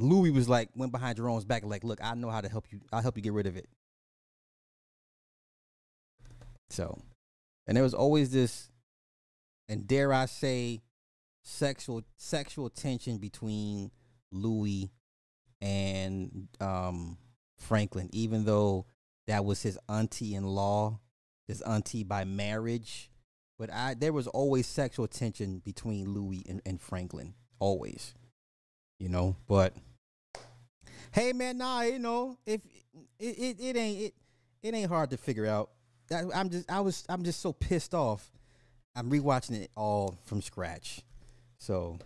Louie 0.00 0.30
was 0.30 0.48
like, 0.48 0.70
went 0.74 0.92
behind 0.92 1.16
Jerome's 1.16 1.44
back, 1.44 1.64
like, 1.64 1.84
look, 1.84 2.00
I 2.02 2.14
know 2.14 2.30
how 2.30 2.40
to 2.40 2.48
help 2.48 2.66
you. 2.70 2.80
I'll 2.92 3.02
help 3.02 3.16
you 3.16 3.22
get 3.22 3.32
rid 3.32 3.46
of 3.46 3.56
it. 3.56 3.68
So, 6.70 7.00
and 7.66 7.76
there 7.76 7.84
was 7.84 7.94
always 7.94 8.30
this 8.30 8.70
and 9.68 9.86
dare 9.86 10.12
I 10.12 10.26
say, 10.26 10.82
sexual 11.42 12.02
sexual 12.16 12.68
tension 12.68 13.18
between 13.18 13.90
Louie 14.32 14.90
and 15.60 16.48
um, 16.60 17.18
Franklin, 17.58 18.08
even 18.12 18.44
though 18.44 18.86
that 19.26 19.44
was 19.44 19.62
his 19.62 19.78
auntie 19.88 20.34
in 20.34 20.44
law, 20.44 20.98
his 21.46 21.62
auntie 21.62 22.04
by 22.04 22.24
marriage. 22.24 23.10
But 23.58 23.72
I 23.72 23.94
there 23.94 24.12
was 24.12 24.26
always 24.26 24.66
sexual 24.66 25.06
tension 25.06 25.60
between 25.64 26.12
Louie 26.12 26.44
and, 26.48 26.60
and 26.66 26.80
Franklin. 26.80 27.34
Always. 27.58 28.14
You 28.98 29.08
know, 29.08 29.36
but 29.46 29.74
hey 31.12 31.32
man, 31.32 31.58
nah, 31.58 31.82
you 31.82 31.98
know, 31.98 32.38
if 32.46 32.60
it, 33.18 33.38
it, 33.38 33.60
it 33.60 33.76
ain't 33.76 34.00
it 34.00 34.14
it 34.62 34.74
ain't 34.74 34.88
hard 34.88 35.10
to 35.10 35.16
figure 35.16 35.46
out. 35.46 35.70
I'm 36.12 36.50
just 36.50 36.70
I 36.70 36.80
was 36.80 37.04
I'm 37.08 37.22
just 37.22 37.40
so 37.40 37.52
pissed 37.52 37.94
off 37.94 38.30
I'm 38.96 39.10
rewatching 39.10 39.60
it 39.62 39.70
all 39.76 40.18
from 40.24 40.42
scratch. 40.42 41.02
So 41.58 41.98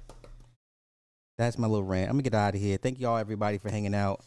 that's 1.38 1.58
my 1.58 1.66
little 1.66 1.84
rant. 1.84 2.10
I'm 2.10 2.16
gonna 2.16 2.22
get 2.22 2.34
out 2.34 2.54
of 2.54 2.60
here. 2.60 2.76
Thank 2.76 3.00
y'all 3.00 3.16
everybody 3.16 3.58
for 3.58 3.70
hanging 3.70 3.94
out. 3.94 4.20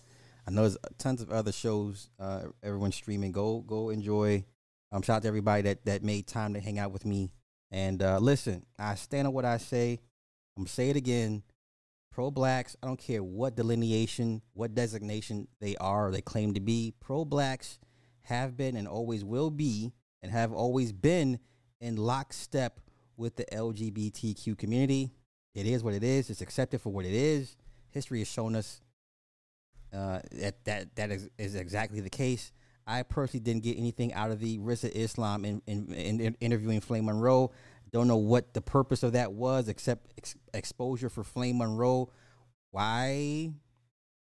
I 0.47 0.51
know 0.51 0.61
there's 0.61 0.77
tons 0.97 1.21
of 1.21 1.31
other 1.31 1.51
shows. 1.51 2.09
Uh, 2.19 2.43
everyone's 2.63 2.95
streaming. 2.95 3.31
Go 3.31 3.59
go 3.59 3.89
enjoy. 3.89 4.45
Um, 4.91 5.01
shout 5.01 5.17
out 5.17 5.21
to 5.23 5.27
everybody 5.27 5.63
that 5.63 5.85
that 5.85 6.03
made 6.03 6.27
time 6.27 6.53
to 6.53 6.59
hang 6.59 6.79
out 6.79 6.91
with 6.91 7.05
me. 7.05 7.31
And 7.69 8.01
uh, 8.01 8.19
listen, 8.19 8.65
I 8.79 8.95
stand 8.95 9.27
on 9.27 9.33
what 9.33 9.45
I 9.45 9.57
say. 9.57 9.99
I'm 10.55 10.63
gonna 10.63 10.69
say 10.69 10.89
it 10.89 10.95
again. 10.95 11.43
Pro 12.17 12.31
blacks, 12.31 12.75
I 12.81 12.87
don't 12.87 12.97
care 12.97 13.21
what 13.21 13.55
delineation, 13.55 14.41
what 14.55 14.73
designation 14.73 15.47
they 15.61 15.75
are 15.75 16.07
or 16.07 16.11
they 16.11 16.21
claim 16.21 16.55
to 16.55 16.59
be. 16.59 16.95
Pro 16.99 17.23
blacks 17.23 17.77
have 18.23 18.57
been 18.57 18.75
and 18.75 18.87
always 18.87 19.23
will 19.23 19.51
be 19.51 19.93
and 20.23 20.31
have 20.31 20.51
always 20.51 20.91
been 20.91 21.37
in 21.79 21.95
lockstep 21.95 22.79
with 23.17 23.35
the 23.35 23.45
LGBTQ 23.45 24.57
community. 24.57 25.11
It 25.53 25.67
is 25.67 25.83
what 25.83 25.93
it 25.93 26.03
is. 26.03 26.31
It's 26.31 26.41
accepted 26.41 26.81
for 26.81 26.91
what 26.91 27.05
it 27.05 27.13
is. 27.13 27.55
History 27.91 28.17
has 28.17 28.27
shown 28.27 28.55
us 28.55 28.81
uh, 29.93 30.21
that 30.31 30.65
that 30.65 30.95
that 30.95 31.11
is, 31.11 31.29
is 31.37 31.53
exactly 31.53 31.99
the 31.99 32.09
case. 32.09 32.51
I 32.87 33.03
personally 33.03 33.43
didn't 33.43 33.61
get 33.61 33.77
anything 33.77 34.11
out 34.13 34.31
of 34.31 34.39
the 34.39 34.57
Rizza 34.57 34.89
Islam 34.89 35.45
in, 35.45 35.61
in, 35.67 35.93
in 35.93 36.35
interviewing 36.39 36.81
Flame 36.81 37.05
Monroe. 37.05 37.51
Don't 37.91 38.07
know 38.07 38.17
what 38.17 38.53
the 38.53 38.61
purpose 38.61 39.03
of 39.03 39.13
that 39.13 39.31
was, 39.31 39.69
except 39.69 40.07
ex- 40.17 40.35
exposure 40.53 41.09
for 41.09 41.23
Flame 41.23 41.59
Monroe. 41.59 42.09
Why 42.71 43.51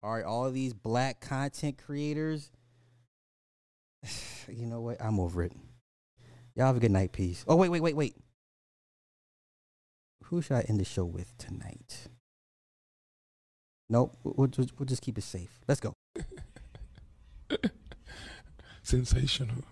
right, 0.02 0.24
all 0.24 0.50
these 0.50 0.74
black 0.74 1.20
content 1.20 1.78
creators. 1.78 2.50
You 4.50 4.64
know 4.64 4.80
what? 4.80 4.96
I'm 4.98 5.20
over 5.20 5.42
it. 5.42 5.52
Y'all 6.54 6.68
have 6.68 6.76
a 6.78 6.80
good 6.80 6.90
night. 6.90 7.12
Peace. 7.12 7.44
Oh, 7.46 7.56
wait, 7.56 7.68
wait, 7.68 7.82
wait, 7.82 7.94
wait. 7.94 8.16
Who 10.24 10.40
should 10.40 10.56
I 10.56 10.60
end 10.62 10.80
the 10.80 10.86
show 10.86 11.04
with 11.04 11.36
tonight? 11.36 12.08
Nope. 13.90 14.16
We'll, 14.24 14.48
we'll, 14.56 14.66
we'll 14.78 14.86
just 14.86 15.02
keep 15.02 15.18
it 15.18 15.24
safe. 15.24 15.60
Let's 15.68 15.80
go. 15.80 15.92
Sensational. 18.82 19.64